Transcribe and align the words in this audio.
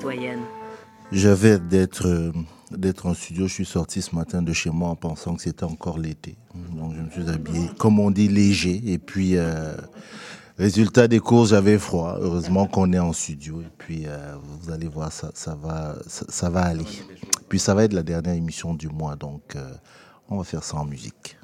citoyenne. 0.00 0.40
J'avais 1.12 1.58
d'être 1.58 2.06
euh, 2.06 2.32
d'être 2.70 3.06
en 3.06 3.14
studio. 3.14 3.46
Je 3.46 3.52
suis 3.52 3.64
sorti 3.66 4.00
ce 4.00 4.14
matin 4.14 4.40
de 4.40 4.52
chez 4.52 4.70
moi 4.70 4.88
en 4.88 4.96
pensant 4.96 5.34
que 5.34 5.42
c'était 5.42 5.64
encore 5.64 5.98
l'été. 5.98 6.36
Donc 6.72 6.94
je 6.94 7.00
me 7.02 7.10
suis 7.10 7.28
habillé, 7.28 7.68
comme 7.78 7.98
on 8.00 8.10
dit, 8.10 8.28
léger. 8.28 8.80
Et 8.86 8.98
puis, 8.98 9.36
euh, 9.36 9.74
résultat 10.56 11.08
des 11.08 11.18
courses, 11.18 11.50
j'avais 11.50 11.78
froid. 11.78 12.16
Heureusement 12.20 12.66
qu'on 12.66 12.92
est 12.92 12.98
en 12.98 13.12
studio. 13.12 13.60
Et 13.60 13.70
puis, 13.76 14.04
euh, 14.06 14.34
vous 14.42 14.70
allez 14.70 14.88
voir, 14.88 15.12
ça, 15.12 15.30
ça 15.34 15.54
va, 15.54 15.96
ça, 16.06 16.24
ça 16.28 16.48
va 16.48 16.62
aller. 16.62 16.86
Puis, 17.48 17.58
ça 17.58 17.74
va 17.74 17.84
être 17.84 17.92
la 17.92 18.02
dernière 18.02 18.34
émission 18.34 18.74
du 18.74 18.88
mois. 18.88 19.16
Donc, 19.16 19.56
euh, 19.56 19.70
on 20.28 20.38
va 20.38 20.44
faire 20.44 20.64
ça 20.64 20.76
en 20.76 20.86
musique. 20.86 21.36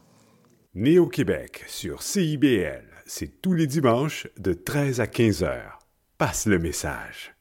Né 0.75 0.99
au 0.99 1.09
Québec 1.09 1.65
sur 1.67 2.03
CIBL, 2.03 2.85
c'est 3.07 3.43
tous 3.43 3.55
les 3.55 3.67
dimanches 3.67 4.29
de 4.39 4.53
13 4.53 5.01
à 5.01 5.07
15 5.07 5.43
heures. 5.43 5.79
Passe 6.19 6.47
le 6.47 6.59
message. 6.59 7.35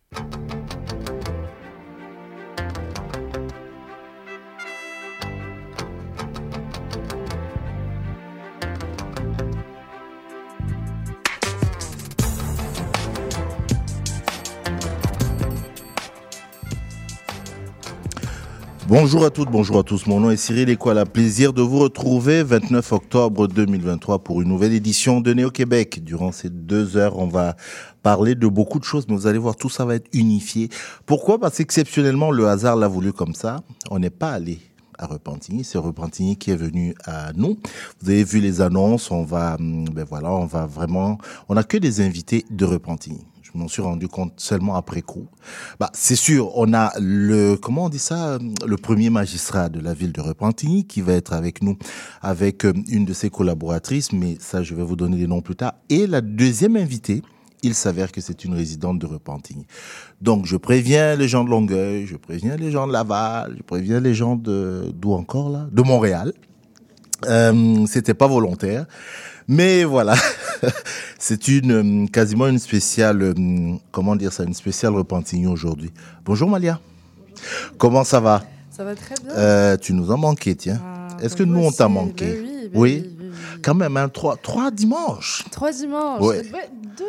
Bonjour 18.88 19.26
à 19.26 19.32
toutes, 19.32 19.50
bonjour 19.50 19.80
à 19.80 19.84
tous. 19.84 20.06
Mon 20.06 20.20
nom 20.20 20.30
est 20.30 20.38
Cyril 20.38 20.70
Equala. 20.70 21.08
Plaisir 21.08 21.54
de 21.54 21.64
vous 21.64 21.80
retrouver 21.80 22.44
29 22.44 22.92
octobre 22.92 23.48
2023 23.48 24.20
pour 24.20 24.44
une 24.44 24.50
nouvelle 24.50 24.74
édition 24.74 25.22
de 25.22 25.34
Néo 25.34 25.50
Québec. 25.50 26.04
Durant 26.04 26.32
ces 26.32 26.52
deux 26.52 26.96
heures, 26.96 27.18
on 27.18 27.26
va 27.26 27.56
parler 28.04 28.36
de 28.36 28.48
beaucoup 28.48 28.78
de 28.78 28.84
choses, 28.84 29.08
mais 29.10 29.16
vous 29.16 29.26
allez 29.26 29.40
voir, 29.40 29.56
tout 29.56 29.70
ça 29.70 29.86
va 29.86 29.96
être 29.96 30.08
unifié. 30.14 30.70
Pourquoi? 31.08 31.40
Parce 31.40 31.58
qu'exceptionnellement, 31.58 32.30
le 32.30 32.48
hasard 32.48 32.76
l'a 32.76 32.88
voulu 32.88 33.12
comme 33.12 33.34
ça. 33.34 33.62
On 33.90 33.98
n'est 33.98 34.12
pas 34.12 34.30
allé 34.30 34.60
à 35.00 35.08
Repentigny. 35.08 35.64
C'est 35.64 35.80
Repentigny 35.80 36.38
qui 36.38 36.52
est 36.52 36.56
venu 36.56 36.94
à 37.06 37.34
nous. 37.34 37.58
Vous 38.04 38.12
avez 38.12 38.24
vu 38.24 38.40
les 38.40 38.62
annonces. 38.62 39.10
On 39.10 39.24
va, 39.24 39.56
hum, 39.56 39.86
ben 39.86 40.06
voilà, 40.08 40.32
on 40.32 40.46
va 40.46 40.68
vraiment, 40.68 41.18
on 41.50 41.56
n'a 41.56 41.64
que 41.64 41.78
des 41.78 42.02
invités 42.02 42.46
de 42.52 42.66
Repentigny. 42.66 43.26
Je 43.56 43.60
m'en 43.62 43.70
suis 43.70 43.82
rendu 43.82 44.10
compte 44.10 44.34
seulement 44.36 44.76
après 44.76 45.02
coup. 45.02 45.28
Bah, 45.80 45.90
c'est 45.94 46.18
sûr, 46.18 46.52
on 46.58 46.74
a 46.74 46.92
le, 47.00 47.56
comment 47.56 47.86
on 47.86 47.90
dit 47.90 48.00
ça, 48.00 48.38
le 48.68 48.76
premier 48.76 49.10
magistrat 49.10 49.70
de 49.70 49.80
la 49.80 49.94
ville 49.94 50.12
de 50.12 50.20
Repentigny 50.20 50.86
qui 50.86 51.00
va 51.00 51.14
être 51.14 51.32
avec 51.32 51.64
nous, 51.64 51.78
avec 52.22 52.66
euh, 52.66 52.74
une 52.90 53.06
de 53.06 53.14
ses 53.14 53.30
collaboratrices, 53.30 54.12
mais 54.12 54.36
ça, 54.42 54.62
je 54.62 54.76
vais 54.76 54.84
vous 54.84 54.98
donner 54.98 55.16
les 55.16 55.28
noms 55.28 55.40
plus 55.40 55.56
tard. 55.56 55.76
Et 55.90 56.06
la 56.06 56.20
deuxième 56.20 56.76
invitée, 56.76 57.22
il 57.64 57.76
s'avère 57.76 58.12
que 58.12 58.20
c'est 58.20 58.44
une 58.44 58.56
résidente 58.56 59.00
de 59.00 59.06
Repentigny. 59.06 59.66
Donc, 60.22 60.46
je 60.46 60.58
préviens 60.58 61.16
les 61.16 61.30
gens 61.30 61.46
de 61.46 61.50
Longueuil, 61.50 62.06
je 62.08 62.18
préviens 62.18 62.58
les 62.58 62.72
gens 62.72 62.88
de 62.88 62.92
Laval, 62.92 63.54
je 63.58 63.64
préviens 63.64 64.02
les 64.02 64.14
gens 64.14 64.36
de, 64.36 64.92
d'où 64.94 65.14
encore 65.14 65.50
là? 65.50 65.70
De 65.72 65.82
Montréal. 65.82 66.34
Euh, 67.26 67.86
c'était 67.88 68.14
pas 68.14 68.28
volontaire. 68.28 68.86
Mais 69.48 69.84
voilà, 69.84 70.16
c'est 71.20 71.48
une 71.48 72.04
euh, 72.04 72.08
quasiment 72.08 72.48
une 72.48 72.58
spéciale, 72.58 73.22
euh, 73.22 73.76
comment 73.92 74.16
dire 74.16 74.34
ça, 74.34 74.44
une 74.44 74.56
spéciale 74.56 74.94
Repentigny 74.96 75.46
aujourd'hui. 75.46 75.92
Bonjour 76.26 76.50
Malia. 76.50 76.80
Comment 77.78 78.04
ça 78.04 78.20
va? 78.20 78.44
Ça 78.72 78.84
va 78.84 78.96
très 78.96 79.14
bien. 79.24 79.32
euh, 79.36 79.78
Tu 79.78 79.94
nous 79.94 80.12
as 80.12 80.18
manqué, 80.18 80.56
tiens. 80.56 80.82
Ah, 80.84 81.18
Est-ce 81.22 81.34
bah 81.36 81.40
que 81.40 81.44
nous 81.44 81.60
on 81.60 81.72
t'a 81.72 81.88
manqué? 81.88 82.26
bah 82.26 82.32
oui, 82.42 82.70
bah 82.74 82.80
oui, 82.80 83.04
oui. 83.06 83.15
Quand 83.66 83.74
même, 83.74 83.98
hein, 83.98 84.08
trois, 84.10 84.38
trois 84.38 84.70
dimanches. 84.70 85.44
Trois 85.52 85.72
dimanches. 85.72 86.22
Ouais. 86.22 86.44
Deux. 86.98 87.04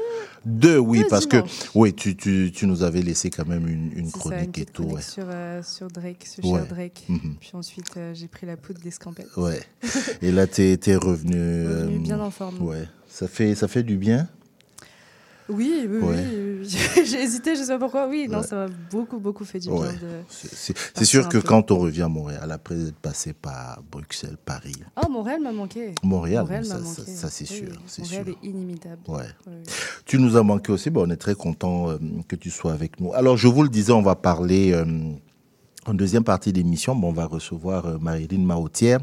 Deux, 0.46 0.78
oui, 0.78 1.00
Deux 1.02 1.08
parce 1.08 1.26
que 1.26 1.36
oui, 1.74 1.92
tu, 1.92 2.16
tu, 2.16 2.50
tu 2.54 2.66
nous 2.66 2.82
avais 2.82 3.02
laissé 3.02 3.28
quand 3.28 3.46
même 3.46 3.68
une, 3.68 3.92
une 3.94 4.06
C'est 4.06 4.12
ça, 4.12 4.18
chronique 4.18 4.56
une 4.56 4.62
et 4.62 4.66
tout. 4.66 4.82
chronique 4.84 4.96
Ouais. 4.96 5.02
sur, 5.02 5.24
euh, 5.28 5.62
sur 5.62 5.88
Drake, 5.88 6.24
ce 6.24 6.40
Ouais. 6.40 6.58
cher 6.60 6.66
Drake. 6.66 7.04
Mhm. 7.08 7.34
Puis 7.40 7.50
ensuite, 7.52 7.94
euh, 7.98 8.14
j'ai 8.14 8.26
pris 8.28 8.46
la 8.46 8.56
poudre 8.56 8.80
d'escampette. 8.80 9.28
ouais. 9.36 9.60
Et 10.22 10.32
là, 10.32 10.46
t'es 10.46 10.78
es 10.86 10.96
revenu. 10.96 11.34
euh, 11.36 11.98
bien 11.98 12.18
en 12.20 12.30
forme. 12.30 12.62
Ouais. 12.62 12.88
Ça 13.06 13.28
fait, 13.28 13.54
ça 13.54 13.68
fait 13.68 13.82
du 13.82 13.96
bien. 13.96 14.26
Oui, 15.48 15.86
oui, 15.88 15.98
Ouais. 15.98 16.16
oui, 16.16 16.58
oui. 16.62 16.68
j'ai 17.06 17.22
hésité, 17.22 17.54
je 17.54 17.62
sais 17.62 17.72
pas 17.74 17.78
pourquoi. 17.78 18.08
Oui, 18.08 18.26
non, 18.28 18.38
Ouais. 18.40 18.46
ça 18.46 18.56
m'a 18.56 18.66
beaucoup, 18.90 19.18
beaucoup 19.20 19.44
fait 19.44 19.60
du 19.60 19.68
Ouais. 19.68 19.80
bien. 19.80 19.92
De... 19.92 19.98
C'est- 20.28 21.04
sûr 21.04 21.28
que 21.28 21.38
peu. 21.38 21.46
quand 21.48 21.70
on 21.70 21.78
revient 21.78 22.02
à 22.02 22.08
Montréal, 22.08 22.50
après 22.50 22.74
être 22.88 22.96
passé 22.96 23.32
par 23.32 23.80
Bruxelles, 23.90 24.36
Paris, 24.44 24.74
Oh, 25.00 25.08
Montréal 25.08 25.40
m'a 25.42 25.52
manqué. 25.52 25.94
Montréal, 26.02 26.42
Montréal 26.42 26.64
ça, 26.64 26.78
ça- 26.82 27.04
ça, 27.06 27.30
c'est 27.30 27.48
Oui, 27.50 27.56
sûr, 27.58 27.68
Montréal 28.00 28.24
sûr. 28.24 28.34
est 28.42 28.46
inimitable. 28.46 29.02
Ouais. 29.06 29.22
Ouais. 29.46 29.62
Tu 30.04 30.18
nous 30.18 30.36
as 30.36 30.42
manqué 30.42 30.72
aussi, 30.72 30.90
ben, 30.90 31.02
on 31.06 31.10
est 31.10 31.16
très 31.16 31.34
content 31.36 31.90
euh, 31.90 31.98
que 32.26 32.34
tu 32.36 32.50
sois 32.50 32.72
avec 32.72 32.98
nous. 33.00 33.12
Alors, 33.14 33.36
je 33.36 33.46
vous 33.46 33.62
le 33.62 33.68
disais, 33.68 33.92
on 33.92 34.02
va 34.02 34.16
parler 34.16 34.72
euh, 34.72 34.84
en 35.86 35.94
deuxième 35.94 36.24
partie 36.24 36.52
de 36.52 36.58
l'émission. 36.58 36.96
Bon, 36.96 37.10
on 37.10 37.12
va 37.12 37.26
recevoir 37.26 37.86
euh, 37.86 37.98
Marilyn 38.00 38.40
Maotière, 38.44 38.98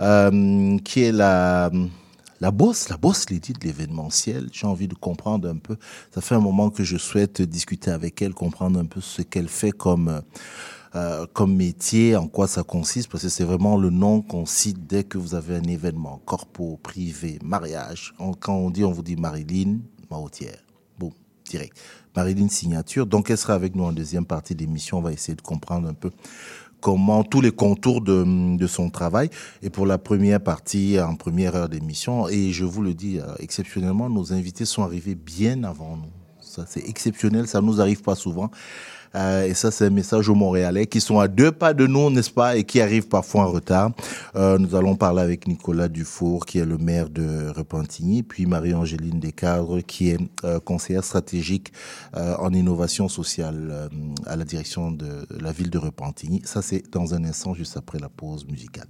euh, 0.00 0.76
qui 0.84 1.04
est 1.04 1.12
la, 1.12 1.70
la 2.40 2.50
boss, 2.50 2.88
la 2.88 2.96
boss 2.96 3.28
lady 3.30 3.52
de 3.52 3.60
l'événementiel. 3.64 4.48
J'ai 4.52 4.66
envie 4.66 4.88
de 4.88 4.94
comprendre 4.94 5.48
un 5.48 5.56
peu. 5.58 5.76
Ça 6.14 6.20
fait 6.20 6.34
un 6.34 6.40
moment 6.40 6.70
que 6.70 6.84
je 6.84 6.96
souhaite 6.96 7.42
discuter 7.42 7.90
avec 7.90 8.22
elle, 8.22 8.34
comprendre 8.34 8.78
un 8.78 8.86
peu 8.86 9.00
ce 9.00 9.22
qu'elle 9.22 9.48
fait 9.48 9.72
comme... 9.72 10.22
euh, 10.96 11.26
comme 11.32 11.54
métier, 11.54 12.16
en 12.16 12.26
quoi 12.26 12.48
ça 12.48 12.64
consiste, 12.64 13.08
parce 13.10 13.22
que 13.22 13.28
c'est 13.28 13.44
vraiment 13.44 13.76
le 13.76 13.90
nom 13.90 14.22
qu'on 14.22 14.44
cite 14.44 14.88
dès 14.88 15.04
que 15.04 15.18
vous 15.18 15.36
avez 15.36 15.54
un 15.54 15.62
événement, 15.62 16.20
corpo, 16.24 16.80
privé, 16.82 17.38
mariage. 17.44 18.12
On- 18.18 18.32
quand 18.34 18.56
on 18.56 18.70
dit, 18.70 18.82
on 18.84 18.90
vous 18.90 19.02
dit 19.04 19.14
Marilyn 19.14 19.78
Maotière. 20.10 20.58
Bon, 20.98 21.12
direct. 21.48 21.78
Marilyn 22.16 22.48
Signature. 22.48 23.06
Donc, 23.06 23.30
elle 23.30 23.38
sera 23.38 23.54
avec 23.54 23.76
nous 23.76 23.84
en 23.84 23.92
deuxième 23.92 24.26
partie 24.26 24.56
d'émission. 24.56 24.98
On 24.98 25.00
va 25.00 25.12
essayer 25.12 25.36
de 25.36 25.42
comprendre 25.42 25.88
un 25.88 25.94
peu 25.94 26.10
comment 26.80 27.22
tous 27.24 27.40
les 27.40 27.50
contours 27.50 28.00
de, 28.00 28.56
de 28.56 28.66
son 28.66 28.90
travail. 28.90 29.30
Et 29.62 29.70
pour 29.70 29.86
la 29.86 29.98
première 29.98 30.40
partie, 30.40 30.98
en 31.00 31.14
première 31.14 31.54
heure 31.54 31.68
d'émission, 31.68 32.28
et 32.28 32.52
je 32.52 32.64
vous 32.64 32.82
le 32.82 32.94
dis, 32.94 33.18
euh, 33.18 33.34
exceptionnellement, 33.38 34.08
nos 34.08 34.32
invités 34.32 34.64
sont 34.64 34.82
arrivés 34.82 35.14
bien 35.14 35.64
avant 35.64 35.96
nous. 35.96 36.10
Ça, 36.40 36.64
c'est 36.66 36.88
exceptionnel, 36.88 37.46
ça 37.46 37.60
nous 37.60 37.80
arrive 37.80 38.02
pas 38.02 38.16
souvent. 38.16 38.50
Euh, 39.14 39.46
et 39.46 39.54
ça, 39.54 39.70
c'est 39.70 39.86
un 39.86 39.90
message 39.90 40.28
aux 40.28 40.34
Montréalais 40.34 40.86
qui 40.86 41.00
sont 41.00 41.18
à 41.18 41.28
deux 41.28 41.52
pas 41.52 41.74
de 41.74 41.86
nous, 41.86 42.10
n'est-ce 42.10 42.30
pas, 42.30 42.56
et 42.56 42.64
qui 42.64 42.80
arrivent 42.80 43.08
parfois 43.08 43.44
en 43.44 43.50
retard. 43.50 43.90
Euh, 44.36 44.58
nous 44.58 44.74
allons 44.74 44.96
parler 44.96 45.22
avec 45.22 45.46
Nicolas 45.46 45.88
Dufour, 45.88 46.46
qui 46.46 46.58
est 46.58 46.64
le 46.64 46.78
maire 46.78 47.10
de 47.10 47.48
Repentigny, 47.48 48.22
puis 48.22 48.46
Marie-Angéline 48.46 49.18
Descadres, 49.18 49.80
qui 49.86 50.10
est 50.10 50.18
euh, 50.44 50.60
conseillère 50.60 51.04
stratégique 51.04 51.72
euh, 52.16 52.36
en 52.38 52.52
innovation 52.52 53.08
sociale 53.08 53.68
euh, 53.70 53.88
à 54.26 54.36
la 54.36 54.44
direction 54.44 54.90
de 54.90 55.26
la 55.40 55.52
ville 55.52 55.70
de 55.70 55.78
Repentigny. 55.78 56.42
Ça, 56.44 56.62
c'est 56.62 56.90
dans 56.90 57.14
un 57.14 57.24
instant, 57.24 57.54
juste 57.54 57.76
après 57.76 57.98
la 57.98 58.08
pause 58.08 58.46
musicale. 58.46 58.86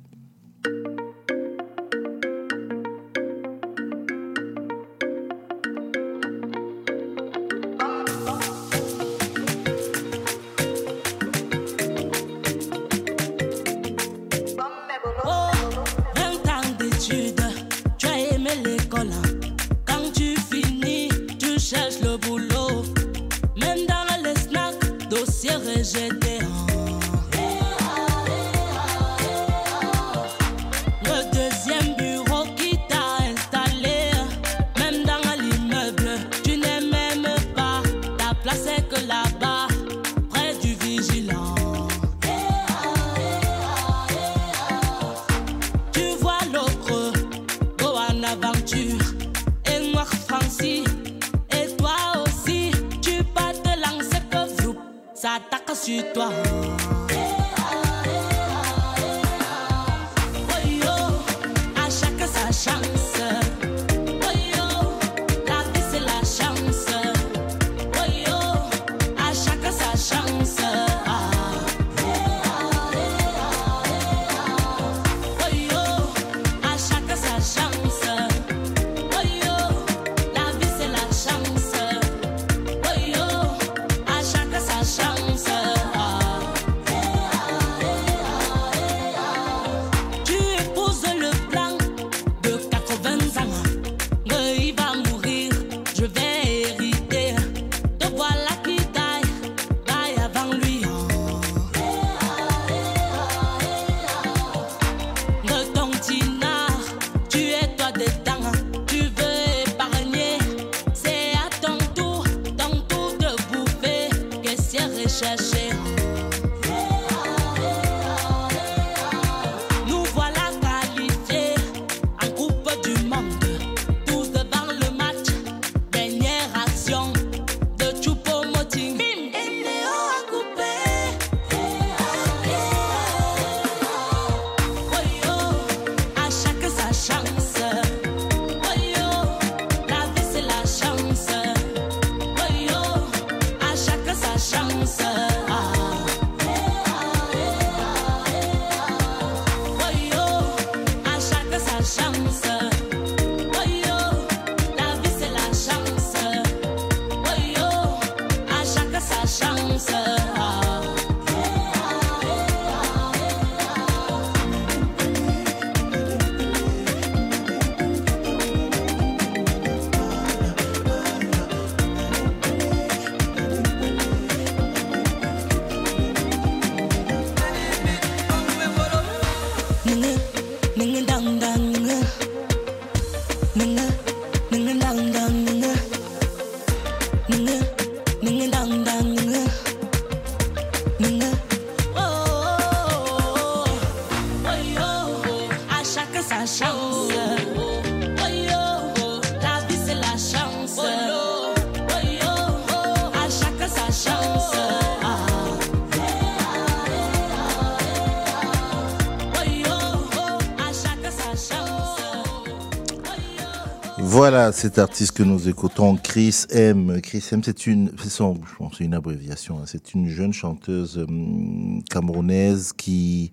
Voilà 214.03 214.51
cet 214.53 214.79
artiste 214.79 215.13
que 215.13 215.23
nous 215.23 215.49
écoutons, 215.49 215.97
Chris 215.97 216.45
M. 216.51 217.01
Chris 217.03 217.25
M, 217.33 217.43
c'est 217.45 217.67
une, 217.67 217.91
son- 217.99 218.35
je 218.51 218.57
pense 218.57 218.81
une 218.81 218.95
abréviation. 218.95 219.59
hein. 219.59 219.65
C'est 219.67 219.95
une 219.95 220.09
jeune 220.09 220.33
chanteuse 220.33 220.99
hum, 220.99 221.83
camerounaise 221.91 222.73
qui, 222.73 223.33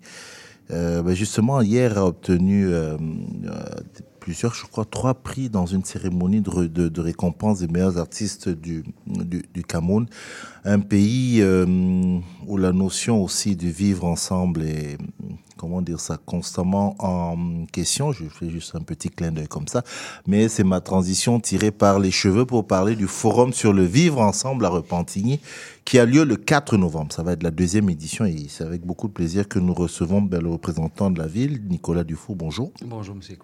euh, 0.70 1.02
ben, 1.02 1.14
justement, 1.14 1.62
hier 1.62 1.96
a 1.98 2.06
obtenu 2.06 2.68
euh, 2.68 2.96
euh, 3.46 3.64
plusieurs, 4.18 4.54
je 4.54 4.66
crois, 4.66 4.84
trois 4.84 5.14
prix 5.14 5.48
dans 5.48 5.66
une 5.66 5.84
cérémonie 5.84 6.40
de, 6.40 7.00
récompense 7.00 7.60
des 7.60 7.68
meilleurs 7.68 7.98
artistes 7.98 8.48
du, 8.48 8.84
du, 9.06 9.42
du 9.52 9.64
Cameroun. 9.64 10.06
Un 10.64 10.80
pays 10.80 11.40
euh, 11.40 12.18
où 12.46 12.56
la 12.56 12.72
notion 12.72 13.22
aussi 13.22 13.56
de 13.56 13.68
vivre 13.68 14.04
ensemble 14.04 14.62
est, 14.62 14.98
comment 15.56 15.82
dire 15.82 16.00
ça, 16.00 16.18
constamment 16.24 16.96
en 16.98 17.66
question. 17.72 18.12
Je 18.12 18.24
fais 18.24 18.48
juste 18.48 18.74
un 18.74 18.80
petit 18.80 19.10
clin 19.10 19.32
d'œil 19.32 19.48
comme 19.48 19.68
ça. 19.68 19.82
Mais 20.26 20.48
c'est 20.48 20.64
ma 20.64 20.80
transition 20.80 21.40
tirée 21.40 21.70
par 21.70 21.98
les 21.98 22.10
cheveux 22.10 22.46
pour 22.46 22.66
parler 22.66 22.96
du 22.96 23.06
forum 23.06 23.52
sur 23.52 23.72
le 23.72 23.84
vivre 23.84 24.20
ensemble 24.20 24.64
à 24.64 24.68
Repentigny 24.70 25.40
qui 25.88 25.98
a 25.98 26.04
lieu 26.04 26.24
le 26.24 26.36
4 26.36 26.76
novembre. 26.76 27.14
Ça 27.14 27.22
va 27.22 27.32
être 27.32 27.42
la 27.42 27.50
deuxième 27.50 27.88
édition 27.88 28.26
et 28.26 28.44
c'est 28.50 28.62
avec 28.62 28.82
beaucoup 28.82 29.08
de 29.08 29.12
plaisir 29.14 29.48
que 29.48 29.58
nous 29.58 29.72
recevons 29.72 30.20
ben, 30.20 30.38
le 30.38 30.50
représentant 30.50 31.10
de 31.10 31.18
la 31.18 31.26
ville, 31.26 31.62
Nicolas 31.66 32.04
Dufour. 32.04 32.36
Bonjour. 32.36 32.72
Bonjour, 32.84 33.16
Monsieur. 33.16 33.38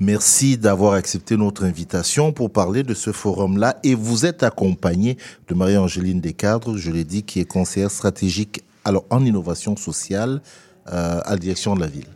Merci 0.00 0.58
d'avoir 0.58 0.94
accepté 0.94 1.36
notre 1.36 1.62
invitation 1.62 2.32
pour 2.32 2.50
parler 2.50 2.82
de 2.82 2.92
ce 2.92 3.12
forum-là. 3.12 3.78
Et 3.84 3.94
vous 3.94 4.26
êtes 4.26 4.42
accompagné 4.42 5.16
de 5.46 5.54
Marie-Angéline 5.54 6.20
Descadres, 6.20 6.76
je 6.76 6.90
l'ai 6.90 7.04
dit, 7.04 7.22
qui 7.22 7.38
est 7.38 7.44
conseillère 7.44 7.92
stratégique 7.92 8.64
alors, 8.84 9.04
en 9.10 9.24
innovation 9.24 9.76
sociale 9.76 10.42
euh, 10.88 11.20
à 11.24 11.30
la 11.30 11.36
direction 11.36 11.76
de 11.76 11.80
la 11.82 11.86
ville. 11.86 12.08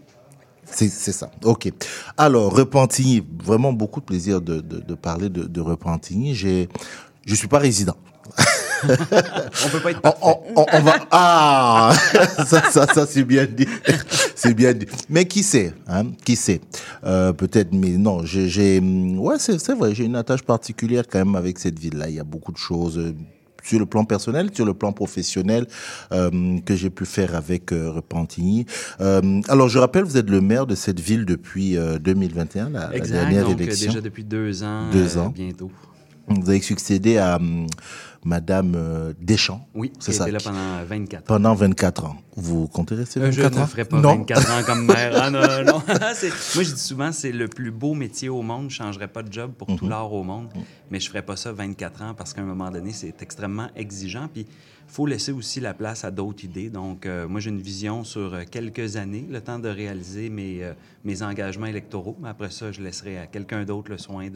C'est 0.65 0.89
ça. 0.89 1.31
OK. 1.45 1.71
Alors, 2.17 2.53
Repentigny, 2.57 3.25
vraiment 3.45 3.73
beaucoup 3.73 4.01
de 4.01 4.07
plaisir 4.07 4.41
de, 4.41 4.61
de, 4.61 4.81
de 4.81 4.95
parler 4.95 5.29
de, 5.29 5.45
de 5.45 5.61
Repentigny. 5.61 6.35
Je 6.35 6.67
ne 7.29 7.35
suis 7.37 7.49
pas 7.49 7.59
résident. 7.61 7.97
On 8.85 9.69
peut 9.71 9.81
pas 9.81 9.91
être 9.91 10.01
On, 10.05 10.13
on- 10.31 10.41
on- 10.63 10.67
on 10.73 10.81
va 10.81 10.95
ah 11.11 11.93
ça 12.47 12.63
ça 12.71 12.87
ça 12.87 13.07
c'est 13.07 13.25
bien 13.25 13.47
dit 13.47 13.67
c'est 14.35 14.55
bien 14.55 14.73
dit 14.73 14.87
mais 15.09 15.25
qui 15.27 15.43
sait 15.43 15.73
hein 15.89 16.05
qui 16.25 16.37
sait 16.37 16.61
Euh, 17.05 17.33
peut-être 17.33 17.73
mais 17.73 17.91
non 17.97 18.25
j'ai 18.25 18.79
hum, 18.79 19.19
ouais 19.19 19.37
c'est 19.39 19.73
vrai 19.75 19.95
j'ai 19.95 20.05
une 20.05 20.17
attache 20.17 20.43
particulière 20.43 21.05
quand 21.11 21.19
même 21.19 21.35
avec 21.37 21.59
cette 21.59 21.79
ville 21.79 21.97
là 21.97 22.09
il 22.09 22.15
y 22.17 22.21
a 22.21 22.25
beaucoup 22.25 22.53
de 22.53 22.59
choses 22.59 22.99
euh, 22.99 23.15
sur 23.63 23.79
le 23.79 23.85
plan 23.85 24.07
personnel, 24.07 24.49
sur 24.55 24.65
le 24.65 24.73
plan 24.73 24.91
professionnel 24.93 25.67
euh, 26.13 26.59
que 26.65 26.75
j'ai 26.75 26.89
pu 26.89 27.05
faire 27.05 27.35
avec 27.37 27.73
euh, 27.73 27.91
Repentigny. 27.91 28.65
Euh, 29.03 29.43
alors 29.49 29.69
je 29.69 29.79
rappelle, 29.79 30.05
vous 30.05 30.17
êtes 30.17 30.31
le 30.31 30.41
maire 30.41 30.67
de 30.67 30.75
cette 30.75 30.99
ville 30.99 31.27
depuis 31.27 31.77
euh, 31.77 31.99
2021, 31.99 32.71
la, 32.71 32.89
dernière 33.01 33.45
donc 33.45 33.61
élection. 33.61 33.89
déjà 33.89 34.01
depuis 34.01 34.25
deux 34.25 34.63
ans. 34.63 34.89
Deux 34.91 35.19
ans. 35.19 35.29
bientôt. 35.29 35.71
Vous 36.29 36.49
avez 36.49 36.63
succédé 36.63 37.19
à 37.19 37.37
hum, 37.37 37.67
Madame 38.25 38.75
euh, 38.77 39.13
Deschamps. 39.21 39.67
Oui, 39.75 39.93
c'est 39.99 40.13
ça. 40.13 40.25
était 40.25 40.33
là 40.33 40.39
pendant 40.45 40.85
24 40.87 41.21
ans. 41.23 41.25
pendant 41.27 41.55
24 41.55 42.05
ans. 42.05 42.17
Vous 42.37 42.69
comptez 42.69 42.95
rester 42.95 43.19
Euh, 43.21 43.31
24 43.31 43.53
je 43.55 43.59
ans? 43.59 43.63
ne 43.63 43.67
ferai 43.67 43.85
pas 43.87 44.01
Non. 44.01 44.17
24 44.19 44.51
ans 44.51 44.63
comme 44.67 44.85
maire. 44.87 45.13
Ah 45.17 45.31
non, 45.31 45.41
non, 45.67 45.83
Moi, 46.55 46.63
je 46.65 46.73
dis 46.75 46.81
souvent, 46.81 47.13
c'est 47.13 47.33
le 47.33 47.49
plus 47.49 47.71
beau 47.71 47.95
métier 47.95 48.29
au 48.29 48.43
monde. 48.43 48.69
Je 48.71 48.81
ne 48.83 48.87
changerais 48.87 49.09
pas 49.09 49.23
de 49.23 49.33
job 49.33 49.53
pour 49.57 49.69
tout 49.75 49.85
Mhm. 49.85 49.91
l'art 49.91 50.13
au 50.13 50.23
monde. 50.23 50.49
Mais 50.91 51.01
je 51.01 51.07
ne 51.07 51.09
ferais 51.11 51.23
pas 51.23 51.37
ça 51.37 51.53
24 51.53 52.03
ans 52.03 52.15
parce 52.15 52.35
qu'à 52.35 52.43
un 52.43 52.45
moment 52.45 52.71
donné, 52.71 52.93
c'est 52.93 53.23
extrêmement 53.23 53.69
exigeant. 53.75 54.29
Puis, 54.33 54.47
faut 54.91 55.07
laisser 55.07 55.31
aussi 55.33 55.61
la 55.61 55.73
place 55.73 56.05
à 56.05 56.11
d'autres 56.11 56.45
idées. 56.45 56.69
Donc, 56.69 57.07
euh, 57.07 57.29
moi, 57.29 57.39
j'ai 57.41 57.51
une 57.51 57.61
vision 57.61 58.03
sur 58.03 58.35
euh, 58.35 58.43
quelques 58.51 58.97
années, 58.97 59.25
le 59.31 59.41
temps 59.41 59.59
de 59.59 59.69
réaliser 59.69 60.29
mes, 60.31 60.65
euh, 60.65 60.73
mes 61.05 61.23
engagements 61.23 61.67
électoraux. 61.67 62.17
Mais 62.21 62.29
après 62.29 62.51
ça, 62.51 62.73
je 62.73 62.81
laisserai 62.83 63.17
à 63.19 63.27
quelqu'un 63.27 63.65
d'autre 63.65 63.91
le 63.91 63.99
soin 63.99 64.27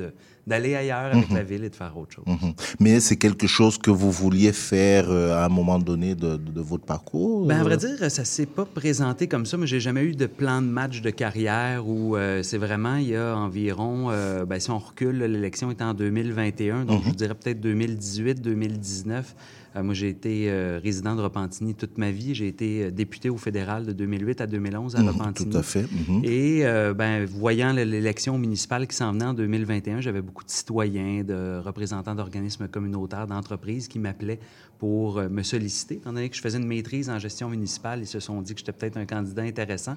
d'aller 0.46 0.75
ailleurs 0.76 1.12
avec 1.14 1.28
la 1.30 1.42
ville 1.42 1.64
et 1.64 1.70
de 1.70 1.75
faire 1.75 1.96
autre 1.99 2.12
chose. 2.14 2.25
Mhm. 2.26 2.52
Mais 2.78 3.00
c'est 3.00 3.16
quelque 3.16 3.46
chose 3.46 3.78
que 3.78 3.90
vous 3.90 4.11
vouliez 4.12 4.52
faire 4.52 5.11
euh, 5.11 5.32
à 5.37 5.46
un 5.46 5.49
moment 5.49 5.78
donné 5.78 6.14
de, 6.14 6.37
de- 6.37 6.52
de 6.52 6.61
votre 6.61 6.84
parcours 6.84 7.46
Ben, 7.46 7.58
à 7.61 7.64
vrai 7.64 7.76
dire, 7.76 8.11
ça 8.11 8.25
s'est 8.25 8.46
pas 8.46 8.64
présenté 8.64 9.26
comme 9.26 9.46
ça, 9.46 9.56
mais 9.56 9.66
j'ai 9.66 9.80
jamais 9.80 10.02
eu 10.04 10.14
de 10.14 10.26
plan 10.26 10.62
de 10.62 10.66
match 10.68 11.00
de 11.00 11.11
carrière 11.11 11.87
où 11.88 12.16
c'est 12.42 12.58
vraiment, 12.58 12.96
il 12.96 13.08
y 13.08 13.16
a 13.16 13.37
environ, 13.37 14.08
ben, 14.46 14.61
si 14.61 14.70
on 14.70 14.78
recule, 14.78 15.18
l'élection 15.18 15.70
était 15.70 15.82
en 15.84 15.94
2021, 15.94 16.84
donc 16.84 17.02
je 17.06 17.11
dirais 17.11 17.34
peut-être 17.34 17.61
2018, 17.61 18.40
2019. 18.40 19.34
Euh, 19.76 19.82
moi, 19.82 19.94
j'ai 19.94 20.08
été 20.08 20.46
euh, 20.50 20.78
résident 20.82 21.16
de 21.16 21.20
Repentigny 21.22 21.74
toute 21.74 21.98
ma 21.98 22.10
vie. 22.10 22.34
J'ai 22.34 22.46
été 22.48 22.84
euh, 22.84 22.90
député 22.90 23.28
au 23.28 23.36
fédéral 23.36 23.84
de 23.86 23.92
2008 23.92 24.40
à 24.40 24.46
2011 24.46 24.94
à 24.96 25.00
Mhm, 25.02 25.08
Repentigny. 25.08 25.50
Tout 25.50 25.58
à 25.58 25.62
fait. 25.62 25.82
mhm. 26.08 26.20
Et 26.24 26.62
ben, 26.96 27.24
voyant 27.24 27.72
l'élection 27.72 28.38
municipale 28.38 28.86
qui 28.86 28.96
s'en 28.96 29.12
venait 29.12 29.24
en 29.24 29.34
2021, 29.34 30.00
j'avais 30.00 30.22
beaucoup 30.22 30.44
de 30.44 30.50
citoyens, 30.50 31.24
de 31.24 31.58
représentants 31.58 32.14
d'organismes 32.14 32.68
communautaires, 32.68 33.26
d'entreprises 33.26 33.88
qui 33.88 33.98
m'appelaient 33.98 34.38
pour 34.78 35.20
me 35.20 35.42
solliciter. 35.42 35.96
Étant 35.96 36.12
donné 36.12 36.28
que 36.28 36.36
je 36.36 36.40
faisais 36.40 36.58
une 36.58 36.66
maîtrise 36.66 37.10
en 37.10 37.18
gestion 37.18 37.48
municipale, 37.48 38.00
ils 38.02 38.06
se 38.06 38.20
sont 38.20 38.40
dit 38.42 38.54
que 38.54 38.60
j'étais 38.60 38.72
peut-être 38.72 38.96
un 38.96 39.06
candidat 39.06 39.42
intéressant. 39.42 39.94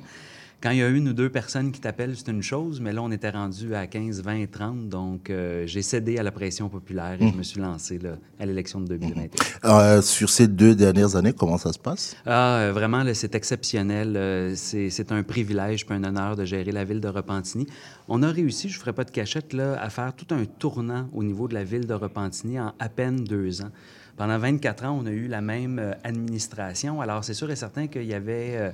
Quand 0.60 0.72
il 0.72 0.80
y 0.80 0.82
a 0.82 0.90
une 0.90 1.10
ou 1.10 1.14
deux 1.14 1.30
personnes 1.30 1.72
qui 1.72 1.80
t'appellent, 1.80 2.16
c'est 2.18 2.32
une 2.32 2.42
chose, 2.42 2.82
mais 2.82 2.92
là, 2.92 3.04
on 3.04 3.12
était 3.12 3.30
rendu 3.30 3.76
à 3.76 3.86
15, 3.86 4.24
20, 4.24 4.50
30. 4.50 4.90
Donc, 4.90 5.30
euh, 5.30 5.68
j'ai 5.68 5.84
cédé 5.84 6.18
à 6.18 6.24
la 6.24 6.32
pression 6.32 6.68
populaire 6.68 7.16
et 7.22 7.28
je 7.30 7.38
me 7.38 7.44
suis 7.44 7.62
lancé 7.62 8.00
là, 8.00 8.18
à 8.40 8.46
l'élection 8.48 8.82
de 8.82 8.88
2021. 8.88 9.70
Euh, 9.70 10.02
sur 10.02 10.32
ces 10.32 10.48
deux 10.48 10.74
dernières 10.74 11.16
années, 11.16 11.32
comment 11.32 11.60
ça 11.60 11.72
se 11.74 11.78
passe? 11.78 12.16
Ah, 12.26 12.58
euh, 12.58 12.72
vraiment, 12.74 13.04
c'est 13.14 13.36
exceptionnel. 13.36 14.56
C'est 14.56 15.12
un 15.12 15.22
privilège 15.22 15.86
puis 15.86 15.96
un 15.96 16.04
honneur 16.04 16.36
de 16.36 16.44
gérer 16.44 16.72
la 16.72 16.86
ville 16.86 17.02
de 17.02 17.08
Repentigny. 17.08 17.68
On 18.08 18.24
a 18.24 18.32
réussi, 18.32 18.68
je 18.68 18.78
ne 18.78 18.80
ferai 18.80 18.94
pas 18.94 19.04
de 19.04 19.12
cachette, 19.12 19.54
là, 19.54 19.80
à 19.80 19.92
faire 19.92 20.12
tout 20.16 20.34
un 20.34 20.46
tournant 20.46 21.08
au 21.14 21.24
niveau 21.24 21.48
de 21.48 21.54
la 21.54 21.64
ville 21.64 21.86
de 21.86 21.94
Repentigny 21.94 22.60
en 22.60 22.74
à 22.80 22.90
peine 22.90 23.24
deux 23.24 23.62
ans. 23.62 23.70
Pendant 24.16 24.40
24 24.40 24.86
ans, 24.86 25.00
on 25.00 25.06
a 25.06 25.12
eu 25.12 25.28
la 25.28 25.42
même 25.42 25.94
administration. 26.04 27.00
Alors, 27.00 27.24
c'est 27.24 27.36
sûr 27.36 27.52
et 27.52 27.56
certain 27.56 27.86
qu'il 27.86 28.06
y 28.06 28.16
avait 28.16 28.74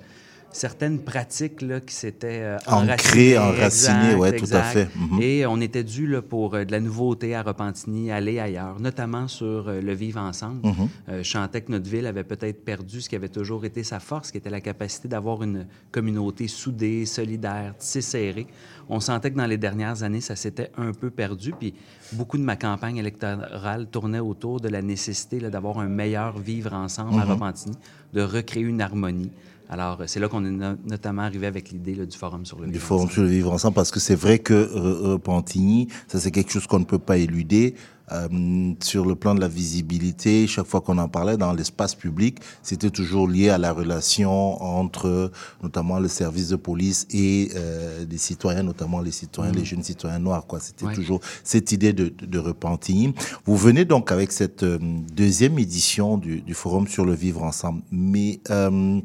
certaines 0.53 1.00
pratiques 1.00 1.62
là, 1.62 1.81
qui 1.81 1.93
s'étaient 1.93 2.41
euh, 2.43 2.57
Ancrées, 2.67 3.38
enracinées. 3.38 4.15
ouais, 4.15 4.36
tout 4.36 4.48
à 4.53 4.62
fait. 4.63 4.88
Mhm. 4.95 5.19
Et 5.22 5.45
on 5.45 5.60
était 5.60 5.83
dû 5.83 6.07
là, 6.07 6.22
pour 6.22 6.53
euh, 6.55 6.63
de 6.63 6.72
la 6.72 6.79
nouveauté 6.79 7.36
à 7.36 7.43
Repentigny, 7.43 8.12
aller 8.12 8.39
ailleurs, 8.39 8.79
notamment 8.79 9.27
sur 9.27 9.67
euh, 9.67 9.81
le 9.81 9.93
vivre 9.93 10.19
ensemble. 10.22 10.65
Mhm. 10.67 10.74
Euh, 11.10 11.24
je 11.24 11.29
sentais 11.29 11.62
que 11.62 11.72
notre 11.72 11.89
ville 11.89 12.05
avait 12.05 12.24
peut-être 12.24 12.63
perdu 12.63 13.01
ce 13.01 13.10
qui 13.10 13.15
avait 13.15 13.29
toujours 13.29 13.65
été 13.65 13.83
sa 13.83 14.00
force, 14.00 14.31
qui 14.31 14.38
était 14.38 14.50
la 14.50 14.62
capacité 14.62 15.07
d'avoir 15.07 15.43
une 15.43 15.67
communauté 15.91 16.48
soudée, 16.48 17.05
solidaire, 17.05 17.75
tissée 17.77 18.01
serrée. 18.01 18.48
On 18.89 19.00
sentait 19.00 19.31
que 19.31 19.38
dans 19.38 19.45
les 19.45 19.57
dernières 19.57 20.03
années, 20.03 20.22
ça 20.22 20.36
s'était 20.36 20.69
un 20.77 20.91
peu 20.91 21.10
perdu. 21.10 21.53
Puis 21.57 21.74
beaucoup 22.13 22.38
de 22.38 22.43
ma 22.43 22.55
campagne 22.55 22.98
électorale 22.98 23.88
tournait 23.89 24.19
autour 24.19 24.60
de 24.60 24.67
la 24.69 24.81
nécessité 24.81 25.39
d'avoir 25.39 25.79
un 25.79 25.88
meilleur 25.88 26.38
vivre 26.38 26.74
ensemble 26.74 27.13
Mhm. 27.13 27.19
à 27.19 27.24
Repentigny, 27.25 27.75
de 28.13 28.22
recréer 28.22 28.63
une 28.63 28.81
harmonie. 28.81 29.31
Alors, 29.74 30.01
euh, 30.01 30.03
c'est 30.08 30.20
là 30.20 30.27
qu'on 30.27 30.46
est 30.46 30.51
no- 30.51 30.77
notamment 30.86 31.24
arrivé 31.24 31.48
avec 31.48 31.72
l'idée 31.72 31.96
du 32.06 32.18
Forum 32.18 32.46
sur 32.46 32.60
le 32.60 32.68
Du 32.68 32.74
vivre 32.74 32.84
Forum 32.86 33.01
ensemble. 33.06 33.13
sur 33.13 33.24
le 33.24 33.30
vivre 33.30 33.51
ensemble, 33.51 33.74
parce 33.74 33.89
que 33.92 34.00
c'est 34.00 34.13
vrai 34.25 34.38
que 34.39 34.53
euh, 34.53 35.13
Repentigny, 35.13 35.88
ça 36.08 36.20
c'est 36.20 36.30
quelque 36.32 36.51
chose 36.51 36.68
qu'on 36.68 36.80
ne 36.80 36.86
peut 36.86 37.00
pas 37.00 37.18
éluder. 37.18 37.74
Euh, 38.12 38.74
sur 38.82 39.06
le 39.06 39.15
plan 39.15 39.34
de 39.34 39.39
la 39.39 39.48
visibilité, 39.48 40.46
chaque 40.46 40.68
fois 40.68 40.82
qu'on 40.82 40.98
en 40.98 41.08
parlait 41.08 41.38
dans 41.38 41.53
l'espace 41.53 41.96
public, 41.96 42.38
c'était 42.62 42.89
toujours 42.92 43.27
lié 43.30 43.48
à 43.50 43.58
la 43.58 43.72
relation 43.72 44.62
entre 44.62 45.32
notamment 45.63 46.00
le 46.00 46.10
service 46.10 46.50
de 46.50 46.58
police 46.58 47.08
et 47.12 47.50
euh, 47.56 48.03
les 48.08 48.18
citoyens, 48.18 48.62
notamment 48.62 49.00
les 49.00 49.12
citoyens, 49.12 49.53
les 49.53 49.63
jeunes 49.65 49.84
citoyens 49.84 50.20
noirs. 50.20 50.46
Quoi, 50.46 50.60
c'était 50.60 50.86
Ouais. 50.86 50.94
toujours 50.94 51.22
cette 51.46 51.72
idée 51.72 51.94
de, 51.94 52.10
de, 52.10 52.25
de 52.25 52.39
Repentigny. 52.39 53.13
Vous 53.46 53.56
venez 53.58 53.86
donc 53.86 54.12
avec 54.12 54.34
cette 54.34 54.63
euh, 54.63 54.77
deuxième 55.15 55.58
édition 55.58 56.18
du, 56.18 56.42
du 56.42 56.53
Forum 56.53 56.88
sur 56.88 57.06
le 57.06 57.13
vivre 57.13 57.42
ensemble, 57.42 57.82
mais 57.89 58.42
euh, 58.51 59.00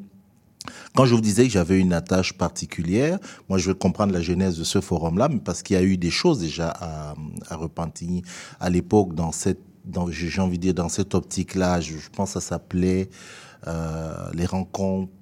quand 0.95 1.07
je 1.07 1.15
vous 1.15 1.21
disais 1.21 1.45
que 1.45 1.51
j'avais 1.51 1.79
une 1.79 1.93
attache 1.93 2.33
particulière, 2.33 3.19
moi 3.49 3.59
je 3.59 3.69
veux 3.69 3.75
comprendre 3.75 4.13
la 4.13 4.21
genèse 4.21 4.59
de 4.59 4.65
ce 4.65 4.81
forum-là, 4.81 5.29
mais 5.29 5.41
parce 5.41 5.63
qu'il 5.63 5.77
y 5.77 5.79
a 5.79 5.83
eu 5.83 5.97
des 5.97 6.11
choses 6.11 6.41
déjà 6.41 6.69
à, 6.71 7.15
à 7.49 7.57
Repentigny 7.57 8.23
à 8.61 8.71
l'époque 8.71 9.15
dans 9.15 9.33
cette, 9.33 9.61
j'ai 10.11 10.41
envie 10.41 10.59
de 10.59 10.63
dire 10.63 10.75
dans 10.75 10.89
cette 10.89 11.15
optique-là. 11.15 11.81
Je, 11.81 11.97
je 11.97 12.11
pense 12.11 12.35
que 12.35 12.41
ça 12.41 12.49
s'appelait 12.49 13.09
euh, 13.67 14.31
les 14.35 14.47
rencontres 14.47 15.13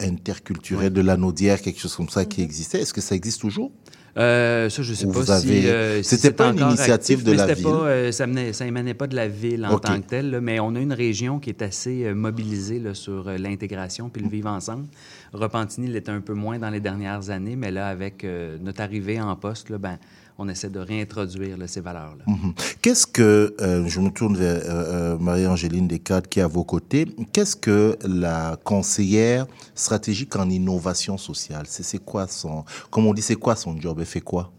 interculturel 0.00 0.92
de 0.92 1.00
la 1.00 1.16
Naudière, 1.16 1.60
quelque 1.60 1.80
chose 1.80 1.94
comme 1.94 2.08
ça 2.08 2.24
qui 2.24 2.42
existait. 2.42 2.80
Est-ce 2.80 2.92
que 2.92 3.00
ça 3.00 3.14
existe 3.14 3.40
toujours? 3.40 3.70
Euh, 4.18 4.68
ça, 4.68 4.82
je 4.82 4.92
sais 4.92 5.06
pas 5.06 5.24
si, 5.40 5.66
euh, 5.66 6.02
si 6.02 6.16
C'était 6.16 6.32
pas 6.32 6.50
une 6.50 6.58
initiative 6.58 7.20
actif, 7.20 7.24
de 7.24 7.32
la 7.32 7.54
ville? 7.54 7.64
Pas, 7.64 7.70
euh, 7.70 8.12
ça, 8.12 8.26
menait, 8.26 8.52
ça 8.52 8.66
émanait 8.66 8.94
pas 8.94 9.06
de 9.06 9.16
la 9.16 9.26
ville 9.26 9.64
en 9.64 9.78
tant 9.78 10.00
que 10.00 10.06
telle, 10.06 10.30
là, 10.30 10.40
mais 10.40 10.60
on 10.60 10.74
a 10.74 10.80
une 10.80 10.92
région 10.92 11.38
qui 11.38 11.48
est 11.48 11.62
assez 11.62 12.12
mobilisée 12.12 12.78
là, 12.78 12.94
sur 12.94 13.30
l'intégration 13.30 14.10
puis 14.10 14.22
le 14.22 14.28
vivre 14.28 14.50
ensemble. 14.50 14.86
Repentigny 15.32 15.88
l'était 15.88 16.12
un 16.12 16.20
peu 16.20 16.34
moins 16.34 16.58
dans 16.58 16.70
les 16.70 16.80
dernières 16.80 17.30
années, 17.30 17.56
mais 17.56 17.70
là, 17.70 17.88
avec 17.88 18.26
notre 18.60 18.82
arrivée 18.82 19.20
en 19.20 19.34
poste, 19.34 19.70
là, 19.70 19.78
ben, 19.78 19.98
on 20.42 20.48
essaie 20.48 20.68
de 20.70 20.80
réintroduire 20.80 21.56
là, 21.56 21.68
ces 21.68 21.80
valeurs-là. 21.80 22.24
Mhm. 22.26 22.54
Qu'est-ce 22.82 23.06
que, 23.06 23.54
euh, 23.60 23.86
je 23.86 24.00
me 24.00 24.10
tourne 24.10 24.36
vers 24.36 24.56
euh, 24.56 25.14
euh, 25.14 25.18
Marie-Angéline 25.18 25.86
Descartes 25.86 26.26
qui 26.26 26.40
est 26.40 26.42
à 26.42 26.48
vos 26.48 26.64
côtés, 26.64 27.06
qu'est-ce 27.32 27.54
que 27.54 27.96
la 28.04 28.56
conseillère 28.64 29.46
stratégique 29.74 30.34
en 30.36 30.50
innovation 30.50 31.16
sociale, 31.16 31.66
c'est 31.68 32.04
quoi 32.04 32.26
son, 32.26 32.64
comme 32.90 33.06
on 33.06 33.14
dit, 33.14 33.22
c'est 33.22 33.36
quoi 33.36 33.54
son 33.54 33.80
job, 33.80 33.98
elle 34.00 34.06
fait 34.06 34.20
quoi? 34.20 34.50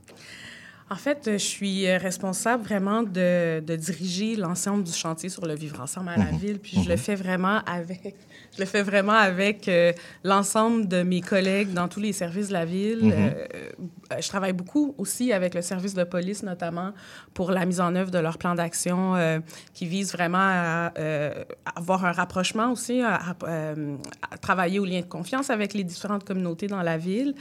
En 0.90 0.96
fait, 0.96 1.22
je 1.26 1.38
suis 1.38 1.90
responsable 1.98 2.64
vraiment 2.64 3.02
de, 3.04 3.60
de 3.62 3.76
diriger 3.76 4.36
l'ensemble 4.36 4.84
du 4.84 4.92
chantier 4.92 5.28
sur 5.28 5.46
le 5.46 5.56
vivre 5.56 5.82
ensemble 5.82 6.10
à 6.10 6.18
la 6.18 6.32
ville, 6.38 6.60
puis 6.60 6.84
je 6.84 6.88
le 6.88 6.98
fais 6.98 7.16
vraiment 7.16 7.62
avec, 7.66 8.16
je 8.56 8.62
le 8.62 8.66
fais 8.66 8.84
vraiment 8.84 9.14
avec 9.14 9.68
euh, 9.68 9.94
l'ensemble 10.24 10.88
de 10.88 11.02
mes 11.04 11.22
collègues 11.22 11.74
dans 11.74 11.88
tous 11.88 12.00
les 12.00 12.14
services 12.14 12.50
de 12.50 12.54
la 12.54 12.66
ville. 12.66 13.12
Euh, 13.12 13.46
euh, 13.56 14.22
je 14.22 14.28
travaille 14.28 14.54
beaucoup 14.54 14.94
aussi 14.98 15.34
avec 15.34 15.56
le 15.56 15.62
service 15.62 15.94
de 15.94 16.04
police, 16.04 16.44
notamment 16.44 16.94
pour 17.34 17.52
la 17.52 17.66
mise 17.66 17.82
en 17.82 17.96
œuvre 17.96 18.12
de 18.12 18.20
leur 18.20 18.38
plan 18.38 18.54
d'action 18.56 19.16
euh, 19.16 19.40
qui 19.74 19.88
vise 19.88 20.12
vraiment 20.14 20.38
à, 20.40 20.94
euh, 21.00 21.44
avoir 21.76 22.06
un 22.06 22.12
rapprochement 22.12 22.72
aussi, 22.72 23.02
à, 23.02 23.16
à, 23.16 23.36
euh, 23.48 23.96
à 24.32 24.38
travailler 24.38 24.80
au 24.80 24.86
lien 24.86 25.00
de 25.02 25.06
confiance 25.06 25.50
avec 25.50 25.74
les 25.74 25.84
différentes 25.84 26.24
communautés 26.24 26.68
dans 26.68 26.84
la 26.84 26.98
ville. 26.98 27.34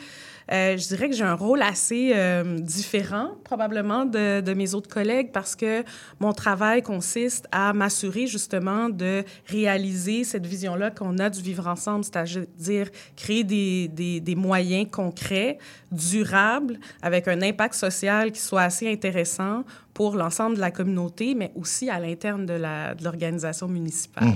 Euh, 0.51 0.77
je 0.77 0.89
dirais 0.89 1.09
que 1.09 1.15
j'ai 1.15 1.25
un 1.25 1.35
rôle 1.35 1.63
assez 1.63 2.13
euh, 2.15 2.59
différent, 2.59 3.37
probablement, 3.45 4.05
de, 4.05 4.53
mes 4.55 4.75
autres 4.75 4.89
collègues 4.89 5.31
parce 5.33 5.55
que 5.55 5.85
mon 6.21 6.33
travail 6.33 6.83
consiste 6.83 7.47
à 7.53 7.73
m'assurer 7.73 8.27
justement 8.27 8.89
de 8.89 9.25
réaliser 9.47 10.25
cette 10.25 10.47
vision-là 10.47 10.91
qu'on 10.91 11.19
a 11.19 11.31
du 11.31 11.41
vivre 11.41 11.67
ensemble, 11.69 12.05
c'est-à-dire 12.05 12.89
créer 13.17 13.45
des 13.45 14.35
moyens 14.37 14.89
concrets, 14.91 15.59
durables, 15.91 16.79
avec 17.03 17.29
un 17.29 17.41
impact 17.43 17.75
social 17.75 18.33
qui 18.33 18.41
soit 18.41 18.63
assez 18.63 18.91
intéressant 18.91 19.65
pour 19.95 20.17
l'ensemble 20.17 20.57
de 20.57 20.61
la 20.61 20.71
communauté, 20.71 21.35
mais 21.35 21.53
aussi 21.55 21.91
à 21.91 21.99
l'interne 22.01 22.47
de 22.47 22.55
la- 22.55 22.95
de 22.95 23.05
l'organisation 23.05 23.69
municipale. 23.69 24.29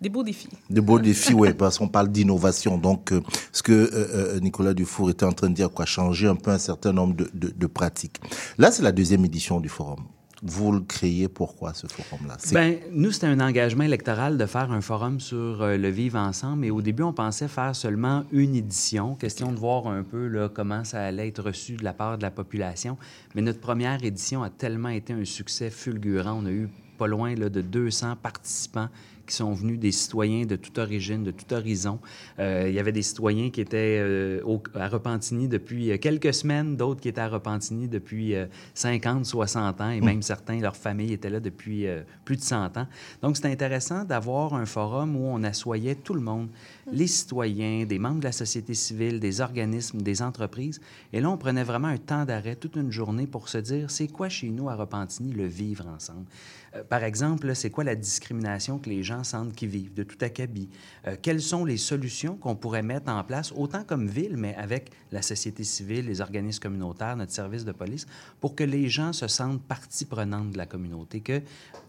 Des 0.00 0.08
beaux 0.08 0.22
défis. 0.22 0.48
De 0.70 0.80
beaux 0.80 0.98
défis, 0.98 1.32
oui, 1.34 1.54
parce 1.54 1.78
qu'on 1.78 1.88
parle 1.88 2.08
d'innovation. 2.08 2.76
Donc, 2.78 3.12
euh, 3.12 3.20
ce 3.52 3.62
que 3.62 3.72
euh, 3.72 3.88
euh, 4.36 4.40
Nicolas 4.40 4.74
Dufour 4.74 5.10
était 5.10 5.24
en 5.24 5.32
train 5.32 5.48
de 5.48 5.54
dire, 5.54 5.70
quoi, 5.70 5.86
changer 5.86 6.26
un 6.28 6.34
peu 6.36 6.50
un 6.50 6.58
certain 6.58 6.92
nombre 6.92 7.14
de, 7.16 7.30
de- 7.32 7.52
de 7.56 7.66
pratiques. 7.66 8.20
Là, 8.58 8.70
c'est 8.70 8.82
la 8.82 8.92
deuxième 8.92 9.24
édition 9.24 9.60
du 9.60 9.68
forum. 9.68 10.00
Vous 10.46 10.72
le 10.72 10.80
créez 10.80 11.28
pourquoi, 11.28 11.72
ce 11.72 11.86
forum-là? 11.86 12.36
Ben, 12.52 12.78
nous, 12.92 13.12
c'était 13.12 13.28
un 13.28 13.40
engagement 13.40 13.84
électoral 13.84 14.36
de 14.36 14.44
faire 14.44 14.70
un 14.70 14.82
forum 14.82 15.18
sur 15.18 15.62
euh, 15.62 15.78
le 15.78 15.88
vivre 15.88 16.18
ensemble. 16.18 16.66
Et 16.66 16.70
au 16.70 16.82
début, 16.82 17.02
on 17.02 17.14
pensait 17.14 17.48
faire 17.48 17.74
seulement 17.74 18.24
une 18.30 18.54
édition, 18.54 19.14
question 19.14 19.52
de 19.52 19.58
voir 19.58 19.86
un 19.86 20.02
peu 20.02 20.50
comment 20.54 20.84
ça 20.84 21.02
allait 21.02 21.28
être 21.28 21.42
reçu 21.42 21.76
de 21.76 21.84
la 21.84 21.94
part 21.94 22.18
de 22.18 22.22
la 22.22 22.30
population. 22.30 22.98
Mais 23.34 23.40
notre 23.40 23.60
première 23.60 24.04
édition 24.04 24.42
a 24.42 24.50
tellement 24.50 24.90
été 24.90 25.14
un 25.14 25.24
succès 25.24 25.70
fulgurant. 25.70 26.40
On 26.42 26.46
a 26.46 26.50
eu 26.50 26.68
pas 26.98 27.06
loin 27.06 27.34
de 27.34 27.60
200 27.60 28.16
participants 28.22 28.88
qui 29.26 29.34
sont 29.34 29.52
venus 29.52 29.78
des 29.78 29.92
citoyens 29.92 30.44
de 30.46 30.56
toute 30.56 30.78
origine, 30.78 31.22
de 31.24 31.30
tout 31.30 31.52
horizon. 31.52 31.98
Euh, 32.38 32.66
il 32.68 32.74
y 32.74 32.78
avait 32.78 32.92
des 32.92 33.02
citoyens 33.02 33.50
qui 33.50 33.60
étaient 33.60 33.98
euh, 34.00 34.40
au- 34.44 34.62
à 34.74 34.88
Repentigny 34.88 35.48
depuis 35.48 35.90
euh, 35.90 35.98
quelques 35.98 36.34
semaines, 36.34 36.76
d'autres 36.76 37.00
qui 37.00 37.08
étaient 37.08 37.20
à 37.20 37.28
Repentigny 37.28 37.88
depuis 37.88 38.34
euh, 38.34 38.46
50, 38.74 39.24
60 39.26 39.80
ans, 39.80 39.90
et 39.90 40.00
même 40.00 40.22
certains, 40.22 40.58
leur 40.60 40.76
famille 40.76 41.12
était 41.12 41.30
là 41.30 41.40
depuis 41.40 41.86
plus 42.24 42.36
de 42.36 42.42
100 42.42 42.76
ans. 42.76 42.86
Donc, 43.22 43.36
c'est 43.36 43.46
intéressant 43.46 44.04
d'avoir 44.04 44.54
un 44.54 44.66
forum 44.66 45.16
où 45.16 45.24
on 45.26 45.42
assoyait 45.42 45.94
tout 45.94 46.14
le 46.14 46.20
monde, 46.20 46.48
les 46.92 47.06
citoyens, 47.06 47.84
des 47.86 47.98
membres 47.98 48.20
de 48.20 48.24
la 48.24 48.32
société 48.32 48.74
civile, 48.74 49.20
des 49.20 49.40
organismes, 49.40 50.00
des 50.02 50.22
entreprises. 50.22 50.80
Et 51.12 51.20
là, 51.20 51.30
on 51.30 51.36
prenait 51.36 51.64
vraiment 51.64 51.88
un 51.88 51.96
temps 51.98 52.24
d'arrêt, 52.24 52.56
toute 52.56 52.76
une 52.76 52.90
journée, 52.90 53.26
pour 53.26 53.48
se 53.48 53.58
dire, 53.58 53.90
c'est 53.90 54.08
quoi 54.08 54.28
chez 54.28 54.50
nous 54.50 54.68
à 54.68 54.74
Repentigny 54.74 55.32
le 55.32 55.46
vivre 55.46 55.86
ensemble? 55.86 56.26
Euh, 56.74 56.84
par 56.84 57.04
exemple, 57.04 57.54
c'est 57.54 57.70
quoi 57.70 57.84
la 57.84 57.94
discrimination 57.94 58.78
que 58.78 58.88
les 58.88 59.02
gens 59.02 59.24
sentent 59.24 59.54
qu'ils 59.54 59.68
vivent 59.68 59.94
de 59.94 60.02
tout 60.02 60.18
acabit? 60.20 60.68
Euh, 61.06 61.16
quelles 61.20 61.42
sont 61.42 61.64
les 61.64 61.76
solutions 61.76 62.36
qu'on 62.36 62.56
pourrait 62.56 62.82
mettre 62.82 63.10
en 63.10 63.22
place, 63.24 63.52
autant 63.56 63.84
comme 63.84 64.06
ville, 64.06 64.36
mais 64.36 64.54
avec 64.56 64.90
la 65.12 65.22
société 65.22 65.64
civile, 65.64 66.06
les 66.06 66.20
organismes 66.20 66.60
communautaires, 66.60 67.16
notre 67.16 67.32
service 67.32 67.64
de 67.64 67.72
police, 67.72 68.06
pour 68.40 68.54
que 68.54 68.64
les 68.64 68.88
gens 68.88 69.12
se 69.12 69.28
sentent 69.28 69.62
partie 69.62 70.04
prenante 70.04 70.50
de 70.50 70.58
la 70.58 70.66
communauté, 70.66 71.20
que 71.20 71.40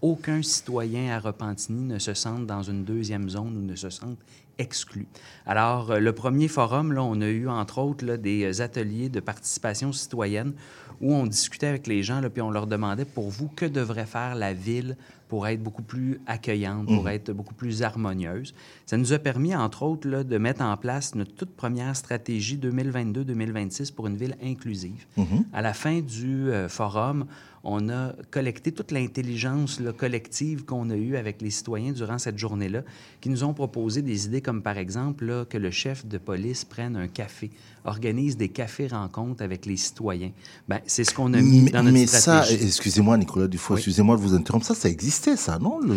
aucun 0.01 0.41
citoyen 0.41 1.15
à 1.15 1.19
Repentigny 1.19 1.83
ne 1.83 1.99
se 1.99 2.13
sente 2.13 2.45
dans 2.45 2.63
une 2.63 2.83
deuxième 2.83 3.29
zone 3.29 3.57
ou 3.57 3.61
ne 3.61 3.75
se 3.75 3.89
sente 3.89 4.19
exclu? 4.57 5.07
Alors, 5.45 5.91
euh, 5.91 5.99
le 5.99 6.13
premier 6.13 6.47
forum, 6.47 6.95
on 6.97 7.21
a 7.21 7.27
eu, 7.27 7.47
entre 7.47 7.79
autres, 7.79 8.15
des 8.15 8.61
ateliers 8.61 9.09
de 9.09 9.19
participation 9.19 9.91
citoyenne 9.91 10.53
où 11.01 11.13
on 11.13 11.25
discutait 11.25 11.67
avec 11.67 11.87
les 11.87 12.03
gens, 12.03 12.21
là, 12.21 12.29
puis 12.29 12.41
on 12.41 12.51
leur 12.51 12.67
demandait, 12.67 13.05
pour 13.05 13.29
vous, 13.29 13.47
que 13.47 13.65
devrait 13.65 14.05
faire 14.05 14.35
la 14.35 14.53
ville 14.53 14.95
pour 15.27 15.47
être 15.47 15.61
beaucoup 15.61 15.81
plus 15.81 16.19
accueillante, 16.27 16.85
pour 16.87 17.09
être 17.09 17.31
beaucoup 17.31 17.53
plus 17.53 17.81
harmonieuse? 17.81 18.53
Ça 18.85 18.97
nous 18.97 19.13
a 19.13 19.19
permis, 19.19 19.55
entre 19.55 19.81
autres, 19.83 20.07
là, 20.07 20.23
de 20.23 20.37
mettre 20.37 20.61
en 20.61 20.77
place 20.77 21.15
notre 21.15 21.33
toute 21.33 21.55
première 21.55 21.95
stratégie 21.95 22.57
2022-2026 22.57 23.91
pour 23.93 24.07
une 24.07 24.15
ville 24.15 24.35
inclusive. 24.43 25.05
À 25.53 25.61
la 25.61 25.73
fin 25.73 26.01
du 26.01 26.51
euh, 26.51 26.69
forum, 26.69 27.25
on 27.67 27.89
a 27.89 28.13
collecté 28.29 28.71
toute 28.71 28.91
l'intelligence 28.91 29.81
collective 29.97 30.65
qu'on 30.65 30.91
a 30.91 30.95
eue 30.95 31.15
avec 31.15 31.41
les 31.41 31.49
citoyens 31.49 31.93
durant 31.93 32.19
cette 32.19 32.37
journée-là, 32.37 32.83
qui 33.21 33.29
nous 33.29 33.43
ont 33.43 33.55
proposé 33.55 34.03
des 34.03 34.27
idées 34.27 34.41
comme, 34.41 34.61
par 34.61 34.77
exemple, 34.77 35.25
là, 35.25 35.45
que 35.45 35.57
le 35.57 35.71
chef 35.71 36.05
de 36.05 36.19
police 36.19 36.63
prenne 36.63 36.95
un 36.95 37.07
café, 37.07 37.49
organise 37.85 38.37
des 38.37 38.49
cafés-rencontres 38.49 39.41
avec 39.43 39.65
les 39.65 39.77
citoyens. 39.77 40.29
Ben, 40.69 40.79
c'est 40.85 41.03
ce 41.03 41.11
qu'on 41.11 41.33
a 41.33 41.41
mis 41.41 41.61
Mais, 41.63 41.71
dans 41.71 41.81
notre 41.81 41.93
mais 41.93 42.05
ça, 42.05 42.45
excusez-moi 42.51 43.17
Nicolas 43.17 43.47
Dufour, 43.47 43.75
Oui. 43.75 43.79
excusez-moi 43.79 44.15
de 44.17 44.21
vous 44.21 44.35
interrompre, 44.35 44.65
ça, 44.67 44.75
ça 44.75 44.87
existait 44.89 45.35
ça, 45.35 45.57
non? 45.57 45.79
Le- 45.79 45.95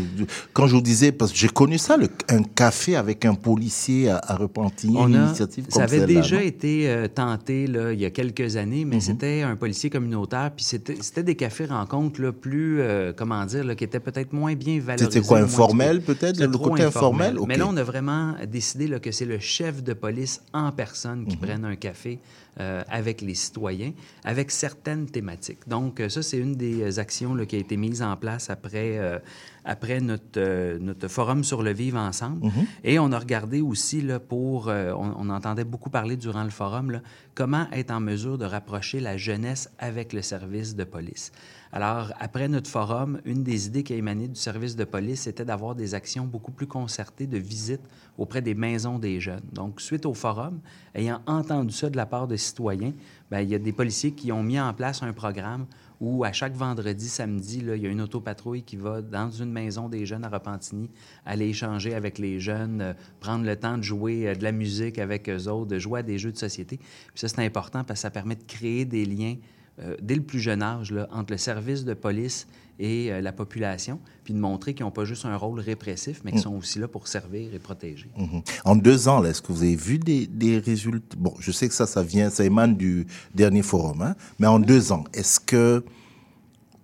Quand 0.54 0.66
je 0.68 0.75
vous 0.75 0.80
disais, 0.83 1.12
parce 1.12 1.33
que 1.33 1.38
j'ai 1.38 1.49
connu 1.49 1.76
ça, 1.76 1.99
le- 1.99 2.09
un 2.30 2.45
café 2.45 2.77
avec 2.97 3.25
un 3.25 3.35
policier 3.35 4.08
à, 4.11 4.20
à 4.23 4.37
Repentigny, 4.37 4.97
une 4.99 5.16
a- 5.16 5.26
initiative 5.26 5.64
ça 5.68 5.73
comme 5.73 5.82
avait 5.82 5.99
celle-là, 6.00 6.20
déjà 6.20 6.42
été 6.42 6.88
euh, 6.88 7.08
tenté 7.08 7.66
là, 7.66 7.92
il 7.92 8.00
y 8.00 8.04
a 8.04 8.11
quelques 8.11 8.56
années, 8.56 8.85
Mhm. 8.85 8.90
mais 8.90 9.00
c'était 9.00 9.42
un 9.42 9.56
policier 9.56 9.90
communautaire, 9.90 10.50
puis 10.54 10.64
c'était 10.64 11.23
des 11.23 11.35
cafés-rencontres 11.35 12.20
là, 12.23 12.32
plus, 12.32 12.80
euh, 12.80 13.12
comment 13.14 13.44
dire, 13.44 13.64
là, 13.64 13.75
qui 13.75 13.85
étaient 13.85 14.00
peut-être 14.00 14.32
moins 14.32 14.54
bien 14.54 14.78
valorisés. 14.80 15.11
C'était 15.11 15.26
quoi, 15.26 15.38
informel, 15.40 16.00
peut-être, 16.02 16.38
le 16.40 16.49
côté 16.49 16.82
informel? 16.85 17.37
Mais 17.47 17.56
là, 17.56 17.66
on 17.68 17.76
a 17.76 17.82
vraiment 17.82 18.35
décidé 18.50 18.87
là, 18.87 18.99
que 19.00 19.11
c'est 19.12 19.25
le 19.26 19.38
chef 19.38 19.82
de 19.82 19.92
police 19.92 20.40
en 20.52 20.70
personne 20.73 21.20
Mhm. 21.20 21.26
qui 21.26 21.37
prenne 21.37 21.64
un 21.64 21.76
café 21.76 22.18
euh, 22.61 22.82
avec 22.90 23.20
les 23.20 23.35
citoyens, 23.35 23.92
avec 24.25 24.50
certaines 24.50 25.06
thématiques. 25.06 25.61
Donc, 25.68 26.02
ça, 26.08 26.23
c'est 26.23 26.38
une 26.38 26.56
des 26.56 26.99
actions 26.99 27.32
là, 27.37 27.47
qui 27.47 27.54
a 27.54 27.58
été 27.61 27.76
mise 27.76 28.02
en 28.02 28.16
place 28.16 28.50
après, 28.50 28.99
euh, 28.99 29.20
après 29.69 30.01
notre, 30.01 30.39
euh, 30.39 30.79
notre 30.81 31.09
forum 31.09 31.45
sur 31.45 31.63
le 31.63 31.73
vivre 31.73 31.99
ensemble. 31.99 32.47
Mhm. 32.47 32.67
Et 32.85 32.99
on 32.99 33.13
a 33.13 33.19
regardé 33.19 33.61
aussi 33.61 34.01
là, 34.01 34.19
pour, 34.19 34.69
euh, 34.69 34.93
on, 34.93 35.15
on 35.19 35.31
entendait 35.31 35.65
beaucoup 35.65 35.91
parler 35.91 36.17
durant 36.17 36.43
le 36.43 36.51
forum, 36.51 36.91
là, 36.91 37.03
comment 37.35 37.67
être 37.73 37.91
en 37.91 38.01
mesure 38.01 38.39
de 38.39 38.47
rapprocher 38.47 38.99
la 38.99 39.19
jeunesse 39.19 39.71
avec 39.79 40.15
le 40.15 40.23
service 40.23 40.75
de 40.75 40.85
police. 40.85 41.33
Alors, 41.71 42.13
après 42.19 42.49
notre 42.49 42.71
forum, 42.71 43.21
une 43.27 43.43
des 43.43 43.67
idées 43.67 43.83
qui 43.83 43.93
a 43.93 43.97
émané 43.97 44.27
du 44.27 44.41
service 44.41 44.75
de 44.75 44.85
police, 44.85 45.23
c'était 45.23 45.45
d'avoir 45.45 45.75
des 45.75 45.95
actions 45.95 46.25
beaucoup 46.25 46.51
plus 46.51 46.67
concertées 46.67 47.27
de 47.27 47.37
visite 47.37 47.83
auprès 48.17 48.41
des 48.41 48.55
maisons 48.55 48.99
des 48.99 49.21
jeunes. 49.21 49.45
Donc, 49.53 49.83
suite 49.83 50.07
au 50.07 50.15
forum, 50.15 50.61
ayant 50.95 51.21
entendu 51.27 51.75
ça 51.75 51.91
de 51.91 51.97
la 51.97 52.07
part 52.07 52.27
de 52.27 52.37
citoyens, 52.37 52.95
ben, 53.31 53.41
il 53.41 53.51
y 53.51 53.55
a 53.55 53.59
des 53.59 53.73
policiers 53.73 54.13
qui 54.13 54.33
ont 54.33 54.43
mis 54.43 54.59
en 54.59 54.73
place 54.73 55.03
un 55.03 55.13
programme 55.13 55.67
où 56.00 56.25
à 56.25 56.33
chaque 56.33 56.55
vendredi, 56.55 57.09
samedi, 57.09 57.59
il 57.59 57.83
y 57.83 57.87
a 57.87 57.90
une 57.90 58.00
autopatrouille 58.00 58.62
qui 58.62 58.76
va 58.76 59.02
dans 59.02 59.31
une 59.31 59.50
maison 59.50 59.88
des 59.88 60.07
jeunes 60.07 60.25
à 60.25 60.28
Repentigny, 60.28 60.90
aller 61.25 61.49
échanger 61.49 61.95
avec 61.95 62.19
les 62.19 62.38
jeunes, 62.40 62.81
euh, 62.81 62.93
prendre 63.21 63.45
le 63.45 63.57
temps 63.57 63.78
de 63.78 63.83
jouer 63.83 64.28
euh, 64.28 64.35
de 64.35 64.45
la 64.45 64.52
musique 64.52 64.99
avec 64.99 65.28
eux 65.28 65.49
autres, 65.49 65.69
de 65.69 65.78
jouer 65.78 66.00
à 66.00 66.02
des 66.02 66.19
jeux 66.19 66.33
de 66.33 66.38
société. 66.38 66.76
Puis 66.76 67.21
ça, 67.21 67.28
c'est 67.28 67.45
important 67.45 67.85
parce 67.85 68.00
que 68.00 68.02
ça 68.02 68.11
permet 68.11 68.37
de 68.37 68.45
créer 68.45 68.85
des 68.85 69.05
liens 69.05 69.37
euh, 69.81 69.97
dès 70.00 70.14
le 70.14 70.23
plus 70.23 70.40
jeune 70.40 70.62
âge 70.62 70.95
entre 71.11 71.33
le 71.33 71.38
service 71.38 71.85
de 71.85 71.95
police 71.95 72.47
et 72.78 73.12
euh, 73.12 73.20
la 73.20 73.32
population, 73.32 73.99
puis 74.25 74.35
de 74.35 74.38
montrer 74.38 74.75
qu'ils 74.75 74.85
n'ont 74.85 74.92
pas 74.92 75.04
juste 75.04 75.25
un 75.25 75.37
rôle 75.37 75.61
répressif, 75.61 76.20
mais 76.25 76.32
qu'ils 76.32 76.40
sont 76.40 76.54
aussi 76.54 76.78
là 76.78 76.88
pour 76.88 77.08
servir 77.08 77.52
et 77.54 77.58
protéger. 77.58 78.08
Mhm. 78.16 78.42
En 78.64 78.76
deux 78.76 79.08
ans, 79.08 79.25
est-ce 79.25 79.42
que 79.42 79.52
vous 79.52 79.62
avez 79.62 79.76
vu 79.76 79.99
des, 79.99 80.26
des 80.26 80.58
résultats? 80.58 81.16
Bon, 81.18 81.35
je 81.38 81.50
sais 81.50 81.68
que 81.68 81.75
ça, 81.75 81.87
ça 81.87 82.02
vient, 82.02 82.30
ça 82.30 82.44
émane 82.44 82.76
du 82.76 83.06
dernier 83.35 83.62
forum, 83.62 84.02
hein, 84.02 84.14
mais 84.38 84.47
en 84.47 84.58
deux 84.58 84.92
ans, 84.92 85.04
est-ce 85.12 85.40
que 85.40 85.85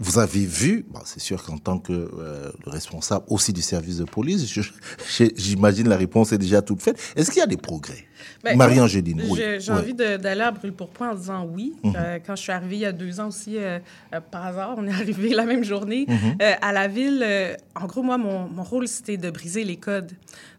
vous 0.01 0.19
avez 0.19 0.45
vu, 0.45 0.85
bon, 0.91 1.01
c'est 1.05 1.21
sûr 1.21 1.43
qu'en 1.43 1.57
tant 1.57 1.79
que 1.79 1.93
euh, 1.93 2.51
responsable 2.67 3.25
aussi 3.29 3.53
du 3.53 3.63
service 3.63 3.99
de 3.99 4.05
police, 4.05 4.61
j'imagine 5.37 5.89
la 5.89 5.97
réponse 5.97 6.33
est 6.33 6.39
déjà 6.39 6.63
toute 6.63 6.83
faite. 6.83 6.99
Est-ce 7.15 7.31
qu'il 7.31 7.39
y 7.41 7.43
a 7.43 7.47
des 7.47 7.57
progrès? 7.57 8.05
Ben, 8.43 8.57
Marie-Angéline, 8.57 9.23
oui. 9.29 9.41
J'ai 9.59 9.73
Ouais. 9.73 9.79
envie 9.79 9.95
d'aller 9.95 10.41
à 10.43 10.51
Brûle-Pourpoint 10.51 11.11
en 11.11 11.15
disant 11.15 11.45
oui. 11.51 11.75
Mhm. 11.83 11.93
Euh, 11.97 12.19
quand 12.25 12.37
je 12.37 12.43
suis 12.43 12.53
arrivée 12.53 12.77
il 12.77 12.81
y 12.83 12.87
a 12.87 12.93
deux 12.93 13.21
ans 13.21 13.29
aussi, 13.29 13.57
euh, 13.57 13.79
euh, 14.15 14.21
par 14.21 14.47
hasard, 14.47 14.75
on 14.77 14.87
est 14.87 14.91
arrivé 15.03 15.31
la 15.31 15.45
même 15.45 15.65
journée 15.65 16.07
Mhm. 16.09 16.37
à 16.61 16.73
la 16.73 16.89
ville. 16.89 17.25
en 17.75 17.87
gros, 17.87 18.03
moi, 18.03 18.19
mon, 18.19 18.49
mon 18.49 18.63
rôle, 18.63 18.87
c'était 18.89 19.17
de 19.17 19.31
briser 19.31 19.65
les 19.65 19.77
codes. 19.77 20.13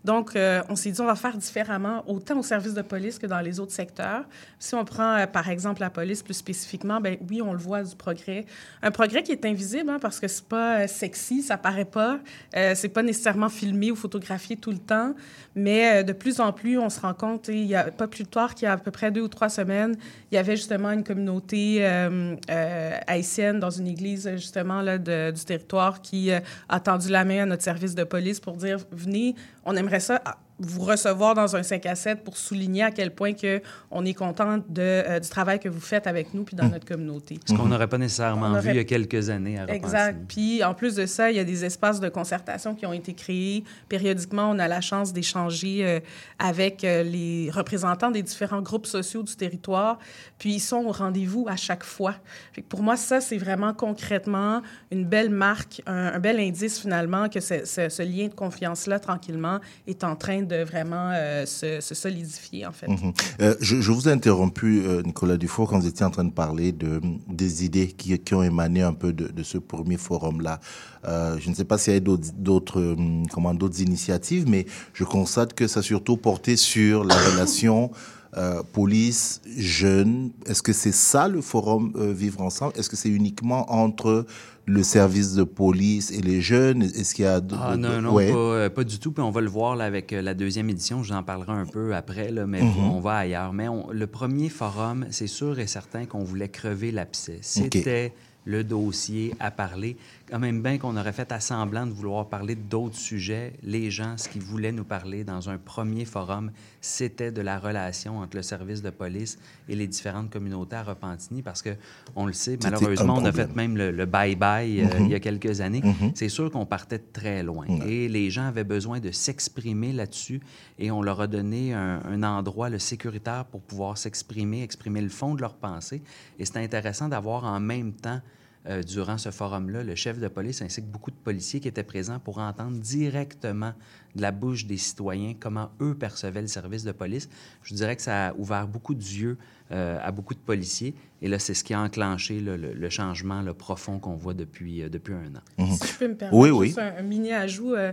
Donc, 0.03 0.33
on 0.69 0.75
s'est 0.75 0.91
dit, 0.91 1.01
on 1.01 1.05
va 1.05 1.15
faire 1.15 1.35
différemment, 1.37 2.03
autant 2.07 2.37
au 2.39 2.43
service 2.43 2.73
de 2.73 2.81
police 2.81 3.17
que 3.19 3.25
dans 3.27 3.39
les 3.39 3.59
autres 3.59 3.71
secteurs. 3.71 4.23
Si 4.59 4.75
on 4.75 4.85
prend, 4.85 5.25
par 5.31 5.49
exemple, 5.49 5.81
la 5.81 5.89
police 5.89 6.21
plus 6.23 6.33
spécifiquement, 6.35 6.99
ben 7.01 7.17
oui, 7.29 7.41
on 7.41 7.53
le 7.53 7.57
voit 7.59 7.83
du 7.83 7.95
progrès. 7.95 8.45
Un 8.83 8.91
progrès 8.91 9.23
qui 9.23 9.31
est 9.31 9.45
invisible, 9.45 9.89
hein, 9.89 9.97
parce 9.99 10.19
que 10.19 10.27
c'est 10.27 10.45
pas 10.45 10.87
sexy, 10.87 11.41
ça 11.41 11.57
paraît 11.57 11.85
pas. 11.85 12.19
C'est 12.53 12.89
pas 12.89 13.01
nécessairement 13.03 13.49
filmé 13.49 13.91
ou 13.91 13.95
photographié 13.95 14.57
tout 14.57 14.71
le 14.71 14.77
temps, 14.77 15.13
mais 15.55 16.03
de 16.03 16.13
plus 16.13 16.39
en 16.39 16.51
plus, 16.51 16.77
on 16.77 16.89
se 16.89 16.99
rend 16.99 17.13
compte, 17.13 17.49
il 17.61 17.67
y 17.67 17.75
a 17.75 17.91
pas 17.91 18.07
plus 18.07 18.25
tard 18.25 18.55
qu'il 18.55 18.65
y 18.65 18.67
a 18.67 18.73
à 18.73 18.77
peu 18.77 18.91
près 18.91 19.11
deux 19.11 19.21
ou 19.21 19.27
trois 19.27 19.49
semaines, 19.49 19.95
il 20.31 20.35
y 20.35 20.37
avait 20.37 20.55
justement 20.55 20.91
une 20.91 21.03
communauté 21.03 21.77
euh, 21.79 22.35
euh, 22.49 22.97
haïtienne 23.07 23.59
dans 23.59 23.69
une 23.69 23.87
église, 23.87 24.29
justement, 24.35 24.81
là, 24.81 24.97
du 24.97 25.45
territoire 25.45 26.01
qui 26.01 26.31
euh, 26.31 26.39
a 26.69 26.79
tendu 26.79 27.09
la 27.09 27.25
main 27.25 27.43
à 27.43 27.45
notre 27.45 27.63
service 27.63 27.95
de 27.95 28.03
police 28.03 28.39
pour 28.39 28.57
dire, 28.57 28.79
venez, 28.91 29.35
on 29.65 29.75
aimerait 29.75 29.99
ça 29.99 30.21
ah, 30.25 30.37
vous 30.59 30.81
recevoir 30.83 31.33
dans 31.35 31.55
un 31.55 31.63
5 31.63 31.85
à 31.85 31.95
7 31.95 32.23
pour 32.23 32.37
souligner 32.37 32.83
à 32.83 32.91
quel 32.91 33.13
point 33.13 33.33
que 33.33 33.61
on 33.91 34.05
est 34.05 34.13
content 34.13 34.57
de, 34.57 34.63
euh, 34.79 35.19
du 35.19 35.27
travail 35.27 35.59
que 35.59 35.67
vous 35.67 35.81
faites 35.81 36.07
avec 36.07 36.33
nous 36.33 36.43
puis 36.43 36.55
dans 36.55 36.69
notre 36.69 36.85
communauté. 36.85 37.39
Ce 37.45 37.53
qu'on 37.53 37.65
n'aurait 37.65 37.87
pas 37.89 37.97
nécessairement 37.97 38.53
vu 38.59 38.69
il 38.69 38.75
y 38.77 38.79
a 38.79 38.83
quelques 38.85 39.29
années 39.29 39.59
à. 39.59 39.65
Exact. 39.73 40.17
Puis 40.29 40.63
en 40.63 40.73
plus 40.73 40.95
de 40.95 41.05
ça, 41.05 41.29
il 41.29 41.35
y 41.37 41.39
a 41.39 41.43
des 41.43 41.65
espaces 41.65 41.99
de 41.99 42.07
concertation 42.09 42.73
qui 42.73 42.85
ont 42.85 42.93
été 42.93 43.13
créés. 43.13 43.63
Périodiquement, 43.89 44.49
on 44.49 44.57
a 44.59 44.67
la 44.67 44.79
chance 44.81 45.11
d'échanger 45.11 45.85
euh, 45.85 45.99
avec 46.39 46.83
euh, 46.83 47.03
les 47.03 47.49
représentants 47.51 48.11
des 48.11 48.23
différents 48.23 48.61
groupes 48.61 48.85
sociaux 48.85 49.23
du 49.23 49.35
territoire. 49.35 49.99
Puis 50.39 50.53
ils 50.55 50.59
sont 50.61 50.85
au 50.85 50.91
rendez-vous 50.91 51.47
à 51.49 51.55
chaque 51.57 51.83
fois. 51.83 52.15
Fait 52.53 52.61
que 52.61 52.67
pour 52.67 52.81
moi, 52.81 52.95
ça, 52.95 53.19
c'est 53.19 53.37
vraiment 53.37 53.73
concrètement 53.73 54.61
une 54.91 55.05
belle 55.05 55.29
marque, 55.29 55.81
un, 55.85 56.13
un 56.13 56.19
bel 56.19 56.39
indice 56.39 56.79
finalement 56.79 57.27
que 57.29 57.39
ce, 57.39 57.65
ce- 57.65 57.89
ce 57.89 58.01
lien 58.03 58.27
de 58.27 58.33
confiance-là, 58.33 58.99
tranquillement, 58.99 59.59
est 59.87 60.03
en 60.03 60.15
train 60.15 60.41
de 60.45 60.63
vraiment 60.63 61.11
euh, 61.11 61.45
se, 61.45 61.79
solidifier, 61.81 62.65
en 62.65 62.71
fait. 62.71 62.87
Mhm. 62.87 63.13
Euh, 63.41 63.55
je, 63.59 63.91
vous 63.91 64.07
ai 64.07 64.11
interrompu, 64.11 64.83
euh, 64.85 65.01
Nicolas 65.03 65.37
Dufour, 65.37 65.69
quand 65.69 65.79
vous 65.79 65.87
étiez 65.87 66.05
en 66.05 66.11
train 66.11 66.23
de 66.23 66.31
parler 66.31 66.71
de, 66.71 67.01
des 67.27 67.65
idées 67.65 67.87
qui, 67.87 68.17
qui 68.19 68.33
ont 68.33 68.43
émané 68.43 68.81
un 68.81 68.93
peu 68.93 69.13
de, 69.13 69.43
ce 69.43 69.57
premier 69.57 69.97
forum-là. 69.97 70.59
Je 71.05 71.49
ne 71.49 71.53
sais 71.53 71.65
pas 71.65 71.77
s'il 71.77 71.93
y 71.93 71.97
a 71.97 71.99
d'autres, 71.99 72.95
comment, 73.31 73.53
d'autres 73.53 73.81
initiatives, 73.81 74.47
mais 74.47 74.65
je 74.93 75.03
constate 75.03 75.53
que 75.53 75.67
ça 75.67 75.81
a 75.81 75.83
surtout 75.83 76.17
porté 76.17 76.55
sur 76.55 77.03
la 77.03 77.15
relation 77.31 77.91
euh, 78.37 78.61
police, 78.73 79.41
jeunes. 79.57 80.31
Est-ce 80.45 80.61
que 80.61 80.73
c'est 80.73 80.91
ça 80.93 81.27
le 81.27 81.41
forum 81.41 81.93
euh, 81.95 82.11
Vivre 82.13 82.41
Ensemble? 82.41 82.73
Est-ce 82.77 82.89
que 82.89 82.95
c'est 82.95 83.09
uniquement 83.09 83.71
entre 83.71 84.25
le 84.67 84.83
service 84.83 85.33
de 85.35 85.43
police 85.43 86.11
et 86.11 86.21
les 86.21 86.41
jeunes? 86.41 86.81
Est-ce 86.83 87.13
qu'il 87.15 87.25
y 87.25 87.27
a... 87.27 87.39
Ah 87.61 87.77
non, 87.77 88.01
non, 88.01 88.13
ouais. 88.13 88.31
pas, 88.31 88.37
euh, 88.37 88.69
pas 88.69 88.83
du 88.83 88.99
tout. 88.99 89.11
Puis 89.11 89.23
on 89.23 89.31
va 89.31 89.41
le 89.41 89.49
voir 89.49 89.75
là, 89.75 89.85
avec 89.85 90.11
la 90.11 90.33
deuxième 90.33 90.69
édition. 90.69 91.03
Je 91.03 91.13
vous 91.13 91.19
en 91.19 91.23
parlerai 91.23 91.53
un 91.53 91.65
peu 91.65 91.95
après, 91.95 92.31
là, 92.31 92.45
mais 92.45 92.61
Mhm. 92.61 92.91
on 92.91 92.99
va 92.99 93.15
ailleurs. 93.17 93.53
Mais 93.53 93.67
on- 93.67 93.89
le 93.91 94.07
premier 94.07 94.49
forum, 94.49 95.05
c'est 95.11 95.27
sûr 95.27 95.59
et 95.59 95.67
certain 95.67 96.05
qu'on 96.05 96.23
voulait 96.23 96.49
crever 96.49 96.91
l'abcès. 96.91 97.39
C'était 97.41 98.13
le 98.45 98.63
dossier 98.63 99.33
à 99.39 99.51
parler. 99.51 99.97
Quand 100.29 100.39
même 100.39 100.61
bien 100.63 100.77
qu'on 100.77 100.97
aurait 100.97 101.13
fait 101.13 101.31
à 101.31 101.39
semblant 101.39 101.85
de 101.85 101.91
vouloir 101.91 102.27
parler 102.29 102.55
d'autres 102.55 102.95
sujets, 102.97 103.53
les 103.63 103.91
gens, 103.91 104.17
ce 104.17 104.27
qu'ils 104.29 104.41
voulaient 104.41 104.71
nous 104.71 104.83
parler 104.83 105.23
dans 105.23 105.49
un 105.49 105.57
premier 105.57 106.05
forum, 106.05 106.51
c'était 106.81 107.31
de 107.31 107.41
la 107.41 107.59
relation 107.59 108.19
entre 108.19 108.35
le 108.37 108.41
service 108.43 108.81
de 108.81 108.89
police 108.89 109.37
et 109.69 109.75
les 109.75 109.87
différentes 109.87 110.29
communautés 110.31 110.75
à 110.77 110.83
Repentigny, 110.83 111.41
parce 111.41 111.61
que 111.61 111.71
on 112.15 112.25
le 112.25 112.33
sait, 112.33 112.57
malheureusement, 112.63 113.15
on 113.17 113.25
a 113.25 113.31
fait 113.31 113.55
même 113.55 113.75
le 113.77 114.05
bye-bye 114.05 114.79
euh, 114.83 114.99
Mhm. 114.99 115.05
il 115.05 115.11
y 115.11 115.15
a 115.15 115.19
quelques 115.19 115.61
années. 115.61 115.81
Mhm. 115.83 116.11
C'est 116.15 116.29
sûr 116.29 116.49
qu'on 116.51 116.65
partait 116.65 116.97
de 116.99 117.03
très 117.11 117.43
loin. 117.43 117.65
Et 117.87 118.07
les 118.07 118.29
gens 118.29 118.45
avaient 118.47 118.63
besoin 118.63 118.99
de 118.99 119.11
s'exprimer 119.11 119.91
là-dessus. 119.93 120.39
Et 120.79 120.91
on 120.91 121.01
leur 121.01 121.21
a 121.21 121.27
donné 121.27 121.73
un, 121.73 122.01
un 122.05 122.23
endroit 122.23 122.69
le 122.69 122.79
sécuritaire 122.79 123.45
pour 123.45 123.61
pouvoir 123.61 123.97
s'exprimer, 123.97 124.63
exprimer 124.63 125.01
le 125.01 125.09
fond 125.09 125.35
de 125.35 125.41
leurs 125.41 125.55
pensées. 125.55 126.01
Et 126.39 126.45
c'est 126.45 126.57
intéressant 126.57 127.09
d'avoir 127.09 127.43
en 127.45 127.59
même 127.59 127.93
temps, 127.93 128.21
euh, 128.67 128.81
durant 128.81 129.17
ce 129.17 129.29
forum-là, 129.29 129.83
le 129.83 129.95
chef 129.95 130.19
de 130.19 130.27
police 130.27 130.61
ainsi 130.61 130.81
que 130.81 130.87
beaucoup 130.87 131.11
de 131.11 131.15
policiers 131.15 131.59
qui 131.59 131.67
étaient 131.67 131.83
présents 131.83 132.19
pour 132.19 132.39
entendre 132.39 132.77
directement 132.77 133.73
de 134.15 134.21
la 134.21 134.31
bouche 134.31 134.65
des 134.65 134.77
citoyens 134.77 135.35
comment 135.39 135.69
eux 135.81 135.93
percevaient 135.93 136.41
le 136.41 136.47
service 136.47 136.83
de 136.83 136.91
police. 136.91 137.29
Je 137.61 137.75
dirais 137.75 137.95
que 137.95 138.01
ça 138.01 138.27
a 138.27 138.33
ouvert 138.33 138.67
beaucoup 138.67 138.95
d'yeux 138.95 139.37
euh, 139.71 139.99
à 140.01 140.11
beaucoup 140.11 140.33
de 140.33 140.39
policiers. 140.39 140.95
Et 141.21 141.27
là, 141.27 141.39
c'est 141.39 141.53
ce 141.53 141.63
qui 141.63 141.73
a 141.73 141.79
enclenché 141.79 142.39
là, 142.39 142.57
le, 142.57 142.73
le 142.73 142.89
changement 142.89 143.41
là, 143.41 143.53
profond 143.53 143.99
qu'on 143.99 144.15
voit 144.15 144.33
depuis, 144.33 144.83
euh, 144.83 144.89
depuis 144.89 145.13
un 145.13 145.35
an. 145.35 145.65
Si 145.75 145.87
je 145.87 145.97
peux 145.97 146.07
me 146.09 146.15
permettre 146.15 146.37
Oui, 146.37 146.49
oui. 146.51 146.67
juste 146.67 146.79
un, 146.79 146.93
un 146.99 147.01
mini 147.03 147.31
ajout. 147.33 147.73
euh, 147.73 147.91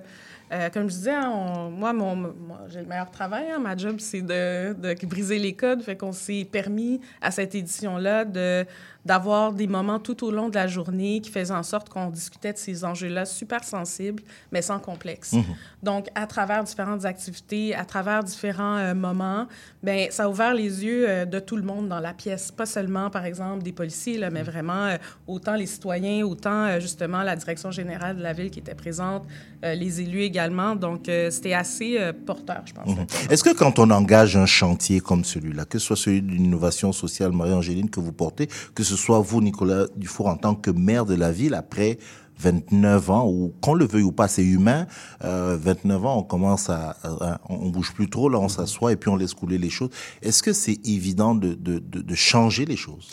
euh, 0.53 0.69
comme 0.69 0.91
je 0.91 0.95
disais, 0.97 1.15
hein, 1.15 1.31
on- 1.33 1.71
moi, 1.71 1.93
mon, 1.95 2.15
moi, 2.17 2.61
j'ai 2.69 2.81
le 2.81 2.87
meilleur 2.87 3.11
travail. 3.11 3.45
hein. 3.55 3.59
ma 3.59 3.77
job, 3.77 3.97
c'est 4.01 4.21
de, 4.23 4.75
de 4.75 5.07
briser 5.07 5.39
les 5.39 5.55
codes. 5.55 5.83
Fait 5.83 5.97
qu'on 5.97 6.13
s'est 6.13 6.47
permis 6.51 7.01
à 7.23 7.31
cette 7.31 7.55
édition-là 7.55 8.25
de 8.25 8.67
d'avoir 9.05 9.53
des 9.53 9.67
moments 9.67 9.99
tout 9.99 10.25
au 10.25 10.31
long 10.31 10.49
de 10.49 10.55
la 10.55 10.69
journée 10.69 11.21
qui 11.21 11.29
faisaient 11.33 11.53
en 11.53 11.65
sorte 11.65 11.89
qu'on 11.89 12.09
discutait 12.09 12.53
de 12.53 12.59
ces 12.59 12.85
enjeux-là 12.85 13.25
super 13.25 13.65
sensibles, 13.65 14.23
mais 14.53 14.63
sans 14.63 14.79
complexe. 14.79 15.35
Donc, 15.83 16.07
à 16.15 16.29
travers 16.29 16.63
différentes 16.63 17.05
activités, 17.05 17.75
à 17.75 17.85
travers 17.85 18.23
différents 18.23 18.77
euh, 18.77 18.95
moments, 18.95 19.49
ben 19.83 20.07
ça 20.13 20.27
a 20.27 20.29
ouvert 20.29 20.55
les 20.55 20.85
yeux 20.85 21.05
euh, 21.09 21.25
de 21.25 21.41
tout 21.41 21.57
le 21.57 21.65
monde 21.65 21.89
dans 21.89 21.99
la 21.99 22.15
pièce. 22.15 22.53
Pas 22.53 22.65
seulement, 22.65 23.11
par 23.13 23.25
exemple, 23.25 23.63
des 23.63 23.73
policiers, 23.73 24.19
là, 24.19 24.31
mais 24.31 24.43
vraiment 24.43 24.87
euh, 24.87 24.97
autant 25.29 25.55
les 25.55 25.67
citoyens, 25.67 26.25
autant 26.25 26.65
euh, 26.65 26.81
justement 26.81 27.23
la 27.23 27.37
direction 27.37 27.71
générale 27.71 28.17
de 28.17 28.23
la 28.23 28.33
ville 28.33 28.51
qui 28.51 28.59
était 28.59 28.75
présente, 28.75 29.23
euh, 29.65 29.75
les 29.75 30.01
élus 30.01 30.23
également. 30.23 30.75
Donc, 30.75 31.09
c'était 31.31 31.53
assez 31.53 31.99
porteur, 32.27 32.63
je 32.65 32.73
pense. 32.73 32.89
Mhm. 32.89 33.07
Est-ce 33.31 33.45
que 33.45 33.55
quand 33.55 33.79
on 33.79 33.91
engage 33.91 34.37
un 34.37 34.47
chantier 34.47 35.01
comme 35.01 35.25
celui-là, 35.25 35.65
que 35.65 35.79
ce 35.79 35.87
soit 35.87 35.97
celui 35.97 36.23
de 36.23 36.31
l'innovation 36.31 36.93
sociale 36.93 37.33
Marie-Angéline 37.33 37.91
que 37.91 38.01
vous 38.01 38.13
portez, 38.13 38.49
que 38.75 38.83
ce 38.83 38.97
soit 38.97 39.21
vous, 39.21 39.41
Nicolas 39.41 39.87
Dufour, 39.97 40.27
en 40.27 40.37
tant 40.37 40.55
que 40.55 40.71
maire 40.71 41.05
de 41.05 41.15
la 41.15 41.31
ville, 41.31 41.55
après 41.55 41.99
29 42.43 43.11
ans, 43.11 43.29
ou 43.29 43.55
qu'on 43.61 43.75
le 43.75 43.87
veuille 43.87 44.03
ou 44.03 44.13
pas, 44.13 44.29
c'est 44.29 44.45
humain, 44.45 44.87
euh, 45.25 45.57
29 45.61 46.05
ans, 46.07 46.19
on 46.19 46.23
commence 46.23 46.69
à, 46.71 46.97
à- 47.05 47.41
on 47.49 47.69
bouge 47.69 47.93
plus 47.95 48.11
trop, 48.11 48.29
là, 48.29 48.39
on 48.39 48.49
s'assoit 48.49 48.93
et 48.93 48.97
puis 48.97 49.11
on 49.11 49.17
laisse 49.17 49.35
couler 49.35 49.59
les 49.59 49.71
choses. 49.71 49.91
Est-ce 50.23 50.43
que 50.43 50.53
c'est 50.53 50.79
évident 50.87 51.35
de, 51.35 51.55
de, 51.55 51.79
de, 51.79 52.01
de 52.03 52.15
changer 52.15 52.65
les 52.65 52.77
choses? 52.77 53.09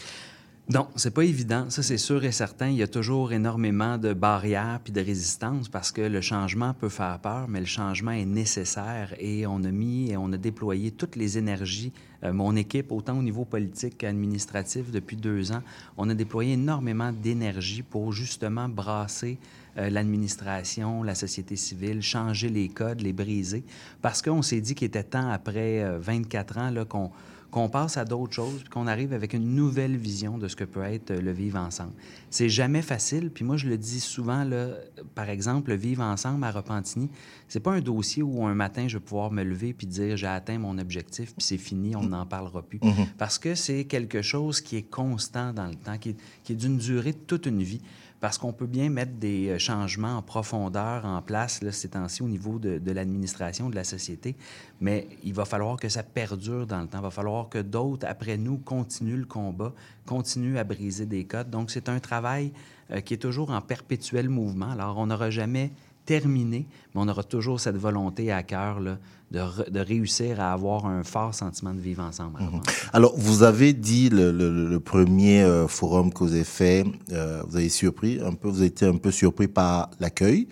Non, 0.71 0.87
c'est 0.95 1.15
pas 1.15 1.23
évident. 1.23 1.67
Ça, 1.71 1.81
c'est 1.81 1.97
sûr 1.97 2.23
et 2.23 2.31
certain. 2.31 2.67
Il 2.67 2.75
y 2.75 2.83
a 2.83 2.87
toujours 2.87 3.33
énormément 3.33 3.97
de 3.97 4.13
barrières 4.13 4.79
puis 4.83 4.93
de 4.93 5.01
résistances 5.01 5.67
parce 5.67 5.91
que 5.91 6.01
le 6.01 6.21
changement 6.21 6.75
peut 6.75 6.89
faire 6.89 7.17
peur, 7.17 7.47
mais 7.47 7.59
le 7.59 7.65
changement 7.65 8.11
est 8.11 8.25
nécessaire 8.25 9.15
et 9.17 9.47
on 9.47 9.63
a 9.63 9.71
mis 9.71 10.11
et 10.11 10.17
on 10.17 10.31
a 10.31 10.37
déployé 10.37 10.91
toutes 10.91 11.15
les 11.15 11.39
énergies. 11.39 11.91
Euh, 12.23 12.33
mon 12.33 12.55
équipe, 12.55 12.91
autant 12.91 13.17
au 13.17 13.23
niveau 13.23 13.45
politique 13.45 13.97
qu'administratif, 13.97 14.91
depuis 14.91 15.17
deux 15.17 15.51
ans, 15.51 15.63
on 15.97 16.07
a 16.07 16.13
déployé 16.13 16.53
énormément 16.53 17.11
d'énergie 17.11 17.81
pour 17.81 18.11
justement 18.11 18.69
brasser 18.69 19.39
euh, 19.77 19.89
l'administration, 19.89 21.01
la 21.01 21.15
société 21.15 21.55
civile, 21.55 22.03
changer 22.03 22.49
les 22.49 22.69
codes, 22.69 23.01
les 23.01 23.13
briser, 23.13 23.63
parce 24.03 24.21
qu'on 24.21 24.43
s'est 24.43 24.61
dit 24.61 24.75
qu'il 24.75 24.85
était 24.85 25.03
temps, 25.03 25.31
après 25.31 25.83
euh, 25.83 25.97
24 25.97 26.57
ans, 26.59 26.69
là, 26.69 26.85
qu'on 26.85 27.09
qu'on 27.51 27.69
passe 27.69 27.97
à 27.97 28.05
d'autres 28.05 28.33
choses, 28.33 28.61
puis 28.61 28.69
qu'on 28.69 28.87
arrive 28.87 29.13
avec 29.13 29.33
une 29.33 29.55
nouvelle 29.55 29.97
vision 29.97 30.37
de 30.37 30.47
ce 30.47 30.55
que 30.55 30.63
peut 30.63 30.83
être 30.83 31.11
euh, 31.11 31.21
le 31.21 31.31
vivre 31.31 31.57
ensemble. 31.57 31.93
C'est 32.29 32.49
jamais 32.49 32.81
facile, 32.81 33.31
puis 33.31 33.43
moi 33.43 33.57
je 33.57 33.67
le 33.67 33.77
dis 33.77 33.99
souvent, 33.99 34.43
là, 34.43 34.69
par 35.15 35.29
exemple, 35.29 35.71
le 35.71 35.75
vivre 35.75 36.03
ensemble 36.03 36.43
à 36.43 36.51
Repentigny, 36.51 37.09
c'est 37.47 37.59
pas 37.59 37.71
un 37.71 37.81
dossier 37.81 38.21
où 38.21 38.45
un 38.45 38.53
matin 38.53 38.87
je 38.87 38.97
vais 38.97 39.03
pouvoir 39.03 39.31
me 39.31 39.43
lever 39.43 39.73
puis 39.73 39.87
dire 39.87 40.15
j'ai 40.17 40.27
atteint 40.27 40.59
mon 40.59 40.77
objectif, 40.77 41.33
puis 41.35 41.43
c'est 41.43 41.57
fini, 41.57 41.95
on 41.95 42.03
n'en 42.03 42.25
parlera 42.25 42.61
plus. 42.61 42.79
Parce 43.17 43.39
que 43.39 43.55
c'est 43.55 43.85
quelque 43.85 44.21
chose 44.21 44.61
qui 44.61 44.77
est 44.77 44.89
constant 44.89 45.53
dans 45.53 45.67
le 45.67 45.75
temps, 45.75 45.97
qui 45.97 46.09
est, 46.09 46.17
qui 46.43 46.53
est 46.53 46.55
d'une 46.55 46.77
durée 46.77 47.13
de 47.13 47.17
toute 47.17 47.45
une 47.45 47.63
vie 47.63 47.81
parce 48.19 48.37
qu'on 48.37 48.51
peut 48.51 48.67
bien 48.67 48.89
mettre 48.89 49.13
des 49.13 49.49
euh, 49.49 49.57
changements 49.57 50.17
en 50.17 50.21
profondeur 50.21 51.05
en 51.05 51.21
place 51.21 51.61
là, 51.61 51.71
ces 51.71 51.89
temps-ci 51.89 52.21
au 52.21 52.27
niveau 52.27 52.59
de, 52.59 52.91
l'administration, 52.91 53.69
de 53.69 53.75
la 53.75 53.83
société, 53.83 54.35
mais 54.81 55.07
il 55.23 55.33
va 55.33 55.45
falloir 55.45 55.77
que 55.77 55.89
ça 55.89 56.03
perdure 56.03 56.67
dans 56.67 56.81
le 56.81 56.87
temps. 56.87 56.99
Il 56.99 57.03
va 57.03 57.11
falloir 57.11 57.49
que 57.49 57.59
d'autres, 57.59 58.05
après 58.07 58.37
nous, 58.37 58.57
continuent 58.57 59.19
le 59.19 59.25
combat, 59.25 59.73
continuent 60.05 60.57
à 60.57 60.63
briser 60.63 61.05
des 61.05 61.25
codes. 61.25 61.49
Donc, 61.49 61.71
c'est 61.71 61.89
un 61.89 61.99
travail 61.99 62.51
euh, 62.91 63.01
qui 63.01 63.13
est 63.13 63.17
toujours 63.17 63.51
en 63.51 63.61
perpétuel 63.61 64.29
mouvement. 64.29 64.71
Alors, 64.71 64.97
on 64.97 65.07
n'aura 65.07 65.29
jamais 65.29 65.71
terminé, 66.13 66.59
mais 66.91 67.01
on 67.03 67.07
aura 67.07 67.23
toujours 67.35 67.59
cette 67.59 67.77
volonté 67.77 68.31
à 68.31 68.41
cœur 68.43 68.79
là, 68.79 68.97
de, 69.35 69.39
re- 69.39 69.69
de 69.69 69.79
réussir 69.93 70.39
à 70.39 70.53
avoir 70.57 70.87
un 70.87 71.03
fort 71.03 71.33
sentiment 71.35 71.73
de 71.79 71.79
vivre 71.89 72.03
ensemble. 72.09 72.37
Repentigny. 72.39 72.77
Alors, 72.93 73.13
vous 73.15 73.43
avez 73.43 73.73
dit 73.73 74.09
le, 74.09 74.31
le- 74.31 74.67
le 74.75 74.79
premier 74.79 75.43
euh, 75.43 75.67
forum 75.67 76.11
que 76.11 76.23
vous 76.25 76.33
avez 76.33 76.43
fait, 76.61 76.83
euh, 77.11 77.43
vous 77.47 77.57
avez 77.57 77.69
surpris 77.69 78.13
un 78.29 78.33
peu, 78.39 78.47
vous 78.49 78.57
avez 78.63 78.71
été 78.75 78.85
un 78.87 78.97
peu 79.05 79.11
surpris 79.11 79.47
par 79.47 79.91
l'accueil, 79.99 80.47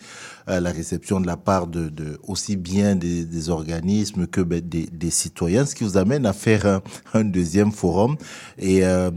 euh, 0.47 0.59
la 0.59 0.71
réception 0.71 1.19
de 1.19 1.27
la 1.33 1.37
part 1.37 1.65
de, 1.65 1.89
de 1.89 2.19
aussi 2.31 2.55
bien 2.55 2.95
des, 2.95 3.25
des 3.25 3.49
organismes 3.49 4.27
que 4.27 4.41
ben, 4.41 4.61
des, 4.61 4.85
des 4.85 5.11
citoyens, 5.23 5.65
ce 5.65 5.73
qui 5.73 5.83
vous 5.83 5.97
amène 5.97 6.25
à 6.27 6.33
faire 6.33 6.63
un, 6.67 6.81
un 7.19 7.23
deuxième 7.23 7.71
forum. 7.71 8.15
Et 8.59 8.85
euh, 8.85 9.09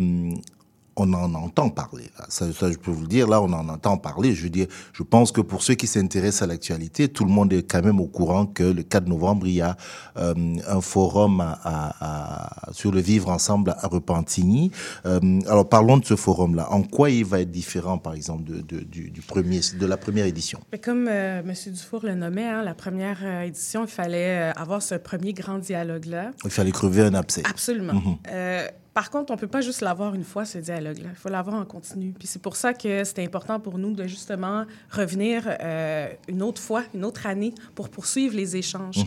on 1.00 1.12
en 1.14 1.34
entend 1.34 1.68
parler. 1.70 2.04
Là. 2.18 2.26
Ça, 2.28 2.52
ça, 2.52 2.70
je 2.70 2.76
peux 2.76 2.90
vous 2.90 3.02
le 3.02 3.08
dire, 3.08 3.26
là, 3.28 3.40
on 3.42 3.52
en 3.52 3.68
entend 3.68 3.96
parler. 3.96 4.34
Je 4.34 4.44
veux 4.44 4.50
dire, 4.50 4.66
je 4.92 5.02
pense 5.02 5.32
que 5.32 5.40
pour 5.40 5.62
ceux 5.62 5.74
qui 5.74 5.86
s'intéressent 5.86 6.42
à 6.42 6.46
l'actualité, 6.46 7.08
tout 7.08 7.24
le 7.24 7.30
monde 7.30 7.52
est 7.52 7.62
quand 7.62 7.82
même 7.82 8.00
au 8.00 8.06
courant 8.06 8.46
que 8.46 8.62
le 8.62 8.82
4 8.82 9.06
novembre, 9.08 9.46
il 9.46 9.54
y 9.54 9.60
a 9.60 9.76
euh, 10.16 10.34
un 10.68 10.80
forum 10.80 11.40
à, 11.40 11.58
à- 11.64 12.68
à- 12.68 12.72
sur 12.72 12.92
le 12.92 13.00
vivre 13.00 13.28
ensemble 13.30 13.74
à 13.78 13.86
Repentigny. 13.86 14.70
Euh, 15.06 15.40
alors, 15.48 15.68
parlons 15.68 15.98
de 15.98 16.04
ce 16.04 16.16
forum-là. 16.16 16.70
En 16.72 16.82
quoi 16.82 17.10
il 17.10 17.24
va 17.24 17.40
être 17.40 17.50
différent, 17.50 17.98
par 17.98 18.14
exemple, 18.14 18.44
de, 18.44 18.60
de- 18.60 18.80
du, 18.84 19.10
du 19.10 19.20
premier, 19.20 19.60
de 19.78 19.86
la 19.86 19.96
première 19.96 20.26
édition? 20.26 20.60
Mais 20.72 20.78
comme 20.78 21.08
euh, 21.08 21.40
M. 21.40 21.54
Dufour 21.72 22.00
le 22.04 22.14
nommait, 22.14 22.46
hein, 22.48 22.62
la 22.62 22.74
première 22.74 23.18
euh, 23.22 23.42
édition, 23.42 23.84
il 23.84 23.90
fallait 23.90 24.52
avoir 24.56 24.82
ce 24.82 24.94
premier 24.96 25.32
grand 25.32 25.58
dialogue-là. 25.58 26.32
Il 26.44 26.50
fallait 26.50 26.70
crever 26.72 27.02
un 27.02 27.14
abcès. 27.14 27.42
Absolument. 27.48 27.92
Euh, 28.30 28.66
par 28.92 29.10
contre, 29.10 29.32
on 29.32 29.36
peut 29.36 29.46
pas 29.46 29.60
juste 29.60 29.82
l'avoir 29.82 30.14
une 30.14 30.24
fois, 30.24 30.44
ce 30.44 30.58
dialogue-là. 30.58 31.10
Il 31.10 31.16
faut 31.16 31.28
l'avoir 31.28 31.56
en 31.56 31.64
continu. 31.64 32.12
Puis 32.18 32.26
c'est 32.26 32.42
pour 32.42 32.56
ça 32.56 32.74
que 32.74 33.04
c'était 33.04 33.24
important 33.24 33.60
pour 33.60 33.78
nous 33.78 33.92
de 33.92 34.06
justement 34.06 34.64
revenir 34.90 35.44
euh, 35.46 36.08
une 36.28 36.42
autre 36.42 36.60
fois, 36.60 36.82
une 36.92 37.04
autre 37.04 37.26
année, 37.26 37.54
pour 37.76 37.88
poursuivre 37.88 38.34
les 38.34 38.56
échanges. 38.56 39.04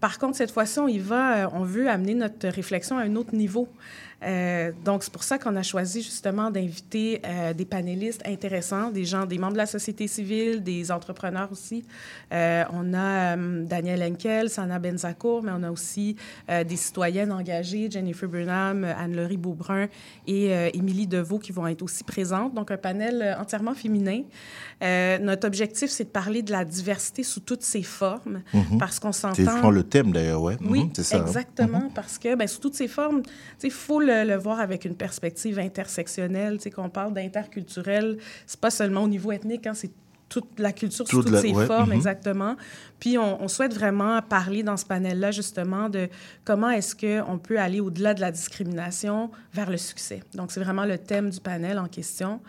Par 0.00 0.18
contre, 0.18 0.36
cette 0.36 0.50
fois-ci, 0.50 0.78
on 0.78 0.88
y 0.88 0.98
va, 0.98 1.36
euh, 1.36 1.48
on 1.52 1.64
veut 1.64 1.88
amener 1.88 2.14
notre 2.14 2.48
réflexion 2.48 2.96
à 2.96 3.02
un 3.02 3.14
autre 3.16 3.34
niveau. 3.34 3.68
Euh, 4.22 4.72
donc, 4.84 5.02
c'est 5.02 5.12
pour 5.12 5.22
ça 5.22 5.38
qu'on 5.38 5.54
a 5.56 5.62
choisi 5.62 6.00
justement 6.02 6.50
d'inviter 6.50 7.20
euh, 7.26 7.52
des 7.52 7.66
panélistes 7.66 8.22
intéressants, 8.26 8.90
des 8.90 9.04
gens, 9.04 9.26
des 9.26 9.36
membres 9.38 9.52
de 9.52 9.58
la 9.58 9.66
société 9.66 10.08
civile, 10.08 10.62
des 10.62 10.90
entrepreneurs 10.90 11.50
aussi. 11.52 11.84
Euh, 12.32 12.64
on 12.72 12.94
a 12.94 13.36
Daniel 13.36 14.02
Henkel, 14.02 14.48
Sana 14.48 14.78
Benzacourt, 14.78 15.42
mais 15.42 15.52
on 15.54 15.62
a 15.62 15.70
aussi 15.70 16.16
des 16.48 16.76
citoyennes 16.76 17.30
engagées, 17.32 17.90
Jennifer 17.90 18.28
Burnham, 18.28 18.84
Anne-Laurie 18.84 19.36
Beaubrun 19.36 19.86
et 20.26 20.50
Émilie 20.74 21.06
Deveau 21.06 21.38
qui 21.38 21.52
vont 21.52 21.66
être 21.66 21.82
aussi 21.82 22.04
présentes. 22.04 22.54
Donc, 22.54 22.70
un 22.70 22.76
panel 22.76 23.36
entièrement 23.38 23.74
féminin. 23.74 24.22
Notre 24.80 25.46
objectif, 25.46 25.90
c'est 25.90 26.04
de 26.04 26.08
parler 26.08 26.42
de 26.42 26.52
la 26.52 26.64
diversité 26.64 27.22
sous 27.22 27.40
toutes 27.40 27.62
ses 27.62 27.82
formes, 27.82 28.42
parce 28.78 28.98
qu'on 28.98 29.12
C'est 29.12 29.20
s'entend... 29.20 29.42
vraiment 29.42 29.70
le 29.70 29.82
thème, 29.82 30.12
d'ailleurs, 30.12 30.42
ouais. 30.42 30.56
Oui, 30.62 30.84
Mhm, 30.84 30.90
c'est 30.94 31.02
ça. 31.02 31.18
hein. 31.18 31.26
exactement, 31.26 31.90
parce 31.94 32.18
que 32.18 32.34
ben, 32.34 32.46
sous 32.48 32.60
toutes 32.60 32.74
ces 32.74 32.88
formes, 32.88 33.22
il 33.62 33.70
faut 33.70 34.00
le, 34.06 34.24
le 34.24 34.36
voir 34.36 34.60
avec 34.60 34.84
une 34.84 34.94
perspective 34.94 35.58
intersectionnelle. 35.58 36.56
Tu 36.56 36.64
sais, 36.64 36.70
Qu'on 36.70 36.88
parle 36.88 37.12
d'interculturel, 37.12 38.18
c'est 38.46 38.60
pas 38.60 38.70
seulement 38.70 39.02
au 39.02 39.08
niveau 39.08 39.32
ethnique, 39.32 39.66
hein, 39.66 39.74
c'est 39.74 39.90
toute 40.28 40.58
la 40.58 40.72
culture 40.72 41.06
sous 41.06 41.16
Toute 41.16 41.26
toutes 41.26 41.34
la- 41.34 41.40
ses 41.40 41.52
ouais, 41.52 41.66
formes, 41.66 41.90
mhm. 41.90 41.96
exactement. 41.96 42.56
Puis 42.98 43.18
on, 43.18 43.42
on 43.42 43.48
souhaite 43.48 43.74
vraiment 43.74 44.20
parler 44.22 44.62
dans 44.62 44.76
ce 44.76 44.84
panel-là, 44.86 45.30
justement, 45.30 45.88
de 45.90 46.08
comment 46.44 46.70
est-ce 46.70 46.96
qu'on 46.96 47.38
peut 47.38 47.60
aller 47.60 47.78
au-delà 47.80 48.14
de 48.14 48.20
la 48.20 48.30
discrimination 48.32 49.30
vers 49.52 49.70
le 49.70 49.76
succès. 49.76 50.22
Donc, 50.34 50.50
c'est 50.50 50.60
vraiment 50.60 50.84
le 50.86 50.96
thème 50.98 51.28
du 51.30 51.38
panel 51.40 51.78
en 51.78 51.88
question. 51.88 52.40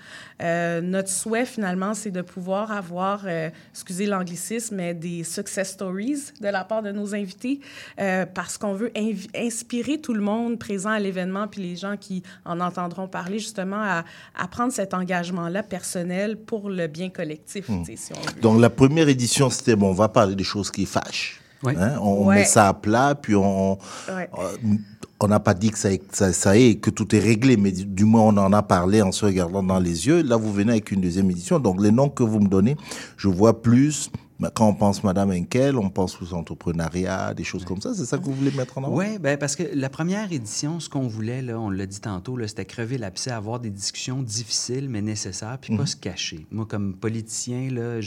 Euh, 0.42 0.80
notre 0.82 1.10
souhait, 1.10 1.46
finalement, 1.46 1.94
c'est 1.94 2.12
de 2.12 2.22
pouvoir 2.22 2.72
avoir, 2.72 3.24
euh, 3.26 3.50
excusez 3.74 4.06
l'anglicisme, 4.06 4.76
mais 4.78 4.94
des 4.94 5.24
success 5.26 5.72
stories 5.72 6.32
de 6.42 6.48
la 6.48 6.63
part 6.63 6.82
de 6.82 6.92
nos 6.92 7.13
invités, 7.13 7.60
euh, 8.00 8.26
parce 8.26 8.58
qu'on 8.58 8.74
veut 8.74 8.92
inspirer 9.36 10.00
tout 10.00 10.13
le 10.13 10.22
monde 10.22 10.58
présent 10.60 10.92
à 10.92 11.00
l'événement, 11.00 11.48
puis 11.48 11.62
les 11.62 11.76
gens 11.76 11.98
qui 11.98 12.24
en 12.46 12.60
entendront 12.62 13.08
parler, 13.08 13.40
justement, 13.40 13.82
à, 13.82 14.06
à 14.36 14.48
prendre 14.48 14.72
cet 14.72 14.94
engagement-là 14.94 15.62
personnel 15.62 16.38
pour 16.38 16.70
le 16.70 16.88
bien 16.88 17.10
collectif, 17.10 17.67
si 17.96 18.14
on 18.14 18.20
veut. 18.20 18.42
Donc, 18.42 18.60
la 18.62 18.70
première 18.70 19.08
édition, 19.10 19.50
c'était, 19.50 19.76
bon, 19.76 19.90
on 19.90 19.94
va 19.94 20.10
parler 20.10 20.36
des 20.36 20.44
choses 20.44 20.72
qui 20.72 20.86
fâchent. 20.86 21.42
Hein, 21.66 21.98
on, 22.02 22.08
on 22.10 22.28
Ouais. 22.28 22.36
met 22.36 22.46
ça 22.46 22.68
à 22.70 22.74
plat, 22.74 23.16
puis 23.16 23.36
on, 23.36 23.74
Ouais. 23.74 24.30
euh, 24.40 24.76
on 25.20 25.28
n'a 25.28 25.40
pas 25.40 25.56
dit 25.56 25.72
que 25.72 25.78
ça, 25.80 25.90
ça, 26.12 26.32
ça 26.32 26.56
est, 26.58 26.76
que 26.76 26.92
tout 26.92 27.16
est 27.16 27.20
réglé, 27.20 27.58
mais 27.58 27.72
du, 27.72 27.84
du 27.86 28.06
moins 28.06 28.22
on 28.22 28.38
en 28.38 28.54
a 28.54 28.62
parlé 28.62 29.02
en 29.02 29.12
se 29.12 29.26
regardant 29.26 29.64
dans 29.64 29.80
les 29.80 30.06
yeux. 30.06 30.22
Là, 30.22 30.36
vous 30.38 30.54
venez 30.54 30.72
avec 30.74 30.92
une 30.92 31.02
deuxième 31.02 31.30
édition. 31.32 31.58
Donc, 31.60 31.82
les 31.82 31.92
noms 31.92 32.10
que 32.10 32.22
vous 32.24 32.40
me 32.40 32.48
donnez, 32.48 32.76
je 33.18 33.28
vois 33.28 33.62
plus. 33.62 34.12
Bah, 34.39 34.52
Quand 34.54 34.67
on 34.67 34.73
pense 34.73 35.04
Madame 35.04 35.32
Henkel, 35.32 35.78
on 35.78 35.89
pense 35.89 36.21
aux 36.21 36.34
entrepreneuriat, 36.34 37.34
des 37.34 37.43
choses 37.43 37.65
comme 37.65 37.82
ça. 37.82 37.93
C'est 37.93 38.06
ça 38.06 38.17
que 38.17 38.23
vous 38.23 38.34
voulez 38.34 38.52
mettre 38.52 38.78
en 38.78 38.84
avant? 38.84 38.95
Oui, 38.95 39.17
ben 39.19 39.38
parce 39.38 39.56
que 39.56 39.63
la 39.73 39.89
première 39.89 40.32
édition, 40.32 40.80
ce 40.80 40.89
qu'on 40.89 41.08
voulait, 41.08 41.41
là, 41.41 41.60
on 41.60 41.69
l'a 41.69 41.86
dit 41.86 42.00
tantôt, 42.00 42.38
c'était 42.47 42.65
crever 42.65 42.97
l'abcès, 42.97 43.32
avoir 43.32 43.60
des 43.60 43.69
discussions 43.69 44.21
difficiles 44.21 44.89
mais 44.89 45.02
nécessaires, 45.02 45.58
puis 45.60 45.76
pas 45.76 45.86
se 45.86 45.95
cacher. 45.95 46.45
Moi, 46.52 46.65
comme 46.65 46.93
politicien, 46.93 47.69
là, 47.71 48.02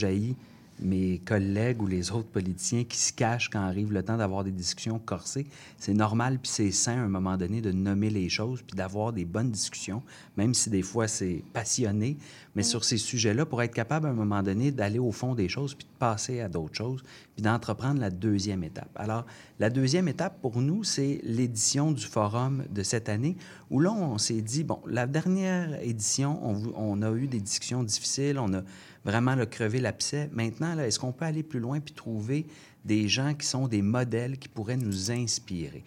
mes 0.81 1.19
collègues 1.19 1.83
ou 1.83 1.87
les 1.87 2.11
autres 2.11 2.29
politiciens 2.29 2.85
qui 2.85 2.99
se 2.99 3.13
cachent 3.13 3.49
quand 3.51 3.61
arrive 3.61 3.93
le 3.93 4.03
temps 4.03 4.17
d'avoir 4.17 4.45
des 4.45 4.51
discussions 4.51 4.99
corsées. 4.99 5.47
C'est 5.79 5.95
normal, 5.95 6.39
puis 6.39 6.51
c'est 6.51 6.71
sain 6.71 6.99
à 6.99 7.05
un 7.05 7.09
moment 7.09 7.37
donné 7.37 7.61
de 7.61 7.73
nommer 7.73 8.11
les 8.11 8.29
choses, 8.29 8.63
puis 8.63 8.77
d'avoir 8.77 9.13
des 9.13 9.25
bonnes 9.25 9.51
discussions, 9.51 10.03
même 10.37 10.55
si 10.55 10.71
des 10.71 10.83
fois 10.83 11.09
c'est 11.09 11.43
passionné, 11.53 12.17
mais 12.55 12.63
sur 12.63 12.85
ces 12.85 12.97
sujets-là, 12.97 13.47
pour 13.47 13.63
être 13.63 13.75
capable 13.75 14.07
à 14.07 14.11
un 14.11 14.15
moment 14.15 14.43
donné 14.43 14.71
d'aller 14.71 14.99
au 14.99 15.13
fond 15.13 15.35
des 15.35 15.49
choses, 15.49 15.75
puis 15.75 15.87
de 15.87 15.99
passer 15.99 16.41
à 16.41 16.49
d'autres 16.49 16.77
choses, 16.77 17.03
puis 17.35 17.43
d'entreprendre 17.43 18.01
la 18.01 18.11
deuxième 18.11 18.65
étape. 18.65 18.91
Alors, 18.97 19.25
la 19.59 19.71
deuxième 19.71 20.09
étape 20.09 20.41
pour 20.41 20.61
nous, 20.61 20.85
c'est 20.85 21.21
l'édition 21.23 21.93
du 21.93 22.05
forum 22.05 22.65
de 22.71 22.83
cette 22.83 23.09
année, 23.09 23.37
où 23.71 23.81
là, 23.81 23.93
on 23.93 24.19
s'est 24.19 24.43
dit, 24.43 24.65
bon, 24.65 24.81
la 24.87 25.07
dernière 25.07 25.81
édition, 25.83 26.41
on, 26.77 27.03
a 27.03 27.13
eu 27.13 27.27
des 27.27 27.41
discussions 27.41 27.85
difficiles, 27.85 28.39
on 28.39 28.53
a 28.55 28.63
vraiment 29.05 29.35
le 29.35 29.47
crevé 29.47 29.81
l'abcès. 29.81 30.29
Maintenant, 30.33 30.79
est-ce 30.79 30.99
qu'on 30.99 31.13
peut 31.13 31.25
aller 31.25 31.43
plus 31.43 31.61
loin 31.61 31.81
puis 31.81 31.95
trouver 31.95 32.47
des 32.85 33.09
gens 33.09 33.35
qui 33.35 33.47
sont 33.47 33.69
des 33.69 33.83
modèles 33.83 34.39
qui 34.39 34.49
pourraient 34.49 34.77
nous 34.77 35.11
inspirer? 35.11 35.85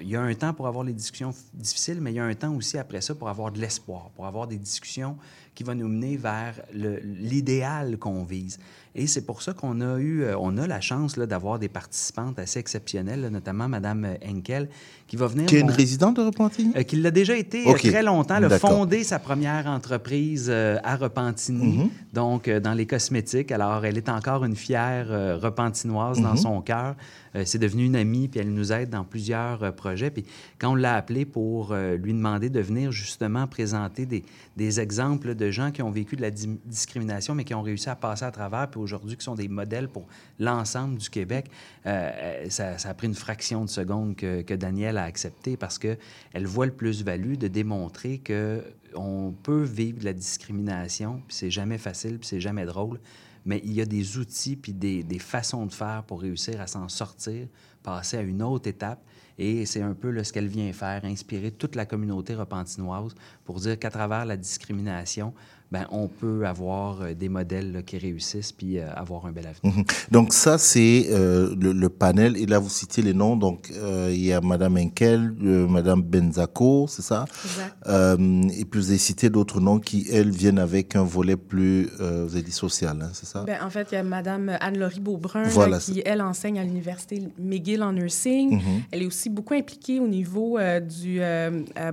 Il 0.00 0.08
y 0.08 0.14
a 0.14 0.22
un 0.22 0.34
temps 0.34 0.54
pour 0.54 0.68
avoir 0.68 0.84
les 0.84 0.92
discussions 0.92 1.34
difficiles, 1.52 2.00
mais 2.00 2.12
il 2.12 2.16
y 2.16 2.20
a 2.20 2.24
un 2.24 2.34
temps 2.34 2.54
aussi 2.54 2.78
après 2.78 3.00
ça 3.00 3.14
pour 3.14 3.28
avoir 3.28 3.50
de 3.50 3.60
l'espoir, 3.60 4.10
pour 4.14 4.24
avoir 4.24 4.46
des 4.46 4.56
discussions 4.56 5.16
qui 5.58 5.64
vont 5.64 5.74
nous 5.74 5.88
mener 5.88 6.16
vers 6.16 6.54
l'idéal 6.72 7.98
qu'on 7.98 8.22
vise. 8.22 8.58
Et 8.94 9.06
c'est 9.08 9.26
pour 9.26 9.42
ça 9.42 9.52
qu'on 9.52 9.80
a 9.80 9.98
eu, 9.98 10.22
euh, 10.22 10.36
on 10.38 10.56
a 10.56 10.66
la 10.68 10.80
chance 10.80 11.18
d'avoir 11.18 11.58
des 11.58 11.68
participantes 11.68 12.38
assez 12.38 12.58
exceptionnelles, 12.60 13.20
là, 13.22 13.30
notamment 13.30 13.68
Mme 13.68 14.16
Henkel, 14.24 14.68
qui 15.08 15.16
va 15.16 15.26
venir... 15.26 15.46
Qui 15.46 15.56
est 15.56 15.60
une 15.60 15.70
résidente 15.70 16.16
de 16.16 16.22
Repentigny 16.22 16.72
euh, 16.76 16.82
qui 16.82 16.96
l'a 16.96 17.10
déjà 17.10 17.36
été 17.36 17.66
euh, 17.66 17.72
OK. 17.72 17.80
très 17.80 18.02
longtemps, 18.02 18.36
elle 18.36 18.44
a 18.52 18.58
fondé 18.58 19.02
sa 19.04 19.18
première 19.18 19.66
entreprise 19.66 20.46
euh, 20.48 20.78
à 20.84 20.96
Repentigny, 20.96 21.78
Mhm. 21.78 21.90
donc 22.12 22.46
euh, 22.48 22.60
dans 22.60 22.72
les 22.74 22.86
cosmétiques. 22.86 23.50
Alors, 23.52 23.84
elle 23.84 23.98
est 23.98 24.08
encore 24.08 24.44
une 24.44 24.56
fière 24.56 25.06
euh, 25.10 25.36
repentinoise 25.36 26.20
dans 26.20 26.30
Mhm. 26.32 26.36
son 26.36 26.60
cœur. 26.60 26.94
Euh, 27.36 27.42
c'est 27.44 27.58
devenu 27.58 27.84
une 27.84 27.96
amie, 27.96 28.26
puis 28.26 28.40
elle 28.40 28.52
nous 28.54 28.72
aide 28.72 28.90
dans 28.90 29.04
plusieurs 29.04 29.62
euh, 29.62 29.70
projets. 29.70 30.10
Puis 30.10 30.24
quand 30.58 30.72
on 30.72 30.74
l'a 30.74 30.94
appelée 30.96 31.26
pour 31.26 31.72
euh, 31.72 31.96
lui 31.96 32.14
demander 32.14 32.48
de 32.48 32.60
venir 32.60 32.90
justement 32.90 33.46
présenter 33.46 34.06
des, 34.06 34.24
des 34.56 34.80
exemples 34.80 35.34
de 35.34 35.47
gens 35.50 35.70
qui 35.70 35.82
ont 35.82 35.90
vécu 35.90 36.16
de 36.16 36.22
la 36.22 36.30
di- 36.30 36.58
discrimination, 36.64 37.34
mais 37.34 37.44
qui 37.44 37.54
ont 37.54 37.62
réussi 37.62 37.88
à 37.88 37.96
passer 37.96 38.24
à 38.24 38.30
travers, 38.30 38.68
puis 38.68 38.80
aujourd'hui 38.80 39.16
qui 39.16 39.24
sont 39.24 39.34
des 39.34 39.48
modèles 39.48 39.88
pour 39.88 40.06
l'ensemble 40.38 40.98
du 40.98 41.10
Québec, 41.10 41.50
euh, 41.86 42.10
euh, 42.14 42.50
ça, 42.50 42.78
ça 42.78 42.90
a 42.90 42.94
pris 42.94 43.06
une 43.06 43.14
fraction 43.14 43.64
de 43.64 43.70
seconde 43.70 44.16
que, 44.16 44.42
que 44.42 44.54
Danielle 44.54 44.98
a 44.98 45.04
accepté 45.04 45.56
parce 45.56 45.78
qu'elle 45.78 45.98
voit 46.46 46.66
le 46.66 46.72
plus-value 46.72 47.34
de 47.34 47.48
démontrer 47.48 48.18
que 48.18 48.62
on 48.94 49.32
peut 49.32 49.64
vivre 49.64 49.98
de 50.00 50.04
la 50.04 50.14
discrimination, 50.14 51.22
puis 51.26 51.36
c'est 51.36 51.50
jamais 51.50 51.78
facile, 51.78 52.18
puis 52.18 52.26
c'est 52.26 52.40
jamais 52.40 52.64
drôle, 52.64 52.98
mais 53.44 53.60
il 53.64 53.72
y 53.72 53.80
a 53.80 53.86
des 53.86 54.16
outils 54.18 54.56
puis 54.56 54.72
des, 54.72 55.02
des 55.02 55.18
façons 55.18 55.66
de 55.66 55.72
faire 55.72 56.04
pour 56.06 56.22
réussir 56.22 56.60
à 56.60 56.66
s'en 56.66 56.88
sortir, 56.88 57.46
passer 57.82 58.16
à 58.16 58.22
une 58.22 58.42
autre 58.42 58.68
étape. 58.68 59.00
Et 59.38 59.66
c'est 59.66 59.82
un 59.82 59.94
peu 59.94 60.22
ce 60.24 60.32
qu'elle 60.32 60.48
vient 60.48 60.72
faire, 60.72 61.04
inspirer 61.04 61.52
toute 61.52 61.76
la 61.76 61.86
communauté 61.86 62.34
repentinoise 62.34 63.14
pour 63.44 63.60
dire 63.60 63.78
qu'à 63.78 63.90
travers 63.90 64.24
la 64.24 64.36
discrimination, 64.36 65.32
ben, 65.70 65.86
on 65.90 66.08
peut 66.08 66.46
avoir 66.46 67.02
euh, 67.02 67.14
des 67.14 67.28
modèles 67.28 67.72
là, 67.72 67.82
qui 67.82 67.98
réussissent 67.98 68.52
puis 68.52 68.78
euh, 68.78 68.86
avoir 68.94 69.26
un 69.26 69.32
bel 69.32 69.46
avenir. 69.46 69.76
Mhm. 69.76 69.84
Donc 70.10 70.32
ça, 70.32 70.56
c'est 70.58 71.08
euh, 71.10 71.54
le, 71.60 71.72
le 71.72 71.88
panel. 71.90 72.36
Et 72.38 72.46
là, 72.46 72.58
vous 72.58 72.70
citez 72.70 73.02
les 73.02 73.12
noms. 73.12 73.36
Donc, 73.36 73.70
euh, 73.76 74.08
il 74.10 74.24
y 74.24 74.32
a 74.32 74.40
Madame 74.40 74.76
Henkel, 74.78 75.34
euh, 75.44 75.66
Madame 75.68 76.00
Benzaco, 76.02 76.86
c'est 76.88 77.02
ça? 77.02 77.26
Exact. 77.44 77.76
Euh, 77.86 78.42
Et 78.58 78.64
puis, 78.64 78.80
vous 78.80 78.88
avez 78.90 78.98
cité 78.98 79.28
d'autres 79.30 79.60
noms 79.60 79.78
qui, 79.78 80.06
elles, 80.10 80.30
viennent 80.30 80.58
avec 80.58 80.96
un 80.96 81.04
volet 81.04 81.36
plus, 81.36 81.90
euh, 82.00 82.24
vous 82.26 82.34
avez 82.34 82.42
dit 82.44 82.50
social, 82.50 82.98
hein, 83.02 83.10
c'est 83.12 83.26
ça? 83.26 83.44
Ben, 83.44 83.58
en 83.62 83.68
fait, 83.70 83.88
il 83.92 83.96
y 83.96 83.98
a 83.98 84.02
Mme 84.02 84.56
Anne-Laurie 84.60 85.00
Beaubrun 85.00 85.42
là, 85.44 85.78
qui, 85.78 86.02
elle, 86.06 86.22
enseigne 86.22 86.58
à 86.58 86.64
l'Université 86.64 87.22
McGill 87.38 87.82
en 87.82 87.92
nursing. 87.92 88.54
Mhm. 88.54 88.82
Elle 88.90 89.02
est 89.02 89.06
aussi 89.06 89.28
beaucoup 89.28 89.54
impliquée 89.54 90.00
au 90.00 90.08
niveau 90.08 90.58
euh, 90.58 90.80
du 90.80 91.20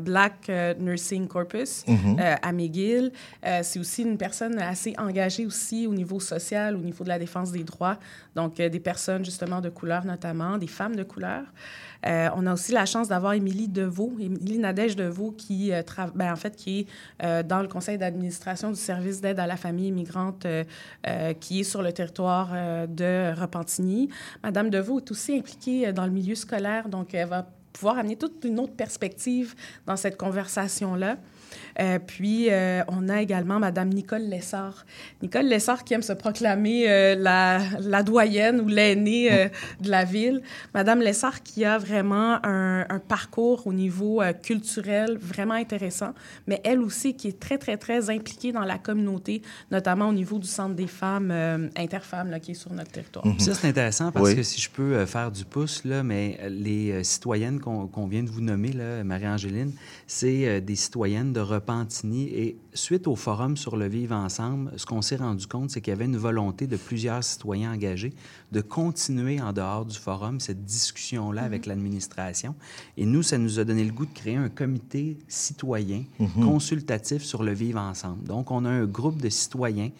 Black 0.01 0.49
Nursing 0.79 1.27
Corpus 1.27 1.83
Mhm. 1.87 2.17
euh, 2.19 2.35
à 2.41 2.51
McGill. 2.51 3.11
C'est 3.65 3.79
aussi 3.79 4.03
une 4.03 4.17
personne 4.17 4.57
assez 4.59 4.93
engagée 4.97 5.45
aussi 5.45 5.87
au 5.87 5.93
niveau 5.93 6.19
social, 6.19 6.75
au 6.75 6.79
niveau 6.79 7.03
de 7.03 7.09
la 7.09 7.19
défense 7.19 7.51
des 7.51 7.63
droits. 7.63 7.97
Donc, 8.35 8.59
euh, 8.59 8.69
des 8.69 8.79
personnes 8.79 9.25
justement 9.25 9.59
de 9.59 9.69
couleur 9.69 10.05
notamment, 10.05 10.57
des 10.57 10.67
femmes 10.67 10.95
de 10.95 11.03
couleur. 11.03 11.43
Euh, 12.05 12.29
on 12.35 12.45
a 12.45 12.53
aussi 12.53 12.71
la 12.71 12.85
chance 12.85 13.07
d'avoir 13.07 13.33
Émilie 13.33 13.67
Deveau, 13.67 14.13
Émilie 14.19 14.59
Nadège 14.59 14.95
Deveau, 14.95 15.31
qui, 15.31 15.73
euh, 15.73 15.81
ben, 16.13 16.31
en 16.31 16.35
fait, 16.35 16.55
qui 16.55 16.79
est 16.79 16.87
euh, 17.23 17.43
dans 17.43 17.61
le 17.61 17.67
conseil 17.67 17.97
d'administration 17.97 18.69
du 18.69 18.79
service 18.79 19.21
d'aide 19.21 19.39
à 19.39 19.47
la 19.47 19.57
famille 19.57 19.87
immigrante 19.87 20.45
qui 21.39 21.61
est 21.61 21.63
sur 21.63 21.81
le 21.81 21.91
territoire 21.91 22.49
de 22.87 23.33
Repentigny. 23.39 24.09
Madame 24.43 24.69
Deveau 24.69 24.99
est 24.99 25.11
aussi 25.11 25.37
impliquée 25.37 25.91
dans 25.93 26.05
le 26.05 26.11
milieu 26.11 26.35
scolaire, 26.35 26.89
donc 26.89 27.13
elle 27.13 27.27
va 27.27 27.47
pouvoir 27.73 27.97
amener 27.97 28.15
toute 28.15 28.43
une 28.43 28.59
autre 28.59 28.73
perspective 28.73 29.55
dans 29.85 29.95
cette 29.95 30.17
conversation-là. 30.17 31.17
Euh, 31.79 31.99
puis, 31.99 32.47
euh, 32.49 32.83
on 32.87 33.09
a 33.09 33.21
également 33.21 33.59
Madame 33.59 33.89
Nicole 33.89 34.23
Lessard. 34.29 34.85
Nicole 35.21 35.45
Lessard 35.45 35.83
qui 35.83 35.93
aime 35.93 36.01
se 36.01 36.13
proclamer 36.13 36.89
euh, 36.89 37.15
la, 37.15 37.59
la 37.81 38.03
doyenne 38.03 38.61
ou 38.61 38.67
l'aînée 38.67 39.31
euh, 39.31 39.47
de 39.81 39.89
la 39.89 40.03
ville. 40.05 40.41
Madame 40.73 40.99
Lessard 41.01 41.43
qui 41.43 41.65
a 41.65 41.77
vraiment 41.77 42.39
un, 42.45 42.85
un 42.89 42.99
parcours 42.99 43.67
au 43.67 43.73
niveau 43.73 44.21
euh, 44.21 44.33
culturel 44.33 45.17
vraiment 45.19 45.53
intéressant, 45.55 46.13
mais 46.47 46.61
elle 46.63 46.79
aussi 46.79 47.15
qui 47.15 47.27
est 47.29 47.39
très, 47.39 47.57
très, 47.57 47.77
très 47.77 48.09
impliquée 48.09 48.51
dans 48.51 48.63
la 48.63 48.77
communauté, 48.77 49.41
notamment 49.71 50.09
au 50.09 50.13
niveau 50.13 50.39
du 50.39 50.47
Centre 50.47 50.75
des 50.75 50.87
femmes 50.87 51.31
euh, 51.31 51.67
interfemmes 51.77 52.29
là, 52.29 52.39
qui 52.39 52.51
est 52.51 52.55
sur 52.55 52.71
notre 52.73 52.91
territoire. 52.91 53.23
Puis 53.23 53.41
Ça, 53.43 53.53
c'est 53.53 53.67
intéressant 53.67 54.11
parce 54.11 54.29
Oui. 54.29 54.35
que 54.35 54.43
si 54.43 54.61
je 54.61 54.69
peux 54.69 54.93
euh, 54.95 55.05
faire 55.05 55.31
du 55.31 55.45
pouce, 55.45 55.83
là, 55.85 56.03
mais 56.03 56.39
les 56.49 56.91
euh, 56.91 57.03
citoyennes 57.03 57.59
qu'on 57.59 58.07
vient 58.07 58.23
de 58.23 58.29
vous 58.29 58.41
nommer, 58.41 58.71
Marie-Angéline, 59.03 59.71
c'est 60.07 60.47
euh, 60.47 60.59
des 60.59 60.75
citoyennes 60.75 61.33
de 61.33 61.39
Repentigny. 61.45 62.23
Et 62.33 62.57
suite 62.73 63.07
au 63.07 63.15
forum 63.15 63.57
sur 63.57 63.77
le 63.77 63.87
vivre 63.87 64.15
ensemble, 64.15 64.71
ce 64.75 64.85
qu'on 64.85 65.01
s'est 65.01 65.15
rendu 65.15 65.47
compte, 65.47 65.69
c'est 65.69 65.81
qu'il 65.81 65.91
y 65.91 65.95
avait 65.95 66.05
une 66.05 66.17
volonté 66.17 66.67
de 66.67 66.77
plusieurs 66.77 67.23
citoyens 67.23 67.73
engagés 67.73 68.13
de 68.51 68.61
continuer 68.61 69.41
en 69.41 69.53
dehors 69.53 69.85
du 69.85 69.97
forum 69.97 70.39
cette 70.39 70.65
discussion-là 70.65 71.43
avec 71.43 71.65
l'administration. 71.65 72.55
Et 72.97 73.05
nous, 73.05 73.23
ça 73.23 73.37
nous 73.37 73.59
a 73.59 73.63
donné 73.63 73.83
le 73.83 73.91
goût 73.91 74.05
de 74.05 74.13
créer 74.13 74.35
un 74.35 74.49
comité 74.49 75.17
citoyen 75.27 76.03
consultatif 76.41 77.23
sur 77.23 77.43
le 77.43 77.53
vivre 77.53 77.79
ensemble. 77.79 78.23
Donc, 78.25 78.51
on 78.51 78.65
a 78.65 78.69
un 78.69 78.85
groupe 78.85 79.21
de 79.21 79.29
citoyens 79.29 79.91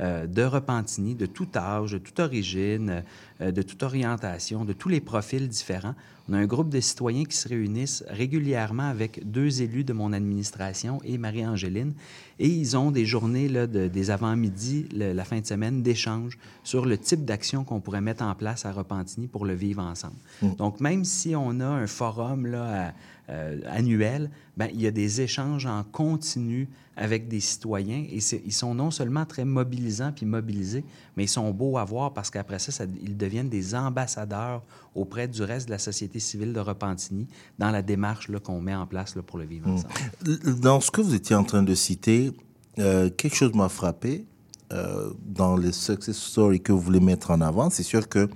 euh, 0.00 0.26
de 0.26 0.42
Repentigny, 0.42 1.14
de 1.14 1.26
tout 1.26 1.48
âge, 1.56 1.92
de 1.92 1.98
toute 1.98 2.18
origine, 2.20 3.02
euh, 3.40 3.50
de 3.52 3.62
toute 3.62 3.82
orientation, 3.82 4.64
de 4.64 4.72
tous 4.72 4.88
les 4.88 5.00
profils 5.00 5.48
différents. 5.48 5.94
On 6.28 6.32
a 6.32 6.38
un 6.38 6.46
groupe 6.46 6.70
de 6.70 6.80
citoyens 6.80 7.24
qui 7.24 7.36
se 7.36 7.46
réunissent 7.48 8.02
régulièrement 8.08 8.88
avec 8.88 9.30
deux 9.30 9.60
élus 9.60 9.84
de 9.84 9.92
mon 9.92 10.12
administration 10.14 11.00
et 11.04 11.18
Marie-Angéline. 11.18 11.92
Et 12.38 12.48
ils 12.48 12.76
ont 12.78 12.90
des 12.90 13.04
journées, 13.04 13.46
là, 13.48 13.66
de- 13.66 13.88
des 13.88 14.10
avant-midi, 14.10 14.86
la 14.94 15.24
fin 15.24 15.40
de 15.40 15.46
semaine, 15.46 15.82
d'échanges 15.82 16.38
sur 16.64 16.86
le 16.86 16.96
type 16.96 17.24
d'action 17.26 17.62
qu'on 17.62 17.80
pourrait 17.80 18.00
mettre 18.00 18.24
en 18.24 18.34
place 18.34 18.64
à 18.64 18.72
Repentigny 18.72 19.26
pour 19.28 19.44
le 19.44 19.52
vivre 19.54 19.82
ensemble. 19.82 20.16
Donc, 20.56 20.80
même 20.80 21.04
si 21.04 21.36
on 21.36 21.60
a 21.60 21.66
un 21.66 21.86
forum 21.86 22.46
là, 22.46 22.88
à- 22.88 22.92
euh, 23.30 23.60
annuel, 23.70 24.30
ben, 24.56 24.68
il 24.72 24.80
y 24.82 24.86
a 24.86 24.90
des 24.90 25.20
échanges 25.20 25.66
en 25.66 25.82
continu 25.84 26.68
avec 26.96 27.26
des 27.26 27.40
citoyens 27.40 28.04
et 28.08 28.18
ils 28.44 28.52
sont 28.52 28.74
non 28.74 28.90
seulement 28.90 29.24
très 29.24 29.44
mobilisants 29.44 30.12
puis 30.12 30.26
mobilisés, 30.26 30.84
mais 31.16 31.24
ils 31.24 31.28
sont 31.28 31.50
beaux 31.50 31.76
à 31.78 31.84
voir 31.84 32.12
parce 32.12 32.30
qu'après 32.30 32.58
ça, 32.60 32.70
ça- 32.70 32.84
ils 33.02 33.16
deviennent 33.16 33.48
des 33.48 33.74
ambassadeurs 33.74 34.62
auprès 34.94 35.26
du 35.26 35.42
reste 35.42 35.66
de 35.66 35.72
la 35.72 35.78
société 35.78 36.20
civile 36.20 36.52
de 36.52 36.60
Repentigny 36.60 37.26
dans 37.58 37.70
la 37.70 37.82
démarche 37.82 38.30
qu'on 38.44 38.60
met 38.60 38.74
en 38.74 38.86
place 38.86 39.16
là, 39.16 39.22
pour 39.22 39.38
le 39.38 39.44
vivre 39.44 39.68
ensemble. 39.68 40.60
Dans 40.60 40.80
ce 40.80 40.90
que 40.90 41.00
vous 41.00 41.14
étiez 41.14 41.34
en 41.34 41.44
train 41.44 41.62
de 41.62 41.74
citer, 41.74 42.30
euh, 42.78 43.10
quelque 43.10 43.34
chose 43.36 43.54
m'a 43.54 43.68
frappé. 43.68 44.24
Euh, 44.72 45.10
dans 45.24 45.56
les 45.56 45.72
success 45.72 46.16
stories 46.16 46.60
que 46.60 46.72
vous 46.72 46.80
voulez 46.80 47.00
mettre 47.00 47.30
en 47.30 47.40
avant, 47.40 47.70
c'est 47.70 47.82
sûr 47.82 48.08
que 48.08 48.28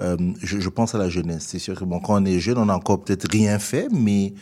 euh, 0.00 0.16
je, 0.40 0.60
je 0.60 0.68
pense 0.68 0.94
à 0.94 0.98
la 0.98 1.08
jeunesse. 1.08 1.44
C'est 1.48 1.58
sûr 1.58 1.78
que 1.78 1.84
bon, 1.84 2.00
quand 2.00 2.22
on 2.22 2.24
est 2.24 2.38
jeune, 2.38 2.58
on 2.58 2.66
n'a 2.66 2.76
encore 2.76 3.02
peut-être 3.02 3.30
rien 3.30 3.58
fait, 3.58 3.88
mais 3.90 4.32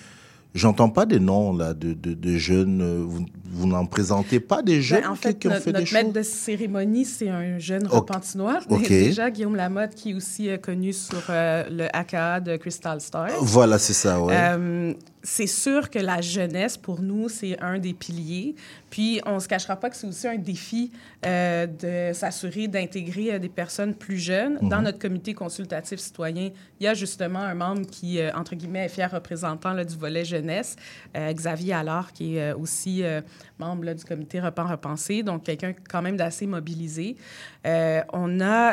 j'entends 0.54 0.88
pas 0.90 1.06
des 1.06 1.20
noms 1.20 1.56
là 1.56 1.74
de, 1.74 1.92
de, 1.92 2.14
de 2.14 2.36
jeunes. 2.38 2.80
euh, 2.82 3.04
Vous, 3.06 3.26
vous 3.52 3.66
n'en 3.66 3.84
présentez 3.84 4.38
pas 4.38 4.62
des 4.62 4.80
jeunes 4.80 5.02
Ben, 5.02 5.10
en 5.10 5.14
qui, 5.14 5.22
fait, 5.22 5.34
qui 5.34 5.48
ont 5.48 5.50
notre, 5.50 5.62
fait 5.64 5.72
des 5.72 5.80
notre 5.80 5.92
maître 5.92 6.06
choses? 6.06 6.14
de 6.14 6.22
cérémonie, 6.22 7.04
c'est 7.04 7.28
un 7.28 7.58
jeune 7.58 7.86
Ok. 7.86 7.92
repentinois. 7.92 8.60
Ok. 8.68 8.88
Déjà, 8.88 9.28
Guillaume 9.30 9.56
Lamotte, 9.56 9.94
qui 9.96 10.10
est 10.10 10.14
aussi 10.14 10.48
euh, 10.48 10.56
connu 10.56 10.92
sur 10.92 11.22
euh, 11.30 11.64
le 11.68 11.86
AKA 11.96 12.40
de 12.40 12.56
Crystal 12.56 13.00
Star. 13.00 13.28
Voilà, 13.40 13.78
c'est 13.78 13.92
ça, 13.92 14.20
ouais. 14.20 14.34
Euh, 14.36 14.94
c'est 15.22 15.48
sûr 15.48 15.90
que 15.90 15.98
la 15.98 16.20
jeunesse, 16.22 16.76
pour 16.78 17.02
nous, 17.02 17.28
c'est 17.28 17.60
un 17.60 17.78
des 17.78 17.92
piliers. 17.92 18.54
Puis, 18.88 19.20
on 19.26 19.34
ne 19.34 19.40
se 19.40 19.48
cachera 19.48 19.76
pas 19.76 19.90
que 19.90 19.96
c'est 19.96 20.06
aussi 20.06 20.26
un 20.28 20.38
défi 20.38 20.90
euh, 21.26 21.66
de 21.66 22.14
s'assurer 22.14 22.68
d'intégrer 22.68 23.38
des 23.38 23.48
personnes 23.50 23.94
plus 23.94 24.16
jeunes. 24.18 24.58
Dans 24.62 24.80
notre 24.80 24.98
comité 24.98 25.34
consultatif 25.34 25.98
citoyen, 25.98 26.50
il 26.80 26.84
y 26.84 26.86
a 26.86 26.94
justement 26.94 27.40
un 27.40 27.54
membre 27.54 27.82
qui, 27.90 28.18
entre 28.34 28.54
guillemets, 28.54 28.86
est 28.86 28.88
fier 28.88 29.10
représentant 29.10 29.72
là, 29.74 29.84
du 29.84 29.96
volet 29.96 30.24
jeunesse, 30.24 30.39
euh, 30.48 31.32
Xavier 31.32 31.74
Allard, 31.74 32.12
qui 32.12 32.36
est 32.36 32.52
euh, 32.52 32.56
aussi 32.56 33.02
euh, 33.02 33.20
membre 33.58 33.92
du 33.92 34.04
comité 34.04 34.40
Repens 34.40 34.66
Repensé, 34.66 35.22
donc 35.22 35.44
quelqu'un 35.44 35.74
quand 35.88 36.02
même 36.02 36.16
d'assez 36.16 36.46
mobilisé. 36.46 37.16
On 37.64 38.40
a, 38.40 38.68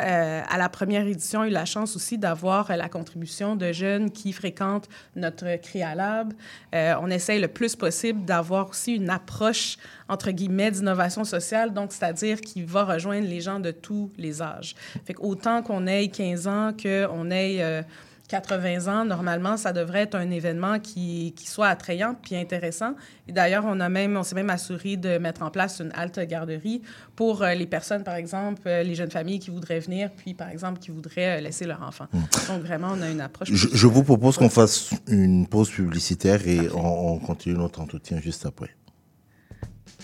à 0.48 0.56
la 0.56 0.68
première 0.70 1.06
édition, 1.06 1.44
eu 1.44 1.50
la 1.50 1.66
chance 1.66 1.94
aussi 1.94 2.16
d'avoir 2.16 2.74
la 2.74 2.88
contribution 2.88 3.54
de 3.54 3.70
jeunes 3.72 4.10
qui 4.10 4.32
fréquentent 4.32 4.88
notre 5.14 5.56
Créalab. 5.56 6.32
On 6.72 7.10
essaye 7.10 7.38
le 7.38 7.48
plus 7.48 7.76
possible 7.76 8.24
d'avoir 8.24 8.70
aussi 8.70 8.94
une 8.94 9.10
approche, 9.10 9.76
entre 10.08 10.30
guillemets, 10.30 10.70
d'innovation 10.70 11.24
sociale, 11.24 11.74
donc 11.74 11.92
c'est-à-dire 11.92 12.40
qui 12.40 12.62
va 12.62 12.84
rejoindre 12.84 13.28
les 13.28 13.42
gens 13.42 13.60
de 13.60 13.72
tous 13.72 14.10
les 14.16 14.40
âges. 14.40 14.74
Fait 15.04 15.16
autant 15.18 15.62
qu'on 15.62 15.86
ait 15.86 16.08
15 16.08 16.46
ans 16.46 16.72
qu'on 16.72 17.30
ait... 17.30 17.84
80 18.28 18.92
ans, 18.92 19.04
normalement, 19.06 19.56
ça 19.56 19.72
devrait 19.72 20.02
être 20.02 20.14
un 20.14 20.30
événement 20.30 20.78
qui, 20.78 21.32
qui 21.34 21.46
soit 21.48 21.68
attrayant 21.68 22.14
puis 22.14 22.36
intéressant. 22.36 22.94
Et 23.26 23.32
d'ailleurs, 23.32 23.64
on 23.66 23.80
a 23.80 23.88
même, 23.88 24.16
on 24.16 24.22
s'est 24.22 24.34
même 24.34 24.50
assuré 24.50 24.96
de 24.96 25.16
mettre 25.16 25.42
en 25.42 25.50
place 25.50 25.80
une 25.80 25.90
halte 25.94 26.20
garderie 26.20 26.82
pour 27.16 27.42
euh, 27.42 27.54
les 27.54 27.66
personnes, 27.66 28.04
par 28.04 28.16
exemple, 28.16 28.62
euh, 28.66 28.82
les 28.82 28.94
jeunes 28.94 29.10
familles 29.10 29.38
qui 29.38 29.50
voudraient 29.50 29.80
venir, 29.80 30.10
puis 30.14 30.34
par 30.34 30.50
exemple 30.50 30.78
qui 30.78 30.90
voudraient 30.90 31.38
euh, 31.38 31.40
laisser 31.40 31.64
leur 31.64 31.82
enfant. 31.82 32.06
Donc 32.48 32.62
vraiment, 32.62 32.88
on 32.92 33.00
a 33.00 33.10
une 33.10 33.22
approche. 33.22 33.48
Je, 33.50 33.68
je 33.72 33.86
vous 33.86 34.04
propose 34.04 34.36
qu'on 34.36 34.50
fasse 34.50 34.90
une 35.06 35.46
pause 35.46 35.70
publicitaire 35.70 36.46
et 36.46 36.68
on, 36.74 37.14
on 37.14 37.18
continue 37.18 37.56
notre 37.56 37.80
entretien 37.80 38.20
juste 38.20 38.44
après. 38.44 38.76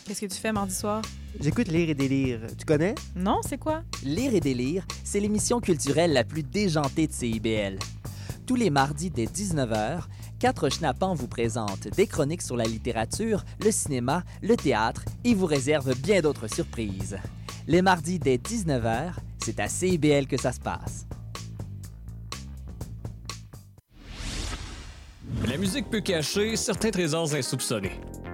Qu'est-ce 0.07 0.21
que 0.23 0.27
tu 0.27 0.39
fais 0.39 0.53
mardi 0.53 0.75
soir? 0.75 1.03
J'écoute 1.41 1.69
Lire 1.69 1.91
et 1.91 1.95
délire. 1.95 2.41
Tu 2.59 2.65
connais? 2.65 2.95
Non, 3.17 3.41
c'est 3.47 3.59
quoi? 3.59 3.83
Lire 4.03 4.35
et 4.35 4.41
délire, 4.41 4.87
c'est 5.03 5.21
l'émission 5.21 5.61
culturelle 5.61 6.13
la 6.13 6.25
plus 6.25 6.43
déjantée 6.43 7.07
de 7.07 7.13
CIBL. 7.13 7.79
Tous 8.47 8.57
les 8.57 8.69
mardis 8.69 9.11
dès 9.11 9.25
19h, 9.25 10.03
quatre 10.39 10.69
schnappants 10.69 11.15
vous 11.15 11.29
présentent 11.29 11.89
des 11.97 12.07
chroniques 12.07 12.43
sur 12.43 12.57
la 12.57 12.65
littérature, 12.65 13.43
le 13.65 13.71
cinéma, 13.71 14.23
le 14.43 14.55
théâtre 14.55 15.07
et 15.25 15.35
vous 15.35 15.47
réservent 15.47 15.95
bien 15.97 16.21
d'autres 16.21 16.47
surprises. 16.47 17.17
Les 17.67 17.81
mardis 17.81 18.19
dès 18.19 18.37
19h, 18.37 19.15
c'est 19.43 19.61
à 19.61 19.69
CIBL 19.69 20.27
que 20.27 20.37
ça 20.37 20.53
se 20.53 20.61
passe. 20.61 21.07
La 25.47 25.57
musique 25.57 25.89
peut 25.89 26.01
cacher 26.01 26.57
certains 26.57 26.91
trésors 26.91 27.35
insoupçonnés. 27.35 27.99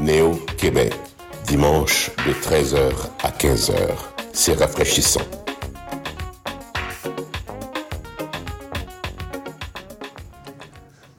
Néo 0.00 0.38
Québec, 0.58 0.92
dimanche 1.46 2.10
de 2.26 2.32
13h 2.32 2.92
à 3.22 3.30
15h. 3.30 3.78
C'est 4.34 4.52
rafraîchissant. 4.52 5.22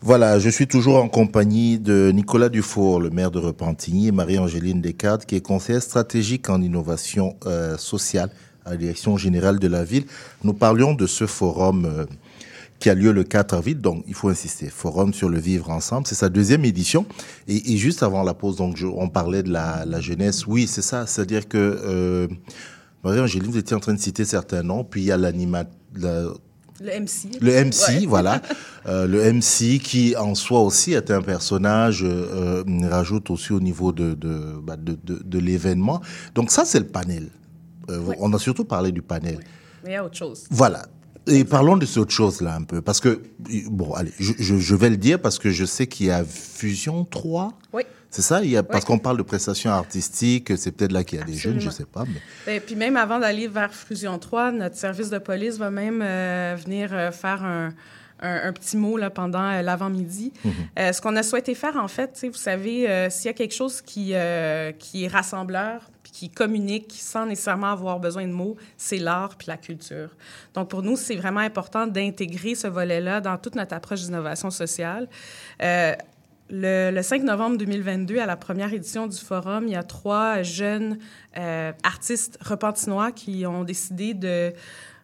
Voilà, 0.01 0.37
je 0.37 0.49
suis 0.49 0.67
toujours 0.67 0.97
en 0.97 1.09
compagnie 1.09 1.79
de 1.79 2.11
Nicolas 2.13 2.49
Dufour, 2.49 2.99
le 2.99 3.09
maire 3.09 3.31
de 3.31 3.39
Repentigny, 3.39 4.09
et 4.09 4.11
Marie-Angéline 4.11 4.79
Descartes, 4.79 5.25
qui 5.25 5.35
est 5.35 5.41
conseillère 5.41 5.81
stratégique 5.81 6.47
en 6.47 6.61
innovation 6.61 7.35
euh, 7.47 7.77
sociale 7.77 8.29
à 8.63 8.71
la 8.71 8.77
direction 8.77 9.17
générale 9.17 9.57
de 9.57 9.67
la 9.67 9.83
ville. 9.83 10.05
Nous 10.43 10.53
parlions 10.53 10.93
de 10.93 11.07
ce 11.07 11.25
forum 11.25 11.85
euh, 11.85 12.05
qui 12.79 12.89
a 12.89 12.93
lieu 12.95 13.11
le 13.11 13.23
4 13.23 13.53
avril, 13.55 13.79
donc 13.81 14.03
il 14.07 14.13
faut 14.13 14.29
insister, 14.29 14.67
forum 14.69 15.13
sur 15.13 15.29
le 15.29 15.39
vivre 15.39 15.69
ensemble, 15.71 16.05
c'est 16.07 16.15
sa 16.15 16.29
deuxième 16.29 16.63
édition. 16.65 17.05
Et, 17.47 17.73
et 17.73 17.77
juste 17.77 18.03
avant 18.03 18.23
la 18.23 18.33
pause, 18.33 18.57
donc 18.57 18.77
je- 18.77 18.85
on 18.85 19.09
parlait 19.09 19.41
de 19.43 19.51
la, 19.51 19.83
la 19.85 19.99
jeunesse, 19.99 20.45
oui 20.45 20.67
c'est 20.67 20.81
ça, 20.83 21.07
c'est-à-dire 21.07 21.47
que, 21.47 21.57
euh, 21.57 22.27
Marie-Angéline, 23.03 23.49
vous 23.51 23.57
étiez 23.57 23.75
en 23.75 23.79
train 23.79 23.93
de 23.93 23.99
citer 23.99 24.25
certains 24.25 24.63
noms, 24.63 24.83
puis 24.83 25.01
il 25.01 25.05
y 25.05 25.11
a 25.11 25.17
l'animateur, 25.17 26.39
Le 26.79 26.91
MC. 26.99 27.29
le 27.41 27.51
MC, 27.65 27.99
Ouais. 28.01 28.05
voilà. 28.07 28.41
Euh, 28.87 29.05
le 29.05 29.21
MC 29.33 29.79
qui 29.83 30.15
en 30.15 30.33
soi 30.33 30.61
aussi 30.61 30.93
est 30.93 31.11
un 31.11 31.21
personnage, 31.21 32.03
euh, 32.05 32.63
euh, 32.65 32.89
rajoute 32.89 33.29
aussi 33.31 33.51
au 33.51 33.59
niveau 33.59 33.91
de, 33.91 34.13
de, 34.13 34.53
bah, 34.63 34.77
de, 34.77 34.97
de- 35.03 35.21
de 35.21 35.39
l'événement. 35.39 35.99
Donc 36.35 36.51
ça, 36.51 36.63
c'est 36.63 36.79
le 36.79 36.85
panel. 36.87 37.27
Euh, 37.89 37.99
On 38.19 38.31
a 38.31 38.39
surtout 38.39 38.63
parlé 38.63 38.93
du 38.93 39.01
panel. 39.01 39.39
Mais 39.83 39.89
il 39.89 39.93
y 39.93 39.95
a 39.97 40.05
autre 40.05 40.15
chose. 40.15 40.45
Voilà. 40.51 40.85
Et 41.27 41.43
parlons 41.43 41.77
de 41.77 41.85
cette 41.85 41.97
autre 41.97 42.11
chose-là 42.13 42.55
un 42.55 42.63
peu. 42.63 42.81
Parce 42.81 42.99
que, 42.99 43.21
bon, 43.69 43.93
allez, 43.93 44.11
je, 44.19 44.33
je- 44.37 44.57
je 44.57 44.75
vais 44.75 44.89
le 44.89 44.97
dire 44.97 45.19
parce 45.21 45.37
que 45.39 45.49
je 45.51 45.65
sais 45.65 45.87
qu'il 45.87 46.07
y 46.07 46.11
a 46.11 46.23
Fusion 46.23 47.03
3. 47.05 47.53
Oui. 47.73 47.83
C'est 48.09 48.21
ça? 48.21 48.41
Il 48.43 48.49
y 48.49 48.55
a, 48.57 48.63
Parce 48.63 48.83
Oui. 48.85 48.87
qu'on 48.87 48.99
parle 48.99 49.17
de 49.17 49.23
prestations 49.23 49.69
artistiques, 49.71 50.57
c'est 50.57 50.71
peut-être 50.71 50.93
là 50.93 51.03
qu'il 51.03 51.19
y 51.19 51.21
a 51.21 51.25
des 51.25 51.33
jeunes, 51.33 51.59
je 51.59 51.67
Absolument. 51.67 51.71
sais 51.71 51.85
pas. 51.85 52.05
Mais... 52.07 52.21
Ben, 52.45 52.61
puis 52.65 52.75
même 52.75 52.95
avant 52.95 53.19
d'aller 53.19 53.47
vers 53.49 53.73
Fusion 53.73 54.17
3, 54.17 54.53
notre 54.53 54.77
service 54.77 55.09
de 55.09 55.17
police 55.17 55.57
va 55.57 55.69
même 55.69 56.01
euh, 56.01 56.55
venir 56.63 56.89
euh, 56.93 57.11
faire 57.11 57.43
un, 57.43 57.73
un- 58.21 58.47
un 58.47 58.53
petit 58.53 58.77
mot 58.77 58.95
là, 58.97 59.09
pendant 59.09 59.43
euh, 59.43 59.61
l'avant-midi. 59.61 60.31
Mhm. 60.45 60.93
Ce 60.93 61.01
qu'on 61.01 61.15
a 61.17 61.21
souhaité 61.23 61.53
faire, 61.53 61.75
en 61.75 61.89
fait, 61.89 62.25
vous 62.27 62.33
savez, 62.37 63.07
s'il 63.11 63.25
y 63.25 63.29
a 63.29 63.33
quelque 63.33 63.53
chose 63.53 63.81
qui, 63.81 64.13
qui 64.79 65.03
est 65.03 65.07
rassembleur, 65.09 65.81
qui 66.17 66.31
communique 66.31 66.95
sans 66.97 67.27
nécessairement 67.27 67.71
avoir 67.71 67.99
besoin 67.99 68.25
de 68.25 68.31
mots, 68.31 68.57
c'est 68.75 68.97
l'art 68.97 69.35
puis 69.37 69.49
la 69.49 69.57
culture. 69.57 70.09
Donc, 70.55 70.67
pour 70.67 70.81
nous, 70.81 70.95
c'est 70.95 71.15
vraiment 71.15 71.41
important 71.41 71.85
d'intégrer 71.85 72.55
ce 72.55 72.65
volet-là 72.65 73.21
dans 73.21 73.37
toute 73.37 73.53
notre 73.53 73.75
approche 73.75 74.01
d'innovation 74.01 74.49
sociale. 74.49 75.07
Euh, 75.61 75.93
le, 76.49 76.89
le 76.91 77.01
5 77.03 77.21
novembre 77.21 77.57
2022, 77.57 78.17
à 78.17 78.25
la 78.25 78.35
première 78.35 78.73
édition 78.73 79.05
du 79.05 79.17
forum, 79.17 79.65
il 79.67 79.73
y 79.73 79.75
a 79.75 79.83
trois 79.83 80.41
jeunes 80.41 80.97
euh, 81.37 81.71
artistes 81.83 82.39
repentinois 82.41 83.11
qui 83.11 83.45
ont 83.45 83.63
décidé 83.63 84.15
de, 84.15 84.53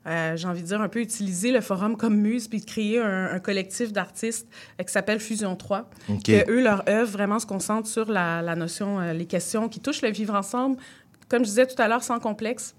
euh, 0.07 0.35
j'ai 0.35 0.47
envie 0.47 0.61
de 0.61 0.67
dire, 0.67 0.81
un 0.81 0.89
peu 0.89 0.99
utiliser 0.99 1.51
le 1.51 1.61
forum 1.61 1.95
comme 1.95 2.15
muse 2.15 2.47
puis 2.47 2.59
de 2.59 2.65
créer 2.65 2.99
un, 2.99 3.31
un 3.33 3.39
collectif 3.39 3.91
d'artistes 3.91 4.47
euh, 4.79 4.83
qui 4.83 4.91
s'appelle 4.91 5.19
Fusion 5.19 5.55
3. 5.55 5.89
OK. 6.09 6.23
Que 6.23 6.49
eux, 6.49 6.63
leur 6.63 6.87
œuvre 6.87 7.11
vraiment 7.11 7.39
se 7.39 7.45
concentre 7.45 7.87
sur 7.87 8.09
la, 8.09 8.41
la 8.41 8.55
notion, 8.55 8.99
les 9.11 9.25
questions 9.25 9.69
qui 9.69 9.79
touchent 9.79 10.01
le 10.01 10.11
vivre 10.11 10.35
ensemble. 10.35 10.77
Comme 11.29 11.43
je 11.43 11.49
disais 11.49 11.67
tout 11.67 11.81
à 11.81 11.87
l'heure, 11.87 12.03
sans 12.03 12.19
complexe. 12.19 12.75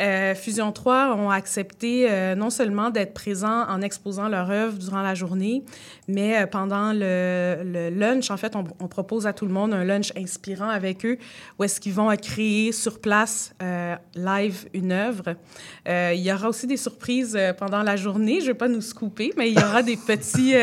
Euh, 0.00 0.34
Fusion 0.34 0.72
3 0.72 1.16
ont 1.16 1.30
accepté 1.30 2.06
euh, 2.10 2.34
non 2.34 2.50
seulement 2.50 2.90
d'être 2.90 3.12
présents 3.12 3.66
en 3.68 3.82
exposant 3.82 4.28
leur 4.28 4.50
œuvre 4.50 4.78
durant 4.78 5.02
la 5.02 5.14
journée, 5.14 5.62
mais 6.08 6.38
euh, 6.42 6.46
pendant 6.46 6.92
le, 6.92 7.58
le 7.64 7.90
lunch, 7.90 8.30
en 8.30 8.36
fait, 8.36 8.56
on, 8.56 8.64
on 8.80 8.88
propose 8.88 9.26
à 9.26 9.32
tout 9.32 9.44
le 9.46 9.52
monde 9.52 9.74
un 9.74 9.84
lunch 9.84 10.12
inspirant 10.16 10.68
avec 10.70 11.04
eux, 11.04 11.18
où 11.58 11.64
est-ce 11.64 11.78
qu'ils 11.80 11.92
vont 11.92 12.08
créer 12.16 12.72
sur 12.72 13.00
place, 13.00 13.54
live, 14.14 14.66
une 14.74 14.92
œuvre. 14.92 15.34
Il 15.86 16.20
y 16.20 16.32
aura 16.32 16.48
aussi 16.48 16.66
des 16.66 16.76
surprises 16.76 17.38
pendant 17.58 17.82
la 17.82 17.96
journée. 17.96 18.36
Je 18.40 18.46
ne 18.46 18.52
vais 18.52 18.58
pas 18.58 18.68
nous 18.68 18.80
scooper, 18.80 19.32
mais 19.36 19.50
il 19.50 19.58
y 19.58 19.62
aura 19.62 19.82
des 19.82 19.96
petits... 19.96 20.54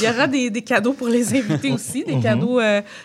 il 0.00 0.04
y 0.06 0.08
aura 0.08 0.26
des, 0.26 0.50
des 0.50 0.62
cadeaux 0.62 0.92
pour 0.92 1.08
les 1.08 1.34
invités 1.36 1.72
aussi, 1.72 2.04
des 2.04 2.16
Mhm. 2.16 2.22
cadeaux, 2.22 2.60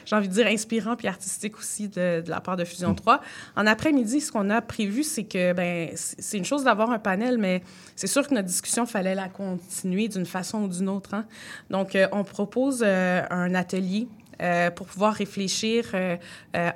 j'ai 0.05 0.15
envie 0.15 0.27
de 0.27 0.33
dire, 0.33 0.47
inspirants 0.47 0.95
puis 0.95 1.07
artistiques 1.07 1.57
aussi 1.57 1.87
de, 1.87 2.21
de 2.21 2.29
la 2.29 2.39
part 2.41 2.57
de 2.57 2.65
Fusion 2.65 2.93
3. 2.93 3.21
En 3.55 3.65
après-midi, 3.67 4.21
ce 4.21 4.31
qu'on 4.31 4.49
a 4.49 4.61
prévu, 4.61 5.03
c'est 5.03 5.23
que, 5.23 5.53
ben, 5.53 5.72
c'est 5.95 6.37
une 6.37 6.45
chose 6.45 6.63
d'avoir 6.63 6.91
un 6.91 6.99
panel, 6.99 7.37
mais 7.37 7.61
c'est 7.95 8.07
sûr 8.07 8.27
que 8.27 8.33
notre 8.33 8.47
discussion, 8.47 8.85
fallait 8.85 9.15
la 9.15 9.29
continuer 9.29 10.07
d'une 10.07 10.25
façon 10.25 10.63
ou 10.63 10.67
d'une 10.67 10.89
autre. 10.89 11.13
hein. 11.13 11.25
Donc, 11.69 11.95
euh, 11.95 12.07
on 12.11 12.23
propose 12.23 12.83
euh, 12.85 13.21
un 13.29 13.55
atelier 13.55 14.07
euh, 14.41 14.71
pour 14.71 14.87
pouvoir 14.87 15.13
réfléchir 15.13 15.85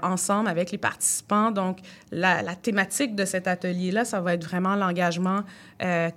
ensemble 0.04 0.48
avec 0.48 0.72
les 0.72 0.78
participants. 0.78 1.52
Donc, 1.52 1.80
la, 2.12 2.42
la 2.42 2.56
thématique 2.56 3.16
de 3.16 3.26
cet 3.26 3.48
atelier-là, 3.48 4.06
ça 4.06 4.22
va 4.22 4.36
être 4.36 4.44
vraiment 4.44 4.76
l'engagement 4.76 5.42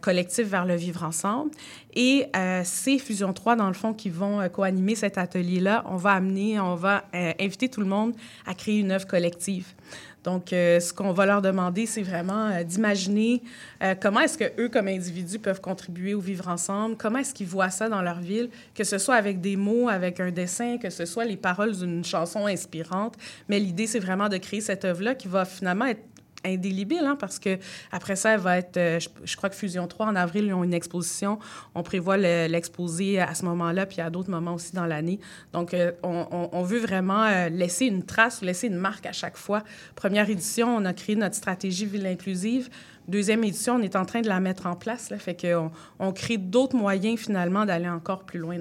collectif 0.00 0.46
vers 0.46 0.64
le 0.64 0.74
vivre 0.76 1.02
ensemble. 1.02 1.50
Et 1.94 2.26
c'est 2.64 2.98
Fusion 2.98 3.32
3, 3.32 3.56
dans 3.56 3.68
le 3.68 3.74
fond, 3.74 3.94
qui 3.94 4.10
vont 4.10 4.46
co-animer 4.50 4.94
cet 4.94 5.18
atelier-là. 5.18 5.82
On 5.86 5.96
va 5.96 6.12
amener, 6.12 6.60
on 6.60 6.76
va 6.76 7.04
inviter 7.12 7.68
tout 7.68 7.80
le 7.80 7.86
monde 7.86 8.14
à 8.46 8.54
créer 8.54 8.78
une 8.78 8.92
œuvre 8.92 9.06
collective. 9.06 9.74
Donc, 10.24 10.52
euh, 10.52 10.80
ce 10.80 10.92
qu'on 10.92 11.12
va 11.12 11.24
leur 11.24 11.40
demander, 11.40 11.86
c'est 11.86 12.02
vraiment 12.02 12.48
euh, 12.48 12.62
d'imaginer 12.62 13.42
euh, 13.82 13.94
comment 14.00 14.20
est-ce 14.20 14.36
que 14.36 14.60
eux, 14.60 14.68
comme 14.68 14.88
individus, 14.88 15.38
peuvent 15.38 15.60
contribuer 15.60 16.14
au 16.14 16.20
vivre 16.20 16.48
ensemble, 16.48 16.96
comment 16.96 17.18
est-ce 17.18 17.32
qu'ils 17.32 17.46
voient 17.46 17.70
ça 17.70 17.88
dans 17.88 18.02
leur 18.02 18.20
ville, 18.20 18.50
que 18.74 18.84
ce 18.84 18.98
soit 18.98 19.14
avec 19.14 19.40
des 19.40 19.56
mots, 19.56 19.88
avec 19.88 20.20
un 20.20 20.30
dessin, 20.30 20.76
que 20.76 20.90
ce 20.90 21.06
soit 21.06 21.24
les 21.24 21.36
paroles 21.36 21.76
d'une 21.76 22.04
chanson 22.04 22.46
inspirante. 22.46 23.14
Mais 23.48 23.58
l'idée, 23.58 23.86
c'est 23.86 23.98
vraiment 23.98 24.28
de 24.28 24.36
créer 24.36 24.60
cette 24.60 24.84
œuvre-là 24.84 25.14
qui 25.14 25.28
va 25.28 25.44
finalement 25.44 25.86
être 25.86 26.02
indélébile, 26.44 27.04
hein, 27.04 27.16
parce 27.18 27.38
que 27.38 27.58
après 27.92 28.16
ça, 28.16 28.34
elle 28.34 28.40
va 28.40 28.58
être, 28.58 28.76
euh, 28.76 28.98
je, 29.24 29.36
crois 29.36 29.50
que 29.50 29.56
Fusion 29.56 29.86
3, 29.86 30.06
en 30.06 30.16
avril, 30.16 30.46
ils 30.46 30.54
ont 30.54 30.64
une 30.64 30.74
exposition. 30.74 31.38
On 31.74 31.82
prévoit 31.82 32.16
le- 32.16 32.46
l'exposer 32.48 33.20
à 33.20 33.34
ce 33.34 33.44
moment-là, 33.44 33.86
puis 33.86 34.00
à 34.00 34.10
d'autres 34.10 34.30
moments 34.30 34.54
aussi 34.54 34.74
dans 34.74 34.86
l'année. 34.86 35.20
Donc, 35.52 35.74
euh, 35.74 35.92
on, 36.02 36.62
veut 36.62 36.78
vraiment 36.78 37.24
euh, 37.24 37.48
laisser 37.48 37.86
une 37.86 38.04
trace, 38.04 38.42
laisser 38.42 38.68
une 38.68 38.76
marque 38.76 39.06
à 39.06 39.12
chaque 39.12 39.36
fois. 39.36 39.62
Première 39.96 40.28
édition, 40.28 40.76
on 40.76 40.84
a 40.84 40.92
créé 40.92 41.16
notre 41.16 41.34
stratégie 41.34 41.86
ville 41.86 42.06
inclusive. 42.06 42.68
Deuxième 43.08 43.42
édition, 43.42 43.74
on 43.74 43.82
est 43.82 43.96
en 43.96 44.04
train 44.04 44.20
de 44.20 44.28
la 44.28 44.38
mettre 44.40 44.66
en 44.66 44.76
place, 44.76 45.10
là, 45.10 45.18
fait 45.18 45.34
qu'on 45.34 45.72
on 45.98 46.12
crée 46.12 46.36
d'autres 46.36 46.76
moyens 46.76 47.18
finalement 47.18 47.64
d'aller 47.66 47.88
encore 47.88 48.24
plus 48.24 48.38
loin 48.38 48.56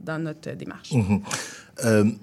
dans, 0.00 0.18
notre 0.18 0.52
démarche. 0.52 0.90
C- 0.90 2.18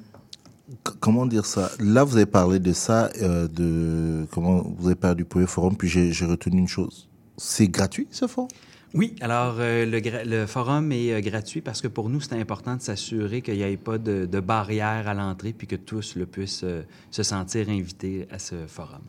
comment 0.99 1.26
dire 1.26 1.45
ça? 1.45 1.72
Là, 1.80 2.03
vous 2.03 2.16
avez 2.16 2.26
parlé 2.26 2.59
de 2.59 2.74
ça, 2.74 3.09
euh, 3.22 3.47
de 3.47 4.26
comment 4.32 4.63
vous 4.78 4.88
avez 4.88 4.95
parlé 4.95 5.18
du 5.18 5.26
premier 5.26 5.47
forum, 5.47 5.76
puis 5.76 5.88
j'ai 5.88 6.26
retenu 6.26 6.59
une 6.59 6.68
chose. 6.68 7.09
C'est 7.38 7.68
gratuit 7.68 8.07
ce 8.11 8.28
forum? 8.28 8.49
Oui, 8.93 9.13
alors 9.20 9.57
euh, 9.59 9.86
le, 9.86 10.45
forum 10.45 10.93
est 10.93 11.13
euh, 11.13 11.20
gratuit 11.20 11.59
parce 11.59 11.82
que 11.82 11.89
pour 11.89 12.09
nous, 12.09 12.22
c'est 12.22 12.39
important 12.39 12.78
de 12.78 12.82
s'assurer 12.82 13.41
qu'il 13.41 13.55
n'y 13.55 13.61
ait 13.61 13.76
pas 13.76 13.97
de, 13.97 14.26
de 14.26 14.39
barrière 14.39 15.07
à 15.07 15.13
l'entrée 15.13 15.51
puis 15.51 15.68
que 15.68 15.76
tous 15.76 16.16
le 16.16 16.26
puissent 16.26 16.63
se 17.11 17.24
sentir 17.24 17.68
invités 17.68 18.26
à 18.32 18.39
ce 18.39 18.55
forum. 18.68 19.01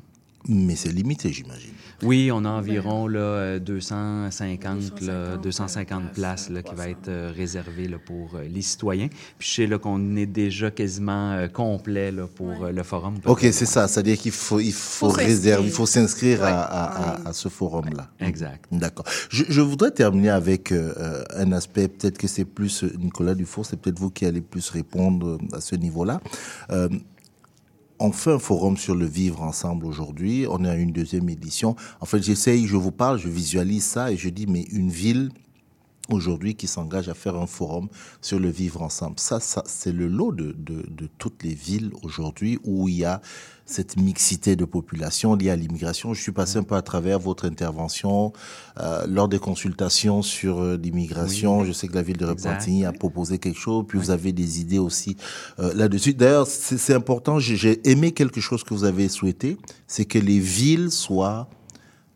Mais 0.49 0.77
c'est 0.77 0.91
limité, 0.93 1.33
j'imagine. 1.33 1.71
Oui, 2.03 2.31
on 2.33 2.45
a 2.45 2.51
environ 2.51 3.09
là, 3.09 3.19
euh, 3.19 3.59
250, 3.59 5.01
là, 5.01 5.37
250 5.39 6.13
places 6.13 6.51
là, 6.51 6.63
qui 6.63 6.75
va 6.75 6.89
être 6.91 7.09
euh, 7.09 7.33
réservées 7.35 7.89
là, 7.89 7.97
pour 8.05 8.35
euh, 8.35 8.45
les 8.49 8.61
citoyens. 8.63 9.09
Puis 9.39 9.49
je 9.49 9.55
sais 9.55 9.67
là, 9.67 9.79
qu'on 9.79 10.15
est 10.17 10.27
déjà 10.27 10.71
quasiment 10.71 11.33
euh, 11.33 11.49
complet 11.49 12.13
là, 12.13 12.27
pour 12.27 12.65
euh, 12.65 12.71
le 12.71 12.83
forum. 12.83 13.15
Ok, 13.25 13.41
c'est 13.51 13.65
ça. 13.67 13.89
C'est-à-dire 13.89 14.19
qu'il 14.19 14.31
faut, 14.33 14.61
il 14.61 14.73
faut, 14.75 15.09
Faut 15.11 15.17
réserver, 15.17 15.65
il 15.69 15.73
s'inscrire. 15.73 15.75
faut 15.75 15.87
s'inscrire 15.87 16.41
Ouais, 16.41 16.47
à, 16.49 16.61
à- 16.61 17.13
à- 17.25 17.29
à 17.29 17.33
ce 17.33 17.49
forum-là. 17.49 18.11
Exact. 18.21 18.67
D'accord. 18.71 19.07
Je, 19.31 19.45
je 19.49 19.61
voudrais 19.63 19.91
terminer 19.91 20.31
avec 20.31 20.73
un 20.73 21.53
aspect, 21.53 21.89
peut-être 21.89 22.19
que 22.19 22.29
c'est 22.29 22.45
plus 22.45 22.85
Nicolas 22.99 23.35
Dufour, 23.35 23.65
c'est 23.65 23.81
peut-être 23.81 23.99
vous 23.99 24.11
qui 24.11 24.27
allez 24.27 24.43
plus 24.43 24.69
répondre 24.71 25.39
à 25.53 25.61
ce 25.61 25.75
niveau-là. 25.77 26.21
On 27.99 28.13
fait 28.13 28.33
un 28.33 28.39
forum 28.39 28.77
sur 28.77 28.95
le 28.95 29.07
vivre 29.07 29.43
ensemble 29.43 29.87
aujourd'hui. 29.87 30.47
On 30.49 30.65
est 30.65 30.69
à 30.69 30.75
une 30.75 30.93
deuxième 30.93 31.29
édition. 31.31 31.77
En 32.01 32.07
fait, 32.07 32.23
j'essaye, 32.23 32.67
je 32.67 32.77
vous 32.77 32.93
parle, 32.93 33.19
je 33.19 33.29
visualise 33.29 33.85
ça 33.85 34.13
et 34.13 34.17
je 34.17 34.29
dis, 34.29 34.47
mais 34.47 34.63
une 34.71 34.91
ville 34.91 35.31
aujourd'hui 36.11 36.55
qui 36.55 36.67
s'engage 36.67 37.09
à 37.09 37.15
faire 37.15 37.37
un 37.37 37.47
forum 37.47 37.89
sur 38.21 38.39
le 38.39 38.51
vivre 38.51 38.83
ensemble. 38.83 39.19
Ça, 39.19 39.41
c'est 39.41 39.93
le 39.93 40.09
lot 40.09 40.33
de 40.33 41.09
toutes 41.19 41.43
les 41.43 41.55
villes 41.55 41.91
aujourd'hui 42.03 42.59
où 42.65 42.89
il 42.89 42.97
y 42.97 43.05
a 43.05 43.21
cette 43.67 43.97
mixité 43.97 44.55
de 44.57 44.64
population 44.64 45.35
liée 45.35 45.51
à 45.51 45.57
l'immigration. 45.57 46.14
Je 46.14 46.23
suis 46.23 46.33
passé 46.33 46.57
un 46.59 46.62
peu 46.62 46.77
à 46.77 46.83
travers 46.83 47.19
votre 47.19 47.47
intervention 47.47 48.33
euh, 48.81 49.05
lors 49.09 49.29
des 49.29 49.41
consultations 49.41 50.23
sur 50.23 50.61
euh, 50.61 50.77
l'immigration. 50.81 51.61
Oui. 51.61 51.67
Je 51.67 51.73
sais 51.73 51.89
que 51.89 51.95
la 51.95 52.03
ville 52.03 52.17
de. 52.17 52.25
Repentigny 52.27 52.85
a 52.85 52.93
proposé 52.93 53.39
quelque 53.39 53.59
chose, 53.59 53.85
puis 53.89 53.99
vous 53.99 54.11
avez 54.11 54.33
des 54.33 54.61
idées 54.61 54.79
aussi 54.79 55.17
euh, 55.59 55.75
là-dessus. 55.75 56.14
D'ailleurs, 56.14 56.47
c'est 56.47 56.79
c'est 56.79 56.95
important, 56.95 57.39
j'ai- 57.41 57.57
j'ai 57.57 57.89
aimé 57.91 58.12
quelque 58.12 58.41
chose 58.41 58.62
que 58.62 58.73
vous 58.73 58.85
avez 58.85 59.09
souhaité, 59.09 59.57
c'est 59.89 60.05
que 60.05 60.19
les 60.19 60.39
villes 60.39 60.91
soient 60.93 61.49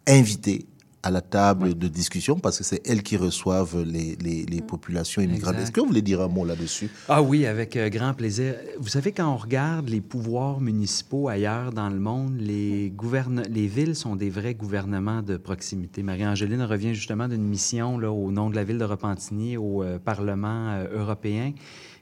invitées 0.06 0.66
à 1.02 1.10
la 1.10 1.22
table 1.22 1.78
de 1.78 1.88
discussion 1.88 2.38
parce 2.38 2.58
que 2.58 2.64
c'est 2.64 2.86
elles 2.86 3.02
qui 3.02 3.16
reçoivent 3.16 3.82
les, 3.82 4.16
les, 4.16 4.44
les 4.44 4.60
populations 4.60 5.22
immigrantes. 5.22 5.56
Est-ce 5.56 5.72
que 5.72 5.80
vous 5.80 5.86
voulez 5.86 6.02
dire 6.02 6.20
un 6.20 6.28
mot 6.28 6.44
là-dessus? 6.44 6.90
Ah 7.08 7.22
oui, 7.22 7.46
avec 7.46 7.76
euh, 7.76 7.88
grand 7.88 8.12
plaisir. 8.12 8.54
Vous 8.78 8.88
savez, 8.88 9.12
quand 9.12 9.32
on 9.32 9.36
regarde 9.38 9.88
les 9.88 10.02
pouvoirs 10.02 10.60
municipaux 10.60 11.28
ailleurs 11.28 11.72
dans 11.72 11.88
le 11.88 11.98
monde, 11.98 12.36
les, 12.38 12.90
gouverne- 12.90 13.48
les 13.48 13.66
villes 13.66 13.96
sont 13.96 14.14
des 14.14 14.28
vrais 14.28 14.54
gouvernements 14.54 15.22
de 15.22 15.38
proximité. 15.38 16.02
Marie-Angéline 16.02 16.62
revient 16.62 16.94
justement 16.94 17.28
d'une 17.28 17.44
mission 17.44 17.98
là, 17.98 18.12
au 18.12 18.30
nom 18.30 18.50
de 18.50 18.56
la 18.56 18.64
ville 18.64 18.78
de 18.78 18.84
Repentigny 18.84 19.56
au 19.56 19.82
euh, 19.82 19.98
Parlement 19.98 20.68
euh, 20.70 21.00
européen. 21.00 21.52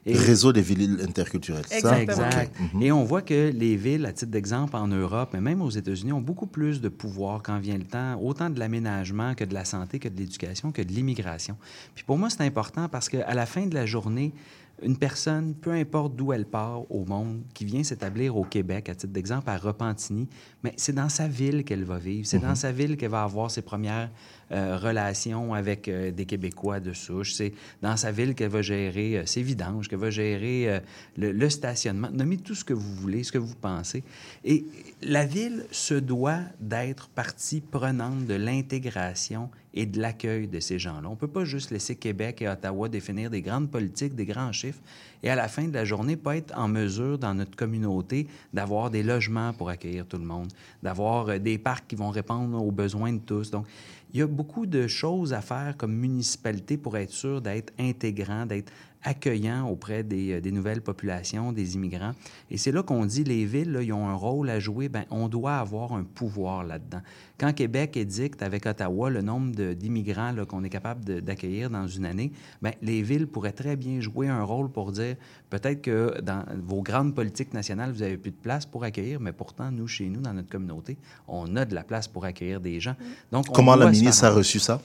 Et- 0.09 0.17
Réseau 0.17 0.51
des 0.53 0.61
villes 0.61 0.99
interculturelles, 1.07 1.63
c'est 1.67 1.81
ça 1.81 2.01
Exact. 2.01 2.51
Mhm. 2.73 2.81
Et 2.81 2.91
on 2.91 3.03
voit 3.03 3.21
que 3.21 3.51
les 3.51 3.75
villes, 3.75 4.05
à 4.05 4.13
titre 4.13 4.31
d'exemple, 4.31 4.75
en 4.75 4.87
Europe, 4.87 5.29
mais 5.33 5.41
même 5.41 5.61
aux 5.61 5.69
États-Unis, 5.69 6.11
ont 6.13 6.21
beaucoup 6.21 6.47
plus 6.47 6.81
de 6.81 6.89
pouvoir 6.89 7.41
quand 7.43 7.59
vient 7.59 7.77
le 7.77 7.85
temps, 7.85 8.19
autant 8.21 8.49
de 8.49 8.59
l'aménagement 8.59 9.33
que 9.35 9.43
de 9.43 9.53
la 9.53 9.65
santé, 9.65 9.99
que 9.99 10.09
de 10.09 10.17
l'éducation, 10.17 10.71
que 10.71 10.81
de 10.81 10.91
l'immigration. 10.91 11.55
Puis 11.95 12.03
pour 12.03 12.17
moi, 12.17 12.29
c'est 12.29 12.41
important 12.43 12.87
parce 12.89 13.09
qu'à 13.09 13.33
la 13.33 13.45
fin 13.45 13.65
de 13.67 13.73
la 13.75 13.85
journée, 13.85 14.33
une 14.81 14.95
personne, 14.97 15.55
peu 15.55 15.71
importe 15.73 16.15
d'où 16.15 16.31
elle 16.31 16.45
part 16.45 16.89
au 16.89 17.03
monde, 17.03 17.41
qui 17.53 17.65
vient 17.65 17.83
s'établir 17.83 18.37
au 18.37 18.45
Québec, 18.45 18.87
à 18.87 18.95
titre 18.95 19.11
d'exemple, 19.11 19.49
à 19.49 19.57
Repentigny, 19.57 20.29
mais 20.63 20.71
c'est 20.77 20.93
dans 20.95 21.09
sa 21.09 21.27
ville 21.27 21.65
qu'elle 21.65 21.83
va 21.83 21.97
vivre. 21.97 22.25
C'est 22.25 22.39
dans 22.39 22.49
Mhm. 22.49 22.55
sa 22.55 22.71
ville 22.71 22.95
qu'elle 22.95 23.09
va 23.11 23.23
avoir 23.23 23.51
ses 23.51 23.61
premières 23.61 24.09
euh, 24.51 24.77
relations 24.77 25.53
avec 25.53 25.87
euh, 25.87 26.11
des 26.11 26.25
Québécois 26.25 26.79
de 26.79 26.93
souche. 26.93 27.33
C'est 27.33 27.53
dans 27.81 27.97
sa 27.97 28.11
ville 28.11 28.35
qu'elle 28.35 28.49
va 28.49 28.61
gérer 28.61 29.17
euh, 29.17 29.25
ses 29.25 29.41
vidanges, 29.41 29.87
qu'elle 29.87 29.99
va 29.99 30.09
gérer 30.09 30.69
euh, 30.69 30.79
le, 31.17 31.31
le 31.31 31.49
stationnement. 31.49 32.09
Nommez 32.11 32.37
tout 32.37 32.55
ce 32.55 32.63
que 32.63 32.73
vous 32.73 32.95
voulez, 32.95 33.23
ce 33.23 33.31
que 33.31 33.37
vous 33.37 33.55
pensez. 33.55 34.03
Et 34.43 34.65
la 35.01 35.25
ville 35.25 35.65
se 35.71 35.93
doit 35.93 36.41
d'être 36.59 37.09
partie 37.09 37.61
prenante 37.61 38.25
de 38.25 38.35
l'intégration 38.35 39.49
et 39.73 39.85
de 39.85 40.01
l'accueil 40.01 40.47
de 40.47 40.59
ces 40.59 40.79
gens-là. 40.79 41.07
On 41.07 41.11
ne 41.11 41.15
peut 41.15 41.27
pas 41.27 41.45
juste 41.45 41.71
laisser 41.71 41.95
Québec 41.95 42.41
et 42.41 42.49
Ottawa 42.49 42.89
définir 42.89 43.29
des 43.29 43.41
grandes 43.41 43.69
politiques, 43.69 44.15
des 44.15 44.25
grands 44.25 44.51
chiffres, 44.51 44.81
et 45.21 45.29
à 45.29 45.35
la 45.35 45.47
fin 45.47 45.67
de 45.67 45.73
la 45.73 45.85
journée, 45.85 46.15
pas 46.15 46.37
être 46.37 46.57
en 46.57 46.67
mesure 46.67 47.19
dans 47.19 47.33
notre 47.33 47.55
communauté 47.55 48.27
d'avoir 48.53 48.89
des 48.89 49.03
logements 49.03 49.53
pour 49.53 49.69
accueillir 49.69 50.07
tout 50.07 50.17
le 50.17 50.25
monde, 50.25 50.51
d'avoir 50.81 51.29
euh, 51.29 51.37
des 51.37 51.57
parcs 51.57 51.85
qui 51.87 51.95
vont 51.95 52.09
répondre 52.09 52.61
aux 52.63 52.71
besoins 52.71 53.13
de 53.13 53.19
tous. 53.19 53.51
Donc, 53.51 53.67
il 54.11 54.19
y 54.19 54.23
a 54.23 54.27
beaucoup 54.27 54.65
de 54.65 54.87
choses 54.87 55.33
à 55.33 55.41
faire 55.41 55.75
comme 55.77 55.93
municipalité 55.93 56.77
pour 56.77 56.97
être 56.97 57.11
sûr 57.11 57.41
d'être 57.41 57.71
intégrant, 57.77 58.45
d'être 58.45 58.71
accueillant 59.03 59.67
auprès 59.67 60.03
des, 60.03 60.33
euh, 60.33 60.41
des 60.41 60.51
nouvelles 60.51 60.81
populations, 60.81 61.51
des 61.51 61.75
immigrants. 61.75 62.13
Et 62.51 62.57
c'est 62.57 62.71
là 62.71 62.83
qu'on 62.83 63.05
dit 63.05 63.23
les 63.23 63.45
villes, 63.45 63.71
là, 63.71 63.81
ils 63.81 63.93
ont 63.93 64.07
un 64.07 64.15
rôle 64.15 64.49
à 64.49 64.59
jouer. 64.59 64.89
Bien, 64.89 65.05
on 65.09 65.29
doit 65.29 65.57
avoir 65.57 65.93
un 65.93 66.03
pouvoir 66.03 66.63
là-dedans. 66.63 67.01
Quand 67.37 67.53
Québec 67.53 67.95
édicte 67.95 68.41
avec 68.41 68.65
Ottawa 68.65 69.09
le 69.09 69.21
nombre 69.21 69.73
d'immigrants 69.73 70.33
qu'on 70.47 70.63
est 70.63 70.69
capable 70.69 71.21
d'accueillir 71.21 71.69
dans 71.69 71.87
une 71.87 72.05
année, 72.05 72.31
bien, 72.61 72.73
les 72.81 73.01
villes 73.01 73.27
pourraient 73.27 73.53
très 73.53 73.75
bien 73.75 74.01
jouer 74.01 74.27
un 74.27 74.43
rôle 74.43 74.69
pour 74.69 74.91
dire 74.91 75.15
peut-être 75.49 75.81
que 75.81 76.19
dans 76.21 76.43
vos 76.61 76.81
grandes 76.81 77.15
politiques 77.15 77.53
nationales, 77.53 77.91
vous 77.91 77.99
n'avez 77.99 78.17
plus 78.17 78.31
de 78.31 78.35
place 78.35 78.65
pour 78.65 78.83
accueillir, 78.83 79.19
mais 79.19 79.31
pourtant, 79.31 79.71
nous, 79.71 79.87
chez 79.87 80.09
nous, 80.09 80.19
dans 80.19 80.33
notre 80.33 80.49
communauté, 80.49 80.97
on 81.27 81.55
a 81.55 81.63
de 81.63 81.73
la 81.73 81.83
place 81.83 82.07
pour 82.07 82.25
accueillir 82.25 82.59
des 82.59 82.79
gens. 82.79 82.95
Donc, 83.31 83.45
Comment 83.53 83.75
la 83.75 83.89
ministre 83.89 84.25
a 84.25 84.31
reçu 84.31 84.59
ça? 84.59 84.81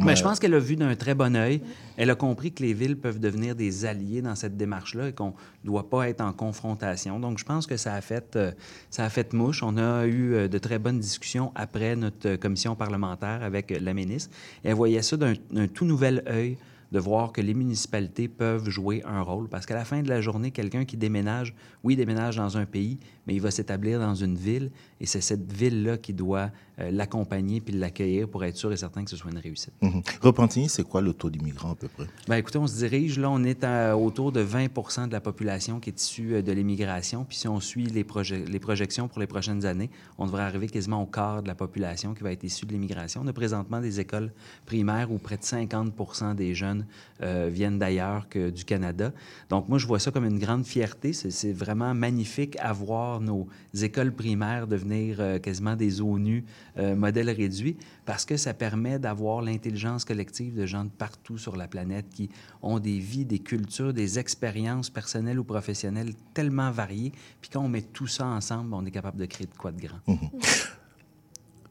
Ben, 0.00 0.14
je 0.14 0.22
pense 0.22 0.38
qu'elle 0.38 0.54
a 0.54 0.58
vu 0.58 0.76
d'un 0.76 0.94
très 0.96 1.14
bon 1.14 1.36
œil. 1.36 1.60
Elle 1.96 2.10
a 2.10 2.14
compris 2.14 2.52
que 2.52 2.62
les 2.62 2.72
villes 2.72 2.96
peuvent 2.96 3.20
devenir 3.20 3.54
des 3.54 3.84
alliés 3.84 4.22
dans 4.22 4.34
cette 4.34 4.56
démarche-là 4.56 5.08
et 5.08 5.12
qu'on 5.12 5.34
ne 5.62 5.66
doit 5.66 5.88
pas 5.88 6.08
être 6.08 6.20
en 6.20 6.32
confrontation. 6.32 7.20
Donc, 7.20 7.38
je 7.38 7.44
pense 7.44 7.66
que 7.66 7.76
ça 7.76 7.94
a 7.94 8.00
fait, 8.00 8.36
euh, 8.36 8.52
ça 8.90 9.04
a 9.04 9.08
fait 9.08 9.32
mouche. 9.32 9.62
On 9.62 9.76
a 9.76 10.06
eu 10.06 10.34
euh, 10.34 10.48
de 10.48 10.58
très 10.58 10.78
bonnes 10.78 11.00
discussions 11.00 11.52
après 11.54 11.96
notre 11.96 12.28
euh, 12.28 12.36
commission 12.36 12.74
parlementaire 12.74 13.42
avec 13.42 13.70
euh, 13.70 13.78
la 13.80 13.94
ministre. 13.94 14.30
Et 14.64 14.68
elle 14.68 14.74
voyait 14.74 15.02
ça 15.02 15.16
d'un 15.16 15.34
d'un 15.50 15.68
tout 15.68 15.84
nouvel 15.84 16.22
œil 16.28 16.56
de 16.94 17.00
voir 17.00 17.32
que 17.32 17.40
les 17.40 17.54
municipalités 17.54 18.28
peuvent 18.28 18.68
jouer 18.70 19.02
un 19.04 19.20
rôle. 19.20 19.48
Parce 19.48 19.66
qu'à 19.66 19.74
la 19.74 19.84
fin 19.84 20.00
de 20.00 20.08
la 20.08 20.20
journée, 20.20 20.52
quelqu'un 20.52 20.84
qui 20.84 20.96
déménage, 20.96 21.52
oui, 21.82 21.94
il 21.94 21.96
déménage 21.96 22.36
dans 22.36 22.56
un 22.56 22.66
pays, 22.66 22.98
mais 23.26 23.34
il 23.34 23.40
va 23.40 23.50
s'établir 23.50 23.98
dans 23.98 24.14
une 24.14 24.36
ville. 24.36 24.70
Et 25.04 25.06
c'est 25.06 25.20
cette 25.20 25.52
ville-là 25.52 25.98
qui 25.98 26.14
doit 26.14 26.50
euh, 26.78 26.90
l'accompagner 26.90 27.60
puis 27.60 27.74
l'accueillir 27.74 28.26
pour 28.26 28.42
être 28.42 28.56
sûr 28.56 28.72
et 28.72 28.76
certain 28.78 29.04
que 29.04 29.10
ce 29.10 29.16
soit 29.18 29.30
une 29.30 29.36
réussite. 29.36 29.74
Mhm. 29.82 30.00
Repentigny, 30.22 30.70
c'est 30.70 30.82
quoi 30.82 31.02
le 31.02 31.12
taux 31.12 31.28
d'immigrants 31.28 31.72
à 31.72 31.74
peu 31.74 31.88
près? 31.88 32.06
Ben, 32.26 32.36
écoutez, 32.36 32.56
on 32.56 32.66
se 32.66 32.78
dirige, 32.78 33.18
là, 33.18 33.28
on 33.30 33.44
est 33.44 33.64
à 33.64 33.98
autour 33.98 34.32
de 34.32 34.40
20 34.40 35.06
de 35.08 35.12
la 35.12 35.20
population 35.20 35.78
qui 35.78 35.90
est 35.90 36.00
issue 36.00 36.36
euh, 36.36 36.40
de 36.42 36.50
l'immigration. 36.52 37.26
Puis 37.26 37.36
si 37.36 37.46
on 37.48 37.60
suit 37.60 37.84
les, 37.84 38.02
proje- 38.02 38.46
les 38.46 38.58
projections 38.58 39.06
pour 39.06 39.20
les 39.20 39.26
prochaines 39.26 39.66
années, 39.66 39.90
on 40.16 40.24
devrait 40.24 40.44
arriver 40.44 40.68
quasiment 40.68 41.02
au 41.02 41.06
quart 41.06 41.42
de 41.42 41.48
la 41.48 41.54
population 41.54 42.14
qui 42.14 42.22
va 42.22 42.32
être 42.32 42.42
issue 42.42 42.64
de 42.64 42.72
l'immigration. 42.72 43.20
On 43.22 43.26
a 43.26 43.34
présentement 43.34 43.82
des 43.82 44.00
écoles 44.00 44.32
primaires 44.64 45.12
où 45.12 45.18
près 45.18 45.36
de 45.36 45.44
50 45.44 46.34
des 46.34 46.54
jeunes 46.54 46.86
euh, 47.20 47.50
viennent 47.52 47.78
d'ailleurs 47.78 48.26
que 48.30 48.48
du 48.48 48.64
Canada. 48.64 49.12
Donc 49.50 49.68
moi, 49.68 49.76
je 49.76 49.86
vois 49.86 49.98
ça 49.98 50.10
comme 50.10 50.24
une 50.24 50.38
grande 50.38 50.64
fierté. 50.64 51.12
C'est 51.12 51.52
vraiment 51.52 51.92
magnifique 51.92 52.56
à 52.58 52.72
voir 52.72 53.20
nos 53.20 53.46
écoles 53.74 54.12
primaires 54.14 54.66
devenir 54.66 54.93
euh, 54.94 55.38
quasiment 55.38 55.76
des 55.76 56.00
ONU 56.00 56.44
euh, 56.78 56.94
modèle 56.94 57.30
réduit 57.30 57.76
parce 58.04 58.24
que 58.24 58.36
ça 58.36 58.54
permet 58.54 58.98
d'avoir 58.98 59.42
l'intelligence 59.42 60.04
collective 60.04 60.54
de 60.54 60.66
gens 60.66 60.84
de 60.84 60.90
partout 60.90 61.38
sur 61.38 61.56
la 61.56 61.68
planète 61.68 62.06
qui 62.10 62.30
ont 62.62 62.78
des 62.78 62.98
vies, 62.98 63.24
des 63.24 63.38
cultures, 63.38 63.92
des 63.92 64.18
expériences 64.18 64.90
personnelles 64.90 65.38
ou 65.38 65.44
professionnelles 65.44 66.14
tellement 66.32 66.70
variées. 66.70 67.12
Puis 67.40 67.50
quand 67.52 67.62
on 67.62 67.68
met 67.68 67.82
tout 67.82 68.06
ça 68.06 68.26
ensemble, 68.26 68.74
on 68.74 68.84
est 68.84 68.90
capable 68.90 69.18
de 69.18 69.26
créer 69.26 69.46
de 69.46 69.56
quoi 69.56 69.72
de 69.72 69.80
grand. 69.80 69.98
Mhm. 70.06 70.30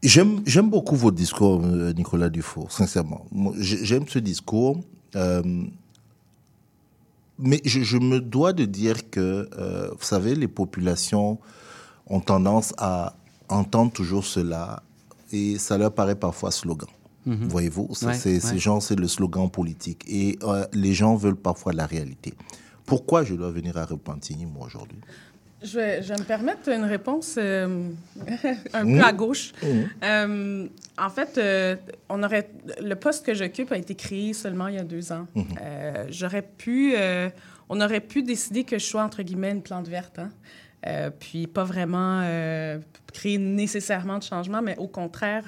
J'aime, 0.04 0.70
beaucoup 0.70 0.98
votre 0.98 1.16
discours, 1.16 1.64
euh, 1.64 1.94
Nicolas 1.94 2.30
Dufour, 2.30 2.72
sincèrement. 2.72 3.26
J'aime 3.58 4.06
ce 4.08 4.20
discours. 4.20 4.82
euh, 5.16 5.42
mais 7.40 7.62
je, 7.66 7.98
me 7.98 8.20
dois 8.20 8.54
de 8.54 8.66
dire 8.66 9.10
que, 9.10 9.50
vous 9.92 10.04
savez, 10.04 10.36
les 10.36 10.48
populations 10.48 11.40
ont 12.08 12.20
tendance 12.20 12.74
à 12.78 13.14
entendre 13.50 13.92
toujours 13.92 14.26
cela 14.26 14.84
et 15.32 15.58
ça 15.58 15.78
leur 15.78 15.94
paraît 15.94 16.16
parfois 16.16 16.52
slogan. 16.52 16.90
Mhm. 17.26 17.48
Voyez-vous, 17.48 17.88
Ouais, 18.04 18.14
c'est, 18.14 18.40
ces 18.40 18.58
gens, 18.60 18.80
c'est 18.82 18.96
le 18.98 19.08
slogan 19.08 19.50
politique. 19.50 20.04
Et 20.08 20.38
euh, 20.44 20.66
les 20.74 20.94
gens 20.94 21.16
veulent 21.16 21.36
parfois 21.38 21.72
la 21.74 21.86
réalité. 21.86 22.34
Pourquoi 22.86 23.24
je 23.24 23.34
dois 23.36 23.50
venir 23.52 23.78
à 23.78 23.86
Repentigny, 23.86 24.46
moi, 24.46 24.66
aujourd'hui? 24.66 24.98
Je 25.64 25.80
vais, 25.80 26.04
je 26.04 26.10
vais 26.10 26.20
me 26.20 26.26
permettre 26.26 26.68
une 26.70 26.84
réponse 26.84 27.36
euh, 27.38 27.88
un 28.74 28.84
Mmh. 28.84 28.98
peu 29.00 29.06
à 29.06 29.14
gauche. 29.14 29.54
Mmh. 29.64 29.68
Euh, 30.04 30.68
en 30.98 31.10
fait, 31.10 31.38
euh, 31.38 31.78
on 32.10 32.22
aurait, 32.22 32.50
le 32.82 32.96
poste 32.96 33.26
que 33.26 33.34
j'occupe 33.34 33.72
a 33.72 33.78
été 33.78 33.96
créé 33.96 34.34
seulement 34.34 34.68
il 34.68 34.76
y 34.76 34.78
a 34.80 34.84
deux 34.84 35.14
ans. 35.14 35.26
Mmh. 35.34 35.42
Euh, 35.62 36.06
J'aurais 36.10 36.42
pu, 36.42 36.94
euh, 36.98 37.30
on 37.70 37.80
aurait 37.80 38.02
pu 38.02 38.24
décider 38.24 38.66
que 38.66 38.78
je 38.78 38.84
sois 38.86 39.04
entre 39.04 39.24
guillemets 39.24 39.52
une 39.52 39.62
plante 39.62 39.88
verte, 39.88 40.20
hein. 40.20 40.30
Euh, 40.86 41.10
puis 41.18 41.48
pas 41.48 41.64
vraiment 41.64 42.20
euh, 42.24 42.78
créer 43.14 43.38
nécessairement 43.38 44.18
de 44.18 44.24
changement, 44.24 44.62
mais 44.62 44.76
au 44.78 44.88
contraire, 44.90 45.46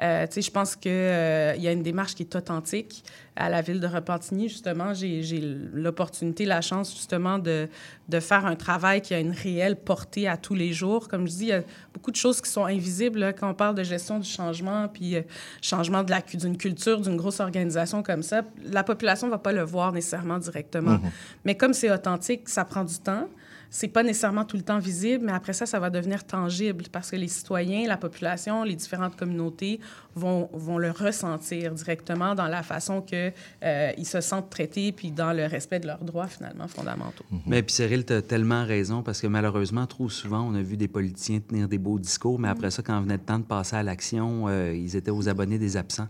euh, 0.00 0.26
tu 0.28 0.34
sais, 0.34 0.42
je 0.42 0.50
pense 0.52 0.76
qu'il 0.76 0.92
il 0.92 1.60
y 1.62 1.66
a 1.66 1.72
une 1.72 1.82
démarche 1.82 2.14
qui 2.14 2.22
est 2.22 2.36
authentique 2.36 3.02
à 3.34 3.48
la 3.50 3.62
ville 3.62 3.80
de 3.80 3.86
Repentigny. 3.88 4.48
Justement, 4.48 4.94
j'ai 4.94 5.40
l'opportunité, 5.72 6.44
la 6.44 6.60
chance 6.60 6.92
justement 6.94 7.40
de, 7.40 7.68
de 8.08 8.20
faire 8.20 8.46
un 8.46 8.54
travail 8.54 9.00
qui 9.02 9.12
a 9.12 9.18
une 9.18 9.32
réelle 9.32 9.74
portée 9.74 10.28
à 10.28 10.36
tous 10.36 10.54
les 10.54 10.72
jours. 10.72 11.08
Comme 11.08 11.26
je 11.26 11.32
dis, 11.32 11.42
il 11.46 11.48
y 11.48 11.52
a 11.52 11.62
beaucoup 11.92 12.12
de 12.12 12.16
choses 12.16 12.40
qui 12.40 12.48
sont 12.48 12.64
invisibles 12.64 13.18
là, 13.18 13.32
quand 13.32 13.50
on 13.50 13.54
parle 13.54 13.74
de 13.74 13.82
gestion 13.82 14.20
du 14.20 14.28
changement, 14.28 14.86
puis 14.86 15.16
euh, 15.16 15.22
changement 15.62 16.04
de 16.04 16.10
la 16.10 16.22
cu- 16.22 16.36
d'une 16.36 16.56
culture, 16.56 17.00
d'une 17.00 17.16
grosse 17.16 17.40
organisation 17.40 18.04
comme 18.04 18.22
ça. 18.22 18.42
La 18.70 18.84
population 18.84 19.26
ne 19.26 19.32
va 19.32 19.38
pas 19.38 19.52
le 19.52 19.62
voir 19.62 19.90
nécessairement 19.90 20.38
directement. 20.38 20.92
Mhm. 20.92 21.10
Mais 21.44 21.56
comme 21.56 21.72
c'est 21.72 21.90
authentique, 21.90 22.48
ça 22.48 22.64
prend 22.64 22.84
du 22.84 22.98
temps. 23.00 23.28
C'est 23.70 23.88
pas 23.88 24.02
nécessairement 24.02 24.44
tout 24.44 24.56
le 24.56 24.62
temps 24.62 24.78
visible, 24.78 25.24
mais 25.26 25.32
après 25.32 25.52
ça, 25.52 25.66
ça 25.66 25.78
va 25.80 25.90
devenir 25.90 26.24
tangible 26.24 26.84
parce 26.90 27.10
que 27.10 27.16
les 27.16 27.28
citoyens, 27.28 27.86
la 27.86 27.96
population, 27.96 28.64
les 28.64 28.76
différentes 28.76 29.16
communautés 29.16 29.80
vont, 30.14 30.48
vont 30.52 30.78
le 30.78 30.90
ressentir 30.90 31.72
directement 31.72 32.34
dans 32.34 32.46
la 32.46 32.62
façon 32.62 33.02
que 33.02 33.32
euh, 33.64 33.92
ils 33.98 34.06
se 34.06 34.20
sentent 34.20 34.50
traités 34.50 34.92
puis 34.92 35.10
dans 35.10 35.32
le 35.32 35.46
respect 35.46 35.80
de 35.80 35.86
leurs 35.86 36.04
droits 36.04 36.26
finalement 36.28 36.68
fondamentaux. 36.68 37.24
Mais 37.46 37.62
puis 37.62 37.74
Cyril, 37.74 38.04
tu 38.04 38.12
as 38.12 38.22
tellement 38.22 38.64
raison 38.64 39.02
parce 39.02 39.20
que 39.20 39.26
malheureusement, 39.26 39.86
trop 39.86 40.08
souvent, 40.08 40.42
on 40.42 40.54
a 40.54 40.62
vu 40.62 40.76
des 40.76 40.88
politiciens 40.88 41.40
tenir 41.40 41.68
des 41.68 41.78
beaux 41.78 41.98
discours, 41.98 42.38
mais 42.38 42.48
après 42.48 42.70
ça, 42.70 42.82
quand 42.82 43.00
venait 43.00 43.14
le 43.14 43.20
temps 43.20 43.38
de 43.38 43.44
passer 43.44 43.76
à 43.76 43.82
l'action, 43.82 44.48
euh, 44.48 44.74
ils 44.74 44.96
étaient 44.96 45.10
aux 45.10 45.28
abonnés 45.28 45.58
des 45.58 45.76
absents. 45.76 46.08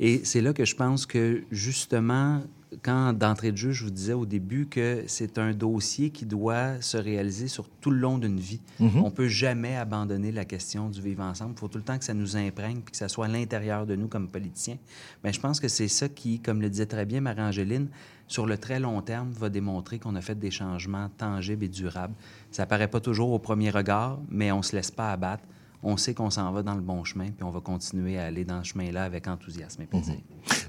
Et 0.00 0.22
c'est 0.24 0.40
là 0.40 0.52
que 0.52 0.64
je 0.64 0.74
pense 0.74 1.06
que 1.06 1.42
justement, 1.50 2.42
quand 2.82 3.12
d'entrée 3.12 3.52
de 3.52 3.56
jeu, 3.56 3.72
je 3.72 3.84
vous 3.84 3.90
disais 3.90 4.12
au 4.12 4.24
début 4.24 4.66
que 4.66 5.04
c'est 5.06 5.38
un 5.38 5.52
dossier 5.52 6.10
qui 6.10 6.24
doit 6.24 6.80
se 6.80 6.96
réaliser 6.96 7.48
sur 7.48 7.68
tout 7.68 7.90
le 7.90 7.98
long 7.98 8.18
d'une 8.18 8.40
vie. 8.40 8.60
Mhm. 8.80 9.04
On 9.04 9.10
peut 9.10 9.28
jamais 9.28 9.76
abandonner 9.76 10.32
la 10.32 10.44
question 10.44 10.88
du 10.88 11.00
vivre 11.00 11.22
ensemble. 11.22 11.52
Il 11.56 11.60
faut 11.60 11.68
tout 11.68 11.78
le 11.78 11.84
temps 11.84 11.98
que 11.98 12.04
ça 12.04 12.14
nous 12.14 12.36
imprègne 12.36 12.80
puis 12.80 12.92
que 12.92 12.96
ça 12.96 13.08
soit 13.08 13.26
à 13.26 13.28
l'intérieur 13.28 13.86
de 13.86 13.96
nous 13.96 14.08
comme 14.08 14.28
politiciens. 14.28 14.78
Mais 15.24 15.32
je 15.32 15.40
pense 15.40 15.60
que 15.60 15.68
c'est 15.68 15.88
ça 15.88 16.08
qui, 16.08 16.40
comme 16.40 16.62
le 16.62 16.70
disait 16.70 16.86
très 16.86 17.04
bien 17.04 17.20
Marie-Angéline, 17.20 17.88
sur 18.28 18.46
le 18.46 18.56
très 18.56 18.80
long 18.80 19.02
terme, 19.02 19.30
va 19.32 19.50
démontrer 19.50 19.98
qu'on 19.98 20.14
a 20.14 20.20
fait 20.20 20.38
des 20.38 20.50
changements 20.50 21.10
tangibles 21.18 21.64
et 21.64 21.68
durables. 21.68 22.14
Ça 22.50 22.64
paraît 22.64 22.88
pas 22.88 23.00
toujours 23.00 23.32
au 23.32 23.38
premier 23.38 23.70
regard, 23.70 24.20
mais 24.30 24.52
on 24.52 24.62
se 24.62 24.74
laisse 24.74 24.90
pas 24.90 25.12
abattre. 25.12 25.44
On 25.82 25.96
sait 25.96 26.14
qu'on 26.14 26.30
s'en 26.30 26.50
va 26.52 26.62
dans 26.62 26.76
le 26.76 26.80
bon 26.80 27.02
chemin, 27.02 27.26
puis 27.26 27.42
on 27.42 27.50
va 27.50 27.60
continuer 27.60 28.16
à 28.16 28.26
aller 28.26 28.44
dans 28.44 28.62
ce 28.62 28.70
chemin-là 28.70 29.02
avec 29.02 29.26
enthousiasme 29.26 29.82
et 29.82 29.86
plaisir. 29.86 30.16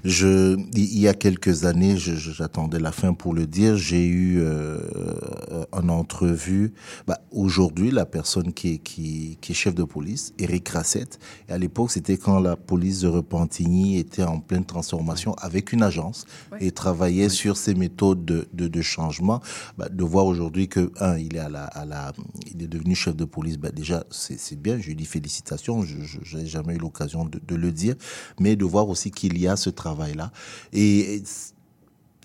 Je, 0.04 0.56
il 0.74 0.98
y 0.98 1.08
a 1.08 1.14
quelques 1.14 1.64
années, 1.64 1.96
j'attendais 1.96 2.78
la 2.78 2.92
fin 2.92 3.14
pour 3.14 3.34
le 3.34 3.46
dire, 3.46 3.76
j'ai 3.76 4.06
eu 4.06 4.38
euh, 4.38 4.78
euh, 4.96 5.64
en 5.72 5.88
entrevue 5.88 6.72
bah, 7.06 7.20
aujourd'hui 7.32 7.90
la 7.90 8.06
personne 8.06 8.52
qui 8.52 8.74
est, 8.74 8.78
qui, 8.78 9.38
qui 9.40 9.52
est 9.52 9.54
chef 9.54 9.74
de 9.74 9.84
police, 9.84 10.32
Eric 10.38 10.68
Rassette. 10.68 11.18
Et 11.48 11.52
à 11.52 11.58
l'époque, 11.58 11.90
c'était 11.90 12.16
quand 12.18 12.38
la 12.40 12.56
police 12.56 13.00
de 13.00 13.08
Repentigny 13.08 13.98
était 13.98 14.22
en 14.22 14.40
pleine 14.40 14.64
transformation 14.64 15.34
avec 15.34 15.72
une 15.72 15.82
agence 15.82 16.26
et 16.60 16.70
travaillait 16.70 17.28
sur 17.28 17.56
ces 17.56 17.74
méthodes 17.74 18.24
de, 18.24 18.46
de, 18.52 18.68
de 18.68 18.82
changement. 18.82 19.40
Bah, 19.78 19.88
de 19.88 20.04
voir 20.04 20.26
aujourd'hui 20.26 20.68
que, 20.68 20.92
un, 21.00 21.16
il 21.18 21.36
est, 21.36 21.40
à 21.40 21.48
la, 21.48 21.64
à 21.64 21.84
la, 21.84 22.12
il 22.54 22.62
est 22.62 22.68
devenu 22.68 22.94
chef 22.94 23.16
de 23.16 23.24
police, 23.24 23.58
bah, 23.58 23.70
déjà, 23.70 24.04
c'est 24.10 24.38
c'est 24.38 24.60
bien, 24.60 24.78
je 24.78 24.88
lui 24.88 24.96
dis 24.96 25.06
félicitations, 25.06 25.82
je 25.82 26.36
n'ai 26.36 26.46
jamais 26.46 26.74
eu 26.74 26.78
l'occasion 26.78 27.24
de, 27.24 27.40
de 27.46 27.54
le 27.54 27.72
dire, 27.72 27.94
mais 28.38 28.56
de 28.56 28.64
voir 28.64 28.88
aussi 28.88 29.10
qu'il 29.10 29.38
y 29.38 29.48
a 29.48 29.56
ce 29.64 29.70
travail-là. 29.70 30.30
Et, 30.72 31.22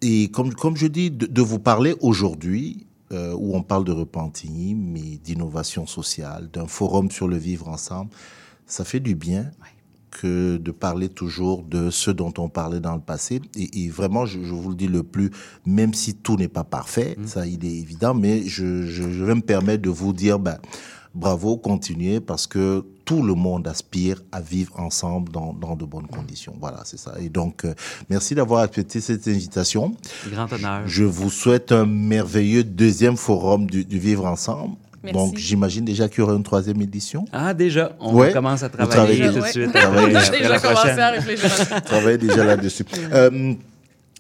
et 0.02 0.30
comme, 0.32 0.54
comme 0.54 0.76
je 0.76 0.88
dis, 0.88 1.10
de, 1.12 1.26
de 1.26 1.42
vous 1.42 1.60
parler 1.60 1.96
aujourd'hui, 2.02 2.86
euh, 3.12 3.34
où 3.34 3.56
on 3.56 3.64
parle 3.64 3.86
de 3.86 3.92
Repentigny, 3.92 4.76
mais 4.76 5.18
d'innovation 5.24 5.88
sociale, 5.88 6.50
d'un 6.54 6.68
forum 6.68 7.10
sur 7.10 7.28
le 7.28 7.38
vivre 7.38 7.68
ensemble, 7.68 8.12
ça 8.68 8.84
fait 8.84 9.00
du 9.00 9.16
bien 9.16 9.52
que 10.12 10.58
de 10.58 10.72
parler 10.72 11.10
toujours 11.10 11.64
de 11.64 11.90
ce 11.92 12.12
dont 12.12 12.34
on 12.38 12.50
parlait 12.50 12.80
dans 12.80 12.96
le 12.96 13.02
passé. 13.02 13.42
Et, 13.56 13.84
et 13.84 13.90
vraiment, 13.90 14.26
je, 14.26 14.44
je 14.44 14.54
vous 14.54 14.70
le 14.70 14.76
dis 14.76 14.88
le 14.88 15.04
plus, 15.04 15.32
même 15.66 15.94
si 15.94 16.16
tout 16.16 16.36
n'est 16.36 16.54
pas 16.60 16.64
parfait, 16.64 17.16
ça 17.26 17.46
il 17.46 17.64
est 17.66 17.78
évident, 17.78 18.14
mais 18.14 18.44
je, 18.44 18.84
je, 18.86 19.10
je 19.10 19.24
vais 19.24 19.36
me 19.36 19.42
permettre 19.42 19.82
de 19.84 19.90
vous 19.90 20.14
dire, 20.14 20.40
ben, 20.40 20.58
bravo, 21.14 21.58
continuez, 21.58 22.20
parce 22.20 22.48
que 22.48 22.86
tout 23.10 23.24
le 23.24 23.34
monde 23.34 23.68
aspire 23.68 24.22
à 24.32 24.40
vivre 24.40 24.80
ensemble 24.80 25.32
dans, 25.32 25.52
dans 25.52 25.76
de 25.76 25.84
bonnes 25.84 26.06
conditions. 26.06 26.54
Voilà, 26.60 26.82
c'est 26.86 27.00
ça. 27.00 27.16
Et 27.20 27.28
donc, 27.30 27.66
euh, 27.66 27.74
merci 28.08 28.36
d'avoir 28.36 28.62
accepté 28.62 29.02
cette 29.02 29.28
invitation. 29.28 29.96
Grand 30.32 30.52
honneur. 30.54 30.82
Je 30.86 31.04
vous 31.06 31.32
souhaite 31.32 31.72
un 31.72 31.88
merveilleux 31.88 32.64
deuxième 32.64 33.18
forum 33.18 33.66
du, 33.68 33.84
du 33.84 33.98
Vivre 33.98 34.26
Ensemble. 34.28 34.76
Merci. 35.02 35.18
Donc, 35.18 35.38
j'imagine 35.38 35.86
déjà 35.86 36.08
qu'il 36.08 36.20
y 36.20 36.22
aura 36.22 36.34
une 36.36 36.44
troisième 36.44 36.80
édition. 36.84 37.26
Ah, 37.32 37.56
déjà, 37.56 37.94
on 38.00 38.14
Ouais. 38.14 38.32
commence 38.32 38.62
à 38.62 38.70
travailler 38.70 39.28
tout 39.28 39.34
de 39.34 39.40
déjà- 39.40 39.48
suite. 39.52 39.72
travaillez 39.74 40.16
après- 40.16 40.38
déjà- 40.40 40.56
après 40.56 40.74
la 40.74 41.22
prochaine. 41.22 41.82
Travaillez 41.86 42.18
déjà 42.20 42.44
là-dessus. 42.44 42.86
Euh, 43.12 43.54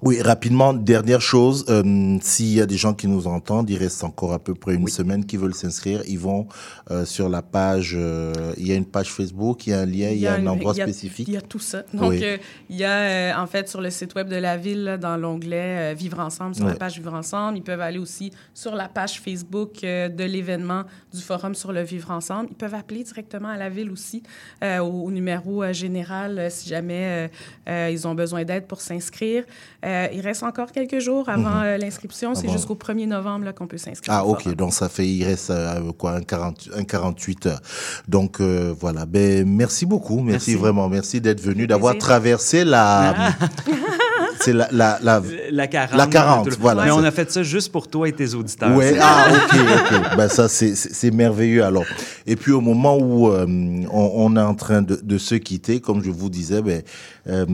oui, 0.02 0.22
rapidement, 0.22 0.74
dernière 0.74 1.20
chose, 1.20 1.66
euh, 1.68 2.18
s'il 2.22 2.54
y 2.54 2.62
a 2.62 2.66
des 2.66 2.78
gens 2.78 2.94
qui 2.94 3.06
nous 3.08 3.28
entendent, 3.28 3.70
il 3.70 3.76
reste 3.78 4.02
encore 4.06 4.32
à 4.32 4.40
peu 4.40 4.56
près 4.56 4.76
une 4.76 4.88
semaine 4.88 5.26
qui 5.26 5.36
veulent 5.36 5.54
s'inscrire, 5.54 6.02
ils 6.08 6.18
vont 6.18 6.48
euh, 6.90 7.04
sur 7.04 7.28
la 7.28 7.42
page, 7.42 7.96
euh, 7.98 8.54
il 8.58 8.66
y 8.66 8.72
a 8.72 8.76
une 8.76 8.86
page 8.86 9.12
Facebook, 9.12 9.68
il 9.68 9.72
y 9.72 9.74
a 9.74 9.80
un 9.82 9.86
lien, 9.86 10.10
il 10.12 10.20
y 10.20 10.28
a, 10.28 10.36
un 10.36 10.48
endroit 10.48 10.74
il 10.74 10.78
y 10.78 10.82
a- 10.82 10.86
spécifique. 10.86 11.28
Il 11.28 11.34
y 11.34 11.38
a 11.38 11.42
tout 11.42 11.60
ça. 11.60 11.84
Donc, 11.94 12.12
Oui. 12.12 12.24
il 12.70 12.78
y 12.78 12.86
a, 12.86 13.38
en 13.42 13.46
fait, 13.46 13.68
sur 13.68 13.82
le 13.82 13.90
site 13.90 14.16
web 14.16 14.30
de 14.30 14.38
la 14.38 14.56
ville, 14.56 14.86
là, 14.86 14.98
dans 14.98 15.18
l'onglet 15.18 15.94
Vivre 15.96 16.20
ensemble, 16.20 16.56
sur 16.56 16.66
la 16.66 16.76
page 16.76 16.96
Vivre 16.96 17.14
ensemble, 17.14 17.58
ils 17.58 17.64
peuvent 17.64 17.82
aller 17.82 18.00
aussi 18.00 18.32
sur 18.54 18.76
la 18.76 18.88
page 18.88 19.20
Facebook 19.20 19.82
de 19.82 20.24
l'événement 20.24 20.84
du 21.14 21.22
Forum 21.22 21.54
sur 21.56 21.74
le 21.74 21.82
Vivre 21.82 22.12
ensemble. 22.12 22.48
Ils 22.52 22.56
peuvent 22.56 22.74
appeler 22.74 23.04
directement 23.04 23.50
à 23.50 23.58
la 23.58 23.68
ville 23.70 23.92
aussi, 23.92 24.24
au, 24.64 24.84
au 24.86 25.12
numéro 25.12 25.72
général, 25.74 26.48
si 26.50 26.70
jamais 26.70 27.30
ils 27.68 28.08
ont 28.08 28.16
besoin 28.16 28.46
d'aide 28.46 28.66
pour 28.66 28.80
s'inscrire. 28.80 29.44
Euh, 29.90 30.08
il 30.14 30.22
reste 30.22 30.44
encore 30.44 30.72
quelques 30.72 31.00
jours 31.00 31.28
avant 31.30 31.50
Mhm. 31.50 31.64
euh, 31.64 31.78
l'inscription. 31.78 32.36
C'est 32.36 32.46
Avant. 32.46 32.54
jusqu'au 32.54 32.76
1er 32.76 33.08
novembre 33.08 33.52
qu'on 33.54 33.66
peut 33.68 33.78
s'inscrire. 33.80 34.14
Ah 34.14 34.26
ok, 34.26 34.54
donc 34.56 34.72
ça 34.74 34.88
fait, 34.88 35.08
il 35.08 35.24
reste 35.26 35.50
euh, 35.50 35.92
quoi, 35.98 36.12
un, 36.14 36.22
40, 36.22 36.70
un 36.76 36.84
48 36.84 37.46
heures. 37.48 37.62
Donc 38.08 38.40
euh, 38.40 38.74
voilà, 38.80 39.06
ben, 39.06 39.48
merci 39.48 39.86
beaucoup, 39.86 40.20
merci, 40.22 40.52
Merci. 40.52 40.56
vraiment, 40.56 40.88
merci 40.90 41.20
d'être 41.22 41.42
venu, 41.42 41.66
d'avoir 41.66 41.98
traversé 41.98 42.64
la... 42.64 43.34
C'est 44.42 44.54
la, 44.54 44.68
la, 44.72 45.00
la, 45.04 45.22
La 45.52 45.68
40. 45.68 45.98
La 45.98 46.08
40, 46.08 46.44
tout 46.46 46.50
le- 46.52 46.56
voilà. 46.60 46.86
Mais 46.86 46.92
on 46.92 47.04
a 47.04 47.12
fait 47.12 47.30
ça 47.32 47.44
juste 47.44 47.72
pour 47.72 47.88
toi 47.88 48.08
et 48.08 48.14
tes 48.14 48.34
auditeurs. 48.34 48.76
Ouais, 48.76 48.94
C'est- 48.94 49.00
ah, 49.02 49.28
ok, 49.32 49.60
ok. 49.60 50.18
Ben, 50.18 50.28
ça, 50.30 50.48
c'est, 50.48 51.12
merveilleux, 51.12 51.64
alors. 51.64 51.86
Et 52.26 52.36
puis, 52.36 52.52
au 52.52 52.62
moment 52.62 52.98
où 52.98 53.30
euh, 53.30 53.46
on, 53.92 54.12
on 54.16 54.36
est 54.38 54.42
en 54.42 54.56
train 54.56 54.82
de, 54.82 55.00
de 55.02 55.18
se 55.18 55.36
quitter, 55.36 55.80
comme 55.82 56.04
je 56.04 56.10
vous 56.12 56.30
disais, 56.30 56.62
ben, 56.62 56.82
euh, 57.28 57.46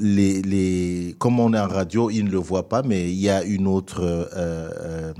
les, 0.00 0.42
les, 0.42 1.14
comme 1.18 1.40
on 1.40 1.52
est 1.54 1.58
en 1.58 1.68
radio, 1.68 2.10
ils 2.10 2.24
ne 2.24 2.30
le 2.30 2.38
voient 2.38 2.68
pas, 2.68 2.82
mais 2.82 3.08
il 3.10 3.20
y 3.20 3.30
a 3.30 3.42
une 3.42 3.66
autre, 3.66 4.02
euh, 4.02 4.24
euh, 4.36 5.12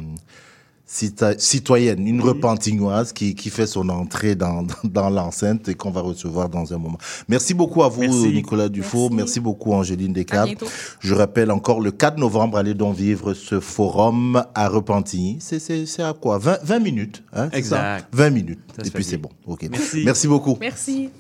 citoyenne, 1.38 2.06
une 2.06 2.20
repentignoise 2.20 3.12
qui, 3.12 3.34
qui 3.34 3.50
fait 3.50 3.66
son 3.66 3.88
entrée 3.88 4.34
dans, 4.34 4.62
dans, 4.62 4.74
dans 4.84 5.10
l'enceinte 5.10 5.68
et 5.68 5.74
qu'on 5.74 5.90
va 5.90 6.00
recevoir 6.00 6.48
dans 6.48 6.72
un 6.72 6.78
moment. 6.78 6.98
Merci 7.28 7.54
beaucoup 7.54 7.82
à 7.82 7.88
vous, 7.88 8.02
Merci. 8.02 8.28
Nicolas 8.32 8.68
Dufour. 8.68 9.12
Merci, 9.12 9.40
beaucoup, 9.40 9.72
Angéline 9.72 10.12
Descaves. 10.12 10.46
bientôt. 10.46 10.66
Je 11.00 11.14
rappelle 11.14 11.50
encore 11.50 11.80
le 11.80 11.90
4 11.90 12.18
novembre, 12.18 12.58
allez 12.58 12.74
donc 12.74 12.96
vivre 12.96 13.34
ce 13.34 13.60
forum 13.60 14.44
à 14.54 14.68
Repentigny. 14.68 15.38
C'est, 15.40 15.58
c'est, 15.58 15.86
c'est 15.86 16.02
à 16.02 16.12
quoi? 16.12 16.38
20, 16.38 16.58
20 16.62 16.78
minutes, 16.78 17.22
hein, 17.32 17.48
c'est 17.52 17.62
ça? 17.62 17.98
Exact. 17.98 18.08
20 18.12 18.30
minutes. 18.30 18.60
Ça 18.76 18.82
et 18.86 18.90
puis 18.90 19.04
c'est 19.04 19.16
bon. 19.16 19.30
Ok. 19.46 19.66
Merci. 19.70 20.02
Merci 20.04 20.28
beaucoup. 20.28 20.56
Merci. 20.60 21.10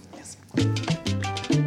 Sé 0.56 1.63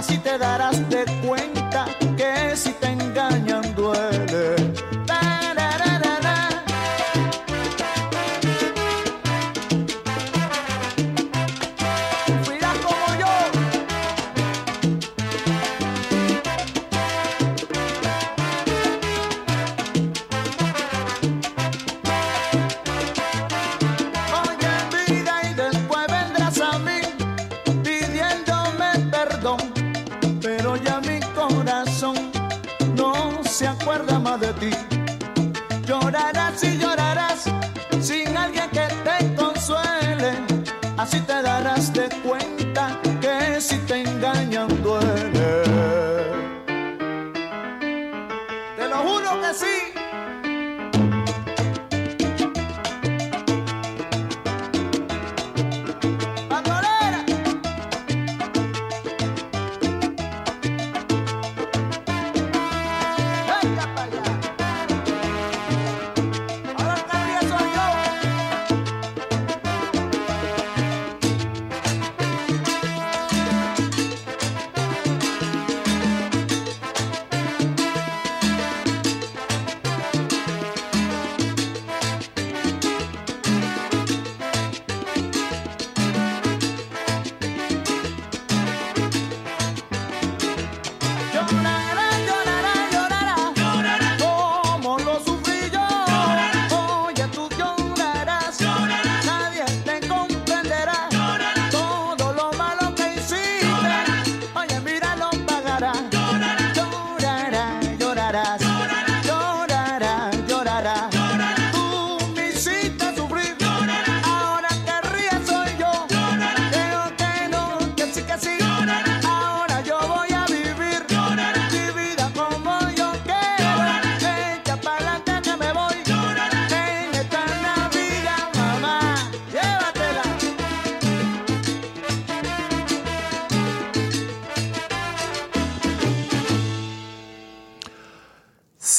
Así 0.00 0.16
te 0.16 0.38
darás 0.38 0.88
de 0.88 1.04
cuenta 1.26 1.49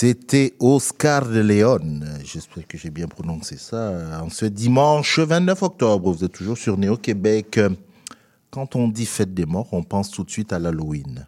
C'était 0.01 0.55
Oscar 0.59 1.29
de 1.29 1.41
Leon. 1.41 1.99
J'espère 2.23 2.65
que 2.67 2.75
j'ai 2.75 2.89
bien 2.89 3.05
prononcé 3.05 3.55
ça. 3.55 4.19
En 4.19 4.31
ce 4.31 4.47
dimanche 4.47 5.19
29 5.19 5.61
octobre, 5.61 6.11
vous 6.11 6.23
êtes 6.23 6.31
toujours 6.31 6.57
sur 6.57 6.75
Néo-Québec. 6.75 7.59
Quand 8.49 8.75
on 8.75 8.87
dit 8.87 9.05
fête 9.05 9.35
des 9.35 9.45
morts, 9.45 9.67
on 9.73 9.83
pense 9.83 10.09
tout 10.09 10.23
de 10.23 10.31
suite 10.31 10.53
à 10.53 10.57
l'Halloween, 10.57 11.27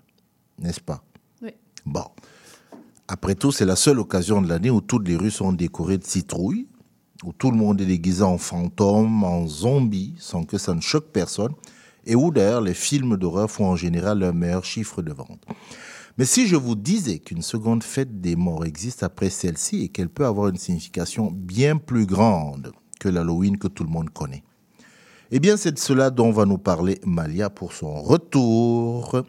n'est-ce 0.58 0.82
pas? 0.82 1.04
Oui. 1.44 1.52
Bon. 1.86 2.06
Après 3.08 3.36
tout, 3.36 3.52
c'est 3.52 3.68
la 3.68 3.76
seule 3.76 4.00
occasion 4.00 4.42
de 4.42 4.50
l'année 4.50 4.72
où 4.72 4.82
toutes 4.82 5.08
les 5.08 5.18
rues 5.18 5.30
sont 5.30 5.54
décorées 5.54 6.00
de 6.00 6.06
citrouilles, 6.06 6.68
où 7.24 7.32
tout 7.32 7.52
le 7.52 7.58
monde 7.58 7.80
est 7.80 7.86
déguisé 7.86 8.24
en 8.24 8.40
fantôme, 8.40 9.24
en 9.24 9.46
zombie, 9.46 10.16
sans 10.18 10.46
que 10.46 10.58
ça 10.58 10.74
ne 10.74 10.82
choque 10.82 11.12
personne, 11.14 11.54
et 12.08 12.16
où 12.16 12.32
d'ailleurs 12.32 12.62
les 12.62 12.74
films 12.74 13.18
d'horreur 13.18 13.52
font 13.52 13.68
en 13.68 13.76
général 13.76 14.18
leur 14.18 14.34
meilleur 14.34 14.66
chiffre 14.66 15.04
de 15.04 15.14
vente. 15.14 15.46
Mais 16.20 16.26
si 16.26 16.46
je 16.46 16.56
vous 16.56 16.76
disais 16.76 17.18
qu'une 17.18 17.42
seconde 17.42 17.82
fête 17.82 18.22
des 18.22 18.36
morts 18.36 18.66
existe 18.66 19.02
après 19.02 19.32
celle-ci 19.32 19.84
et 19.84 19.90
qu'elle 19.90 20.10
peut 20.10 20.28
avoir 20.28 20.50
une 20.50 20.58
signification 20.58 21.32
bien 21.32 21.78
plus 21.78 22.06
grande 22.06 22.72
que 23.00 23.10
l'Halloween 23.10 23.58
que 23.58 23.68
tout 23.68 23.84
le 23.84 23.90
monde 23.90 24.12
connaît, 24.12 24.44
eh 25.32 25.40
bien 25.40 25.58
c'est 25.58 25.72
de 25.72 25.80
cela 25.80 26.12
dont 26.12 26.32
va 26.32 26.46
nous 26.46 26.60
parler 26.60 27.00
Malia 27.04 27.50
pour 27.50 27.74
son 27.74 28.00
retour 28.04 29.24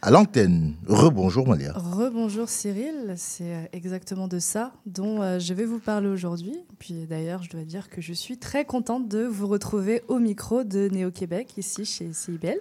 à 0.00 0.10
l'antenne. 0.10 0.76
Rebonjour 0.86 1.46
Malia. 1.46 1.72
Rebonjour 1.74 2.48
Cyril, 2.48 3.12
c'est 3.16 3.54
euh, 3.54 3.64
exactement 3.74 4.28
de 4.28 4.38
ça 4.38 4.72
dont 4.86 5.20
euh, 5.20 5.38
je 5.38 5.52
vais 5.52 5.66
vous 5.66 5.80
parler 5.80 6.08
aujourd'hui. 6.08 6.56
Puis 6.78 7.06
d'ailleurs, 7.06 7.42
je 7.42 7.50
dois 7.50 7.64
dire 7.64 7.90
que 7.90 8.00
je 8.00 8.14
suis 8.14 8.38
très 8.38 8.64
contente 8.64 9.08
de 9.08 9.24
vous 9.24 9.46
retrouver 9.46 10.02
au 10.08 10.20
micro 10.20 10.64
de 10.64 10.88
Néo-Québec, 10.88 11.58
ici 11.58 11.84
chez 11.84 12.12
CIBL, 12.12 12.58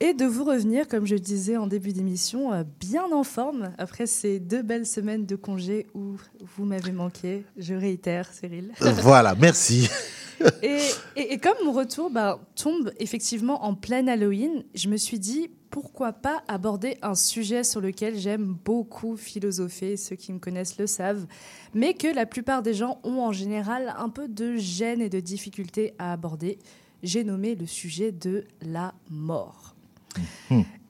et 0.00 0.14
de 0.14 0.24
vous 0.24 0.44
revenir, 0.44 0.88
comme 0.88 1.06
je 1.06 1.16
disais 1.16 1.56
en 1.56 1.66
début 1.66 1.92
d'émission, 1.92 2.52
euh, 2.52 2.64
bien 2.80 3.04
en 3.12 3.22
forme 3.22 3.72
après 3.78 4.06
ces 4.06 4.40
deux 4.40 4.62
belles 4.62 4.86
semaines 4.86 5.26
de 5.26 5.36
congé 5.36 5.86
où 5.94 6.16
vous 6.56 6.64
m'avez 6.64 6.92
manqué. 6.92 7.44
Je 7.56 7.74
réitère, 7.74 8.32
Cyril. 8.32 8.72
Voilà, 8.80 9.34
merci. 9.34 9.88
et, 10.62 10.78
et- 11.16 11.34
et 11.34 11.38
comme 11.38 11.56
mon 11.64 11.72
retour 11.72 12.10
bah, 12.10 12.40
tombe 12.56 12.92
effectivement 12.98 13.64
en 13.64 13.74
pleine 13.74 14.08
Halloween, 14.08 14.64
je 14.74 14.88
me 14.88 14.96
suis 14.96 15.18
dit 15.18 15.50
pourquoi 15.68 16.12
pas 16.12 16.42
aborder 16.48 16.96
un 17.02 17.14
sujet 17.14 17.62
sur 17.62 17.80
lequel 17.80 18.18
j'aime 18.18 18.56
beaucoup 18.64 19.16
philosopher, 19.16 19.96
ceux 19.96 20.16
qui 20.16 20.32
me 20.32 20.38
connaissent 20.40 20.78
le 20.78 20.86
savent, 20.88 21.26
mais 21.74 21.94
que 21.94 22.08
la 22.08 22.26
plupart 22.26 22.62
des 22.62 22.74
gens 22.74 22.98
ont 23.04 23.20
en 23.20 23.32
général 23.32 23.94
un 23.98 24.08
peu 24.08 24.26
de 24.28 24.56
gêne 24.56 25.00
et 25.02 25.08
de 25.10 25.20
difficulté 25.20 25.92
à 25.98 26.12
aborder. 26.12 26.58
J'ai 27.04 27.22
nommé 27.22 27.54
le 27.54 27.66
sujet 27.66 28.10
de 28.10 28.44
la 28.62 28.94
mort. 29.10 29.76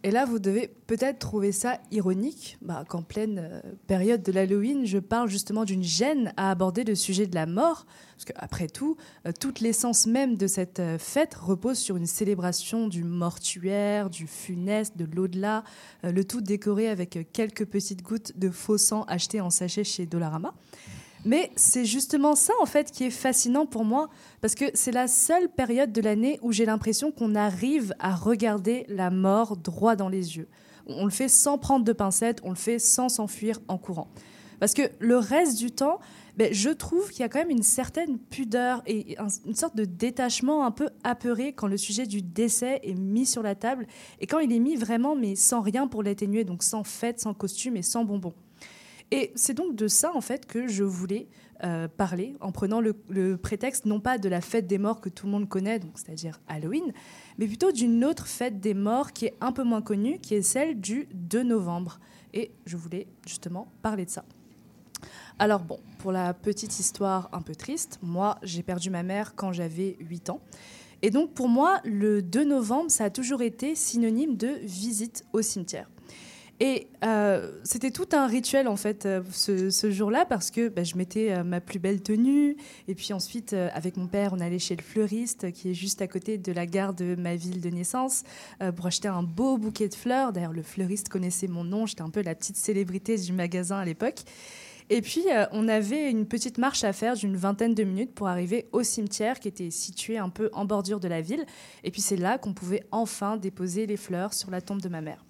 Et 0.02 0.10
là, 0.10 0.24
vous 0.24 0.38
devez 0.38 0.68
peut-être 0.86 1.18
trouver 1.18 1.52
ça 1.52 1.78
ironique 1.90 2.56
bah, 2.62 2.84
qu'en 2.88 3.02
pleine 3.02 3.38
euh, 3.38 3.60
période 3.86 4.22
de 4.22 4.32
l'Halloween, 4.32 4.86
je 4.86 4.96
parle 4.96 5.28
justement 5.28 5.66
d'une 5.66 5.82
gêne 5.82 6.32
à 6.38 6.50
aborder 6.50 6.84
le 6.84 6.94
sujet 6.94 7.26
de 7.26 7.34
la 7.34 7.44
mort. 7.44 7.84
Parce 8.16 8.24
qu'après 8.24 8.66
tout, 8.66 8.96
euh, 9.26 9.32
toute 9.38 9.60
l'essence 9.60 10.06
même 10.06 10.38
de 10.38 10.46
cette 10.46 10.80
euh, 10.80 10.98
fête 10.98 11.34
repose 11.34 11.76
sur 11.76 11.98
une 11.98 12.06
célébration 12.06 12.88
du 12.88 13.04
mortuaire, 13.04 14.08
du 14.08 14.26
funeste, 14.26 14.96
de 14.96 15.06
l'au-delà, 15.14 15.64
le 16.02 16.24
tout 16.24 16.40
décoré 16.40 16.88
avec 16.88 17.28
quelques 17.34 17.66
petites 17.66 18.02
gouttes 18.02 18.38
de 18.38 18.48
faux 18.48 18.78
sang 18.78 19.02
achetées 19.02 19.42
en 19.42 19.50
sachet 19.50 19.84
chez 19.84 20.06
Dollarama. 20.06 20.54
Mais 21.24 21.50
c'est 21.54 21.84
justement 21.84 22.34
ça, 22.34 22.54
en 22.62 22.66
fait, 22.66 22.90
qui 22.90 23.04
est 23.04 23.10
fascinant 23.10 23.66
pour 23.66 23.84
moi, 23.84 24.08
parce 24.40 24.54
que 24.54 24.64
c'est 24.74 24.92
la 24.92 25.06
seule 25.06 25.48
période 25.50 25.92
de 25.92 26.00
l'année 26.00 26.38
où 26.42 26.50
j'ai 26.50 26.64
l'impression 26.64 27.12
qu'on 27.12 27.34
arrive 27.34 27.94
à 27.98 28.14
regarder 28.14 28.86
la 28.88 29.10
mort 29.10 29.56
droit 29.56 29.96
dans 29.96 30.08
les 30.08 30.38
yeux. 30.38 30.48
On 30.86 31.04
le 31.04 31.10
fait 31.10 31.28
sans 31.28 31.58
prendre 31.58 31.84
de 31.84 31.92
pincettes, 31.92 32.40
on 32.42 32.50
le 32.50 32.56
fait 32.56 32.78
sans 32.78 33.08
s'enfuir 33.10 33.60
en 33.68 33.76
courant. 33.76 34.08
Parce 34.60 34.74
que 34.74 34.82
le 34.98 35.16
reste 35.18 35.58
du 35.58 35.70
temps, 35.70 36.00
ben, 36.36 36.52
je 36.52 36.70
trouve 36.70 37.10
qu'il 37.10 37.20
y 37.20 37.22
a 37.22 37.28
quand 37.28 37.38
même 37.38 37.50
une 37.50 37.62
certaine 37.62 38.18
pudeur 38.18 38.82
et 38.86 39.16
un- 39.18 39.26
une 39.46 39.54
sorte 39.54 39.76
de 39.76 39.84
détachement 39.84 40.64
un 40.64 40.70
peu 40.70 40.88
apeuré 41.04 41.52
quand 41.52 41.66
le 41.66 41.76
sujet 41.76 42.06
du 42.06 42.22
décès 42.22 42.80
est 42.82 42.94
mis 42.94 43.26
sur 43.26 43.42
la 43.42 43.54
table 43.54 43.86
et 44.20 44.26
quand 44.26 44.38
il 44.38 44.52
est 44.52 44.58
mis 44.58 44.76
vraiment, 44.76 45.16
mais 45.16 45.34
sans 45.36 45.60
rien 45.60 45.86
pour 45.86 46.02
l'atténuer, 46.02 46.44
donc 46.44 46.62
sans 46.62 46.84
fête, 46.84 47.20
sans 47.20 47.34
costume 47.34 47.76
et 47.76 47.82
sans 47.82 48.04
bonbons. 48.04 48.34
Et 49.10 49.32
c'est 49.34 49.54
donc 49.54 49.74
de 49.74 49.88
ça, 49.88 50.12
en 50.14 50.20
fait, 50.20 50.46
que 50.46 50.68
je 50.68 50.84
voulais 50.84 51.26
euh, 51.64 51.88
parler, 51.88 52.36
en 52.40 52.52
prenant 52.52 52.80
le, 52.80 53.36
prétexte 53.36 53.84
non 53.84 54.00
pas 54.00 54.18
de 54.18 54.28
la 54.28 54.40
fête 54.40 54.66
des 54.66 54.78
morts 54.78 55.00
que 55.00 55.08
tout 55.08 55.26
le 55.26 55.32
monde 55.32 55.48
connaît, 55.48 55.80
c'est-à-dire 55.94 56.40
Halloween, 56.48 56.92
mais 57.38 57.46
plutôt 57.46 57.72
d'une 57.72 58.04
autre 58.04 58.26
fête 58.26 58.60
des 58.60 58.72
morts 58.72 59.12
qui 59.12 59.26
est 59.26 59.34
un 59.40 59.52
peu 59.52 59.64
moins 59.64 59.82
connue, 59.82 60.20
qui 60.20 60.34
est 60.34 60.42
celle 60.42 60.80
du 60.80 61.08
2 61.12 61.42
novembre. 61.42 61.98
Et 62.32 62.52
je 62.66 62.76
voulais 62.76 63.08
justement 63.26 63.72
parler 63.82 64.04
de 64.04 64.10
ça. 64.10 64.24
Alors 65.38 65.64
bon, 65.64 65.80
pour 65.98 66.12
la 66.12 66.32
petite 66.32 66.78
histoire 66.78 67.28
un 67.32 67.42
peu 67.42 67.54
triste, 67.54 67.98
moi 68.02 68.38
j'ai 68.42 68.62
perdu 68.62 68.90
ma 68.90 69.02
mère 69.02 69.34
quand 69.34 69.52
j'avais 69.52 69.96
8 70.00 70.30
ans. 70.30 70.40
Et 71.02 71.10
donc 71.10 71.32
pour 71.32 71.48
moi, 71.48 71.80
le 71.84 72.22
2 72.22 72.44
novembre, 72.44 72.90
ça 72.90 73.04
a 73.04 73.10
toujours 73.10 73.42
été 73.42 73.74
synonyme 73.74 74.36
de 74.36 74.58
visite 74.62 75.24
au 75.32 75.42
cimetière. 75.42 75.90
Et 76.62 76.88
euh, 77.04 77.50
c'était 77.64 77.90
tout 77.90 78.08
un 78.12 78.26
rituel 78.26 78.68
en 78.68 78.76
fait 78.76 79.06
euh, 79.06 79.22
ce, 79.32 79.90
jour-là 79.90 80.26
parce 80.26 80.50
que 80.50 80.68
bah, 80.68 80.84
je 80.84 80.94
mettais 80.96 81.32
euh, 81.32 81.42
ma 81.42 81.62
plus 81.62 81.78
belle 81.78 82.02
tenue 82.02 82.54
et 82.86 82.94
puis 82.94 83.14
ensuite 83.14 83.54
avec 83.54 83.96
mon 83.96 84.06
père 84.06 84.34
on 84.34 84.40
allait 84.40 84.58
chez 84.58 84.76
le 84.76 84.82
fleuriste 84.82 85.52
qui 85.52 85.70
est 85.70 85.74
juste 85.74 86.02
à 86.02 86.06
côté 86.06 86.36
de 86.36 86.52
la 86.52 86.66
gare 86.66 86.92
de 86.92 87.14
ma 87.16 87.34
ville 87.34 87.62
de 87.62 87.70
naissance 87.70 88.24
pour 88.76 88.86
acheter 88.86 89.08
un 89.08 89.22
beau 89.22 89.56
bouquet 89.56 89.88
de 89.88 89.94
fleurs. 89.94 90.32
D'ailleurs 90.32 90.52
le 90.52 90.62
fleuriste 90.62 91.08
connaissait 91.08 91.48
mon 91.48 91.64
nom, 91.64 91.86
j'étais 91.86 92.02
un 92.02 92.10
peu 92.10 92.20
la 92.20 92.34
petite 92.34 92.56
célébrité 92.56 93.16
du 93.16 93.32
magasin 93.32 93.78
à 93.78 93.84
l'époque. 93.86 94.20
Et 94.92 95.02
puis, 95.02 95.24
on 95.52 95.68
avait 95.68 96.10
une 96.10 96.26
petite 96.26 96.58
marche 96.58 96.82
à 96.82 96.92
faire 96.92 97.14
d'une 97.14 97.36
vingtaine 97.36 97.74
de 97.74 97.84
minutes 97.84 98.12
pour 98.12 98.26
arriver 98.26 98.66
au 98.72 98.82
cimetière 98.82 99.38
qui 99.38 99.46
était 99.46 99.70
situé 99.70 100.18
un 100.18 100.30
peu 100.30 100.50
en 100.52 100.64
bordure 100.64 100.98
de 100.98 101.06
la 101.06 101.20
ville. 101.20 101.46
Et 101.84 101.92
puis, 101.92 102.00
c'est 102.00 102.16
là 102.16 102.38
qu'on 102.38 102.54
pouvait 102.54 102.82
enfin 102.90 103.36
déposer 103.36 103.86
les 103.86 103.96
fleurs 103.96 104.34
sur 104.34 104.50
la 104.50 104.60
tombe 104.60 104.80
de 104.80 104.88
ma 104.88 105.00
mère. 105.00 105.24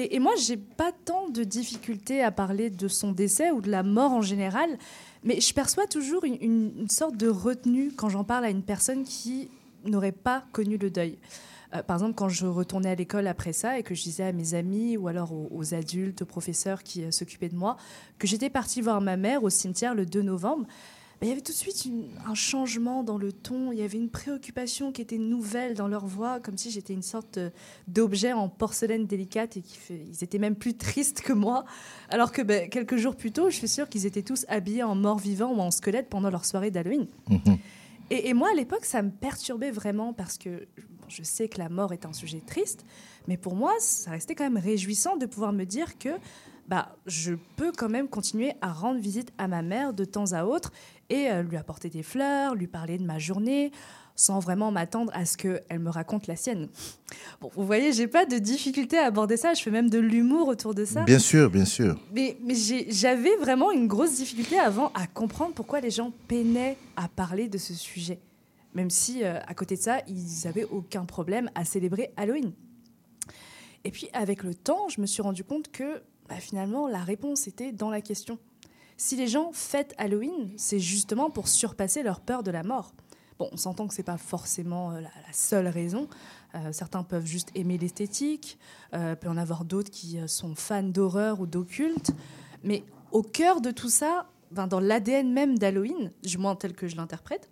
Et, 0.00 0.16
et 0.16 0.18
moi, 0.18 0.32
j'ai 0.38 0.56
pas 0.56 0.92
tant 1.04 1.28
de 1.28 1.44
difficultés 1.44 2.22
à 2.22 2.30
parler 2.30 2.70
de 2.70 2.88
son 2.88 3.12
décès 3.12 3.50
ou 3.50 3.60
de 3.60 3.70
la 3.70 3.82
mort 3.82 4.12
en 4.12 4.22
général, 4.22 4.78
mais 5.24 5.40
je 5.40 5.52
perçois 5.52 5.86
toujours 5.86 6.24
une, 6.24 6.88
sorte 6.88 7.16
de 7.16 7.28
retenue 7.28 7.92
quand 7.94 8.08
j'en 8.08 8.24
parle 8.24 8.46
à 8.46 8.50
une 8.50 8.62
personne 8.62 9.04
qui 9.04 9.50
n'aurait 9.84 10.12
pas 10.12 10.44
connu 10.52 10.78
le 10.78 10.90
deuil. 10.90 11.18
Euh, 11.74 11.82
par 11.82 11.96
exemple, 11.96 12.14
quand 12.14 12.30
je 12.30 12.46
retournais 12.46 12.88
à 12.88 12.94
l'école 12.94 13.26
après 13.26 13.52
ça 13.52 13.78
et 13.78 13.82
que 13.82 13.94
je 13.94 14.02
disais 14.02 14.24
à 14.24 14.32
mes 14.32 14.54
amis 14.54 14.96
ou 14.96 15.08
alors 15.08 15.32
aux, 15.32 15.74
adultes, 15.74 16.22
aux 16.22 16.26
professeurs 16.26 16.82
qui 16.82 17.04
euh, 17.04 17.10
s'occupaient 17.10 17.50
de 17.50 17.56
moi, 17.56 17.76
que 18.18 18.26
j'étais 18.26 18.50
partie 18.50 18.80
voir 18.80 19.02
ma 19.02 19.18
mère 19.18 19.44
au 19.44 19.50
cimetière 19.50 19.94
le 19.94 20.06
2 20.06 20.22
novembre, 20.22 20.66
il 21.26 21.28
y 21.28 21.32
avait 21.32 21.40
tout 21.42 21.52
de 21.52 21.56
suite 21.56 21.84
une- 21.84 22.08
un 22.26 22.34
changement 22.34 23.02
dans 23.02 23.18
le 23.18 23.32
ton, 23.32 23.72
il 23.72 23.78
y 23.78 23.82
avait 23.82 23.98
une 23.98 24.08
préoccupation 24.08 24.90
qui 24.92 25.02
était 25.02 25.18
nouvelle 25.18 25.74
dans 25.74 25.86
leur 25.88 26.06
voix, 26.06 26.40
comme 26.40 26.56
si 26.56 26.70
j'étais 26.70 26.92
une 26.94 27.02
sorte 27.02 27.36
euh, 27.38 27.50
d'objet 27.88 28.32
en 28.32 28.48
porcelaine 28.48 29.06
délicate 29.06 29.56
et 29.58 29.62
qu'ils 29.62 30.22
étaient 30.24 30.38
même 30.38 30.54
plus 30.56 30.74
tristes 30.74 31.20
que 31.20 31.32
moi. 31.32 31.64
Alors 32.08 32.32
que 32.32 32.40
ben, 32.42 32.68
quelques 32.70 32.96
jours 32.96 33.16
plus 33.16 33.32
tôt, 33.32 33.50
je 33.50 33.56
suis 33.56 33.68
sûre 33.68 33.88
qu'ils 33.88 34.06
étaient 34.06 34.22
tous 34.22 34.46
habillés 34.48 34.82
en 34.82 34.94
mort-vivant 34.94 35.52
ou 35.52 35.60
en 35.60 35.70
squelette 35.70 36.08
pendant 36.08 36.30
leur 36.30 36.44
soirée 36.44 36.70
d'Halloween. 36.70 37.06
Et, 38.10 38.28
et 38.30 38.34
moi, 38.34 38.48
à 38.50 38.54
l'époque, 38.54 38.84
ça 38.84 39.02
me 39.02 39.10
perturbait 39.10 39.70
vraiment 39.70 40.12
parce 40.12 40.36
que 40.38 40.48
bon, 40.76 41.06
je 41.08 41.22
sais 41.22 41.48
que 41.48 41.58
la 41.58 41.68
mort 41.68 41.92
est 41.92 42.06
un 42.06 42.12
sujet 42.12 42.40
triste, 42.44 42.84
mais 43.28 43.36
pour 43.36 43.54
moi, 43.54 43.72
ça 43.78 44.10
restait 44.12 44.34
quand 44.34 44.44
même 44.44 44.56
réjouissant 44.62 45.16
de 45.16 45.26
pouvoir 45.26 45.52
me 45.52 45.64
dire 45.64 45.96
que 45.98 46.08
bah, 46.66 46.96
je 47.06 47.34
peux 47.56 47.72
quand 47.76 47.88
même 47.88 48.08
continuer 48.08 48.52
à 48.60 48.72
rendre 48.72 49.00
visite 49.00 49.32
à 49.38 49.48
ma 49.48 49.60
mère 49.62 49.92
de 49.92 50.04
temps 50.04 50.32
à 50.32 50.44
autre 50.44 50.72
et 51.10 51.30
euh, 51.30 51.42
lui 51.42 51.56
apporter 51.56 51.90
des 51.90 52.02
fleurs, 52.02 52.54
lui 52.54 52.66
parler 52.66 52.96
de 52.96 53.04
ma 53.04 53.18
journée, 53.18 53.72
sans 54.16 54.38
vraiment 54.38 54.70
m'attendre 54.70 55.10
à 55.14 55.24
ce 55.24 55.36
qu'elle 55.36 55.78
me 55.78 55.90
raconte 55.90 56.26
la 56.26 56.36
sienne. 56.36 56.68
Bon, 57.40 57.50
vous 57.54 57.64
voyez, 57.64 57.92
j'ai 57.92 58.06
pas 58.06 58.26
de 58.26 58.38
difficulté 58.38 58.98
à 58.98 59.06
aborder 59.06 59.36
ça, 59.36 59.54
je 59.54 59.62
fais 59.62 59.70
même 59.70 59.90
de 59.90 59.98
l'humour 59.98 60.48
autour 60.48 60.74
de 60.74 60.84
ça. 60.84 61.02
Bien 61.02 61.18
sûr, 61.18 61.50
bien 61.50 61.64
sûr. 61.64 61.98
Mais, 62.12 62.36
j'avais 62.88 63.34
vraiment 63.36 63.70
une 63.70 63.86
grosse 63.86 64.16
difficulté 64.16 64.58
avant 64.58 64.92
à 64.94 65.06
comprendre 65.06 65.52
pourquoi 65.54 65.80
les 65.80 65.90
gens 65.90 66.12
peinaient 66.28 66.76
à 66.96 67.08
parler 67.08 67.48
de 67.48 67.58
ce 67.58 67.74
sujet. 67.74 68.20
Même 68.74 68.90
si, 68.90 69.24
euh, 69.24 69.40
à 69.46 69.54
côté 69.54 69.76
de 69.76 69.80
ça, 69.80 69.98
ils 70.06 70.44
n'avaient 70.44 70.64
aucun 70.64 71.04
problème 71.04 71.50
à 71.54 71.64
célébrer 71.64 72.12
Halloween. 72.16 72.52
Et 73.84 73.90
puis, 73.90 74.08
avec 74.12 74.42
le 74.42 74.54
temps, 74.54 74.88
je 74.88 75.00
me 75.00 75.06
suis 75.06 75.22
rendu 75.22 75.42
compte 75.42 75.72
que 75.72 76.02
bah, 76.28 76.36
finalement, 76.36 76.86
la 76.86 77.02
réponse 77.02 77.48
était 77.48 77.72
dans 77.72 77.90
la 77.90 78.00
question. 78.00 78.38
Si 79.02 79.16
les 79.16 79.28
gens 79.28 79.50
fêtent 79.54 79.94
Halloween, 79.96 80.52
c'est 80.58 80.78
justement 80.78 81.30
pour 81.30 81.48
surpasser 81.48 82.02
leur 82.02 82.20
peur 82.20 82.42
de 82.42 82.50
la 82.50 82.62
mort. 82.62 82.92
Bon, 83.38 83.48
on 83.50 83.56
s'entend 83.56 83.88
que 83.88 83.94
ce 83.94 84.00
n'est 84.00 84.04
pas 84.04 84.18
forcément 84.18 84.92
euh, 84.92 85.00
la, 85.00 85.10
seule 85.32 85.68
raison. 85.68 86.06
Euh, 86.54 86.70
certains 86.72 87.02
peuvent 87.02 87.24
juste 87.24 87.48
aimer 87.54 87.78
l'esthétique, 87.78 88.58
euh, 88.92 89.16
peut 89.16 89.30
en 89.30 89.38
avoir 89.38 89.64
d'autres 89.64 89.90
qui 89.90 90.18
euh, 90.18 90.26
sont 90.26 90.54
fans 90.54 90.82
d'horreur 90.82 91.40
ou 91.40 91.46
d'occulte. 91.46 92.10
Mais 92.62 92.84
au 93.10 93.22
cœur 93.22 93.62
de 93.62 93.70
tout 93.70 93.88
ça, 93.88 94.28
ben, 94.50 94.66
dans 94.66 94.80
l'ADN 94.80 95.32
même 95.32 95.56
d'Halloween, 95.56 96.12
du 96.22 96.36
moins 96.36 96.54
tel 96.54 96.74
que 96.74 96.86
je 96.86 96.96
l'interprète, 96.96 97.48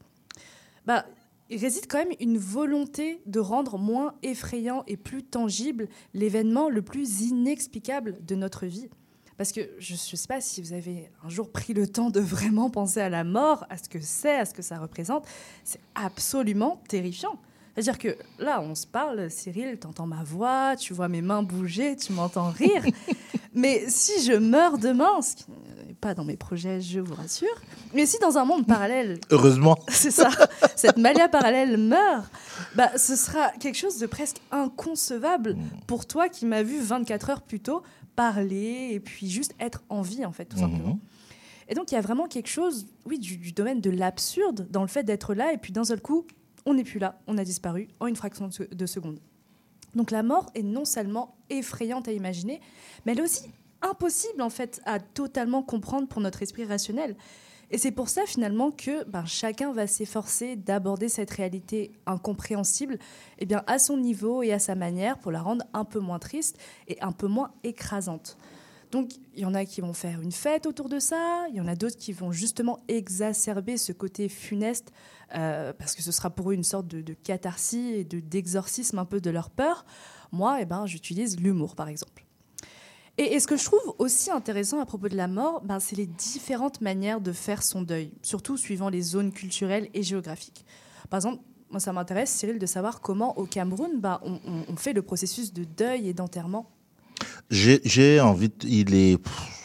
bah, 0.84 1.06
il 1.48 1.58
réside 1.58 1.86
quand 1.88 1.98
même 1.98 2.14
une 2.20 2.36
volonté 2.36 3.22
de 3.24 3.40
rendre 3.40 3.78
moins 3.78 4.16
effrayant 4.22 4.84
et 4.86 4.98
plus 4.98 5.22
tangible 5.22 5.88
l'événement 6.12 6.68
le 6.68 6.82
plus 6.82 7.22
inexplicable 7.22 8.22
de 8.22 8.34
notre 8.34 8.66
vie. 8.66 8.90
Parce 9.38 9.52
que 9.52 9.60
je 9.78 9.92
ne 9.92 9.96
sais 9.96 10.26
pas 10.26 10.40
si 10.40 10.60
vous 10.60 10.72
avez 10.72 11.10
un 11.24 11.28
jour 11.28 11.50
pris 11.50 11.72
le 11.72 11.86
temps 11.86 12.10
de 12.10 12.18
vraiment 12.18 12.70
penser 12.70 13.00
à 13.00 13.08
la 13.08 13.22
mort, 13.22 13.64
à 13.70 13.78
ce 13.78 13.88
que 13.88 14.00
c'est, 14.00 14.34
à 14.34 14.44
ce 14.44 14.52
que 14.52 14.62
ça 14.62 14.78
représente. 14.78 15.26
C'est 15.62 15.80
absolument 15.94 16.82
terrifiant. 16.88 17.38
C'est-à-dire 17.74 17.98
que 17.98 18.42
là, 18.42 18.60
on 18.60 18.74
se 18.74 18.88
parle, 18.88 19.30
Cyril, 19.30 19.78
t'entends 19.78 20.08
ma 20.08 20.24
voix, 20.24 20.74
tu 20.74 20.92
vois 20.92 21.06
mes 21.06 21.22
mains 21.22 21.44
bouger, 21.44 21.94
tu 21.94 22.12
m'entends 22.12 22.50
rire. 22.50 22.84
Mais 23.54 23.84
si 23.88 24.24
je 24.24 24.32
meurs 24.32 24.76
demain, 24.76 25.22
ce 25.22 25.36
qui 25.36 25.44
pas 26.00 26.14
dans 26.14 26.24
mes 26.24 26.36
projets, 26.36 26.80
je 26.80 27.00
vous 27.00 27.14
rassure, 27.14 27.48
mais 27.94 28.06
si 28.06 28.18
dans 28.18 28.38
un 28.38 28.44
monde 28.44 28.66
parallèle, 28.66 29.18
Heureusement. 29.30 29.78
c'est 29.88 30.10
ça, 30.10 30.30
cette 30.76 30.96
Malia 30.96 31.28
parallèle 31.28 31.76
meurt, 31.76 32.30
bah, 32.74 32.96
ce 32.96 33.16
sera 33.16 33.50
quelque 33.60 33.76
chose 33.76 33.98
de 33.98 34.06
presque 34.06 34.38
inconcevable 34.50 35.56
pour 35.86 36.06
toi 36.06 36.28
qui 36.28 36.46
m'as 36.46 36.62
vu 36.62 36.80
24 36.80 37.30
heures 37.30 37.42
plus 37.42 37.60
tôt 37.60 37.82
parler 38.16 38.90
et 38.92 39.00
puis 39.00 39.28
juste 39.28 39.54
être 39.60 39.82
en 39.88 40.02
vie, 40.02 40.24
en 40.24 40.32
fait, 40.32 40.46
tout 40.46 40.58
simplement. 40.58 40.98
Et 41.68 41.74
donc, 41.74 41.92
il 41.92 41.94
y 41.94 41.98
a 41.98 42.00
vraiment 42.00 42.26
quelque 42.26 42.48
chose, 42.48 42.86
oui, 43.04 43.18
du, 43.18 43.36
du 43.36 43.52
domaine 43.52 43.80
de 43.80 43.90
l'absurde 43.90 44.66
dans 44.70 44.82
le 44.82 44.88
fait 44.88 45.02
d'être 45.02 45.34
là 45.34 45.52
et 45.52 45.58
puis 45.58 45.72
d'un 45.72 45.84
seul 45.84 46.00
coup, 46.00 46.26
on 46.66 46.74
n'est 46.74 46.84
plus 46.84 46.98
là, 46.98 47.20
on 47.26 47.38
a 47.38 47.44
disparu 47.44 47.88
en 48.00 48.06
une 48.06 48.16
fraction 48.16 48.48
de 48.70 48.86
seconde. 48.86 49.20
Donc 49.94 50.10
la 50.10 50.22
mort 50.22 50.46
est 50.54 50.62
non 50.62 50.84
seulement 50.84 51.36
effrayante 51.50 52.08
à 52.08 52.12
imaginer, 52.12 52.60
mais 53.04 53.12
elle 53.12 53.20
est 53.20 53.22
aussi 53.22 53.50
impossible 53.82 54.42
en 54.42 54.50
fait 54.50 54.80
à 54.84 55.00
totalement 55.00 55.62
comprendre 55.62 56.08
pour 56.08 56.20
notre 56.20 56.42
esprit 56.42 56.64
rationnel. 56.64 57.16
Et 57.70 57.76
c'est 57.76 57.90
pour 57.90 58.08
ça 58.08 58.22
finalement 58.24 58.70
que 58.70 59.04
ben, 59.04 59.26
chacun 59.26 59.72
va 59.72 59.86
s'efforcer 59.86 60.56
d'aborder 60.56 61.08
cette 61.10 61.30
réalité 61.30 61.92
incompréhensible 62.06 62.98
eh 63.38 63.44
bien, 63.44 63.62
à 63.66 63.78
son 63.78 63.98
niveau 63.98 64.42
et 64.42 64.52
à 64.52 64.58
sa 64.58 64.74
manière 64.74 65.18
pour 65.18 65.32
la 65.32 65.42
rendre 65.42 65.64
un 65.74 65.84
peu 65.84 66.00
moins 66.00 66.18
triste 66.18 66.58
et 66.86 67.00
un 67.02 67.12
peu 67.12 67.26
moins 67.26 67.52
écrasante. 67.64 68.38
Donc 68.90 69.10
il 69.34 69.40
y 69.40 69.44
en 69.44 69.52
a 69.54 69.66
qui 69.66 69.82
vont 69.82 69.92
faire 69.92 70.22
une 70.22 70.32
fête 70.32 70.64
autour 70.64 70.88
de 70.88 70.98
ça, 70.98 71.44
il 71.50 71.56
y 71.56 71.60
en 71.60 71.68
a 71.68 71.74
d'autres 71.74 71.98
qui 71.98 72.12
vont 72.14 72.32
justement 72.32 72.78
exacerber 72.88 73.76
ce 73.76 73.92
côté 73.92 74.30
funeste 74.30 74.90
euh, 75.34 75.74
parce 75.74 75.94
que 75.94 76.00
ce 76.02 76.10
sera 76.10 76.30
pour 76.30 76.50
eux 76.50 76.54
une 76.54 76.64
sorte 76.64 76.86
de, 76.86 77.02
de 77.02 77.12
catharsis 77.12 77.92
et 77.94 78.04
de- 78.04 78.20
d'exorcisme 78.20 78.98
un 78.98 79.04
peu 79.04 79.20
de 79.20 79.28
leur 79.28 79.50
peur. 79.50 79.84
Moi, 80.32 80.58
eh 80.62 80.64
ben, 80.64 80.86
j'utilise 80.86 81.38
l'humour 81.38 81.76
par 81.76 81.88
exemple. 81.88 82.24
Et, 83.18 83.34
et 83.34 83.40
ce 83.40 83.46
que 83.48 83.56
je 83.56 83.64
trouve 83.64 83.94
aussi 83.98 84.30
intéressant 84.30 84.80
à 84.80 84.86
propos 84.86 85.08
de 85.08 85.16
la 85.16 85.26
mort, 85.28 85.60
ben, 85.64 85.80
c'est 85.80 85.96
les 85.96 86.06
différentes 86.06 86.80
manières 86.80 87.20
de 87.20 87.32
faire 87.32 87.62
son 87.62 87.82
deuil, 87.82 88.12
surtout 88.22 88.56
suivant 88.56 88.88
les 88.88 89.02
zones 89.02 89.32
culturelles 89.32 89.88
et 89.92 90.02
géographiques. 90.04 90.64
Par 91.10 91.18
exemple, 91.18 91.42
moi, 91.70 91.80
ça 91.80 91.92
m'intéresse, 91.92 92.30
Cyril, 92.30 92.58
de 92.58 92.66
savoir 92.66 93.00
comment 93.00 93.36
au 93.36 93.44
Cameroun, 93.44 94.00
ben, 94.00 94.20
on, 94.22 94.76
fait 94.76 94.92
le 94.92 95.02
processus 95.02 95.52
de 95.52 95.64
deuil 95.64 96.08
et 96.08 96.14
d'enterrement. 96.14 96.70
J'ai 97.50 98.20
envie, 98.20 98.48
de- 98.48 98.66
il 98.66 98.94
est, 98.94 99.18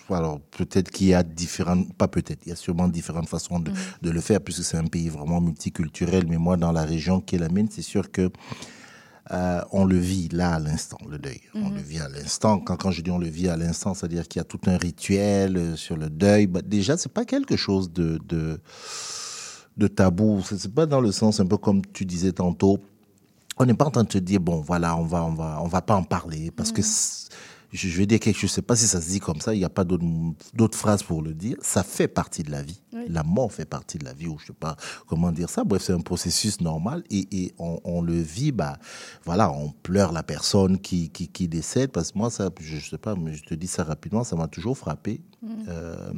alors 0.10 0.40
peut-être 0.40 0.90
qu'il 0.90 1.08
y 1.08 1.14
a 1.14 1.22
différentes, 1.24 1.94
pas 1.94 2.08
peut-être, 2.08 2.42
il 2.46 2.50
y 2.50 2.52
a 2.52 2.56
sûrement 2.56 2.88
différentes 2.88 3.30
façons 3.30 3.60
de, 3.60 3.72
de 4.02 4.10
le 4.10 4.20
faire 4.22 4.42
puisque 4.42 4.64
c'est 4.64 4.78
un 4.78 4.86
pays 4.88 5.10
vraiment 5.10 5.40
multiculturel. 5.40 6.26
Mais 6.28 6.38
moi, 6.38 6.58
dans 6.58 6.72
la 6.72 6.84
région 6.84 7.22
qui 7.22 7.36
est 7.36 7.40
la 7.40 7.50
mienne, 7.50 7.68
c'est 7.70 7.82
sûr 7.84 8.12
que 8.12 8.32
euh, 9.32 9.62
on 9.72 9.86
le 9.86 9.98
vit 9.98 10.28
là 10.30 10.56
à 10.56 10.60
l'instant, 10.60 10.98
le 11.10 11.18
deuil. 11.18 11.40
On 11.56 11.70
Mhm. 11.70 11.76
le 11.76 11.82
vit 11.82 12.00
à 12.00 12.10
l'instant. 12.10 12.60
Quand, 12.60 12.76
quand 12.76 12.92
je 12.92 13.02
dis 13.02 13.10
on 13.12 13.18
le 13.20 13.28
vit 13.28 13.48
à 13.48 13.56
l'instant, 13.58 13.94
c'est-à-dire 13.94 14.28
qu'il 14.28 14.40
y 14.40 14.42
a 14.42 14.46
tout 14.46 14.60
un 14.68 14.78
rituel 14.78 15.56
euh, 15.58 15.76
sur 15.78 15.96
le 15.96 16.10
deuil. 16.10 16.48
Bah, 16.48 16.62
déjà, 16.62 16.98
c'est 16.98 17.12
pas 17.12 17.24
quelque 17.26 17.56
chose 17.56 17.92
de, 17.92 18.20
de, 18.28 18.60
de 19.78 19.88
tabou. 19.88 20.42
C'est 20.46 20.74
pas 20.74 20.86
dans 20.86 21.02
le 21.02 21.12
sens 21.12 21.40
un 21.40 21.46
peu 21.46 21.58
comme 21.58 21.82
tu 21.94 22.06
disais 22.06 22.32
tantôt. 22.34 22.80
On 23.58 23.66
n'est 23.66 23.74
pas 23.76 23.86
en 23.86 23.92
train 23.92 24.04
de 24.04 24.08
te 24.10 24.18
dire 24.18 24.40
bon 24.40 24.62
voilà 24.62 24.98
on 24.98 25.04
va 25.06 25.24
on 25.24 25.34
va 25.36 25.60
on 25.62 25.68
va 25.68 25.82
pas 25.84 25.96
en 25.96 26.04
parler 26.04 26.50
parce 26.50 26.72
que 26.72 26.82
c'est- 26.82 27.30
je, 27.74 27.90
je 27.90 27.98
vais 27.98 28.06
dire 28.06 28.20
quelque 28.20 28.38
chose. 28.38 28.50
Je 28.52 28.56
sais 28.56 28.62
pas 28.62 28.76
si 28.76 28.88
ça 28.88 29.02
se 29.02 29.10
dit 29.10 29.20
comme 29.20 29.42
ça. 29.42 29.54
Il 29.54 29.58
n'y 29.60 29.66
a 29.66 29.70
pas 29.70 29.84
d'autres 29.84 30.78
phrases 30.78 31.04
pour 31.04 31.22
le 31.22 31.34
dire. 31.34 31.58
Ça 31.62 31.84
fait 31.84 32.08
partie 32.08 32.44
de 32.44 32.52
la 32.52 32.62
vie. 32.62 32.82
Oui. 32.94 33.06
La 33.10 33.24
mort 33.24 33.52
fait 33.52 33.66
partie 33.66 33.98
de 33.98 34.06
la 34.06 34.14
vie 34.14 34.28
ou 34.28 34.38
je 34.40 34.48
sais 34.48 34.54
pas 34.54 34.78
comment 35.08 35.32
dire 35.32 35.50
ça. 35.50 35.64
Bref, 35.64 35.82
c'est 35.82 35.94
un 35.94 36.00
processus 36.00 36.62
normal 36.62 37.04
et, 37.10 37.28
et 37.32 37.54
on, 37.58 37.80
on 37.84 38.02
le 38.02 38.20
vit. 38.22 38.52
Bah 38.52 38.78
voilà, 39.26 39.52
on 39.52 39.72
pleure 39.72 40.12
la 40.12 40.24
personne 40.24 40.80
qui 40.80 41.10
qui, 41.10 41.28
qui 41.28 41.48
décède 41.48 41.92
parce 41.92 42.12
que 42.12 42.18
moi 42.18 42.30
ça 42.30 42.50
je, 42.62 42.78
je 42.78 42.90
sais 42.90 42.98
pas 42.98 43.16
mais 43.16 43.34
je 43.34 43.44
te 43.44 43.56
dis 43.56 43.68
ça 43.68 43.84
rapidement. 43.84 44.24
Ça 44.24 44.36
m'a 44.36 44.48
toujours 44.48 44.78
frappé. 44.78 45.22
Mhm. 45.44 45.66
Euh, 45.68 46.14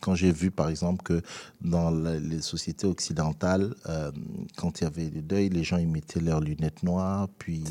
quand 0.00 0.14
j'ai 0.16 0.32
vu, 0.32 0.50
par 0.50 0.68
exemple, 0.68 1.02
que 1.04 1.22
dans 1.60 1.90
la- 1.90 2.18
les 2.18 2.42
sociétés 2.42 2.86
occidentales, 2.86 3.74
euh, 3.88 4.10
quand 4.56 4.80
il 4.80 4.84
y 4.84 4.86
avait 4.88 5.08
le 5.10 5.22
deuil, 5.22 5.48
les 5.50 5.62
gens 5.62 5.76
ils 5.76 5.86
mettaient 5.88 6.20
leurs 6.20 6.40
lunettes 6.40 6.82
noires, 6.82 7.28
puis 7.38 7.62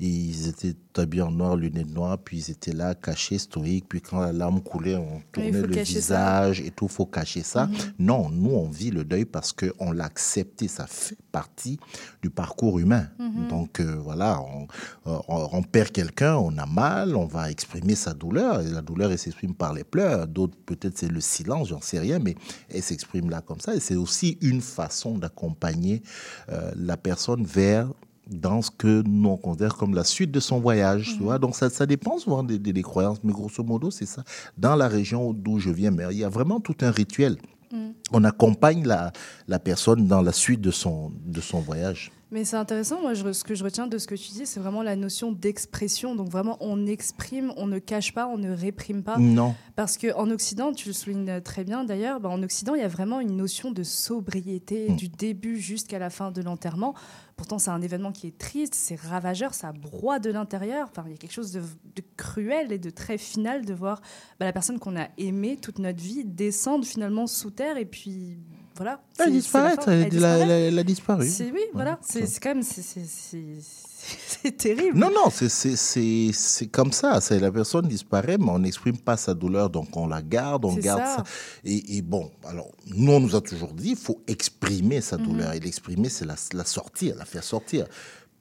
ils 0.00 0.48
étaient 0.48 0.74
habillés 0.96 1.22
en 1.22 1.30
noir, 1.30 1.56
lunettes 1.56 1.90
noires, 1.92 2.18
puis 2.18 2.38
ils 2.38 2.50
étaient 2.50 2.72
là, 2.72 2.94
cachés, 2.94 3.38
stoïques, 3.38 3.86
puis 3.88 4.00
quand 4.00 4.20
la 4.20 4.32
larme 4.32 4.60
coulait, 4.60 4.96
on 4.96 5.20
tournait 5.32 5.50
le 5.52 5.72
ça. 5.74 5.82
visage 5.82 6.60
et 6.60 6.70
tout, 6.70 6.88
faut 6.88 7.06
cacher 7.06 7.42
ça. 7.42 7.66
Mhm. 7.66 7.74
Non, 7.98 8.30
nous, 8.30 8.50
on 8.50 8.68
vit 8.68 8.90
le 8.90 9.04
deuil 9.04 9.24
parce 9.24 9.52
qu'on 9.52 9.92
l'a 9.92 10.04
accepté, 10.04 10.68
ça 10.68 10.86
fait 10.86 11.16
partie 11.32 11.78
du 12.22 12.30
parcours 12.30 12.78
humain. 12.78 13.08
Mhm. 13.18 13.48
Donc 13.48 13.80
euh, 13.80 13.96
voilà, 14.02 14.40
on, 14.40 14.66
on- 15.04 15.48
on 15.52 15.62
perd 15.62 15.90
quelqu'un, 15.90 16.36
on 16.36 16.56
a 16.58 16.66
mal, 16.66 17.14
on 17.16 17.26
va 17.26 17.50
exprimer 17.50 17.94
sa 17.94 18.14
douleur, 18.14 18.60
et 18.62 18.70
la 18.70 18.82
douleur, 18.82 19.10
elle 19.12 19.18
s'exprime 19.18 19.54
par 19.54 19.72
les 19.72 19.84
pleurs, 19.84 20.25
d'autres, 20.26 20.56
peut-être 20.66 20.98
c'est 20.98 21.10
le 21.10 21.20
silence, 21.20 21.68
j'en 21.68 21.80
sais 21.80 21.98
rien, 21.98 22.18
mais 22.18 22.34
elle 22.68 22.82
s'exprime 22.82 23.30
là 23.30 23.40
comme 23.40 23.60
ça, 23.60 23.74
et 23.74 23.80
c'est 23.80 23.96
aussi 23.96 24.38
une 24.40 24.60
façon 24.60 25.18
d'accompagner 25.18 26.02
euh, 26.50 26.70
la 26.76 26.96
personne 26.96 27.44
vers 27.44 27.88
dans 28.28 28.60
ce 28.60 28.70
que 28.72 29.02
nous 29.06 29.28
on 29.28 29.36
considère 29.36 29.76
comme 29.76 29.94
la 29.94 30.02
suite 30.02 30.32
de 30.32 30.40
son 30.40 30.58
voyage, 30.58 31.14
tu 31.16 31.22
vois. 31.22 31.38
Donc 31.38 31.54
ça, 31.54 31.70
ça 31.70 31.86
dépend 31.86 32.18
souvent 32.18 32.42
des, 32.42 32.58
des- 32.58 32.72
des 32.72 32.82
croyances, 32.82 33.18
mais 33.22 33.32
grosso 33.32 33.62
modo 33.62 33.90
c'est 33.92 34.06
ça. 34.06 34.24
Dans 34.58 34.74
la 34.74 34.88
région 34.88 35.32
d'où 35.32 35.60
je 35.60 35.70
viens, 35.70 35.92
mais 35.92 36.04
il 36.10 36.18
y 36.18 36.24
a 36.24 36.28
vraiment 36.28 36.58
tout 36.58 36.74
un 36.80 36.90
rituel. 36.90 37.36
Mm. 37.72 37.90
On 38.12 38.24
accompagne 38.24 38.84
la, 38.84 39.12
la 39.46 39.58
personne 39.60 40.08
dans 40.08 40.22
la 40.22 40.32
suite 40.32 40.60
de 40.60 40.72
son, 40.72 41.12
de 41.24 41.40
son 41.40 41.60
voyage. 41.60 42.10
Mais 42.32 42.44
c'est 42.44 42.56
intéressant, 42.56 43.00
moi, 43.00 43.14
je- 43.14 43.32
ce 43.32 43.44
que 43.44 43.54
je 43.54 43.62
retiens 43.62 43.86
de 43.86 43.98
ce 43.98 44.08
que 44.08 44.16
tu 44.16 44.32
dis, 44.32 44.46
c'est 44.46 44.58
vraiment 44.58 44.82
la 44.82 44.96
notion 44.96 45.30
d'expression. 45.30 46.16
Donc 46.16 46.28
vraiment, 46.28 46.56
on 46.60 46.84
exprime, 46.86 47.52
on 47.56 47.68
ne 47.68 47.78
cache 47.78 48.12
pas, 48.12 48.26
on 48.26 48.36
ne 48.36 48.50
réprime 48.50 49.04
pas. 49.04 49.16
Non. 49.18 49.54
Parce 49.76 49.96
qu'en 49.96 50.28
Occident, 50.30 50.72
tu 50.72 50.88
le 50.88 50.92
soulignes 50.92 51.40
très 51.42 51.62
bien 51.62 51.84
d'ailleurs, 51.84 52.18
bah, 52.18 52.28
en 52.28 52.42
Occident, 52.42 52.74
il 52.74 52.80
y 52.80 52.84
a 52.84 52.88
vraiment 52.88 53.20
une 53.20 53.36
notion 53.36 53.70
de 53.70 53.84
sobriété 53.84 54.90
Mm. 54.90 54.96
du 54.96 55.08
début 55.08 55.58
jusqu'à 55.60 56.00
la 56.00 56.10
fin 56.10 56.32
de 56.32 56.42
l'enterrement. 56.42 56.94
Pourtant, 57.36 57.58
c'est 57.60 57.70
un 57.70 57.80
événement 57.82 58.10
qui 58.12 58.26
est 58.26 58.36
triste, 58.38 58.74
c'est 58.74 58.98
ravageur, 58.98 59.54
ça 59.54 59.72
broie 59.72 60.18
de 60.18 60.30
l'intérieur. 60.30 60.88
Enfin, 60.90 61.04
il 61.06 61.12
y 61.12 61.14
a 61.14 61.18
quelque 61.18 61.32
chose 61.32 61.52
de, 61.52 61.60
de 61.60 62.02
cruel 62.16 62.72
et 62.72 62.78
de 62.78 62.90
très 62.90 63.18
final 63.18 63.64
de 63.64 63.72
voir 63.74 64.00
bah, 64.40 64.46
la 64.46 64.52
personne 64.52 64.78
qu'on 64.80 64.96
a 64.96 65.06
aimée 65.18 65.58
toute 65.60 65.78
notre 65.78 66.02
vie 66.02 66.24
descendre 66.24 66.84
finalement 66.84 67.26
sous 67.28 67.50
terre 67.50 67.76
et 67.76 67.84
puis 67.84 68.38
voilà. 68.76 69.00
Elle 69.18 69.32
disparaît, 69.32 69.76
elle, 69.86 70.24
a- 70.24 70.38
elle 70.38 70.78
a- 70.78 70.84
disparu. 70.84 71.26
C'est- 71.28 71.50
Oui, 71.52 71.60
voilà, 71.74 71.98
c'est 72.02 72.22
quand 72.40 72.54
même 72.54 72.62
c'est- 72.62 74.56
terrible. 74.56 74.98
Non, 74.98 75.10
non, 75.10 75.30
c'est- 75.30 76.66
comme 76.70 76.92
ça. 76.92 77.18
La 77.30 77.50
personne 77.50 77.88
disparaît, 77.88 78.38
mais 78.38 78.48
on 78.50 78.58
n'exprime 78.60 78.98
pas 78.98 79.16
sa 79.16 79.34
douleur, 79.34 79.70
donc 79.70 79.96
on 79.96 80.06
la 80.06 80.22
garde, 80.22 80.64
on 80.64 80.74
garde 80.74 81.00
ça. 81.00 81.16
ça. 81.18 81.24
Et, 81.64 81.96
et 81.96 82.02
bon, 82.02 82.30
alors, 82.46 82.70
nous, 82.94 83.12
on 83.12 83.20
nous 83.20 83.34
a 83.34 83.40
toujours 83.40 83.72
dit, 83.72 83.90
il 83.90 83.96
faut 83.96 84.20
exprimer 84.26 85.00
sa 85.00 85.18
Mhm. 85.18 85.24
douleur. 85.26 85.52
Et 85.54 85.60
l'exprimer, 85.60 86.08
c'est 86.08 86.24
la, 86.24 86.36
la 86.54 86.64
sortir, 86.64 87.16
la 87.16 87.24
faire 87.24 87.44
sortir. 87.44 87.86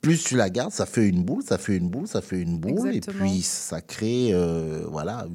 Plus 0.02 0.24
tu 0.24 0.36
la 0.36 0.52
gardes, 0.52 0.72
ça 0.72 0.86
fait 0.86 1.08
une 1.08 1.24
boule, 1.24 1.42
ça 1.42 1.58
fait 1.58 1.78
une 1.78 1.90
boule, 1.90 2.08
ça 2.08 2.22
fait 2.22 2.40
une 2.40 2.60
boule, 2.60 2.90
Exactement. 2.90 3.26
et 3.26 3.30
puis 3.32 3.42
ça 3.42 3.82
crée, 3.82 4.30
euh, 4.34 4.86
voilà. 4.88 5.26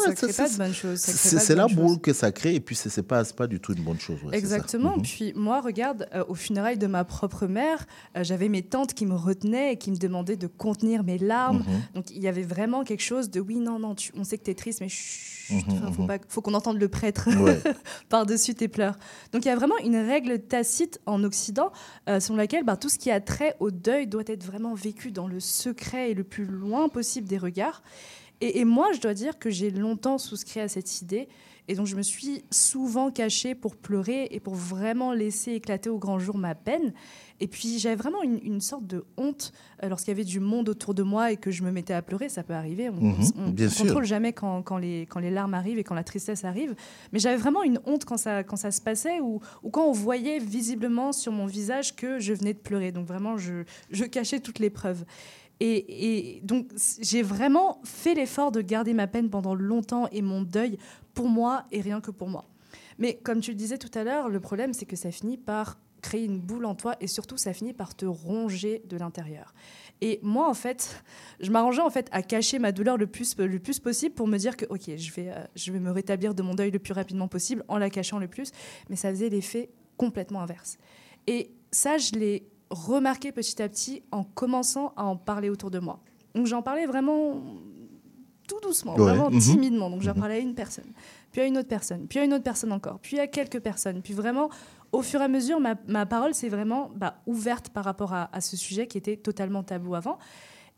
Ça 0.00 0.08
Ouais, 0.10 0.14
crée 0.14 0.32
pas 0.32 0.48
de 0.48 0.56
bonnes 0.56 0.74
choses, 0.74 1.00
C'est 1.00 1.54
la 1.54 1.66
boule 1.66 2.00
que 2.00 2.12
ça 2.12 2.32
crée, 2.32 2.54
et 2.54 2.60
puis 2.60 2.74
c'est 2.74 3.02
pas, 3.02 3.24
pas 3.24 3.46
du 3.46 3.60
tout 3.60 3.72
une 3.74 3.82
bonne 3.82 3.98
chose. 4.00 4.18
ouais. 4.24 4.36
Exactement. 4.36 4.96
Mhm. 4.96 5.02
Puis 5.02 5.32
moi, 5.36 5.60
regarde, 5.60 6.08
euh, 6.14 6.24
au 6.28 6.34
funérailles 6.34 6.78
de 6.78 6.86
ma 6.86 7.04
propre 7.04 7.46
mère, 7.46 7.86
euh, 8.16 8.24
j'avais 8.24 8.48
mes 8.48 8.62
tantes 8.62 8.94
qui 8.94 9.06
me 9.06 9.14
retenaient 9.14 9.72
et 9.72 9.76
qui 9.76 9.90
me 9.90 9.96
demandaient 9.96 10.36
de 10.36 10.46
contenir 10.46 11.02
mes 11.04 11.18
larmes. 11.18 11.58
Mhm. 11.66 11.82
Donc 11.94 12.10
il 12.10 12.22
y 12.22 12.28
avait 12.28 12.42
vraiment 12.42 12.84
quelque 12.84 13.02
chose 13.02 13.30
de 13.30 13.40
oui, 13.40 13.56
non, 13.56 13.78
non, 13.78 13.94
tu- 13.94 14.12
on 14.16 14.24
sait 14.24 14.38
que 14.38 14.44
tu 14.44 14.50
es 14.50 14.54
triste, 14.54 14.80
mais 14.80 14.88
chut, 14.88 15.34
Mhm, 15.48 15.92
faut, 15.92 16.06
pas- 16.06 16.18
faut 16.28 16.40
qu'on 16.42 16.54
entende 16.54 16.80
le 16.80 16.88
prêtre 16.88 17.28
Ouais. 17.40 17.60
par-dessus 18.08 18.54
tes 18.56 18.66
pleurs. 18.66 18.98
Donc 19.32 19.44
il 19.44 19.48
y 19.48 19.50
a 19.52 19.54
vraiment 19.56 19.78
une 19.84 19.94
règle 19.96 20.40
tacite 20.40 21.00
en 21.06 21.22
Occident 21.22 21.70
euh, 22.08 22.18
selon 22.18 22.36
laquelle 22.36 22.64
bah, 22.64 22.76
tout 22.76 22.88
ce 22.88 22.98
qui 22.98 23.12
a 23.12 23.20
trait 23.20 23.54
au 23.60 23.70
deuil 23.70 24.08
doit 24.08 24.24
être 24.26 24.42
vraiment 24.44 24.74
vécu 24.74 25.12
dans 25.12 25.28
le 25.28 25.38
secret 25.38 26.10
et 26.10 26.14
le 26.14 26.24
plus 26.24 26.46
loin 26.46 26.88
possible 26.88 27.28
des 27.28 27.38
regards. 27.38 27.82
Et, 28.40 28.60
et 28.60 28.64
moi, 28.64 28.92
je 28.94 29.00
dois 29.00 29.14
dire 29.14 29.38
que 29.38 29.50
j'ai 29.50 29.70
longtemps 29.70 30.18
souscrit 30.18 30.60
à 30.60 30.68
cette 30.68 31.00
idée. 31.02 31.28
Et 31.68 31.74
donc, 31.74 31.86
je 31.88 31.96
me 31.96 32.02
suis 32.02 32.44
souvent 32.52 33.10
cachée 33.10 33.56
pour 33.56 33.74
pleurer 33.74 34.28
et 34.30 34.38
pour 34.38 34.54
vraiment 34.54 35.12
laisser 35.12 35.52
éclater 35.54 35.90
au 35.90 35.98
grand 35.98 36.20
jour 36.20 36.38
ma 36.38 36.54
peine. 36.54 36.92
Et 37.40 37.48
puis, 37.48 37.80
j'avais 37.80 37.96
vraiment 37.96 38.22
une, 38.22 38.38
une 38.44 38.60
sorte 38.60 38.86
de 38.86 39.04
honte 39.16 39.52
euh, 39.82 39.88
lorsqu'il 39.88 40.12
y 40.12 40.14
avait 40.14 40.22
du 40.24 40.38
monde 40.38 40.68
autour 40.68 40.94
de 40.94 41.02
moi 41.02 41.32
et 41.32 41.36
que 41.36 41.50
je 41.50 41.64
me 41.64 41.72
mettais 41.72 41.92
à 41.92 42.02
pleurer. 42.02 42.28
Ça 42.28 42.44
peut 42.44 42.52
arriver. 42.54 42.88
On 42.88 42.94
Mhm, 42.94 43.22
sûr. 43.68 43.84
contrôle 43.84 44.04
jamais 44.04 44.32
quand, 44.32 44.62
quand 44.62 44.78
les, 44.78 45.06
quand 45.10 45.18
les 45.18 45.30
larmes 45.30 45.54
arrivent 45.54 45.78
et 45.80 45.82
quand 45.84 45.96
la 45.96 46.04
tristesse 46.04 46.44
arrive. 46.44 46.76
Mais 47.12 47.18
j'avais 47.18 47.36
vraiment 47.36 47.64
une 47.64 47.80
honte 47.84 48.04
quand 48.04 48.16
ça, 48.16 48.44
quand 48.44 48.56
ça 48.56 48.70
se 48.70 48.80
passait 48.80 49.18
ou, 49.20 49.40
ou 49.64 49.70
quand 49.70 49.86
on 49.88 49.92
voyait 49.92 50.38
visiblement 50.38 51.10
sur 51.12 51.32
mon 51.32 51.46
visage 51.46 51.96
que 51.96 52.20
je 52.20 52.32
venais 52.32 52.54
de 52.54 52.60
pleurer. 52.60 52.92
Donc, 52.92 53.06
vraiment, 53.08 53.38
je, 53.38 53.64
je 53.90 54.04
cachais 54.04 54.38
toutes 54.38 54.60
les 54.60 54.70
preuves. 54.70 55.04
Et, 55.60 56.40
donc, 56.44 56.70
j'ai 57.00 57.22
vraiment 57.22 57.80
fait 57.84 58.14
l'effort 58.14 58.52
de 58.52 58.60
garder 58.60 58.92
ma 58.92 59.06
peine 59.06 59.30
pendant 59.30 59.54
longtemps 59.54 60.08
et 60.12 60.22
mon 60.22 60.42
deuil 60.42 60.78
pour 61.14 61.28
moi 61.28 61.64
et 61.72 61.80
rien 61.80 62.00
que 62.00 62.10
pour 62.10 62.28
moi. 62.28 62.44
Mais 62.98 63.14
comme 63.14 63.40
tu 63.40 63.50
le 63.52 63.56
disais 63.56 63.78
tout 63.78 63.96
à 63.98 64.04
l'heure, 64.04 64.28
le 64.28 64.40
problème, 64.40 64.72
c'est 64.72 64.86
que 64.86 64.96
ça 64.96 65.10
finit 65.10 65.38
par 65.38 65.78
créer 66.02 66.24
une 66.24 66.38
boule 66.38 66.66
en 66.66 66.74
toi 66.74 66.94
et 67.00 67.06
surtout, 67.06 67.36
ça 67.36 67.52
finit 67.52 67.72
par 67.72 67.94
te 67.94 68.04
ronger 68.04 68.82
de 68.86 68.96
l'intérieur. 68.96 69.54
Et 70.02 70.20
moi, 70.22 70.48
en 70.48 70.54
fait, 70.54 71.02
je 71.40 71.50
m'arrangeais 71.50 71.80
en 71.80 71.90
fait 71.90 72.08
à 72.12 72.22
cacher 72.22 72.58
ma 72.58 72.70
douleur 72.70 72.96
le 72.98 73.06
plus, 73.06 73.36
le 73.38 73.58
plus 73.58 73.80
possible 73.80 74.14
pour 74.14 74.28
me 74.28 74.36
dire 74.36 74.56
que, 74.56 74.66
ok, 74.68 74.94
je 74.96 75.12
vais, 75.12 75.30
euh, 75.30 75.44
je 75.54 75.72
vais 75.72 75.80
me 75.80 75.90
rétablir 75.90 76.34
de 76.34 76.42
mon 76.42 76.54
deuil 76.54 76.70
le 76.70 76.78
plus 76.78 76.92
rapidement 76.92 77.28
possible 77.28 77.64
en 77.68 77.78
la 77.78 77.88
cachant 77.88 78.18
le 78.18 78.28
plus. 78.28 78.52
Mais 78.90 78.96
ça 78.96 79.10
faisait 79.10 79.30
l'effet 79.30 79.70
complètement 79.96 80.42
inverse. 80.42 80.76
Et 81.26 81.50
ça, 81.70 81.98
je 81.98 82.12
l'ai 82.12 82.46
remarqué 82.70 83.32
petit 83.32 83.62
à 83.62 83.68
petit 83.68 84.02
en 84.10 84.24
commençant 84.24 84.92
à 84.96 85.04
en 85.04 85.16
parler 85.16 85.48
autour 85.50 85.70
de 85.70 85.78
moi. 85.78 86.00
Donc 86.34 86.46
j'en 86.46 86.62
parlais 86.62 86.86
vraiment 86.86 87.40
tout 88.48 88.60
doucement, 88.62 88.94
Ouais. 88.94 89.02
vraiment 89.02 89.30
Mhm. 89.30 89.40
timidement. 89.40 89.90
Donc 89.90 90.02
j'en 90.02 90.14
Mhm. 90.14 90.20
parlais 90.20 90.34
à 90.36 90.38
une 90.38 90.54
personne, 90.54 90.92
puis 91.32 91.40
à 91.40 91.46
une 91.46 91.58
autre 91.58 91.68
personne, 91.68 92.06
puis 92.06 92.18
à 92.18 92.24
une 92.24 92.32
autre 92.34 92.44
personne 92.44 92.72
encore, 92.72 92.98
puis 93.00 93.18
à 93.18 93.26
quelques 93.26 93.60
personnes. 93.60 94.02
Puis 94.02 94.14
vraiment, 94.14 94.50
au 94.92 95.02
fur 95.02 95.20
et 95.20 95.24
à 95.24 95.28
mesure, 95.28 95.58
ma, 95.60 95.74
ma 95.88 96.06
parole 96.06 96.34
s'est 96.34 96.48
vraiment 96.48 96.90
bah, 96.94 97.22
ouverte 97.26 97.70
par 97.70 97.84
rapport 97.84 98.12
à, 98.14 98.30
à 98.34 98.40
ce 98.40 98.56
sujet 98.56 98.86
qui 98.86 98.98
était 98.98 99.16
totalement 99.16 99.62
tabou 99.64 99.94
avant. 99.94 100.18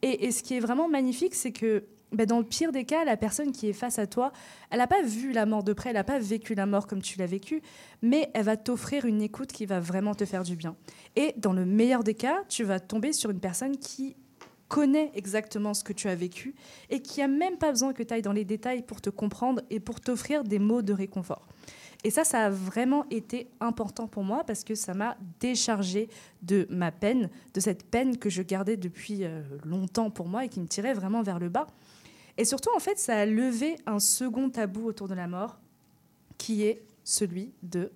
Et, 0.03 0.27
et 0.27 0.31
ce 0.33 0.43
qui 0.43 0.55
est 0.55 0.61
vraiment 0.61 0.89
magnifique, 0.89 1.35
c'est 1.35 1.53
que 1.53 1.85
bah, 2.13 2.27
dans 2.27 2.39
le 2.39 2.45
pire 2.45 2.73
des 2.73 2.85
cas, 2.85 3.05
la 3.05 3.17
personne 3.17 3.53
qui 3.53 3.69
est 3.69 3.73
face 3.73 3.99
à 3.99 4.07
toi, 4.07 4.33
elle 4.71 4.79
n'a 4.79 4.87
pas 4.87 5.03
vu 5.03 5.33
la 5.33 5.47
mort 5.47 5.63
de 5.63 5.73
près, 5.73 5.91
elle 5.91 5.97
n'a 5.97 6.05
pas 6.05 6.19
vécu 6.19 6.55
la 6.55 6.67
mort 6.67 6.87
comme 6.87 7.03
tu 7.03 7.19
l'as 7.19 7.27
vécu, 7.27 7.63
mais 8.03 8.31
elle 8.35 8.45
va 8.45 8.57
t'offrir 8.57 9.05
une 9.05 9.23
écoute 9.23 9.53
qui 9.53 9.67
va 9.67 9.81
vraiment 9.81 10.15
te 10.15 10.25
faire 10.25 10.43
du 10.43 10.57
bien. 10.57 10.77
Et 11.17 11.35
dans 11.37 11.53
le 11.53 11.65
meilleur 11.65 12.05
des 12.05 12.15
cas, 12.15 12.45
tu 12.49 12.65
vas 12.65 12.81
tomber 12.81 13.13
sur 13.13 13.31
une 13.31 13.41
personne 13.41 13.77
qui 13.77 14.17
connaît 14.69 15.11
exactement 15.15 15.75
ce 15.75 15.83
que 15.83 15.93
tu 15.93 16.09
as 16.09 16.15
vécu 16.15 16.55
et 16.91 17.01
qui 17.01 17.23
a 17.23 17.29
même 17.29 17.57
pas 17.57 17.71
besoin 17.71 17.93
que 17.93 18.03
tu 18.03 18.15
ailles 18.15 18.23
dans 18.23 18.33
les 18.33 18.45
détails 18.45 18.83
pour 18.83 19.01
te 19.01 19.11
comprendre 19.11 19.63
et 19.71 19.81
pour 19.81 20.01
t'offrir 20.01 20.45
des 20.45 20.59
mots 20.59 20.83
de 20.83 20.93
réconfort. 20.93 21.47
Et 22.05 22.11
ça, 22.11 22.23
ça 22.23 22.47
a 22.47 22.51
vraiment 22.51 23.05
été 23.11 23.49
important 23.59 24.07
pour 24.07 24.23
moi 24.23 24.45
parce 24.45 24.63
que 24.63 24.77
ça 24.77 24.95
m'a 24.95 25.17
déchargé 25.41 26.09
de 26.43 26.67
ma 26.71 26.93
peine, 26.93 27.29
de 27.55 27.61
cette 27.61 27.85
peine 27.85 28.19
que 28.19 28.31
je 28.31 28.43
gardais 28.43 28.77
depuis 28.77 29.25
euh, 29.25 29.43
longtemps 29.65 30.11
pour 30.11 30.29
moi 30.29 30.45
et 30.45 30.49
qui 30.49 30.61
me 30.61 30.69
tirait 30.69 30.95
vraiment 30.95 31.23
vers 31.23 31.41
le 31.41 31.49
bas. 31.49 31.67
Et 32.39 32.45
surtout, 32.45 32.71
en 32.75 32.79
fait, 32.79 32.99
ça 32.99 33.19
a 33.19 33.27
levé 33.27 33.77
un 33.85 33.99
second 33.99 34.49
tabou 34.49 34.87
autour 34.87 35.09
de 35.09 35.15
la 35.15 35.27
mort, 35.27 35.59
qui 36.39 36.63
est 36.63 36.83
celui 37.03 37.53
de... 37.65 37.91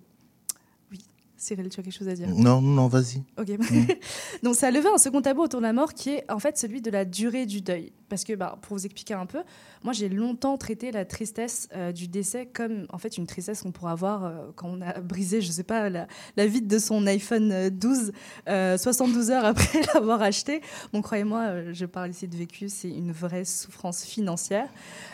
Oui, 0.91 0.99
Cyril, 1.37 1.69
tu 1.69 1.79
as 1.79 1.83
quelque 1.83 1.93
chose 1.93 2.09
à 2.09 2.13
dire? 2.13 2.27
Non, 2.27 2.61
non, 2.61 2.89
vas-y. 2.89 3.23
Ok. 3.39 3.57
Mm. 3.57 3.85
Donc 4.43 4.55
ça 4.55 4.67
a 4.67 4.71
levé 4.71 4.89
un 4.93 4.97
second 4.97 5.21
tabou 5.21 5.43
autour 5.43 5.61
de 5.61 5.65
la 5.65 5.71
mort 5.71 5.93
qui 5.93 6.09
est 6.09 6.29
en 6.29 6.39
fait 6.39 6.57
celui 6.57 6.81
de 6.81 6.91
la 6.91 7.05
durée 7.05 7.45
du 7.45 7.61
deuil. 7.61 7.93
Parce 8.13 8.25
que 8.25 8.33
bah, 8.33 8.59
pour 8.61 8.77
vous 8.77 8.85
expliquer 8.85 9.15
un 9.15 9.25
peu, 9.25 9.39
moi 9.83 9.91
j'ai 9.91 10.07
longtemps 10.07 10.55
traité 10.59 10.91
la 10.91 11.03
tristesse 11.03 11.67
euh, 11.73 11.91
du 11.91 12.07
décès 12.07 12.45
comme 12.45 12.85
en 12.93 12.99
fait 12.99 13.17
une 13.17 13.25
tristesse 13.25 13.63
qu'on 13.63 13.71
pourrait 13.71 13.93
avoir 13.93 14.23
euh, 14.23 14.51
quand 14.55 14.69
on 14.69 14.81
a 14.81 15.01
brisé, 15.01 15.41
je 15.41 15.51
sais 15.51 15.63
pas, 15.63 15.89
la, 15.89 16.05
la 16.37 16.45
vitre 16.45 16.67
de 16.67 16.77
son 16.77 17.07
iPhone 17.07 17.51
euh, 17.51 17.69
12 17.71 18.11
euh, 18.49 18.77
72 18.77 19.31
heures 19.31 19.45
après 19.45 19.81
l'avoir 19.95 20.21
acheté. 20.21 20.61
Bon, 20.93 21.01
croyez-moi, 21.01 21.71
je 21.71 21.87
parle 21.87 22.11
ici 22.11 22.27
de 22.27 22.37
vécu, 22.37 22.69
c'est 22.69 22.91
une 22.91 23.11
vraie 23.11 23.45
souffrance 23.45 24.03
financière. 24.03 24.69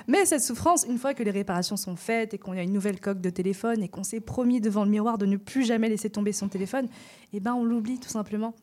Mais 0.08 0.26
cette 0.26 0.42
souffrance, 0.42 0.84
une 0.84 0.98
fois 0.98 1.14
que 1.14 1.24
les 1.24 1.32
réparations 1.32 1.78
sont 1.78 1.96
faites 1.96 2.34
et 2.34 2.38
qu'on 2.38 2.52
a 2.52 2.64
une 2.64 2.74
nouvelle 2.74 3.00
coque 3.00 3.22
de 3.22 3.30
téléphone 3.30 3.82
et 3.82 3.88
qu'on 3.88 4.04
s'est 4.04 4.20
promis 4.20 4.60
devant 4.60 4.84
le 4.84 4.90
miroir 4.90 5.18
de 5.18 5.26
ne 5.26 5.38
plus 5.38 5.64
jamais 5.64 5.88
laisser 5.88 6.10
tomber 6.10 6.34
son 6.34 6.50
téléphone, 6.50 6.90
eh 7.32 7.40
ben 7.40 7.54
on 7.54 7.64
l'oublie 7.64 7.98
tout 7.98 8.10
simplement. 8.10 8.54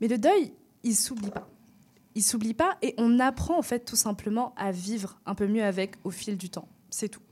Mais 0.00 0.06
le 0.06 0.18
deuil, 0.18 0.52
il 0.84 0.94
s'oublie 0.94 1.30
pas. 1.30 1.48
Il 2.14 2.22
s'oublie 2.22 2.54
pas 2.54 2.76
et 2.82 2.94
on 2.98 3.18
apprend 3.18 3.58
en 3.58 3.62
fait 3.62 3.80
tout 3.80 3.96
simplement 3.96 4.54
à 4.56 4.72
vivre 4.72 5.18
un 5.26 5.34
peu 5.34 5.46
mieux 5.46 5.64
avec 5.64 5.96
au 6.04 6.10
fil 6.10 6.36
du 6.36 6.50
temps. 6.50 6.68
C'est 6.90 7.08
tout. 7.08 7.22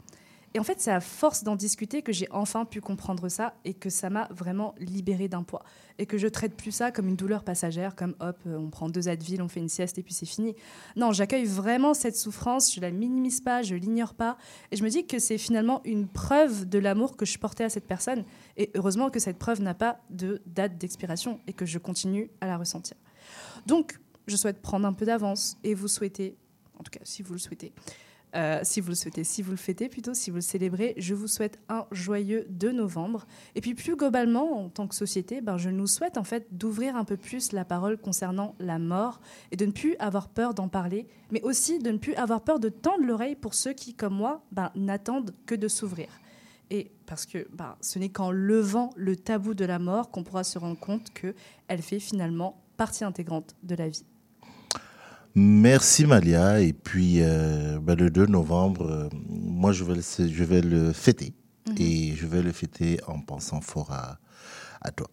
Et 0.52 0.58
en 0.58 0.64
fait, 0.64 0.80
c'est 0.80 0.90
à 0.90 1.00
force 1.00 1.44
d'en 1.44 1.54
discuter 1.54 2.02
que 2.02 2.12
j'ai 2.12 2.26
enfin 2.32 2.64
pu 2.64 2.80
comprendre 2.80 3.28
ça 3.28 3.54
et 3.64 3.72
que 3.72 3.88
ça 3.88 4.10
m'a 4.10 4.26
vraiment 4.32 4.74
libéré 4.78 5.28
d'un 5.28 5.44
poids. 5.44 5.62
Et 5.98 6.06
que 6.06 6.18
je 6.18 6.26
traite 6.26 6.56
plus 6.56 6.72
ça 6.72 6.90
comme 6.90 7.06
une 7.06 7.14
douleur 7.14 7.44
passagère, 7.44 7.94
comme 7.94 8.16
hop, 8.18 8.36
euh, 8.46 8.56
on 8.58 8.68
prend 8.68 8.88
deux 8.88 9.08
Advil, 9.08 9.42
on 9.42 9.48
fait 9.48 9.60
une 9.60 9.68
sieste 9.68 9.98
et 9.98 10.02
puis 10.02 10.12
c'est 10.12 10.26
fini. 10.26 10.56
Non, 10.96 11.12
j'accueille 11.12 11.44
vraiment 11.44 11.94
cette 11.94 12.16
souffrance, 12.16 12.74
je 12.74 12.80
la 12.80 12.90
minimise 12.90 13.40
pas, 13.40 13.62
je 13.62 13.76
l'ignore 13.76 14.14
pas. 14.14 14.36
Et 14.72 14.76
je 14.76 14.82
me 14.82 14.88
dis 14.88 15.06
que 15.06 15.20
c'est 15.20 15.38
finalement 15.38 15.82
une 15.84 16.08
preuve 16.08 16.68
de 16.68 16.80
l'amour 16.80 17.16
que 17.16 17.24
je 17.24 17.38
portais 17.38 17.64
à 17.64 17.68
cette 17.68 17.86
personne. 17.86 18.24
Et 18.56 18.72
heureusement 18.74 19.10
que 19.10 19.20
cette 19.20 19.38
preuve 19.38 19.60
n'a 19.60 19.74
pas 19.74 20.00
de 20.10 20.42
date 20.46 20.78
d'expiration 20.78 21.38
et 21.46 21.52
que 21.52 21.64
je 21.64 21.78
continue 21.78 22.28
à 22.40 22.48
la 22.48 22.56
ressentir. 22.56 22.96
Donc, 23.66 24.00
je 24.26 24.36
souhaite 24.36 24.60
prendre 24.60 24.86
un 24.86 24.92
peu 24.92 25.04
d'avance 25.04 25.56
et 25.64 25.74
vous 25.74 25.88
souhaiter, 25.88 26.36
en 26.78 26.82
tout 26.82 26.90
cas 26.90 27.00
si 27.04 27.22
vous 27.22 27.32
le 27.32 27.38
souhaitez, 27.38 27.72
euh, 28.36 28.60
si 28.62 28.80
vous 28.80 28.90
le 28.90 28.94
souhaitez, 28.94 29.24
si 29.24 29.42
vous 29.42 29.50
le 29.50 29.56
fêtez 29.56 29.88
plutôt, 29.88 30.14
si 30.14 30.30
vous 30.30 30.36
le 30.36 30.42
célébrez, 30.42 30.94
je 30.96 31.14
vous 31.14 31.26
souhaite 31.26 31.58
un 31.68 31.86
joyeux 31.90 32.46
2 32.50 32.72
novembre. 32.72 33.26
Et 33.54 33.60
puis 33.60 33.74
plus 33.74 33.96
globalement, 33.96 34.64
en 34.64 34.68
tant 34.68 34.86
que 34.86 34.94
société, 34.94 35.40
ben, 35.40 35.56
je 35.56 35.68
nous 35.68 35.86
souhaite 35.86 36.16
en 36.16 36.24
fait 36.24 36.46
d'ouvrir 36.52 36.96
un 36.96 37.04
peu 37.04 37.16
plus 37.16 37.52
la 37.52 37.64
parole 37.64 37.98
concernant 37.98 38.54
la 38.60 38.78
mort 38.78 39.20
et 39.50 39.56
de 39.56 39.66
ne 39.66 39.72
plus 39.72 39.96
avoir 39.98 40.28
peur 40.28 40.54
d'en 40.54 40.68
parler, 40.68 41.06
mais 41.32 41.42
aussi 41.42 41.78
de 41.80 41.90
ne 41.90 41.98
plus 41.98 42.14
avoir 42.14 42.42
peur 42.42 42.60
de 42.60 42.68
tendre 42.68 43.04
l'oreille 43.04 43.34
pour 43.34 43.54
ceux 43.54 43.72
qui, 43.72 43.94
comme 43.94 44.14
moi, 44.14 44.42
ben, 44.52 44.70
n'attendent 44.76 45.34
que 45.46 45.54
de 45.54 45.66
s'ouvrir. 45.66 46.08
Et 46.70 46.92
parce 47.06 47.26
que 47.26 47.48
ben, 47.52 47.74
ce 47.80 47.98
n'est 47.98 48.10
qu'en 48.10 48.30
levant 48.30 48.90
le 48.94 49.16
tabou 49.16 49.54
de 49.54 49.64
la 49.64 49.80
mort 49.80 50.10
qu'on 50.10 50.22
pourra 50.22 50.44
se 50.44 50.56
rendre 50.56 50.78
compte 50.78 51.12
qu'elle 51.12 51.82
fait 51.82 51.98
finalement 51.98 52.62
partie 52.80 53.04
intégrante 53.04 53.54
de 53.62 53.74
la 53.74 53.88
vie. 53.88 54.06
Merci 55.34 56.06
Malia. 56.06 56.62
Et 56.62 56.72
puis 56.72 57.16
euh, 57.20 57.78
ben, 57.78 57.94
le 57.94 58.08
2 58.08 58.24
novembre, 58.24 58.86
euh, 58.86 59.08
moi 59.28 59.72
je 59.72 59.84
vais 59.84 59.96
le, 59.96 60.00
je 60.00 60.44
vais 60.44 60.62
le 60.62 60.94
fêter. 60.94 61.34
Mhm. 61.68 61.74
Et 61.78 62.14
je 62.16 62.26
vais 62.26 62.40
le 62.40 62.52
fêter 62.52 62.98
en 63.06 63.20
pensant 63.20 63.60
fort 63.60 63.92
à, 63.92 64.18
à 64.80 64.92
toi. 64.92 65.08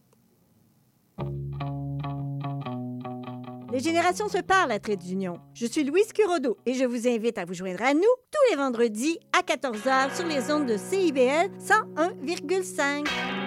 Les 3.73 3.79
générations 3.79 4.29
se 4.29 4.37
parlent 4.37 4.71
à 4.71 4.79
Trait 4.79 4.95
d'Union. 4.95 5.37
Je 5.53 5.65
suis 5.65 5.83
Louise 5.83 6.13
Curodo 6.13 6.57
et 6.65 6.73
je 6.73 6.85
vous 6.85 7.05
invite 7.05 7.37
à 7.37 7.43
vous 7.43 7.53
joindre 7.53 7.81
à 7.83 7.93
nous 7.93 7.99
tous 8.31 8.49
les 8.49 8.55
vendredis 8.55 9.19
à 9.37 9.41
14h 9.41 10.15
sur 10.15 10.25
les 10.25 10.49
ondes 10.53 10.67
de 10.67 10.77
CIBL 10.77 11.51
101,5. 11.59 13.46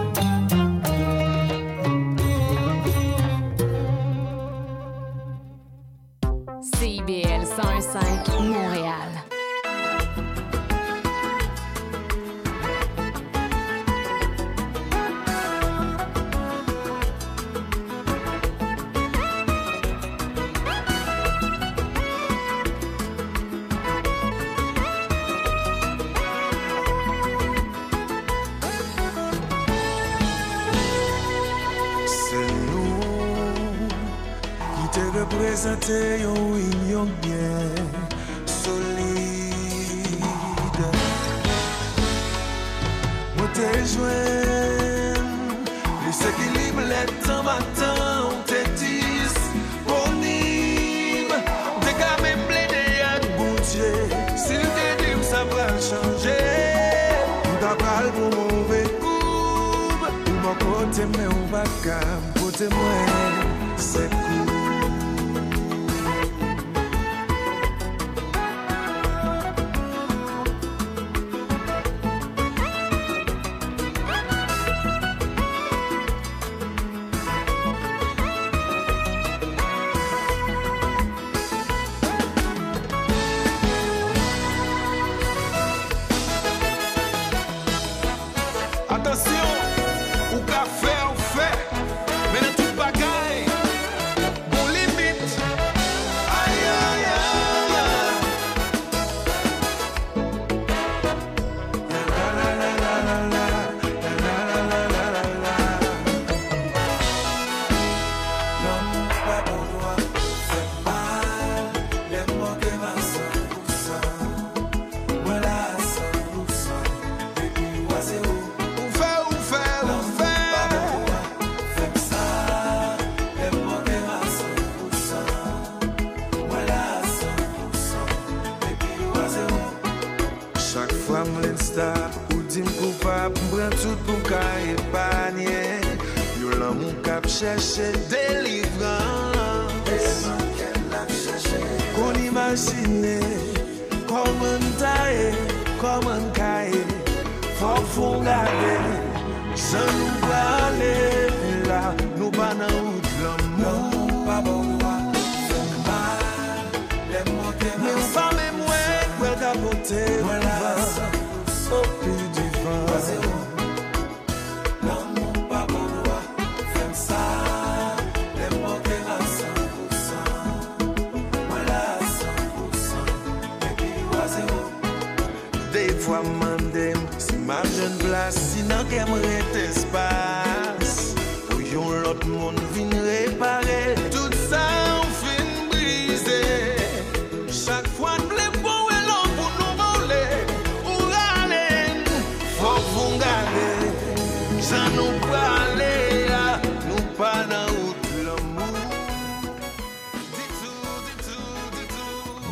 fwa 176.11 176.23
mandem 176.23 176.99
Si 177.17 177.37
ma 177.47 177.61
jen 177.75 177.95
plas, 178.03 178.35
si 178.35 178.61
nan 178.67 178.83
kem 178.89 179.13
rete 179.23 179.63
spa. 179.79 180.20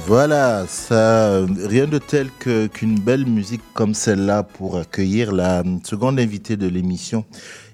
Voilà, 0.10 0.66
ça, 0.68 1.46
rien 1.46 1.86
de 1.86 2.00
tel 2.00 2.32
que- 2.40 2.66
qu'une 2.66 3.00
belle 3.00 3.28
musique 3.28 3.62
comme 3.76 3.94
celle-là 3.94 4.42
pour 4.42 4.78
accueillir 4.80 5.32
la 5.32 5.62
seconde 5.84 6.20
invitée 6.20 6.58
de 6.58 6.66
l'émission. 6.68 7.26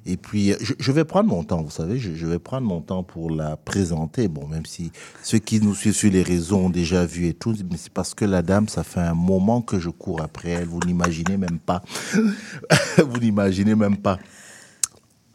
Et 0.05 0.17
puis, 0.17 0.53
je, 0.59 0.73
je 0.77 0.91
vais 0.91 1.05
prendre 1.05 1.29
mon 1.29 1.45
temps, 1.45 1.61
vous 1.61 1.69
savez, 1.71 1.97
je, 1.97 2.13
je 2.13 2.25
vais 2.27 2.37
prendre 2.37 2.67
mon 2.67 2.81
temps 2.81 3.03
pour 3.03 3.31
la 3.31 3.55
présenter. 3.55 4.27
Bon, 4.27 4.47
même 4.49 4.65
si 4.65 4.91
ceux 5.23 5.37
qui 5.39 5.61
nous 5.61 5.73
suivent 5.73 5.95
sur 5.95 6.11
les 6.11 6.23
réseaux 6.23 6.57
ont 6.57 6.69
déjà 6.69 7.05
vu 7.05 7.27
et 7.27 7.33
tout, 7.33 7.55
mais 7.71 7.77
c'est 7.77 7.93
parce 7.93 8.13
que 8.13 8.25
la 8.25 8.41
dame, 8.41 8.67
ça 8.67 8.83
fait 8.83 8.99
un 8.99 9.13
moment 9.15 9.61
que 9.61 9.79
je 9.79 9.89
cours 9.89 10.21
après 10.21 10.49
elle. 10.49 10.65
Vous 10.67 10.81
n'imaginez 10.85 11.37
même 11.37 11.59
pas. 11.59 11.83
vous 12.97 13.17
n'imaginez 13.21 13.75
même 13.75 13.95
pas. 13.95 14.19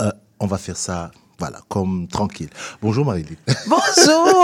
Euh, 0.03 0.11
on 0.39 0.47
va 0.47 0.59
faire 0.59 0.77
ça, 0.77 1.11
voilà, 1.39 1.61
comme 1.71 2.07
tranquille. 2.09 2.51
Bonjour 2.83 3.07
Marie-Lise. 3.07 3.39
Bonjour 3.67 4.37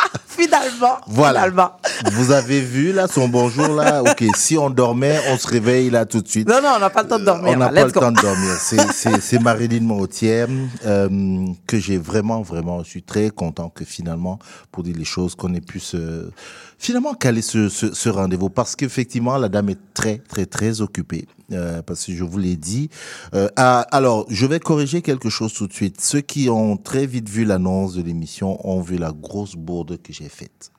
Finalement. 0.36 0.98
Voilà. 1.06 1.40
Finalement. 1.40 1.70
Vous 2.12 2.30
avez 2.32 2.60
vu 2.60 2.92
là 2.92 3.06
son 3.08 3.28
bonjour 3.28 3.68
là? 3.68 4.02
Ok, 4.06 4.24
si 4.36 4.56
on 4.58 4.70
dormait, 4.70 5.18
on 5.30 5.38
se 5.38 5.46
réveille 5.48 5.90
là 5.90 6.04
tout 6.06 6.20
de 6.20 6.28
suite. 6.28 6.48
Non, 6.48 6.60
non, 6.62 6.70
on 6.76 6.78
n'a 6.80 6.90
pas 6.90 7.02
le 7.02 7.08
temps 7.08 7.18
de 7.18 7.24
dormir. 7.24 7.52
On 7.54 7.56
n'a 7.56 7.70
là. 7.70 7.80
pas 7.82 7.86
le 7.86 7.92
go. 7.92 8.00
temps 8.00 8.12
de 8.12 8.20
dormir. 8.20 8.52
C'est- 8.60 9.38
Marilyn 9.40 9.80
Mautière 9.84 10.48
euh, 10.84 11.46
que 11.66 11.78
j'ai 11.78 11.98
vraiment, 11.98 12.42
vraiment, 12.42 12.82
je 12.82 12.88
suis 12.88 13.02
très 13.02 13.30
content 13.30 13.68
que 13.68 13.84
finalement, 13.84 14.38
pour 14.72 14.82
dire 14.82 14.96
les 14.96 15.04
choses, 15.04 15.34
qu'on 15.34 15.54
ait 15.54 15.60
pu 15.60 15.78
se, 15.80 16.30
finalement 16.78 17.14
caler 17.14 17.42
ce, 17.42 17.68
ce, 17.68 17.94
ce 17.94 18.08
rendez-vous? 18.08 18.50
Parce 18.50 18.76
qu'effectivement, 18.76 19.36
la 19.36 19.48
dame 19.48 19.70
est 19.70 19.78
très, 19.94 20.18
très, 20.18 20.46
très 20.46 20.80
occupée. 20.80 21.26
Euh, 21.52 21.82
parce 21.82 22.04
que 22.04 22.12
je 22.12 22.24
vous 22.24 22.38
l'ai 22.38 22.56
dit. 22.56 22.90
Euh, 23.34 23.48
ah, 23.56 23.86
alors, 23.92 24.26
je 24.28 24.46
vais 24.46 24.58
corriger 24.58 25.02
quelque 25.02 25.28
chose 25.28 25.52
tout 25.52 25.66
de 25.66 25.72
suite. 25.72 26.00
Ceux 26.00 26.20
qui 26.20 26.48
ont 26.50 26.76
très 26.76 27.06
vite 27.06 27.28
vu 27.28 27.44
l'annonce 27.44 27.94
de 27.94 28.02
l'émission 28.02 28.58
ont 28.66 28.80
vu 28.80 28.98
la 28.98 29.12
grosse 29.12 29.54
bourde 29.54 30.00
que 30.02 30.12
j'ai 30.12 30.28
faite 30.28 30.72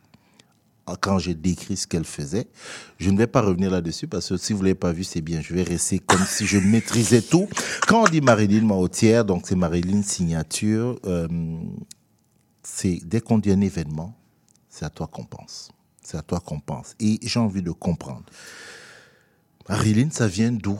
quand 1.01 1.19
j'ai 1.19 1.33
décrit 1.33 1.75
ce 1.75 1.85
qu'elle 1.85 2.05
faisait. 2.05 2.47
Je 2.97 3.09
ne 3.09 3.17
vais 3.17 3.27
pas 3.27 3.41
revenir 3.41 3.69
là-dessus 3.71 4.07
parce 4.07 4.29
que 4.29 4.37
si 4.37 4.53
vous 4.53 4.61
l'avez 4.61 4.75
pas 4.75 4.93
vu, 4.93 5.03
c'est 5.03 5.21
bien. 5.21 5.41
Je 5.41 5.53
vais 5.53 5.63
rester 5.63 5.99
comme 5.99 6.23
si 6.25 6.45
je 6.45 6.57
maîtrisais 6.57 7.21
tout. 7.21 7.49
Quand 7.87 8.03
on 8.03 8.05
dit 8.05 8.21
Marilyn 8.21 8.61
Mautière, 8.61 9.25
donc 9.25 9.43
c'est 9.47 9.55
Marilyn 9.55 10.01
Signature, 10.01 10.97
euh, 11.05 11.27
c'est 12.63 12.99
dès 13.03 13.19
qu'on 13.19 13.37
dit 13.37 13.51
un 13.51 13.59
événement, 13.59 14.15
c'est 14.69 14.85
à 14.85 14.89
toi 14.89 15.07
qu'on 15.07 15.25
pense. 15.25 15.71
C'est 16.07 16.15
à 16.15 16.21
toi 16.21 16.39
qu'on 16.39 16.61
pense. 16.61 16.95
Et 17.01 17.19
j'ai 17.21 17.37
envie 17.37 17.61
de 17.61 17.71
comprendre. 17.71 18.23
Marilyn, 19.67 20.07
ça 20.09 20.25
vient 20.25 20.53
d'où? 20.53 20.79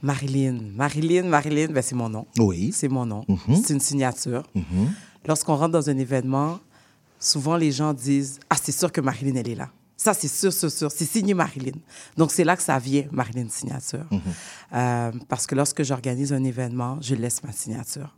Marilyn. 0.00 0.60
Marilyn, 0.76 1.24
Marilyn, 1.24 1.72
ben, 1.72 1.82
c'est 1.82 1.96
mon 1.96 2.08
nom. 2.08 2.24
Oui. 2.38 2.70
C'est 2.72 2.86
mon 2.86 3.04
nom. 3.04 3.24
Mhm. 3.26 3.56
C'est 3.56 3.74
une 3.74 3.80
signature. 3.80 4.44
Mhm. 4.54 4.92
Lorsqu'on 5.26 5.56
rentre 5.56 5.72
dans 5.72 5.90
un 5.90 5.98
événement, 5.98 6.60
souvent 7.18 7.56
les 7.56 7.72
gens 7.72 7.92
disent 7.92 8.38
Ah, 8.48 8.54
c'est 8.62 8.70
sûr 8.70 8.92
que 8.92 9.00
Marilyn, 9.00 9.34
elle 9.34 9.48
est 9.48 9.56
là. 9.56 9.70
Ça, 9.96 10.14
c'est 10.14 10.28
sûr, 10.28 10.52
sûr, 10.52 10.70
sûr. 10.70 10.92
C'est 10.92 11.04
signé 11.04 11.34
Marilyn. 11.34 11.78
Donc, 12.16 12.30
c'est 12.30 12.44
là 12.44 12.56
que 12.56 12.62
ça 12.62 12.78
vient, 12.78 13.06
Marilyn 13.10 13.48
Signature. 13.48 14.06
Euh, 14.72 15.10
parce 15.28 15.48
que 15.48 15.56
lorsque 15.56 15.82
j'organise 15.82 16.32
un 16.32 16.44
événement, 16.44 16.98
je 17.00 17.16
laisse 17.16 17.42
ma 17.42 17.50
signature. 17.50 18.14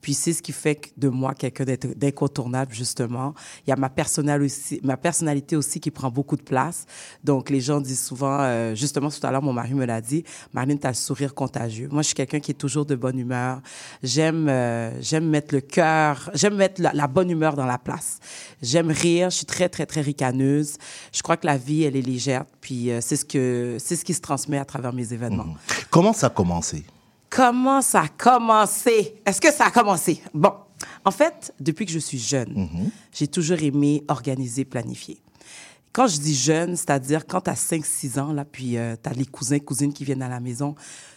Puis 0.00 0.14
c'est 0.14 0.32
ce 0.32 0.42
qui 0.42 0.52
fait 0.52 0.92
de 0.96 1.08
moi 1.08 1.34
quelqu'un 1.34 1.64
d'incontournable, 1.96 2.72
justement. 2.72 3.34
Il 3.66 3.70
y 3.70 3.72
a 3.72 3.76
ma, 3.76 3.88
personnalité 3.88 5.56
aussi 5.56 5.80
qui 5.80 5.90
prend 5.90 6.10
beaucoup 6.10 6.36
de 6.36 6.42
place. 6.42 6.86
Donc 7.24 7.50
les 7.50 7.60
gens 7.60 7.80
disent 7.80 8.04
souvent, 8.04 8.38
euh, 8.40 8.74
justement 8.74 9.10
tout 9.10 9.24
à 9.26 9.30
l'heure, 9.30 9.42
mon 9.42 9.52
mari 9.52 9.74
me 9.74 9.84
l'a 9.84 10.00
dit, 10.00 10.24
Marlène, 10.52 10.78
tu 10.78 10.86
as 10.86 10.90
le 10.90 10.94
sourire 10.94 11.34
contagieux. 11.34 11.88
Moi, 11.90 12.02
je 12.02 12.08
suis 12.08 12.14
quelqu'un 12.14 12.40
qui 12.40 12.52
est 12.52 12.54
toujours 12.54 12.86
de 12.86 12.94
bonne 12.94 13.18
humeur. 13.18 13.60
J'aime 14.02 14.46
euh, 14.48 14.90
mettre 15.22 15.54
le 15.54 15.60
cœur, 15.60 16.30
j'aime 16.34 16.56
mettre 16.56 16.80
la, 16.80 17.06
bonne 17.06 17.30
humeur 17.30 17.56
dans 17.56 17.66
la 17.66 17.78
place. 17.78 18.18
J'aime 18.62 18.90
rire, 18.90 19.30
je 19.30 19.36
suis 19.38 19.46
très, 19.46 19.68
très, 19.68 19.86
très 19.86 20.00
ricaneuse. 20.00 20.76
Je 21.12 21.22
crois 21.22 21.36
que 21.36 21.46
la 21.46 21.56
vie, 21.56 21.82
elle 21.82 21.96
est 21.96 22.02
légère. 22.02 22.44
Puis 22.60 22.90
euh, 22.90 23.00
c'est 23.00 23.16
ce, 23.16 23.24
ce 23.78 24.04
qui 24.04 24.14
se 24.14 24.20
transmet 24.20 24.58
à 24.58 24.64
travers 24.64 24.92
mes 24.92 25.12
événements. 25.12 25.54
Comment 25.90 26.12
ça 26.12 26.28
a 26.28 26.30
commencé? 26.30 26.84
Comment 27.30 27.82
ça 27.82 28.02
a 28.02 28.08
commencé? 28.08 29.20
Est-ce 29.26 29.40
que 29.40 29.52
ça 29.52 29.66
a 29.66 29.70
commencé? 29.70 30.22
Bon, 30.32 30.52
en 31.04 31.10
fait, 31.10 31.52
depuis 31.60 31.86
que 31.86 31.92
je 31.92 31.98
suis 31.98 32.18
jeune, 32.18 32.52
Mhm. 32.54 32.90
j'ai 33.12 33.26
toujours 33.28 33.60
aimé 33.62 34.04
organiser, 34.08 34.64
planifier. 34.64 35.20
Quand 35.92 36.06
je 36.06 36.18
dis 36.18 36.34
jeune, 36.34 36.76
c'est-à-dire 36.76 37.26
quand 37.26 37.40
tu 37.42 37.50
as 37.50 37.56
5-6 37.56 38.18
ans, 38.18 38.32
là, 38.32 38.44
puis 38.44 38.72
tu 38.72 38.78
as 38.78 39.12
les 39.14 39.24
cousins, 39.26 39.58
cousines 39.58 39.92
qui 39.92 40.04
viennent 40.04 40.22
à 40.22 40.28
la 40.28 40.40
maison, 40.40 40.74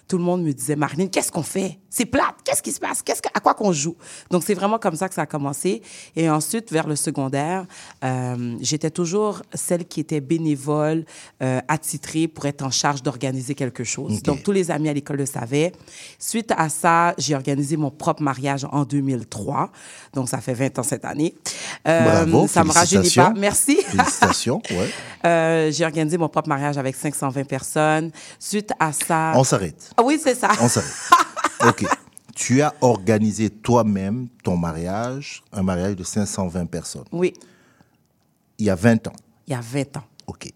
tout 0.10 0.18
le 0.18 0.24
monde 0.24 0.41
me 0.43 0.51
disait, 0.51 0.76
Marlene, 0.76 1.07
qu'est-ce 1.10 1.32
qu'on 1.32 1.43
fait? 1.43 1.78
C'est 1.91 2.05
plate, 2.05 2.36
qu'est-ce 2.43 2.62
qui 2.64 2.72
se 2.72 2.80
passe? 2.80 3.01
Qu'est-ce 3.03 3.22
que- 3.22 3.30
à 3.34 3.39
quoi 3.39 3.53
qu'on 3.53 3.72
joue? 3.72 3.95
Donc, 4.32 4.43
c'est 4.45 4.53
vraiment 4.55 4.80
comme 4.80 4.95
ça 4.95 5.07
que 5.07 5.14
ça 5.16 5.22
a 5.22 5.26
commencé. 5.28 5.82
Et 6.16 6.30
ensuite, 6.30 6.72
vers 6.72 6.88
le 6.88 6.95
secondaire, 6.95 7.66
euh, 8.03 8.57
j'étais 8.60 8.89
toujours 8.89 9.41
celle 9.53 9.86
qui 9.86 9.99
était 9.99 10.20
bénévole, 10.20 11.05
euh, 11.43 11.62
attitrée 11.68 12.28
pour 12.28 12.45
être 12.47 12.64
en 12.64 12.72
charge 12.72 13.03
d'organiser 13.03 13.53
quelque 13.55 13.84
chose. 13.84 14.22
Donc, 14.24 14.43
tous 14.43 14.51
les 14.51 14.72
amis 14.72 14.89
à 14.89 14.93
l'école 14.93 15.18
le 15.18 15.26
savaient. 15.28 15.72
Suite 16.18 16.51
à 16.57 16.70
ça, 16.70 17.14
j'ai 17.20 17.36
organisé 17.36 17.78
mon 17.78 17.91
propre 17.91 18.24
mariage 18.24 18.66
en 18.72 18.84
2003. 18.86 19.72
Donc, 20.14 20.28
ça 20.28 20.41
fait 20.41 20.53
20 20.55 20.80
ans 20.80 20.84
cette 20.84 21.05
année. 21.05 21.36
Euh, 21.88 22.26
Bravo, 22.26 22.47
ça 22.47 22.64
me 22.64 22.72
rajeunit 22.72 23.12
pas. 23.12 23.34
Merci. 23.38 23.78
Félicitations, 23.86 24.62
ouais. 24.72 24.89
Euh, 25.26 25.72
j'ai 25.72 25.86
organisé 25.86 26.18
mon 26.18 26.30
propre 26.30 26.49
mariage 26.49 26.78
avec 26.78 26.95
520 26.95 27.43
personnes. 27.45 28.12
Suite 28.39 28.72
à 28.80 28.91
ça... 28.91 29.34
On 29.36 29.43
s'arrête. 29.43 29.91
Ah 30.00 30.04
oui, 30.06 30.18
c'est 30.22 30.34
ça. 30.36 30.50
On 30.62 30.70
s'arrête. 30.70 30.93
ok. 31.68 31.86
Tu 32.34 32.62
as 32.62 32.74
organisé 32.80 33.50
toi-même 33.50 34.30
ton 34.45 34.56
mariage, 34.56 35.43
un 35.52 35.62
mariage 35.62 35.97
de 35.97 36.04
520 36.06 36.68
personnes. 36.68 37.04
Oui, 37.12 37.34
Il 38.58 38.66
y 38.66 38.70
a 38.70 38.76
20 38.76 39.08
ans. 39.08 39.14
il 39.45 39.52
y 39.52 39.56
a 39.58 39.60
20 39.62 39.97
ans. 39.97 40.04
Ok. 40.26 40.47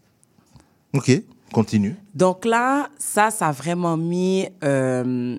Ok, 0.93 1.11
continue. 1.51 1.97
Donc 2.15 2.45
là, 2.45 2.87
ça, 2.97 3.31
ça 3.31 3.47
a 3.47 3.51
vraiment 3.51 3.97
mis 3.97 4.47
euh, 4.63 5.37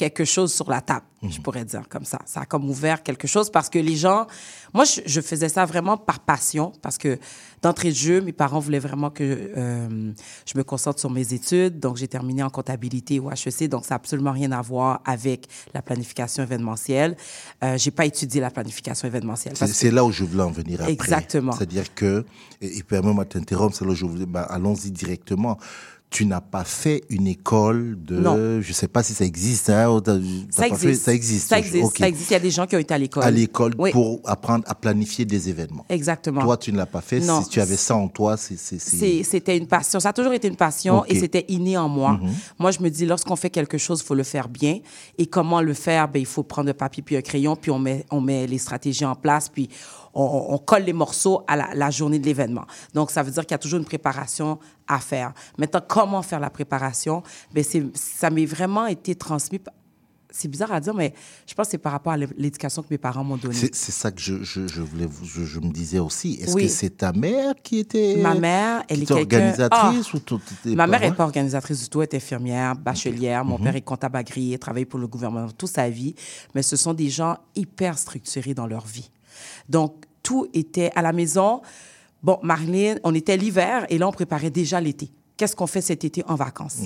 quelque 0.00 0.24
chose 0.24 0.50
sur 0.50 0.70
la 0.70 0.80
table, 0.80 1.04
je 1.28 1.38
pourrais 1.42 1.66
dire 1.66 1.86
comme 1.90 2.06
ça. 2.06 2.20
Ça 2.24 2.40
a 2.40 2.46
comme 2.46 2.70
ouvert 2.70 3.02
quelque 3.02 3.28
chose 3.28 3.50
parce 3.50 3.68
que 3.68 3.78
les 3.78 3.96
gens... 3.96 4.26
Moi, 4.72 4.84
je, 4.84 5.02
je 5.04 5.20
faisais 5.20 5.50
ça 5.50 5.66
vraiment 5.66 5.98
par 5.98 6.20
passion 6.20 6.72
parce 6.80 6.96
que 6.96 7.18
d'entrée 7.60 7.90
de 7.90 7.94
jeu, 7.96 8.22
mes 8.22 8.32
parents 8.32 8.60
voulaient 8.60 8.78
vraiment 8.78 9.10
que 9.10 9.22
euh, 9.54 10.12
je 10.46 10.56
me 10.56 10.64
concentre 10.64 10.98
sur 10.98 11.10
mes 11.10 11.34
études. 11.34 11.78
Donc, 11.80 11.98
j'ai 11.98 12.08
terminé 12.08 12.42
en 12.42 12.48
comptabilité 12.48 13.20
au 13.20 13.30
HEC. 13.30 13.68
Donc, 13.68 13.84
ça 13.84 13.90
n'a 13.90 13.96
absolument 13.96 14.32
rien 14.32 14.52
à 14.52 14.62
voir 14.62 15.02
avec 15.04 15.46
la 15.74 15.82
planification 15.82 16.42
événementielle. 16.44 17.14
Euh, 17.62 17.76
j'ai 17.76 17.90
pas 17.90 18.06
étudié 18.06 18.40
la 18.40 18.50
planification 18.50 19.06
événementielle. 19.06 19.52
C'est 19.56 19.66
parce 19.66 19.72
c'est 19.72 19.90
que- 19.90 19.94
là 19.94 20.02
où 20.06 20.12
je 20.12 20.24
voulais 20.24 20.44
en 20.44 20.50
venir 20.50 20.80
après. 20.80 20.92
Exactement. 20.94 21.52
C'est-à-dire 21.52 21.94
que, 21.94 22.24
et, 22.62 22.78
et 22.78 22.82
permets-moi 22.82 23.24
de 23.24 23.28
t'interrompre, 23.28 23.76
c'est 23.76 23.84
là 23.84 23.90
où 23.90 23.94
je 23.94 24.06
voulais, 24.06 24.24
bah, 24.26 24.46
allons-y 24.48 24.90
directement. 24.90 25.58
Tu 26.10 26.26
n'as 26.26 26.40
pas 26.40 26.64
fait 26.64 27.04
une 27.08 27.28
école 27.28 27.96
de. 28.04 28.16
Non. 28.18 28.60
Je 28.60 28.72
sais 28.72 28.88
pas 28.88 29.04
si 29.04 29.14
ça 29.14 29.24
existe. 29.24 29.70
Hein, 29.70 30.00
Ça 30.50 30.64
fait- 30.64 30.68
existe. 30.70 31.04
ça 31.04 31.14
existe. 31.14 31.48
Ça 31.48 31.58
existe. 31.58 31.84
Ok. 31.84 31.98
Ça 31.98 32.08
existe. 32.08 32.30
Il 32.30 32.32
y 32.32 32.36
a 32.36 32.40
des 32.40 32.50
gens 32.50 32.66
qui 32.66 32.74
ont 32.74 32.80
été 32.80 32.92
à 32.92 32.98
l'école. 32.98 33.22
À 33.22 33.30
l'école 33.30 33.74
Oui. 33.78 33.92
pour 33.92 34.20
apprendre 34.24 34.64
à 34.66 34.74
planifier 34.74 35.24
des 35.24 35.48
événements. 35.48 35.86
Exactement. 35.88 36.42
Toi, 36.42 36.56
tu 36.56 36.72
ne 36.72 36.78
l'as 36.78 36.86
pas 36.86 37.00
fait. 37.00 37.20
Non. 37.20 37.42
Si 37.42 37.48
tu 37.48 37.60
avais 37.60 37.76
ça 37.76 37.94
en 37.94 38.08
toi, 38.08 38.36
c'est. 38.36 38.56
C'était 38.58 39.56
une 39.56 39.68
passion. 39.68 40.00
Ça 40.00 40.08
a 40.08 40.12
toujours 40.12 40.32
été 40.32 40.48
une 40.48 40.56
passion 40.56 41.04
et 41.06 41.18
c'était 41.18 41.44
inné 41.48 41.76
en 41.78 41.88
moi. 41.88 42.14
Mhm. 42.20 42.30
Moi, 42.58 42.70
je 42.72 42.80
me 42.80 42.88
dis, 42.90 43.06
lorsqu'on 43.06 43.36
fait 43.36 43.50
quelque 43.50 43.78
chose, 43.78 44.00
il 44.02 44.06
faut 44.06 44.14
le 44.16 44.24
faire 44.24 44.48
bien. 44.48 44.80
Et 45.16 45.26
comment 45.26 45.60
le 45.60 45.74
faire? 45.74 46.08
Ben, 46.08 46.18
il 46.18 46.26
faut 46.26 46.42
prendre 46.42 46.70
un 46.70 46.74
papier 46.74 47.02
puis 47.04 47.16
un 47.16 47.22
crayon, 47.22 47.54
puis 47.54 47.70
on 47.70 47.78
met, 47.78 48.04
on 48.10 48.20
met 48.20 48.48
les 48.48 48.58
stratégies 48.58 49.04
en 49.04 49.14
place, 49.14 49.48
puis 49.48 49.68
on, 50.14 50.46
on 50.50 50.58
colle 50.58 50.82
les 50.84 50.92
morceaux 50.92 51.42
à 51.46 51.56
la, 51.56 51.68
la 51.74 51.90
journée 51.90 52.18
de 52.18 52.26
l'événement. 52.26 52.64
Donc, 52.94 53.10
ça 53.10 53.22
veut 53.22 53.30
dire 53.30 53.42
qu'il 53.44 53.52
y 53.52 53.54
a 53.54 53.58
toujours 53.58 53.78
une 53.78 53.84
préparation 53.84 54.58
à 54.88 54.98
faire. 54.98 55.32
Maintenant, 55.58 55.80
comment 55.86 56.22
faire 56.22 56.40
la 56.40 56.50
préparation? 56.50 57.22
Ben, 57.52 57.64
ça 57.94 58.30
m'est 58.30 58.46
vraiment 58.46 58.86
été 58.86 59.14
transmis. 59.14 59.60
C'est 60.32 60.46
bizarre 60.46 60.70
à 60.72 60.78
dire, 60.78 60.94
mais 60.94 61.12
je 61.44 61.54
pense 61.54 61.66
que 61.66 61.70
c'est 61.72 61.78
par 61.78 61.90
rapport 61.90 62.12
à 62.12 62.16
l'éducation 62.16 62.82
que 62.82 62.86
mes 62.92 62.98
parents 62.98 63.24
m'ont 63.24 63.36
donnée. 63.36 63.52
C'est 63.72 63.90
ça 63.90 64.12
que 64.12 64.20
je, 64.20 64.44
je, 64.44 64.68
je 64.68 64.80
voulais, 64.80 65.04
vous- 65.06 65.24
je, 65.24 65.42
je 65.44 65.58
me 65.58 65.72
disais 65.72 65.98
aussi. 65.98 66.34
Est-ce 66.40 66.54
Oui. 66.54 66.62
que 66.62 66.68
c'est 66.68 66.98
ta 66.98 67.12
mère 67.12 67.54
qui 67.64 67.80
était. 67.80 68.16
Ma 68.22 68.36
mère, 68.36 68.84
elle 68.88 69.02
était 69.02 69.12
organisatrice 69.12 70.06
Ah! 70.12 70.16
ou 70.16 70.20
tout- 70.20 70.40
Ma 70.66 70.86
mère 70.86 71.00
n'est 71.00 71.10
pas 71.12 71.24
organisatrice 71.24 71.82
du 71.82 71.88
tout, 71.88 72.00
elle 72.00 72.08
est 72.12 72.14
infirmière, 72.14 72.76
bachelière. 72.76 73.44
Mon 73.44 73.58
Mhm. 73.58 73.64
père 73.64 73.76
est 73.76 73.80
comptable 73.80 74.18
agréé, 74.18 74.56
travaille 74.56 74.84
pour 74.84 75.00
le 75.00 75.08
gouvernement 75.08 75.48
toute 75.50 75.68
sa 75.70 75.90
vie. 75.90 76.14
Mais 76.54 76.62
ce 76.62 76.76
sont 76.76 76.94
des 76.94 77.10
gens 77.10 77.36
hyper 77.56 77.98
structurés 77.98 78.54
dans 78.54 78.68
leur 78.68 78.86
vie. 78.86 79.10
Donc, 79.70 80.04
tout 80.22 80.48
était 80.52 80.90
à 80.94 81.02
la 81.02 81.12
maison. 81.12 81.62
Bon, 82.22 82.38
Marlène, 82.42 83.00
on 83.04 83.14
était 83.14 83.36
l'hiver 83.36 83.86
et 83.88 83.96
là, 83.96 84.08
on 84.08 84.12
préparait 84.12 84.50
déjà 84.50 84.80
l'été. 84.80 85.10
Qu'est-ce 85.40 85.56
qu'on 85.56 85.66
fait 85.66 85.80
cet 85.80 86.04
été 86.04 86.22
en 86.28 86.34
vacances? 86.34 86.80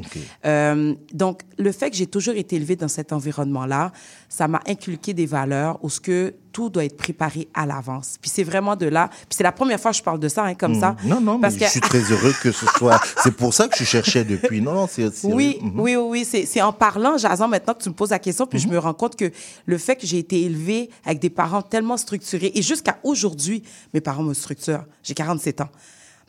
Euh, 0.46 0.94
donc, 1.12 1.40
le 1.58 1.72
fait 1.72 1.90
que 1.90 1.96
j'ai 1.96 2.06
toujours 2.06 2.36
été 2.36 2.54
élevée 2.54 2.76
dans 2.76 2.86
cet 2.86 3.12
environnement-là, 3.12 3.90
ça 4.28 4.46
m'a 4.46 4.60
inculqué 4.68 5.12
des 5.12 5.26
valeurs 5.26 5.80
où 5.82 5.90
ce 5.90 5.98
que 5.98 6.32
tout 6.52 6.70
doit 6.70 6.84
être 6.84 6.96
préparé 6.96 7.48
à 7.52 7.66
l'avance. 7.66 8.14
Puis 8.20 8.30
c'est 8.32 8.44
vraiment 8.44 8.76
de 8.76 8.86
là. 8.86 9.08
Puis 9.10 9.26
c'est 9.30 9.42
la 9.42 9.50
première 9.50 9.80
fois 9.80 9.90
que 9.90 9.96
je 9.96 10.04
parle 10.04 10.20
de 10.20 10.28
ça, 10.28 10.44
hein, 10.44 10.54
comme 10.54 10.76
Mm. 10.76 10.80
ça. 10.80 10.94
Non, 11.04 11.20
non, 11.20 11.34
mais 11.34 11.40
Parce 11.40 11.56
que- 11.56 11.64
je 11.64 11.70
suis 11.70 11.80
très 11.80 11.98
heureux 12.12 12.32
que 12.40 12.52
ce 12.52 12.64
soit. 12.78 13.00
C'est 13.24 13.34
pour 13.34 13.52
ça 13.52 13.66
que 13.66 13.76
je 13.76 13.82
cherchais 13.82 14.24
depuis. 14.24 14.60
Non, 14.60 14.72
non, 14.74 14.86
c'est. 14.88 15.12
c'est- 15.12 15.26
Oui, 15.32 15.58
Mhm. 15.60 15.80
oui, 15.80 15.96
oui, 15.96 16.06
oui. 16.10 16.24
C'est, 16.24 16.46
c'est 16.46 16.62
en 16.62 16.72
parlant, 16.72 17.18
Jason, 17.18 17.48
maintenant 17.48 17.74
que 17.74 17.82
tu 17.82 17.88
me 17.88 17.94
poses 17.94 18.10
la 18.10 18.20
question, 18.20 18.46
puis 18.46 18.60
je 18.60 18.68
me 18.68 18.78
rends 18.78 18.94
compte 18.94 19.16
que 19.16 19.32
le 19.66 19.78
fait 19.78 19.96
que 19.96 20.06
j'ai 20.06 20.18
été 20.18 20.42
élevée 20.42 20.90
avec 21.04 21.18
des 21.18 21.28
parents 21.30 21.62
tellement 21.62 21.96
structurés, 21.96 22.52
et 22.54 22.62
jusqu'à 22.62 22.98
aujourd'hui, 23.02 23.64
mes 23.92 24.00
parents 24.00 24.22
me 24.22 24.32
structurent. 24.32 24.84
J'ai 25.02 25.14
47 25.14 25.60
ans. 25.60 25.68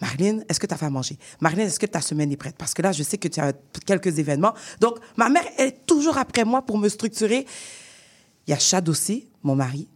Marlène, 0.02 0.44
est-ce 0.50 0.60
que 0.60 0.68
tu 0.68 0.74
as 0.74 0.78
fait 0.78 0.86
à 0.86 0.90
manger? 0.90 1.18
Marlène, 1.40 1.68
est-ce 1.68 1.80
que 1.80 1.86
ta 1.86 2.02
semaine 2.02 2.32
est 2.32 2.38
prête? 2.38 2.56
Parce 2.58 2.74
que 2.74 2.82
là, 2.82 2.92
je 2.92 3.02
sais 3.04 3.18
que 3.18 3.28
tu 3.28 3.40
as 3.40 3.54
quelques 3.86 4.20
événements. 4.20 4.54
Donc, 4.82 4.98
ma 5.16 5.30
mère 5.30 5.44
elle 5.58 5.70
est 5.70 5.86
toujours 5.86 6.18
après 6.18 6.44
moi 6.44 6.62
pour 6.62 6.78
me 6.78 6.90
structurer. 6.90 7.46
Il 8.48 8.52
y 8.52 8.54
a 8.54 8.60
Chad 8.60 8.88
aussi, 8.90 9.28
mon 9.44 9.56
mari. 9.56 9.88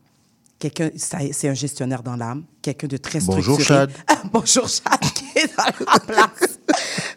Quelqu'un, 0.58 0.90
ça- 0.98 1.20
c'est 1.32 1.48
un 1.48 1.54
gestionnaire 1.54 2.04
dans 2.04 2.16
l'âme, 2.18 2.44
quelqu'un 2.62 2.88
de 2.88 2.98
très 2.98 3.20
structuré. 3.20 3.48
Bonjour, 3.48 3.62
Chad. 3.66 3.92
Bonjour 4.34 4.68
Chad, 4.68 5.00
qui 5.14 5.26
est 5.38 5.56
dans 5.56 5.86
la 5.94 6.00
place. 6.08 6.60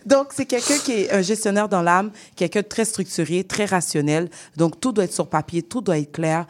Donc, 0.06 0.28
c'est 0.34 0.46
quelqu'un 0.46 0.78
qui 0.78 0.92
est 0.92 1.12
un 1.12 1.22
gestionnaire 1.22 1.68
dans 1.68 1.82
l'âme, 1.82 2.10
quelqu'un 2.36 2.60
de 2.62 2.66
très 2.68 2.84
structuré, 2.84 3.42
très 3.44 3.64
rationnel. 3.64 4.28
Donc, 4.56 4.78
tout 4.80 4.92
doit 4.92 5.04
être 5.04 5.12
sur 5.12 5.28
papier, 5.28 5.62
tout 5.62 5.80
doit 5.80 5.98
être 5.98 6.12
clair. 6.12 6.46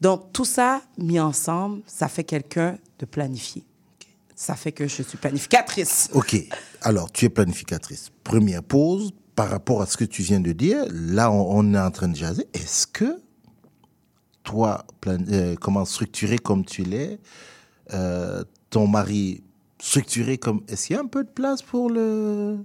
Donc, 0.00 0.32
tout 0.32 0.44
ça 0.44 0.82
mis 0.98 1.20
ensemble, 1.20 1.82
ça 1.86 2.08
fait 2.08 2.24
quelqu'un 2.24 2.76
de 2.98 3.06
planifié. 3.06 3.64
Ça 4.42 4.54
fait 4.54 4.72
que 4.72 4.88
je 4.88 5.02
suis 5.02 5.18
planificatrice. 5.18 6.08
Ok. 6.14 6.34
Alors, 6.80 7.12
tu 7.12 7.26
es 7.26 7.28
planificatrice. 7.28 8.10
Première 8.24 8.62
pause, 8.62 9.10
par 9.36 9.50
rapport 9.50 9.82
à 9.82 9.86
ce 9.86 9.98
que 9.98 10.04
tu 10.06 10.22
viens 10.22 10.40
de 10.40 10.52
dire, 10.52 10.86
là, 10.90 11.30
on, 11.30 11.58
on 11.58 11.74
est 11.74 11.78
en 11.78 11.90
train 11.90 12.08
de 12.08 12.16
jaser. 12.16 12.46
Est-ce 12.54 12.86
que 12.86 13.20
toi, 14.42 14.86
plan- 15.02 15.22
euh, 15.30 15.56
comment 15.60 15.84
structuré 15.84 16.38
comme 16.38 16.64
tu 16.64 16.84
l'es, 16.84 17.18
euh, 17.92 18.42
ton 18.70 18.86
mari 18.86 19.42
structuré 19.78 20.38
comme. 20.38 20.62
Est-ce 20.68 20.86
qu'il 20.86 20.96
y 20.96 20.98
a 20.98 21.02
un 21.02 21.06
peu 21.06 21.22
de 21.22 21.28
place 21.28 21.60
pour 21.60 21.90
le. 21.90 22.56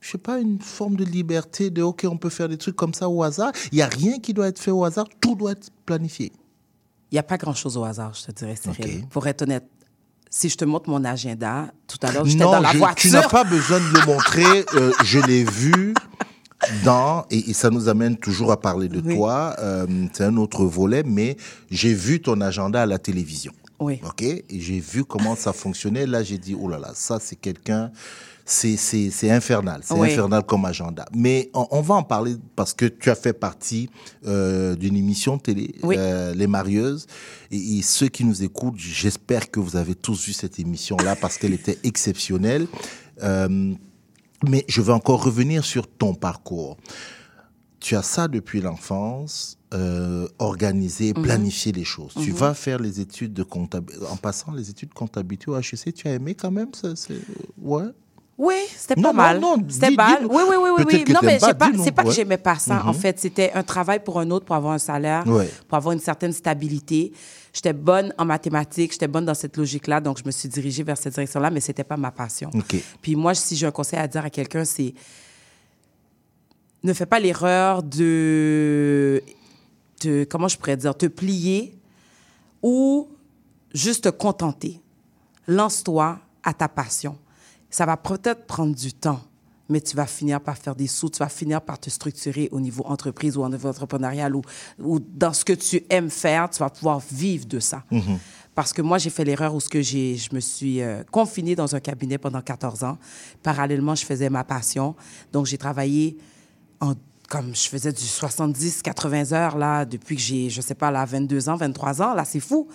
Je 0.00 0.10
sais 0.10 0.18
pas, 0.18 0.40
une 0.40 0.60
forme 0.60 0.96
de 0.96 1.04
liberté 1.04 1.70
de 1.70 1.82
OK, 1.82 2.06
on 2.10 2.16
peut 2.16 2.28
faire 2.30 2.48
des 2.48 2.58
trucs 2.58 2.74
comme 2.74 2.92
ça 2.92 3.08
au 3.08 3.22
hasard? 3.22 3.52
Il 3.70 3.76
n'y 3.76 3.82
a 3.82 3.86
rien 3.86 4.18
qui 4.18 4.34
doit 4.34 4.48
être 4.48 4.58
fait 4.58 4.72
au 4.72 4.82
hasard, 4.84 5.06
tout 5.20 5.36
doit 5.36 5.52
être 5.52 5.70
planifié. 5.86 6.32
Il 7.12 7.14
n'y 7.14 7.18
a 7.20 7.22
pas 7.22 7.36
grand-chose 7.36 7.76
au 7.76 7.84
hasard, 7.84 8.14
je 8.14 8.24
te 8.24 8.32
dirais, 8.32 8.56
Cyril. 8.56 9.06
Pour 9.08 9.28
être 9.28 9.42
honnête, 9.42 9.68
si 10.30 10.48
je 10.48 10.56
te 10.56 10.64
montre 10.64 10.88
mon 10.88 11.04
agenda, 11.04 11.72
tout 11.88 11.98
à 12.02 12.12
l'heure, 12.12 12.24
j'étais 12.24 12.44
dans 12.44 12.60
la 12.60 12.72
je- 12.72 12.78
voiture. 12.78 12.96
tu 12.96 13.10
n'as 13.10 13.28
pas 13.28 13.44
besoin 13.44 13.78
de 13.80 13.84
le 13.98 14.06
montrer. 14.06 14.64
euh, 14.74 14.92
je 15.04 15.18
l'ai 15.18 15.42
vu 15.44 15.92
dans, 16.84 17.24
et, 17.30 17.50
et 17.50 17.52
ça 17.52 17.70
nous 17.70 17.88
amène 17.88 18.16
toujours 18.16 18.52
à 18.52 18.60
parler 18.60 18.88
de 18.88 19.00
toi. 19.00 19.54
euh, 19.58 19.86
c'est 20.12 20.24
un 20.24 20.36
autre 20.36 20.64
volet, 20.64 21.02
mais 21.04 21.36
j'ai 21.70 21.92
vu 21.94 22.20
ton 22.20 22.40
agenda 22.40 22.82
à 22.82 22.86
la 22.86 22.98
télévision. 22.98 23.52
Oui. 23.80 23.98
OK? 24.04 24.22
Et 24.22 24.44
j'ai 24.50 24.78
vu 24.78 25.04
comment 25.04 25.34
ça 25.34 25.52
fonctionnait. 25.54 26.06
Là, 26.06 26.22
j'ai 26.22 26.36
dit, 26.38 26.54
oh 26.54 26.68
là 26.68 26.78
là, 26.78 26.90
ça, 26.94 27.18
c'est 27.18 27.36
quelqu'un. 27.36 27.90
C'est, 28.52 29.30
infernal. 29.30 29.80
C'est 29.84 29.94
Oui. 29.94 30.10
infernal 30.10 30.42
comme 30.44 30.64
agenda. 30.64 31.04
Mais 31.14 31.50
on, 31.54 31.68
on 31.70 31.80
va 31.82 31.94
en 31.94 32.02
parler 32.02 32.34
parce 32.56 32.74
que 32.74 32.86
tu 32.86 33.08
as 33.08 33.14
fait 33.14 33.32
partie 33.32 33.88
euh, 34.26 34.74
d'une 34.74 34.96
émission 34.96 35.38
télé, 35.38 35.74
euh, 35.84 36.34
Les 36.34 36.48
Marieuses. 36.48 37.06
Et, 37.52 37.78
et 37.78 37.82
ceux 37.82 38.08
qui 38.08 38.24
nous 38.24 38.42
écoutent, 38.42 38.76
j'espère 38.76 39.50
que 39.52 39.60
vous 39.60 39.76
avez 39.76 39.94
tous 39.94 40.26
vu 40.26 40.32
cette 40.32 40.58
émission-là 40.58 41.14
parce 41.14 41.38
qu'elle 41.38 41.52
était 41.54 41.78
exceptionnelle. 41.84 42.66
Euh, 43.22 43.72
mais 44.48 44.64
je 44.68 44.80
veux 44.80 44.92
encore 44.92 45.22
revenir 45.22 45.64
sur 45.64 45.86
ton 45.86 46.14
parcours. 46.14 46.76
Tu 47.78 47.94
as 47.96 48.02
ça 48.02 48.26
depuis 48.28 48.60
l'enfance, 48.60 49.58
euh, 49.74 50.26
organiser, 50.40 51.14
Mhm. 51.14 51.22
planifier 51.22 51.72
les 51.72 51.84
choses. 51.84 52.12
Tu 52.20 52.30
Mhm. 52.32 52.36
vas 52.36 52.54
faire 52.54 52.78
les 52.80 53.00
études 53.00 53.32
de 53.32 53.42
comptabilité. 53.44 54.04
En 54.06 54.16
passant 54.16 54.52
les 54.52 54.68
études 54.70 54.88
de 54.88 54.94
comptabilité 54.94 55.48
au 55.50 55.56
HEC, 55.56 55.92
tu 55.94 56.08
as 56.08 56.14
aimé 56.14 56.34
quand 56.34 56.50
même 56.50 56.74
ça, 56.74 56.88
Ouais. 57.62 57.84
Oui, 58.42 58.54
c'était 58.74 58.98
Non, 58.98 59.12
pas 59.12 59.12
non, 59.12 59.16
mal. 59.16 59.40
non, 59.40 59.56
C'était 59.68 59.88
dis- 59.90 59.96
mal. 59.96 60.24
Oui, 60.24 60.42
oui, 60.48 60.56
oui, 60.58 60.70
oui. 60.78 60.84
Oui. 60.86 61.04
Non, 61.12 61.20
mais 61.22 61.38
pas, 61.38 61.70
c'est 61.84 61.92
pas 61.92 62.04
que 62.04 62.10
j'aimais 62.10 62.38
pas 62.38 62.58
ça. 62.58 62.82
En 62.86 62.94
Mhm. 62.94 62.94
fait, 62.94 63.18
c'était 63.20 63.52
un 63.52 63.62
travail 63.62 64.02
pour 64.02 64.18
un 64.18 64.30
autre, 64.30 64.46
pour 64.46 64.56
avoir 64.56 64.72
un 64.72 64.78
salaire, 64.78 65.26
Ouais. 65.26 65.46
pour 65.68 65.76
avoir 65.76 65.92
une 65.92 66.00
certaine 66.00 66.32
stabilité. 66.32 67.12
J'étais 67.52 67.74
bonne 67.74 68.14
en 68.16 68.24
mathématiques, 68.24 68.92
j'étais 68.92 69.08
bonne 69.08 69.26
dans 69.26 69.34
cette 69.34 69.58
logique-là, 69.58 70.00
donc 70.00 70.18
je 70.18 70.24
me 70.24 70.30
suis 70.30 70.48
dirigée 70.48 70.82
vers 70.82 70.96
cette 70.96 71.12
direction-là, 71.12 71.50
mais 71.50 71.60
c'était 71.60 71.84
pas 71.84 71.98
ma 71.98 72.10
passion. 72.12 72.50
Puis 73.02 73.14
moi, 73.14 73.34
si 73.34 73.56
j'ai 73.56 73.66
un 73.66 73.72
conseil 73.72 73.98
à 73.98 74.08
dire 74.08 74.24
à 74.24 74.30
quelqu'un, 74.30 74.64
c'est 74.64 74.94
ne 76.82 76.92
fais 76.94 77.04
pas 77.06 77.20
l'erreur 77.20 77.82
de, 77.82 79.22
de, 80.02 80.24
comment 80.30 80.48
je 80.48 80.56
pourrais 80.56 80.78
dire, 80.78 80.96
te 80.96 81.04
plier 81.06 81.76
ou 82.62 83.06
juste 83.74 84.04
te 84.04 84.08
contenter. 84.08 84.80
Lance-toi 85.46 86.18
à 86.42 86.54
ta 86.54 86.68
passion. 86.68 87.18
Ça 87.70 87.86
va 87.86 87.96
peut-être 87.96 88.46
prendre 88.46 88.74
du 88.74 88.92
temps, 88.92 89.20
mais 89.68 89.80
tu 89.80 89.96
vas 89.96 90.06
finir 90.06 90.40
par 90.40 90.58
faire 90.58 90.74
des 90.74 90.88
sous, 90.88 91.08
tu 91.10 91.18
vas 91.18 91.28
finir 91.28 91.60
par 91.62 91.78
te 91.78 91.88
structurer 91.88 92.48
au 92.50 92.60
niveau 92.60 92.84
entreprise 92.86 93.36
ou 93.36 93.42
au 93.42 93.48
niveau 93.48 93.68
entrepreneurial 93.68 94.34
ou, 94.34 94.42
ou 94.78 94.98
dans 94.98 95.32
ce 95.32 95.44
que 95.44 95.52
tu 95.52 95.84
aimes 95.88 96.10
faire, 96.10 96.50
tu 96.50 96.58
vas 96.58 96.70
pouvoir 96.70 97.00
vivre 97.12 97.46
de 97.46 97.60
ça. 97.60 97.84
Mhm. 97.90 98.18
Parce 98.54 98.72
que 98.72 98.82
moi, 98.82 98.98
j'ai 98.98 99.10
fait 99.10 99.24
l'erreur 99.24 99.54
où 99.54 99.60
ce 99.60 99.68
que 99.68 99.80
j'ai, 99.80 100.16
je 100.16 100.34
me 100.34 100.40
suis 100.40 100.82
euh, 100.82 101.02
confinée 101.10 101.54
dans 101.54 101.74
un 101.76 101.80
cabinet 101.80 102.18
pendant 102.18 102.42
14 102.42 102.82
ans. 102.84 102.98
Parallèlement, 103.42 103.94
je 103.94 104.04
faisais 104.04 104.28
ma 104.28 104.44
passion. 104.44 104.96
Donc, 105.32 105.46
j'ai 105.46 105.56
travaillé 105.56 106.18
en, 106.80 106.94
comme 107.28 107.54
je 107.54 107.68
faisais 107.68 107.92
du 107.92 108.04
70, 108.04 108.82
80 108.82 109.32
heures, 109.32 109.56
là, 109.56 109.84
depuis 109.84 110.16
que 110.16 110.20
j'ai, 110.20 110.50
je 110.50 110.60
sais 110.60 110.74
pas, 110.74 110.90
là, 110.90 111.04
22 111.04 111.48
ans, 111.48 111.56
23 111.56 112.02
ans. 112.02 112.14
Là, 112.14 112.24
c'est 112.24 112.40
fou. 112.40 112.68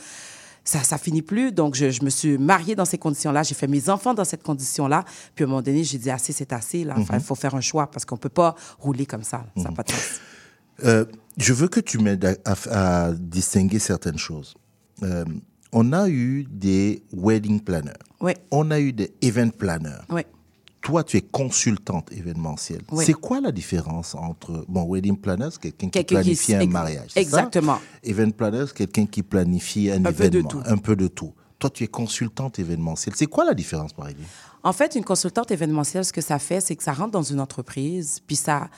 Ça, 0.68 0.84
ça 0.84 0.98
finit 0.98 1.22
plus. 1.22 1.52
Donc, 1.52 1.76
je, 1.76 1.92
je 1.92 2.04
me 2.04 2.10
suis 2.10 2.38
mariée 2.40 2.76
dans 2.76 2.86
ces 2.86 2.98
conditions-là. 2.98 3.44
J'ai 3.44 3.54
fait 3.56 3.68
mes 3.68 3.88
enfants 3.90 4.14
dans 4.16 4.26
cette 4.26 4.42
condition-là. 4.44 5.06
Puis, 5.36 5.44
à 5.44 5.48
un 5.48 5.50
moment 5.52 5.62
donné, 5.62 5.84
j'ai 5.84 6.00
dit, 6.00 6.10
assez, 6.10 6.34
c'est 6.34 6.52
assez. 6.52 6.84
Là, 6.84 6.96
Enfin, 6.98 7.14
il 7.14 7.18
Mhm. 7.18 7.24
faut 7.24 7.36
faire 7.36 7.54
un 7.56 7.62
choix 7.62 7.86
parce 7.92 8.04
qu'on 8.04 8.18
peut 8.18 8.30
pas 8.30 8.56
rouler 8.80 9.06
comme 9.06 9.24
ça. 9.24 9.46
Ça 9.56 9.64
n'a 9.64 9.72
pas 9.72 9.84
de 9.84 9.92
sens. 9.92 10.20
Euh, 10.84 11.06
je 11.38 11.54
veux 11.54 11.68
que 11.68 11.80
tu 11.80 12.00
m'aides 12.00 12.26
à, 12.26 12.52
à- 12.52 13.06
à 13.08 13.12
distinguer 13.14 13.80
certaines 13.80 14.18
choses. 14.18 14.56
Euh, 15.04 15.24
on 15.72 15.94
a 15.94 16.10
eu 16.10 16.46
des 16.50 17.04
wedding 17.14 17.60
planners. 17.62 17.94
Oui. 18.20 18.34
On 18.52 18.72
a 18.72 18.80
eu 18.80 18.92
des 18.92 19.14
event 19.22 19.50
planners. 19.50 20.02
Oui. 20.10 20.22
Toi, 20.86 21.04
tu 21.04 21.18
es 21.18 21.22
consultante 21.22 22.12
événementielle. 22.12 22.84
Oui. 22.92 23.06
C'est 23.08 23.14
quoi 23.14 23.42
la 23.42 23.52
différence 23.52 24.14
entre 24.14 24.66
bon 24.68 24.86
wedding 24.88 25.18
planner, 25.18 25.48
c'est 25.52 25.72
quelqu'un 25.72 25.90
qui 25.90 26.04
planifie 26.04 26.54
un 26.54 26.68
mariage, 26.68 27.10
exactement. 27.16 27.80
Event 28.04 28.30
planner, 28.30 28.66
c'est 28.68 28.78
quelqu'un 28.78 29.08
qui 29.08 29.24
planifie 29.24 29.90
un, 29.90 30.04
peu 30.04 30.10
événement, 30.10 30.48
tout. 30.48 30.62
un 30.64 30.78
peu 30.78 30.96
de 30.96 31.08
tout. 31.08 31.34
Toi, 31.58 31.72
tu 31.72 31.86
es 31.86 31.88
consultante 31.88 32.60
événementielle. 32.60 33.16
C'est 33.18 33.26
quoi 33.26 33.46
la 33.46 33.56
différence, 33.56 33.98
Marie 33.98 34.16
En 34.62 34.74
fait, 34.74 34.94
une 34.94 35.04
consultante 35.04 35.50
événementielle, 35.50 36.06
ce 36.06 36.14
que 36.14 36.22
ça 36.22 36.38
fait, 36.38 36.62
c'est 36.62 36.76
que 36.76 36.84
ça 36.84 36.94
rentre 36.94 37.10
dans 37.10 37.24
une 37.24 37.40
entreprise, 37.40 38.20
puis 38.28 38.36
ça, 38.36 38.70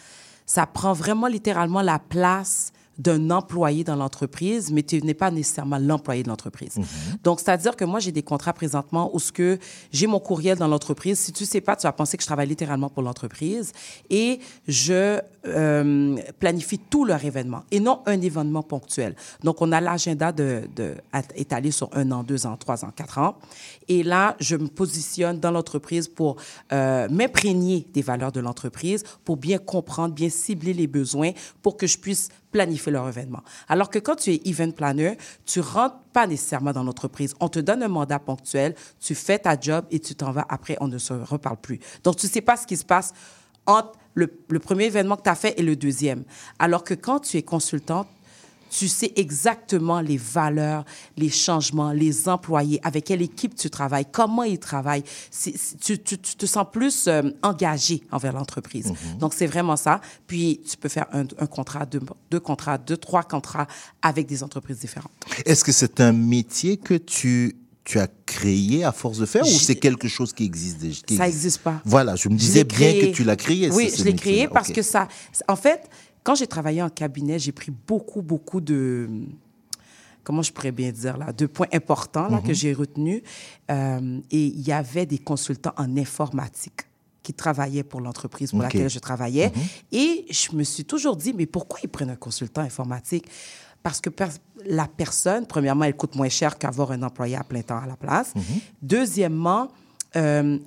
ça 0.45 0.65
prend 0.65 0.93
vraiment 0.93 1.27
littéralement 1.27 1.81
la 1.81 1.99
place 1.99 2.71
d'un 2.97 3.29
employé 3.29 3.83
dans 3.83 3.95
l'entreprise, 3.95 4.71
mais 4.71 4.83
tu 4.83 5.01
n'es 5.01 5.13
pas 5.13 5.31
nécessairement 5.31 5.77
l'employé 5.77 6.23
de 6.23 6.29
l'entreprise. 6.29 6.79
Donc, 7.23 7.39
c'est-à-dire 7.39 7.75
que 7.75 7.85
moi, 7.85 7.99
j'ai 7.99 8.11
des 8.11 8.23
contrats 8.23 8.53
présentement 8.53 9.11
où 9.13 9.19
ce 9.19 9.31
que 9.31 9.59
j'ai 9.91 10.07
mon 10.07 10.19
courriel 10.19 10.57
dans 10.57 10.67
l'entreprise. 10.67 11.19
Si 11.19 11.31
tu 11.31 11.45
sais 11.45 11.61
pas, 11.61 11.75
tu 11.75 11.83
vas 11.83 11.91
penser 11.91 12.17
que 12.17 12.23
je 12.23 12.27
travaille 12.27 12.47
littéralement 12.47 12.89
pour 12.89 13.03
l'entreprise 13.03 13.71
et 14.09 14.39
je 14.67 15.19
euh, 15.45 16.15
planifie 16.39 16.79
tout 16.79 17.05
leur 17.05 17.23
événement 17.23 17.63
et 17.71 17.79
non 17.79 18.01
un 18.05 18.19
événement 18.19 18.63
ponctuel. 18.63 19.15
Donc, 19.43 19.61
on 19.61 19.71
a 19.71 19.79
l'agenda 19.79 20.31
de, 20.31 20.63
de, 20.75 20.95
étalé 21.35 21.71
sur 21.71 21.89
un 21.93 22.11
an, 22.11 22.23
deux 22.23 22.45
ans, 22.45 22.57
trois 22.57 22.83
ans, 22.83 22.91
quatre 22.95 23.19
ans. 23.19 23.37
Et 23.87 24.03
là, 24.03 24.35
je 24.39 24.55
me 24.55 24.67
positionne 24.67 25.39
dans 25.39 25.51
l'entreprise 25.51 26.07
pour 26.07 26.37
euh, 26.71 27.07
m'imprégner 27.09 27.87
des 27.93 28.01
valeurs 28.01 28.31
de 28.31 28.39
l'entreprise, 28.39 29.03
pour 29.23 29.37
bien 29.37 29.57
comprendre, 29.57 30.13
bien 30.13 30.29
cibler 30.29 30.73
les 30.73 30.87
besoins, 30.87 31.31
pour 31.61 31.77
que 31.77 31.87
je 31.87 31.97
puisse 31.97 32.29
planifier 32.51 32.91
leur 32.91 33.07
événement. 33.07 33.43
Alors 33.67 33.89
que 33.89 33.99
quand 33.99 34.15
tu 34.15 34.31
es 34.31 34.41
event 34.45 34.71
planner, 34.71 35.17
tu 35.45 35.59
rentres 35.59 35.99
pas 36.13 36.27
nécessairement 36.27 36.71
dans 36.71 36.83
l'entreprise. 36.83 37.35
On 37.39 37.49
te 37.49 37.59
donne 37.59 37.83
un 37.83 37.87
mandat 37.87 38.19
ponctuel, 38.19 38.75
tu 38.99 39.15
fais 39.15 39.39
ta 39.39 39.59
job 39.59 39.85
et 39.91 39.99
tu 39.99 40.15
t'en 40.15 40.31
vas. 40.31 40.45
Après, 40.49 40.77
on 40.79 40.87
ne 40.87 40.97
se 40.97 41.13
reparle 41.13 41.57
plus. 41.57 41.79
Donc, 42.03 42.17
tu 42.17 42.27
sais 42.27 42.41
pas 42.41 42.57
ce 42.57 42.65
qui 42.65 42.77
se 42.77 42.85
passe 42.85 43.13
entre 43.65 43.93
le, 44.13 44.31
le 44.49 44.59
premier 44.59 44.85
événement 44.85 45.17
que 45.17 45.23
tu 45.23 45.29
as 45.29 45.35
fait 45.35 45.59
et 45.59 45.63
le 45.63 45.75
deuxième. 45.75 46.23
Alors 46.57 46.83
que 46.83 46.93
quand 46.93 47.19
tu 47.19 47.37
es 47.37 47.43
consultante, 47.43 48.07
tu 48.69 48.87
sais 48.87 49.11
exactement 49.15 50.01
les 50.01 50.17
valeurs, 50.17 50.83
les 51.17 51.29
changements, 51.29 51.91
les 51.91 52.27
employés, 52.29 52.79
avec 52.83 53.05
quelle 53.05 53.21
équipe 53.21 53.55
tu 53.55 53.69
travailles, 53.69 54.05
comment 54.11 54.43
ils 54.43 54.59
travaillent. 54.59 55.03
Tu, 55.81 55.97
tu- 55.99 56.17
tu 56.17 56.35
te 56.35 56.45
sens 56.45 56.65
plus 56.71 57.07
euh, 57.07 57.23
engagé 57.43 58.03
envers 58.11 58.33
l'entreprise. 58.33 58.91
Donc, 59.19 59.33
c'est 59.33 59.47
vraiment 59.47 59.75
ça. 59.77 60.01
Puis, 60.27 60.61
tu 60.69 60.77
peux 60.77 60.89
faire 60.89 61.05
un, 61.13 61.23
un 61.39 61.47
contrat, 61.47 61.85
deux, 61.85 62.01
deux 62.31 62.39
contrats, 62.39 62.77
deux, 62.77 62.97
trois 62.97 63.23
contrats 63.23 63.67
avec 64.01 64.27
des 64.27 64.43
entreprises 64.43 64.79
différentes. 64.79 65.11
Est-ce 65.45 65.63
que 65.63 65.71
c'est 65.71 66.01
un 66.01 66.11
métier 66.11 66.77
que 66.77 66.95
tu, 66.95 67.55
tu 67.83 67.99
as 67.99 68.07
créé 68.25 68.83
à 68.83 68.91
force 68.91 69.17
de 69.19 69.25
faire 69.25 69.43
ou 69.43 69.49
c'est 69.49 69.75
quelque 69.75 70.07
chose 70.07 70.33
qui 70.33 70.43
existe 70.43 70.77
déjà 70.79 71.01
Ça 71.09 71.25
n'existe 71.25 71.59
pas. 71.59 71.81
Voilà, 71.85 72.15
je 72.15 72.27
me 72.29 72.35
disais 72.35 72.63
bien 72.65 72.91
que 72.93 73.05
tu 73.13 73.23
l'as 73.23 73.35
créé. 73.37 73.69
Oui, 73.71 73.89
je 73.95 74.03
l'ai 74.03 74.13
créé 74.13 74.47
parce 74.47 74.71
que 74.71 74.81
ça. 74.81 75.07
En 75.47 75.55
fait, 75.55 75.81
quand 76.27 76.35
j'ai 76.35 76.47
travaillé 76.47 76.81
en 76.83 76.89
cabinet, 76.89 77.39
j'ai 77.39 77.53
pris 77.53 77.71
beaucoup, 77.71 78.21
beaucoup 78.21 78.59
de. 78.59 79.09
Comment 80.25 80.41
je 80.41 80.51
pourrais 80.51 80.73
bien 80.73 80.91
dire 80.91 81.15
là, 81.17 81.31
de 81.31 81.45
points 81.45 81.71
importants 81.71 82.27
là, 82.27 82.37
Mhm. 82.41 82.43
que 82.47 82.53
j'ai 82.53 82.73
retenus. 82.73 83.21
Euh, 83.71 84.19
et 84.29 84.45
il 84.47 84.59
y 84.67 84.73
avait 84.73 85.05
des 85.05 85.19
consultants 85.19 85.71
en 85.77 85.95
informatique 85.95 86.81
qui 87.23 87.33
travaillaient 87.33 87.83
pour 87.91 88.01
l'entreprise 88.01 88.51
pour 88.51 88.61
laquelle 88.61 88.89
je 88.89 88.99
travaillais. 88.99 89.49
Mhm. 89.55 89.61
Et 89.93 90.25
je 90.29 90.53
me 90.53 90.63
suis 90.63 90.83
toujours 90.83 91.15
dit, 91.15 91.33
mais 91.33 91.45
pourquoi 91.45 91.79
ils 91.81 91.87
prennent 91.89 92.09
un 92.09 92.17
consultant 92.17 92.61
informatique? 92.61 93.25
Parce 93.81 94.01
que 94.01 94.09
per- 94.09 94.35
la 94.65 94.87
personne, 95.01 95.45
premièrement, 95.47 95.85
elle 95.85 95.95
coûte 95.95 96.15
moins 96.15 96.27
cher 96.29 96.57
qu'avoir 96.57 96.91
un 96.91 97.03
employé 97.03 97.37
à 97.37 97.43
plein 97.45 97.61
temps 97.61 97.79
à 97.79 97.87
la 97.87 97.95
place. 97.95 98.33
Deuxièmement, 98.81 99.69
euh, 100.17 100.57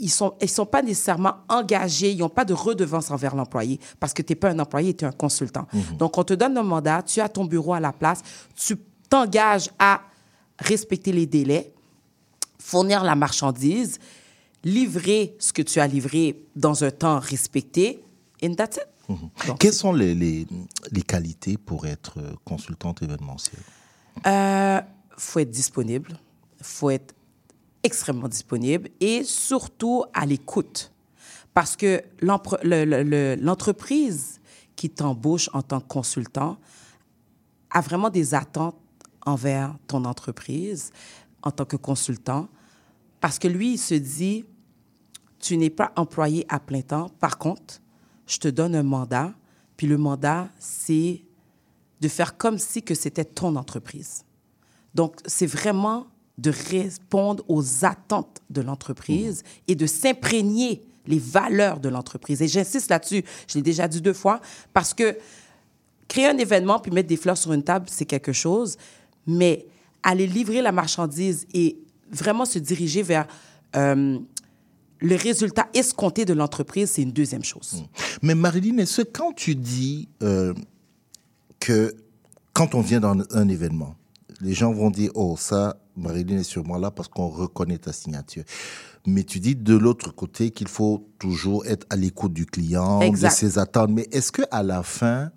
ils 0.00 0.08
sont, 0.10 0.34
ils 0.40 0.48
sont 0.48 0.66
pas 0.66 0.82
nécessairement 0.82 1.34
engagés, 1.48 2.10
ils 2.10 2.18
n'ont 2.18 2.28
pas 2.28 2.44
de 2.44 2.54
redevance 2.54 3.10
envers 3.10 3.36
l'employé 3.36 3.78
parce 4.00 4.12
que 4.12 4.22
tu 4.22 4.32
n'es 4.32 4.36
pas 4.36 4.50
un 4.50 4.58
employé, 4.58 4.94
tu 4.94 5.04
es 5.04 5.08
un 5.08 5.12
consultant. 5.12 5.66
Donc, 5.98 6.16
on 6.18 6.24
te 6.24 6.34
donne 6.34 6.56
un 6.56 6.62
mandat, 6.62 7.02
tu 7.02 7.20
as 7.20 7.28
ton 7.28 7.44
bureau 7.44 7.74
à 7.74 7.80
la 7.80 7.92
place, 7.92 8.22
tu 8.56 8.76
t'engages 9.08 9.70
à 9.78 10.00
respecter 10.58 11.12
les 11.12 11.26
délais, 11.26 11.72
fournir 12.58 13.04
la 13.04 13.14
marchandise, 13.14 13.98
livrer 14.64 15.36
ce 15.38 15.52
que 15.52 15.62
tu 15.62 15.80
as 15.80 15.86
livré 15.86 16.42
dans 16.56 16.82
un 16.84 16.90
temps 16.90 17.18
respecté, 17.18 18.02
and 18.42 18.54
that's 18.54 18.76
it. 18.76 18.86
Donc, 19.46 19.58
Quelles 19.58 19.72
sont 19.72 19.92
les, 19.92 20.14
les, 20.14 20.46
les 20.92 21.02
qualités 21.02 21.56
pour 21.58 21.86
être 21.86 22.18
consultante 22.44 23.02
événementielle? 23.02 23.60
Euh, 24.26 24.80
faut 25.16 25.40
être 25.40 25.50
disponible, 25.50 26.16
faut 26.62 26.90
être 26.90 27.14
extrêmement 27.82 28.28
disponible 28.28 28.90
et 29.00 29.24
surtout 29.24 30.04
à 30.12 30.26
l'écoute. 30.26 30.92
Parce 31.54 31.76
que 31.76 32.02
l'entreprise 32.20 34.40
qui 34.76 34.90
t'embauche 34.90 35.48
en 35.52 35.62
tant 35.62 35.80
que 35.80 35.88
consultant 35.88 36.58
a 37.70 37.80
vraiment 37.80 38.10
des 38.10 38.34
attentes 38.34 38.76
envers 39.26 39.76
ton 39.86 40.04
entreprise 40.04 40.92
en 41.42 41.50
tant 41.50 41.64
que 41.64 41.76
consultant. 41.76 42.48
Parce 43.20 43.38
que 43.38 43.48
lui, 43.48 43.74
il 43.74 43.78
se 43.78 43.94
dit, 43.94 44.44
tu 45.38 45.56
n'es 45.56 45.70
pas 45.70 45.92
employé 45.96 46.44
à 46.48 46.60
plein 46.60 46.82
temps. 46.82 47.10
Par 47.20 47.38
contre, 47.38 47.80
je 48.26 48.38
te 48.38 48.48
donne 48.48 48.74
un 48.74 48.82
mandat. 48.82 49.32
Puis 49.76 49.86
le 49.86 49.98
mandat, 49.98 50.48
c'est 50.58 51.22
de 52.00 52.08
faire 52.08 52.36
comme 52.36 52.58
si 52.58 52.82
que 52.82 52.94
c'était 52.94 53.24
ton 53.24 53.56
entreprise. 53.56 54.24
Donc, 54.94 55.16
c'est 55.26 55.46
vraiment 55.46 56.06
de 56.40 56.50
répondre 56.70 57.44
aux 57.48 57.84
attentes 57.84 58.40
de 58.48 58.62
l'entreprise 58.62 59.42
et 59.68 59.74
de 59.74 59.86
s'imprégner 59.86 60.82
les 61.06 61.18
valeurs 61.18 61.80
de 61.80 61.88
l'entreprise. 61.88 62.40
Et 62.40 62.48
j'insiste 62.48 62.90
là-dessus, 62.90 63.24
je 63.46 63.56
l'ai 63.56 63.62
déjà 63.62 63.86
dit 63.86 64.00
deux 64.00 64.14
fois, 64.14 64.40
parce 64.72 64.94
que 64.94 65.16
créer 66.08 66.26
un 66.26 66.38
événement 66.38 66.78
puis 66.78 66.90
mettre 66.90 67.08
des 67.08 67.16
fleurs 67.16 67.36
sur 67.36 67.52
une 67.52 67.62
table, 67.62 67.86
c'est 67.90 68.06
quelque 68.06 68.32
chose, 68.32 68.78
mais 69.26 69.66
aller 70.02 70.26
livrer 70.26 70.62
la 70.62 70.72
marchandise 70.72 71.46
et 71.52 71.78
vraiment 72.10 72.46
se 72.46 72.58
diriger 72.58 73.02
vers 73.02 73.26
euh, 73.76 74.18
le 75.00 75.16
résultat 75.16 75.68
escompté 75.74 76.24
de 76.24 76.32
l'entreprise, 76.32 76.90
c'est 76.92 77.02
une 77.02 77.12
deuxième 77.12 77.44
chose. 77.44 77.84
Mais 78.22 78.34
Marilyn, 78.34 78.78
est-ce 78.78 79.02
que 79.02 79.08
quand 79.10 79.32
tu 79.32 79.54
dis 79.54 80.08
euh, 80.22 80.54
que 81.58 81.94
quand 82.54 82.74
on 82.74 82.80
vient 82.80 83.00
dans 83.00 83.16
un 83.30 83.48
événement, 83.48 83.94
les 84.40 84.54
gens 84.54 84.72
vont 84.72 84.90
dire 84.90 85.10
Oh, 85.14 85.36
ça, 85.38 85.76
Marilyn 85.96 86.38
est 86.38 86.44
sûrement 86.44 86.78
là 86.78 86.90
parce 86.90 87.08
qu'on 87.08 87.28
reconnaît 87.28 87.78
ta 87.78 87.92
signature. 87.92 88.44
Mais 89.06 89.24
tu 89.24 89.40
dis 89.40 89.54
de 89.56 89.74
l'autre 89.76 90.14
côté 90.14 90.50
qu'il 90.50 90.68
faut 90.68 91.08
toujours 91.18 91.64
être 91.66 91.86
à 91.90 91.96
l'écoute 91.96 92.32
du 92.32 92.46
client, 92.46 93.00
Exact. 93.00 93.30
de 93.30 93.34
ses 93.34 93.58
attentes. 93.58 93.90
Mais 93.90 94.06
est-ce 94.12 94.30
que 94.32 94.42
à 94.50 94.62
la 94.62 94.82
fin, 94.82 95.30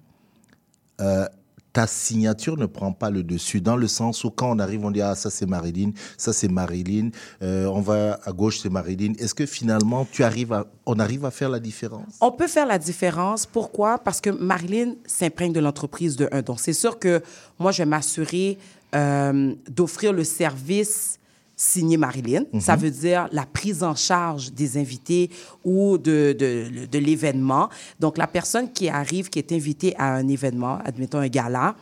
euh, 1.01 1.25
ta 1.71 1.87
signature 1.87 2.55
ne 2.57 2.65
prend 2.67 2.91
pas 2.91 3.09
le 3.09 3.23
dessus 3.23 3.59
Dans 3.61 3.75
le 3.77 3.87
sens 3.87 4.23
où 4.25 4.29
quand 4.29 4.51
on 4.55 4.59
arrive, 4.59 4.85
on 4.85 4.91
dit 4.91 5.01
Ah, 5.01 5.15
ça 5.15 5.29
c'est 5.29 5.45
Marilyn, 5.47 5.91
ça 6.17 6.31
c'est 6.33 6.49
Marilyn, 6.49 7.09
euh, 7.41 7.65
on 7.65 7.81
va 7.81 8.19
à 8.25 8.31
gauche, 8.31 8.59
c'est 8.59 8.69
Marilyn. 8.69 9.13
Est-ce 9.17 9.33
que 9.33 9.45
finalement, 9.45 10.05
tu 10.11 10.23
arrives 10.23 10.53
à, 10.53 10.67
on 10.85 10.99
arrive 10.99 11.25
à 11.25 11.31
faire 11.31 11.49
la 11.49 11.59
différence? 11.59 12.15
On 12.21 12.31
peut 12.31 12.47
faire 12.47 12.67
la 12.67 12.77
différence. 12.77 13.45
Pourquoi? 13.45 13.97
Parce 13.97 14.21
que 14.21 14.29
Marilyn 14.29 14.93
s'imprègne 15.05 15.53
de 15.53 15.59
l'entreprise 15.61 16.15
de 16.15 16.29
un. 16.31 16.41
Donc, 16.41 16.59
c'est 16.59 16.73
sûr 16.73 16.99
que 16.99 17.21
moi, 17.57 17.71
je 17.71 17.79
vais 17.79 17.89
m'assurer 17.89 18.57
euh, 18.93 19.53
d'offrir 19.69 20.13
le 20.13 20.23
service 20.23 21.19
signé 21.55 21.97
Marilyn. 21.97 22.43
Ça 22.59 22.75
veut 22.75 22.89
dire 22.91 23.27
la 23.31 23.45
prise 23.45 23.83
en 23.83 23.95
charge 23.95 24.51
des 24.51 24.77
invités 24.77 25.29
ou 25.63 25.97
de, 25.97 26.35
de, 26.37 26.85
de 26.87 26.99
l'événement. 26.99 27.69
Donc, 27.99 28.17
la 28.17 28.27
personne 28.27 28.71
qui 28.71 28.89
arrive, 28.89 29.29
qui 29.29 29.39
est 29.39 29.51
invitée 29.51 29.95
à 29.97 30.13
un 30.15 30.27
événement, 30.27 30.79
admettons 30.83 31.19
un 31.19 31.27
gala, 31.27 31.75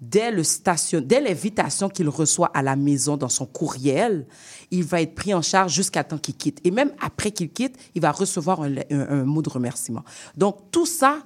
dès, 0.00 0.30
le 0.30 0.44
station, 0.44 1.02
dès 1.04 1.20
l'invitation 1.20 1.88
qu'il 1.88 2.08
reçoit 2.08 2.50
à 2.54 2.62
la 2.62 2.76
maison 2.76 3.16
dans 3.16 3.28
son 3.28 3.46
courriel, 3.46 4.26
il 4.70 4.84
va 4.84 5.02
être 5.02 5.14
pris 5.14 5.34
en 5.34 5.42
charge 5.42 5.74
jusqu'à 5.74 6.04
temps 6.04 6.16
qu'il 6.18 6.36
quitte. 6.36 6.60
Et 6.64 6.70
même 6.70 6.92
après 7.00 7.32
qu'il 7.32 7.50
quitte, 7.50 7.76
il 7.94 8.00
va 8.00 8.12
recevoir 8.12 8.62
un, 8.62 8.76
un- 8.90 9.08
un 9.20 9.24
mot 9.24 9.42
de 9.42 9.50
remerciement. 9.50 10.04
Donc, 10.36 10.56
tout 10.70 10.86
ça, 10.86 11.18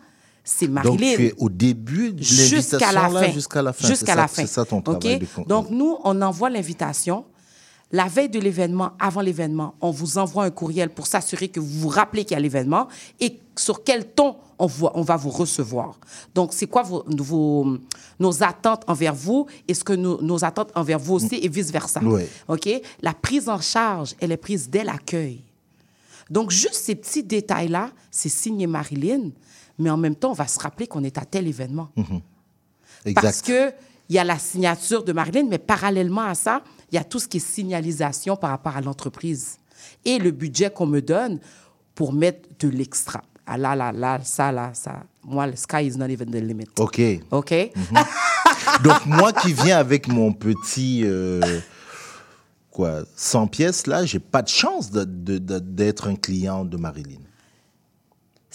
c'est 0.44 0.66
Donc, 0.66 0.74
Marilyn. 0.84 1.16
tu 1.16 1.26
es 1.26 1.34
au 1.38 1.48
début 1.48 2.12
de 2.12 2.22
Jusqu'à 2.22 2.92
la 2.92 3.02
l'invitation, 3.08 3.20
fin. 3.26 3.32
Jusqu'à 3.32 3.62
la 3.62 3.72
fin. 3.72 3.88
Jusqu'à 3.88 4.14
la 4.14 4.22
ça- 4.22 4.28
fin. 4.28 4.42
C'est 4.42 4.52
ça 4.52 4.64
ton 4.64 4.80
travail. 4.82 5.18
de 5.18 5.26
Donc, 5.48 5.70
nous, 5.70 5.96
on 6.04 6.20
envoie 6.22 6.50
l'invitation. 6.50 7.24
La 7.92 8.06
veille 8.06 8.28
de 8.28 8.40
l'événement, 8.40 8.90
avant 8.98 9.20
l'événement, 9.20 9.74
on 9.80 9.90
vous 9.90 10.18
envoie 10.18 10.44
un 10.44 10.50
courriel 10.50 10.90
pour 10.90 11.06
s'assurer 11.06 11.48
que 11.48 11.60
vous 11.60 11.80
vous 11.80 11.88
rappelez 11.88 12.24
qu'il 12.24 12.34
y 12.34 12.38
a 12.38 12.40
l'événement 12.40 12.88
et 13.20 13.38
sur 13.56 13.84
quel 13.84 14.04
ton 14.06 14.36
on, 14.58 14.66
voit- 14.66 14.92
on 14.96 15.02
va 15.02 15.16
vous 15.16 15.30
recevoir. 15.30 15.98
Donc, 16.34 16.52
c'est 16.54 16.66
quoi 16.66 16.82
vos, 16.82 17.04
vos- 17.06 17.78
nos 18.18 18.42
attentes 18.42 18.82
envers 18.88 19.14
vous 19.14 19.46
et 19.68 19.74
ce 19.74 19.84
que 19.84 19.92
nos, 19.92 20.20
nos 20.22 20.44
attentes 20.44 20.72
envers 20.74 20.98
vous 20.98 21.14
aussi 21.14 21.36
et 21.40 21.48
vice-versa. 21.48 22.00
OK? 22.48 22.68
La 23.00 23.12
prise 23.14 23.48
en 23.48 23.60
charge, 23.60 24.14
elle 24.20 24.32
est 24.32 24.36
prise 24.36 24.68
dès 24.68 24.82
l'accueil. 24.84 25.42
Donc, 26.30 26.50
juste 26.50 26.74
ces 26.76 26.94
petits 26.96 27.22
détails-là, 27.22 27.90
c'est 28.10 28.28
signé 28.30 28.66
Marilyn, 28.66 29.30
mais 29.78 29.90
en 29.90 29.96
même 29.96 30.14
temps, 30.14 30.30
on 30.30 30.34
va 30.34 30.46
se 30.46 30.58
rappeler 30.58 30.86
qu'on 30.86 31.04
est 31.04 31.18
à 31.18 31.24
tel 31.24 31.46
événement. 31.46 31.90
Exact. 33.04 33.22
Parce 33.22 33.42
que 33.42 33.72
il 34.08 34.16
y 34.16 34.18
a 34.18 34.24
la 34.24 34.38
signature 34.38 35.02
de 35.02 35.12
Marilyn, 35.12 35.46
mais 35.48 35.58
parallèlement 35.58 36.22
à 36.22 36.34
ça, 36.34 36.62
il 36.92 36.96
y 36.96 36.98
a 36.98 37.04
tout 37.04 37.18
ce 37.18 37.26
qui 37.26 37.38
est 37.38 37.40
signalisation 37.40 38.36
par 38.36 38.50
rapport 38.50 38.76
à 38.76 38.80
l'entreprise 38.82 39.56
et 40.04 40.18
le 40.18 40.30
budget 40.30 40.70
qu'on 40.70 40.86
me 40.86 41.00
donne 41.00 41.40
pour 41.94 42.12
mettre 42.12 42.48
de 42.60 42.68
l'extra. 42.68 43.22
Ah 43.46 43.56
là, 43.58 43.74
là, 43.74 43.92
là, 43.92 44.20
ça, 44.22 44.52
là, 44.52 44.72
ça. 44.74 45.02
Moi, 45.22 45.46
le 45.46 45.56
sky 45.56 45.86
is 45.86 45.96
not 45.96 46.06
even 46.08 46.30
the 46.30 46.34
limit. 46.36 46.68
OK. 46.78 47.00
OK? 47.30 47.52
Mhm. 47.74 48.04
Donc, 48.84 49.06
moi 49.06 49.32
qui 49.32 49.52
viens 49.52 49.78
avec 49.78 50.08
mon 50.08 50.32
petit. 50.32 51.02
euh, 51.04 51.40
quoi, 52.74 53.04
100 53.16 53.46
pièces, 53.46 53.86
là, 53.86 54.04
j'ai 54.04 54.18
pas 54.18 54.42
de 54.42 54.48
chance 54.48 54.90
d'être 54.90 56.08
un 56.08 56.16
client 56.16 56.64
de 56.64 56.76
Marilyn. 56.76 57.20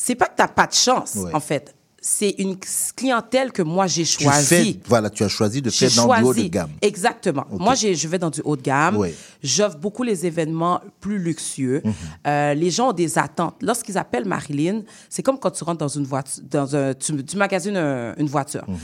C'est 0.01 0.15
pas 0.15 0.25
que 0.27 0.35
tu 0.37 0.41
n'as 0.41 0.47
pas 0.47 0.65
de 0.67 0.73
chance, 0.73 1.15
Ouais. 1.15 1.33
en 1.33 1.39
fait. 1.41 1.75
c'est 2.01 2.29
une 2.37 2.55
clientèle 2.95 3.51
que 3.51 3.61
moi 3.61 3.85
j'ai 3.85 4.03
Tu 4.05 4.23
choisie. 4.23 4.45
fais, 4.73 4.79
voilà, 4.87 5.09
tu 5.09 5.21
as 5.21 5.27
choisi 5.27 5.61
de 5.61 5.69
faire 5.69 5.89
dans 5.97 6.15
du 6.15 6.23
haut 6.23 6.33
de 6.33 6.43
gamme. 6.47 6.69
Exactement. 6.81 7.45
Ok. 7.51 7.59
Moi, 7.59 7.75
j'ai- 7.75 7.93
je 7.93 8.07
vais 8.07 8.17
dans 8.17 8.29
du 8.29 8.39
haut 8.45 8.55
de 8.55 8.61
gamme. 8.61 8.97
J'offre 9.43 9.77
beaucoup 9.77 10.03
les 10.03 10.25
événements 10.25 10.79
plus 11.01 11.19
luxueux. 11.19 11.81
Mhm. 11.83 11.93
Euh, 12.25 12.53
les 12.53 12.69
gens 12.71 12.91
ont 12.91 12.93
des 12.93 13.17
attentes. 13.17 13.57
Lorsqu'ils 13.61 13.97
appellent 13.97 14.23
Marilyn, 14.25 14.83
c'est 15.09 15.21
comme 15.23 15.37
quand 15.37 15.51
tu 15.51 15.61
rentres 15.65 15.79
dans 15.79 15.89
une 15.89 16.05
voiture, 16.05 16.41
dans 16.49 16.73
un, 16.73 16.93
tu, 16.93 17.21
tu 17.25 17.35
magasines 17.35 17.75
un- 17.75 18.15
une 18.15 18.27
voiture. 18.27 18.63
Mhm. 18.65 18.77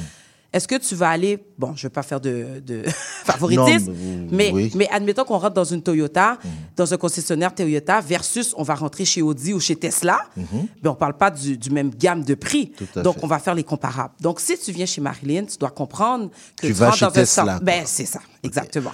Est-ce 0.56 0.70
que 0.70 0.76
tu 0.76 0.96
vas 0.96 1.10
aller, 1.10 1.38
bon, 1.58 1.74
je 1.76 1.80
ne 1.86 1.90
vais 1.90 1.94
pas 1.94 2.02
faire 2.02 2.22
de, 2.22 2.62
de 2.66 2.84
favoritisme, 3.26 3.92
Non, 3.92 4.28
mais, 4.32 4.52
oui. 4.54 4.72
mais 4.74 4.88
admettons 4.90 5.26
qu'on 5.26 5.38
rentre 5.38 5.54
dans 5.56 5.66
une 5.66 5.84
Toyota, 5.84 6.38
dans 6.78 6.94
un 6.94 6.98
concessionnaire 6.98 7.54
Toyota, 7.54 8.00
versus 8.00 8.54
on 8.58 8.64
va 8.64 8.74
rentrer 8.76 9.04
chez 9.04 9.22
Audi 9.22 9.54
ou 9.54 9.60
chez 9.60 9.76
Tesla, 9.76 10.18
Mhm. 10.38 10.46
ben, 10.82 10.90
on 10.92 10.94
ne 10.94 10.98
parle 10.98 11.18
pas 11.18 11.30
du, 11.30 11.58
du 11.58 11.70
même 11.72 11.92
gamme 11.94 12.24
de 12.24 12.36
prix. 12.36 12.72
Donc, 12.96 13.16
fait. 13.16 13.24
on 13.24 13.28
va 13.28 13.40
faire 13.40 13.54
les 13.54 13.66
comparables. 13.66 14.14
Donc, 14.22 14.40
si 14.40 14.58
tu 14.58 14.72
viens 14.72 14.86
chez 14.86 15.02
Marilyn, 15.02 15.44
tu 15.44 15.58
dois 15.58 15.72
comprendre 15.72 16.30
que 16.62 16.68
Tu 16.68 16.68
tu, 16.68 16.74
vas 16.74 16.86
rentres 16.86 17.00
chez 17.00 17.06
dans 17.06 17.12
Tesla, 17.12 17.54
un. 17.56 17.60
Ben, 17.60 17.84
c'est 17.86 18.06
ça, 18.06 18.22
exactement. 18.42 18.92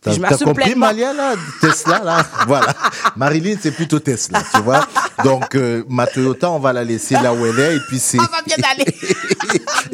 T'as 0.00 0.10
Puis 0.10 0.20
je 0.20 0.28
t'as 0.36 0.44
compris. 0.44 0.74
Malia, 0.74 1.14
là? 1.14 1.34
Tesla, 1.62 2.00
là? 2.04 2.26
Voilà. 2.46 2.74
Marilyn, 3.16 3.56
c'est 3.58 3.70
plutôt 3.70 4.00
Tesla, 4.00 4.42
tu 4.54 4.60
vois 4.60 4.86
Donc, 5.24 5.54
euh, 5.54 5.82
ma 5.88 6.06
Toyota, 6.06 6.50
on 6.50 6.58
va 6.58 6.72
la 6.74 6.84
laisser 6.84 7.14
là 7.14 7.32
où 7.32 7.46
elle 7.46 7.58
est, 7.58 7.76
et 7.76 7.80
puis 7.88 7.98
c'est... 7.98 8.18
Ça 8.18 8.24
va 8.30 8.42
bien 8.44 8.56
aller. 8.70 8.84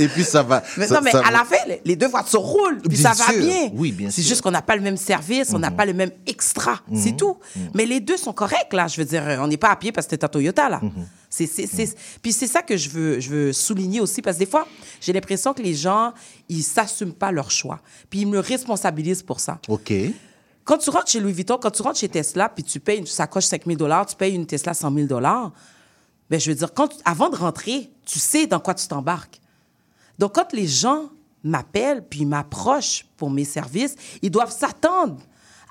et 0.01 0.09
puis 0.09 0.25
ça 0.25 0.43
va... 0.43 0.63
Mais 0.77 0.87
ça- 0.87 0.95
non, 0.97 1.01
mais 1.03 1.11
ça 1.13 1.19
à 1.21 1.23
va- 1.23 1.31
la 1.31 1.45
fin, 1.45 1.57
les- 1.67 1.81
deux 1.97 2.09
voitures 2.09 2.41
roulent, 2.41 2.79
puis 2.81 2.97
Bien 2.99 3.13
ça 3.15 3.25
va 3.25 3.33
bien. 3.39 3.71
Oui, 3.75 3.93
bien 3.93 4.11
C'est 4.11 4.23
sûr. 4.23 4.29
juste 4.31 4.43
qu'on 4.43 4.51
n'a 4.51 4.63
pas 4.63 4.75
le 4.77 4.83
même 4.83 4.97
service, 4.97 5.51
on 5.55 5.59
n'a 5.59 5.71
pas 5.71 5.85
le 5.87 5.93
même 5.95 6.11
extra, 6.27 6.81
c'est 6.95 7.11
Mhm. 7.13 7.17
tout. 7.17 7.37
Mais 7.75 7.87
les 7.87 8.01
deux 8.01 8.17
sont 8.17 8.33
corrects, 8.33 8.73
là. 8.73 8.87
Je 8.89 8.97
veux 9.01 9.05
dire, 9.07 9.23
on 9.41 9.47
n'est 9.47 9.57
pas 9.57 9.71
à 9.71 9.77
pied 9.77 9.93
parce 9.93 10.07
que 10.07 10.11
c'est 10.13 10.25
un 10.25 10.29
Toyota, 10.29 10.69
là. 10.69 10.81
Mhm. 10.83 11.07
C'est, 11.29 11.47
c'est, 11.47 11.67
c'est- 11.67 11.97
Puis 12.21 12.33
c'est 12.33 12.47
ça 12.49 12.63
que 12.63 12.77
je 12.77 12.89
veux, 12.91 13.21
je 13.21 13.31
veux 13.31 13.53
souligner 13.53 14.01
aussi, 14.01 14.21
parce 14.23 14.37
que 14.37 14.45
des 14.45 14.51
fois, 14.51 14.67
j'ai 15.01 15.13
l'impression 15.13 15.55
que 15.55 15.63
les 15.63 15.75
gens, 15.75 16.13
ils 16.49 16.63
s'assument 16.63 17.13
pas 17.15 17.31
leur 17.31 17.51
choix. 17.51 17.79
Puis 18.09 18.21
ils 18.23 18.27
me 18.27 18.39
responsabilisent 18.41 19.23
pour 19.23 19.39
ça. 19.39 19.59
OK. 19.69 19.93
Quand 20.65 20.79
tu 20.79 20.91
rentres 20.91 21.09
chez 21.11 21.21
Louis 21.21 21.33
Vuitton, 21.33 21.59
quand 21.61 21.71
tu 21.71 21.83
rentres 21.83 21.99
chez 21.99 22.09
Tesla, 22.09 22.49
puis 22.49 22.63
tu 22.65 22.79
payes 22.81 22.99
une 22.99 23.07
sacoche 23.07 23.45
5 23.47 23.63
000 23.67 23.79
tu 24.09 24.17
payes 24.17 24.35
une 24.35 24.47
Tesla 24.47 24.75
100 24.75 24.93
000 24.93 25.07
ben, 25.09 26.39
je 26.39 26.49
veux 26.51 26.55
dire, 26.57 26.73
quand 26.73 26.89
tu- 26.89 26.97
avant 27.05 27.29
de 27.29 27.35
rentrer, 27.37 27.91
tu 28.07 28.19
sais 28.21 28.47
dans 28.47 28.61
quoi 28.61 28.75
tu 28.75 28.87
t'embarques. 28.87 29.40
Donc, 30.21 30.35
quand 30.35 30.53
les 30.53 30.67
gens 30.67 31.09
m'appellent 31.43 32.07
puis 32.07 32.27
m'approchent 32.27 33.07
pour 33.17 33.31
mes 33.31 33.47
services, 33.47 33.97
ils 34.21 34.31
doivent 34.31 34.53
s'attendre 34.53 35.17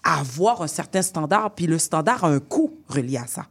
à 0.03 0.19
avoir 0.21 0.63
un 0.63 0.67
certain 0.67 1.03
standard, 1.03 1.53
puis 1.53 1.67
le 1.67 1.77
standard 1.77 2.23
a 2.23 2.29
un 2.29 2.39
coût 2.39 2.73
relié 2.87 3.17
à 3.17 3.27
ça. 3.27 3.45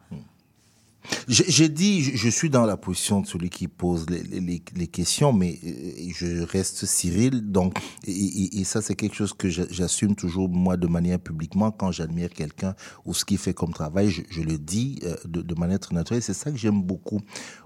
J'ai 1.29 1.45
j'ai 1.49 1.69
dit, 1.69 2.03
je, 2.03 2.29
suis 2.29 2.51
dans 2.51 2.66
la 2.66 2.77
position 2.77 3.20
de 3.20 3.27
celui 3.27 3.49
qui 3.49 3.69
pose 3.69 4.07
les, 4.11 4.89
questions, 4.89 5.33
mais 5.33 5.59
euh, 5.65 6.11
je 6.15 6.43
reste 6.43 6.85
Cyril. 6.85 7.51
Donc, 7.51 7.79
et, 8.05 8.65
ça, 8.65 8.83
c'est 8.83 8.97
quelque 8.97 9.15
chose 9.15 9.33
que 9.33 9.49
j'a- 9.49 9.70
j'assume 9.70 10.16
toujours, 10.16 10.49
moi, 10.49 10.77
de 10.77 10.89
manière 10.89 11.20
publiquement, 11.20 11.70
quand 11.70 11.93
j'admire 11.93 12.31
quelqu'un 12.31 12.75
ou 13.07 13.15
ce 13.15 13.25
qu'il 13.25 13.39
fait 13.39 13.55
comme 13.55 13.73
travail, 13.73 14.11
je, 14.11 14.23
je 14.29 14.43
le 14.43 14.59
dis 14.59 14.99
euh, 15.05 15.16
de, 15.25 15.43
de 15.43 15.55
manière 15.55 15.79
très 15.79 15.95
naturelle. 15.95 16.23
C'est 16.23 16.35
ça 16.35 16.51
que 16.51 16.59
j'aime 16.59 16.83
beaucoup 16.83 17.20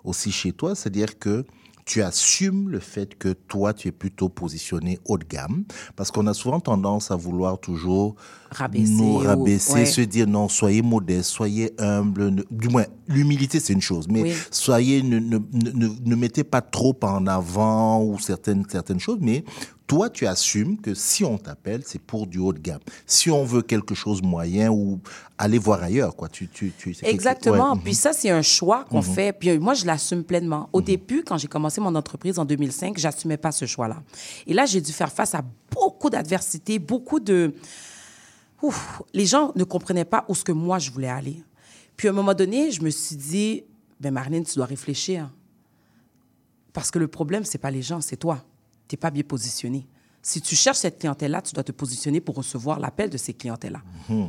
aussi 0.04 0.30
chez 0.30 0.52
toi, 0.52 0.74
c'est-à-dire 0.74 1.18
que 1.18 1.44
tu 1.84 2.02
assumes 2.02 2.68
le 2.68 2.78
fait 2.78 3.16
que 3.18 3.32
toi, 3.32 3.72
tu 3.74 3.88
es 3.88 3.92
plutôt 3.92 4.28
positionné 4.28 4.98
haut 5.04 5.18
de 5.18 5.24
gamme, 5.24 5.64
parce 5.96 6.10
qu'on 6.10 6.26
a 6.28 6.34
souvent 6.34 6.60
tendance 6.60 7.10
à 7.10 7.16
vouloir 7.16 7.58
toujours 7.58 8.14
Rabaisser 8.50 8.92
nous 8.92 9.14
ou- 9.14 9.18
rabaisser, 9.18 9.72
ouais. 9.72 9.86
se 9.86 10.00
dire 10.02 10.26
non, 10.28 10.48
soyez 10.48 10.82
modeste, 10.82 11.30
soyez 11.30 11.72
humble. 11.78 12.28
ne- 12.30 12.42
du 12.50 12.68
moins, 12.68 12.84
l'humilité, 13.08 13.58
c'est 13.60 13.72
une 13.72 13.80
chose, 13.80 14.06
mais 14.08 14.22
Oui. 14.22 14.32
soyez, 14.50 15.02
ne, 15.02 15.18
ne, 15.18 15.38
ne, 15.52 15.70
ne- 15.70 15.94
ne 16.04 16.14
mettez 16.14 16.44
pas 16.44 16.60
trop 16.60 16.96
en 17.02 17.26
avant 17.26 18.02
ou 18.04 18.18
certaines, 18.18 18.64
certaines 18.70 19.00
choses, 19.00 19.18
mais 19.20 19.44
toi, 19.92 20.08
tu 20.08 20.26
assumes 20.26 20.78
que 20.80 20.94
si 20.94 21.22
on 21.22 21.36
t'appelle, 21.36 21.82
c'est 21.84 22.00
pour 22.00 22.26
du 22.26 22.38
haut 22.38 22.54
de 22.54 22.58
gamme. 22.58 22.80
Si 23.06 23.30
on 23.30 23.44
veut 23.44 23.60
quelque 23.60 23.94
chose 23.94 24.22
moyen 24.22 24.70
ou 24.70 24.98
aller 25.36 25.58
voir 25.58 25.82
ailleurs, 25.82 26.16
quoi. 26.16 26.30
Tu, 26.30 26.48
tu, 26.48 26.72
tu, 26.78 26.96
Exactement. 27.02 27.74
ouais, 27.74 27.80
Puis 27.84 27.94
ça, 27.94 28.14
c'est 28.14 28.30
un 28.30 28.40
choix 28.40 28.84
qu'on 28.84 29.02
Mhm. 29.02 29.14
fait. 29.14 29.32
Puis 29.38 29.50
euh, 29.50 29.60
moi, 29.60 29.74
je 29.74 29.84
l'assume 29.84 30.24
pleinement. 30.24 30.70
Au 30.72 30.80
début, 30.80 31.22
quand 31.22 31.36
j'ai 31.36 31.46
commencé 31.46 31.78
mon 31.82 31.94
entreprise 31.94 32.38
en 32.38 32.46
2005, 32.46 32.96
j'assumais 32.96 33.36
pas 33.36 33.52
ce 33.52 33.66
choix-là. 33.66 34.02
Et 34.46 34.54
là, 34.54 34.64
j'ai 34.64 34.80
dû 34.80 34.92
faire 34.92 35.12
face 35.12 35.34
à 35.34 35.42
beaucoup 35.70 36.08
d'adversités, 36.08 36.78
beaucoup 36.78 37.20
de... 37.20 37.52
Ouf, 38.62 39.02
les 39.12 39.26
gens 39.26 39.52
ne 39.56 39.64
comprenaient 39.64 40.06
pas 40.06 40.24
où 40.26 40.34
ce 40.34 40.42
que 40.42 40.52
moi, 40.52 40.78
je 40.78 40.90
voulais 40.90 41.08
aller. 41.10 41.42
Puis 41.98 42.08
à 42.08 42.12
un 42.12 42.14
moment 42.14 42.32
donné, 42.32 42.70
je 42.70 42.80
me 42.80 42.88
suis 42.88 43.16
dit, 43.16 43.64
ben 44.00 44.10
Marlène, 44.10 44.44
tu 44.44 44.54
dois 44.54 44.64
réfléchir. 44.64 45.30
Parce 46.72 46.90
que 46.90 46.98
le 46.98 47.08
problème, 47.08 47.44
c'est 47.44 47.58
pas 47.58 47.70
les 47.70 47.82
gens, 47.82 48.00
c'est 48.00 48.16
toi. 48.16 48.42
Tu 48.92 48.96
n'es 48.96 49.00
pas 49.00 49.10
bien 49.10 49.22
positionné. 49.22 49.86
Si 50.20 50.42
tu 50.42 50.54
cherches 50.54 50.76
cette 50.76 50.98
clientèle-là, 50.98 51.40
tu 51.40 51.54
dois 51.54 51.64
te 51.64 51.72
positionner 51.72 52.20
pour 52.20 52.34
recevoir 52.34 52.78
l'appel 52.78 53.08
de 53.08 53.16
ces 53.16 53.32
clientèles-là. 53.32 53.80
Mhm. 54.10 54.28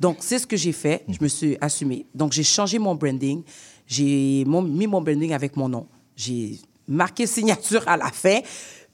Donc, 0.00 0.16
c'est 0.20 0.38
ce 0.38 0.46
que 0.46 0.56
j'ai 0.56 0.72
fait. 0.72 1.04
Je 1.08 1.18
me 1.20 1.28
suis 1.28 1.58
assumée. 1.60 2.06
Donc, 2.14 2.32
j'ai 2.32 2.42
changé 2.42 2.78
mon 2.78 2.94
branding. 2.94 3.42
J'ai 3.86 4.46
mis 4.46 4.86
mon 4.86 5.02
branding 5.02 5.34
avec 5.34 5.56
mon 5.56 5.68
nom. 5.68 5.86
J'ai 6.16 6.58
marqué 6.86 7.26
signature 7.26 7.86
à 7.86 7.98
la 7.98 8.10
fin. 8.10 8.40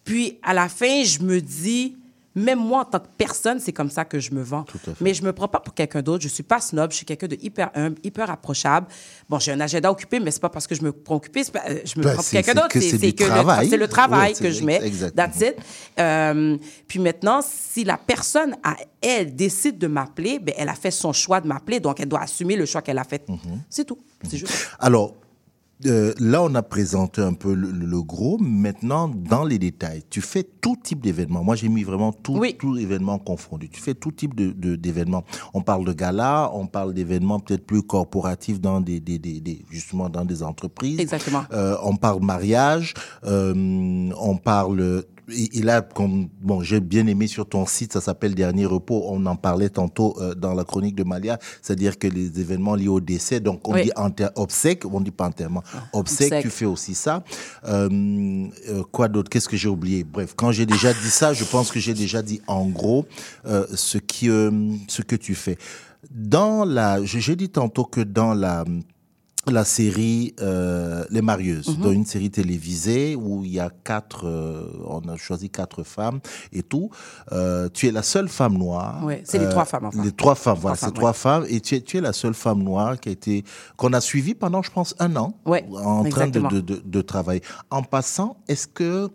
Puis, 0.03 0.37
à 0.43 0.53
la 0.53 0.69
fin, 0.69 1.05
je 1.05 1.21
me 1.21 1.41
dis, 1.41 1.95
même 2.35 2.59
moi, 2.59 2.81
en 2.81 2.85
tant 2.85 2.99
que 2.99 3.07
personne, 3.17 3.61
c'est 3.61 3.73
comme 3.73 3.91
ça 3.91 4.05
que 4.05 4.19
je 4.19 4.33
me 4.33 4.43
vends. 4.43 4.65
Mais 5.01 5.15
je 5.15 5.23
me 5.23 5.33
prends 5.33 5.49
pas 5.49 5.61
pour 5.61 5.73
quelqu'un 5.75 6.03
d'autre. 6.03 6.23
Je 6.23 6.29
suis 6.29 6.43
pas 6.43 6.61
snob. 6.61 6.91
Je 6.91 6.97
suis 6.97 7.07
quelqu'un 7.07 7.29
de 7.29 7.37
hyper 7.41 7.71
humble, 7.75 7.97
hyper 8.03 8.29
approchable. 8.31 8.87
Bon, 9.29 9.39
j'ai 9.39 9.53
un 9.53 9.61
agenda 9.61 9.91
occupé, 9.91 10.19
mais 10.21 10.31
c'est 10.31 10.41
pas 10.41 10.49
parce 10.49 10.67
que 10.67 10.75
je 10.75 10.83
me 10.83 10.93
prends 10.93 11.17
occupé, 11.17 11.43
pas- 11.53 11.63
euh, 11.69 11.79
je 11.85 11.99
me 11.99 12.05
Ben, 12.05 12.15
prends 12.15 12.23
pour 12.23 12.31
quelqu'un 12.31 12.55
d'autre. 12.55 12.69
que 12.69 12.81
c'est 12.81 12.99
du 12.99 13.07
le, 13.07 13.13
travail. 13.29 13.69
c'est 13.69 13.77
le 13.77 13.89
travail 13.89 14.33
Ouais, 14.33 14.39
que 14.39 14.51
je 14.51 14.65
mets. 14.65 14.81
exactement. 14.85 15.27
That's 15.29 15.41
it. 15.41 15.55
Euh, 15.99 16.57
puis 16.89 16.99
maintenant, 16.99 17.41
si 17.43 17.85
la 17.85 17.97
personne, 17.99 18.57
à 18.63 18.77
elle, 19.01 19.35
décide 19.35 19.79
de 19.79 19.87
m'appeler, 19.87 20.39
ben, 20.39 20.55
elle 20.59 20.69
a 20.69 20.75
fait 20.75 20.91
son 20.91 21.13
choix 21.13 21.41
de 21.41 21.47
m'appeler, 21.47 21.81
donc 21.81 22.01
elle 22.01 22.09
doit 22.09 22.23
assumer 22.23 22.57
le 22.57 22.67
choix 22.67 22.83
qu'elle 22.83 22.99
a 22.99 23.05
fait. 23.05 23.29
Mhm. 23.29 23.39
C'est 23.71 23.85
tout. 23.85 23.99
C'est 24.29 24.37
juste. 24.39 24.71
Alors, 24.81 25.15
euh, 25.87 26.13
là, 26.19 26.43
on 26.43 26.55
a 26.55 26.63
présenté 26.63 27.21
un 27.21 27.33
peu 27.35 27.55
le, 27.55 27.71
le 27.71 28.03
gros. 28.03 28.39
Maintenant, 28.39 29.09
dans 29.09 29.45
les 29.45 29.59
détails, 29.59 30.03
tu 30.11 30.21
fais 30.21 30.43
tout 30.43 30.77
type 30.83 31.01
d'événements. 31.01 31.43
Moi, 31.45 31.57
j'ai 31.57 31.69
mis 31.69 31.83
vraiment 31.83 32.13
tout, 32.13 32.41
tout 32.59 32.77
événement 32.77 33.19
confondu. 33.19 33.69
Tu 33.69 33.81
fais 33.81 33.95
tout 33.95 34.13
type 34.13 34.35
de- 34.35 34.53
de- 34.53 34.77
d'événements. 34.77 35.25
on 35.53 35.61
parle 35.63 35.85
de 35.85 35.93
gala, 35.93 36.51
on 36.55 36.67
parle 36.67 36.95
d'événements 36.95 37.41
peut-être 37.41 37.67
plus 37.67 37.83
corporatifs 37.83 38.61
dans 38.61 38.81
des, 38.81 39.01
des- 39.01 39.19
des- 39.19 39.41
des- 39.41 39.65
justement 39.71 40.09
dans 40.09 40.25
des 40.25 40.43
entreprises. 40.43 40.99
Exactement. 41.01 41.45
Euh, 41.53 41.77
on 41.83 41.97
parle 41.97 42.23
mariage, 42.23 42.95
euh, 43.25 44.11
on 44.19 44.37
parle. 44.37 45.05
Et, 45.31 45.59
et 45.59 45.63
là, 45.63 45.81
comme, 45.81 46.29
bon, 46.43 46.61
j'ai 46.63 46.81
bien 46.81 47.07
aimé 47.07 47.27
sur 47.27 47.49
ton 47.49 47.65
site, 47.67 47.93
ça 47.95 48.01
s'appelle 48.01 48.35
Dernier 48.35 48.67
Repos. 48.67 49.07
On 49.09 49.25
en 49.27 49.37
parlait 49.37 49.71
tantôt 49.71 50.15
euh, 50.21 50.35
dans 50.35 50.53
la 50.55 50.65
chronique 50.65 50.95
de 50.97 51.05
Malia, 51.05 51.39
c'est-à-dire 51.63 51.99
que 51.99 52.07
les 52.07 52.41
événements 52.41 52.75
liés 52.75 52.89
au 52.89 53.01
décès, 53.01 53.41
donc 53.41 53.67
on 53.69 53.73
Oui. 53.75 53.85
dit 53.85 53.91
enter- 53.97 54.29
obsèques, 54.37 54.85
on 54.85 55.01
dit 55.01 55.11
pas 55.11 55.27
enterrement, 55.29 55.63
obsèques, 55.93 56.27
Obsèques. 56.33 56.43
tu 56.43 56.51
fais 56.51 56.67
aussi 56.67 56.95
ça. 56.95 57.25
Euh, 57.67 57.89
euh, 58.69 58.83
quoi 58.93 59.09
d'autre? 59.09 59.31
Qu'est-ce 59.31 59.49
que 59.49 59.57
j'ai 59.57 59.69
oublié? 59.69 60.05
Bref, 60.05 60.35
quand 60.37 60.53
j'ai 60.53 60.67
déjà 60.67 60.93
dit 60.93 61.11
ça, 61.11 61.33
je 61.33 61.45
pense 61.45 61.71
que 61.73 61.81
j'ai 61.81 61.95
déjà 61.95 62.21
dit 62.23 62.41
en 62.47 62.67
gros 62.67 63.07
euh, 63.47 63.67
ce 63.75 63.99
qui, 63.99 64.29
euh, 64.29 64.51
ce 64.89 65.03
que 65.03 65.17
tu 65.17 65.35
fais. 65.35 65.57
Dans 66.11 66.65
la, 66.67 67.03
j'ai 67.03 67.35
dit 67.35 67.49
tantôt 67.49 67.85
que 67.85 68.03
dans 68.03 68.35
la 68.35 68.65
la 69.47 69.65
série 69.65 70.35
euh, 70.41 71.05
Les 71.11 71.23
Marieuses, 71.23 71.69
Mhm. 71.77 71.83
dans 71.85 71.91
une 71.93 72.07
série 72.07 72.31
télévisée 72.31 73.15
où 73.17 73.45
il 73.45 73.53
y 73.53 73.61
a 73.61 73.71
quatre, 73.71 74.27
euh, 74.27 74.69
on 74.87 75.01
a 75.09 75.17
choisi 75.17 75.51
quatre 75.51 75.83
femmes 75.83 76.21
et 76.53 76.63
tout. 76.63 76.91
Euh, 77.33 77.69
tu 77.73 77.87
es 77.89 77.93
la 77.93 78.03
seule 78.03 78.29
femme 78.29 78.57
noire. 78.57 79.05
Ouais, 79.05 79.23
c'est 79.25 79.39
les 79.39 79.49
trois 79.49 79.65
femmes, 79.65 79.87
enfin. 79.87 80.03
Les 80.03 80.13
trois 80.13 80.35
femmes, 80.35 80.59
voilà, 80.61 80.77
c'est 80.77 80.93
trois 80.93 81.11
ouais. 81.11 81.15
femmes. 81.15 81.45
Et 81.49 81.61
tu 81.61 81.75
es, 81.77 81.81
tu 81.81 81.99
es 81.99 82.01
la 82.01 82.13
seule 82.13 82.35
femme 82.35 82.63
noire 82.63 82.99
qui 82.99 83.09
a 83.11 83.13
été, 83.13 83.45
qu'on 83.77 83.93
a 83.93 84.01
suivie 84.01 84.35
pendant, 84.35 84.63
je 84.63 84.71
pense, 84.71 84.95
un 84.99 85.15
an, 85.17 85.35
Ouais, 85.45 85.65
en 85.73 86.05
train 86.05 86.29
de, 86.29 86.41
de, 86.41 86.61
de, 86.61 86.83
de 86.85 87.01
travailler. 87.03 87.43
En 87.71 87.83
passant, 87.83 88.37
est-ce 88.49 88.67
que 88.67 89.11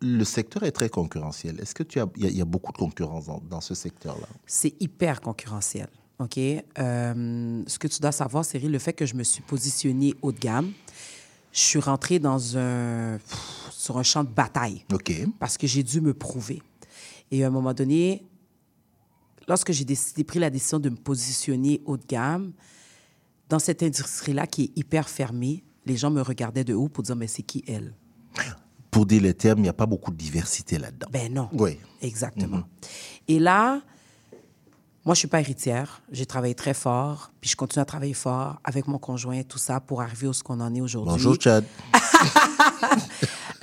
le 0.00 0.24
secteur 0.24 0.62
est 0.62 0.72
très 0.72 0.88
concurrentiel? 0.90 1.58
Est-ce 1.60 1.74
que 1.74 1.82
tu 1.82 2.00
as, 2.00 2.06
il 2.16 2.24
y, 2.24 2.26
a- 2.26 2.30
il 2.30 2.36
y 2.36 2.42
a 2.42 2.44
beaucoup 2.44 2.72
de 2.72 2.76
concurrence 2.78 3.26
dans, 3.26 3.42
dans 3.48 3.60
ce 3.60 3.74
secteur-là? 3.74 4.26
C'est 4.46 4.74
hyper 4.80 5.20
concurrentiel. 5.20 5.88
OK? 6.18 6.38
Euh, 6.38 7.62
ce 7.66 7.78
que 7.78 7.88
tu 7.88 8.00
dois 8.00 8.12
savoir, 8.12 8.44
c'est 8.44 8.58
le 8.58 8.78
fait 8.78 8.92
que 8.92 9.06
je 9.06 9.14
me 9.14 9.22
suis 9.22 9.42
positionnée 9.42 10.14
haut 10.22 10.32
de 10.32 10.38
gamme. 10.38 10.72
Je 11.52 11.60
suis 11.60 11.78
rentrée 11.78 12.18
dans 12.18 12.56
un, 12.56 13.18
pff, 13.18 13.68
sur 13.70 13.98
un 13.98 14.02
champ 14.02 14.24
de 14.24 14.28
bataille. 14.28 14.84
OK. 14.92 15.12
Parce 15.38 15.56
que 15.56 15.66
j'ai 15.66 15.82
dû 15.82 16.00
me 16.00 16.14
prouver. 16.14 16.62
Et 17.30 17.44
à 17.44 17.48
un 17.48 17.50
moment 17.50 17.74
donné, 17.74 18.24
lorsque 19.48 19.72
j'ai 19.72 19.84
décidé, 19.84 20.24
pris 20.24 20.38
la 20.38 20.50
décision 20.50 20.78
de 20.78 20.90
me 20.90 20.96
positionner 20.96 21.82
haut 21.84 21.96
de 21.96 22.06
gamme, 22.06 22.52
dans 23.48 23.58
cette 23.58 23.82
industrie-là 23.82 24.46
qui 24.46 24.64
est 24.64 24.78
hyper 24.78 25.08
fermée, 25.08 25.62
les 25.84 25.96
gens 25.96 26.10
me 26.10 26.20
regardaient 26.20 26.64
de 26.64 26.74
haut 26.74 26.88
pour 26.88 27.04
dire, 27.04 27.16
mais 27.16 27.26
c'est 27.26 27.42
qui 27.42 27.64
elle? 27.66 27.94
Pour 28.90 29.06
dire 29.06 29.22
les 29.22 29.34
termes, 29.34 29.60
il 29.60 29.62
n'y 29.62 29.68
a 29.68 29.74
pas 29.74 29.86
beaucoup 29.86 30.10
de 30.10 30.16
diversité 30.16 30.78
là-dedans. 30.78 31.08
Ben 31.12 31.32
non. 31.32 31.48
Oui. 31.52 31.78
Exactement. 32.00 32.62
Et 33.28 33.38
là, 33.38 33.82
moi, 35.06 35.14
je 35.14 35.20
suis 35.20 35.28
pas 35.28 35.40
héritière. 35.40 36.02
J'ai 36.10 36.26
travaillé 36.26 36.54
très 36.54 36.74
fort, 36.74 37.30
puis 37.40 37.48
je 37.48 37.56
continue 37.56 37.80
à 37.80 37.84
travailler 37.84 38.12
fort 38.12 38.60
avec 38.64 38.88
mon 38.88 38.98
conjoint, 38.98 39.42
tout 39.44 39.56
ça, 39.58 39.80
pour 39.80 40.02
arriver 40.02 40.26
où 40.26 40.32
ce 40.32 40.42
qu'on 40.42 40.60
en 40.60 40.74
est 40.74 40.80
aujourd'hui. 40.80 41.12
Bonjour, 41.12 41.36
Chad. 41.40 41.64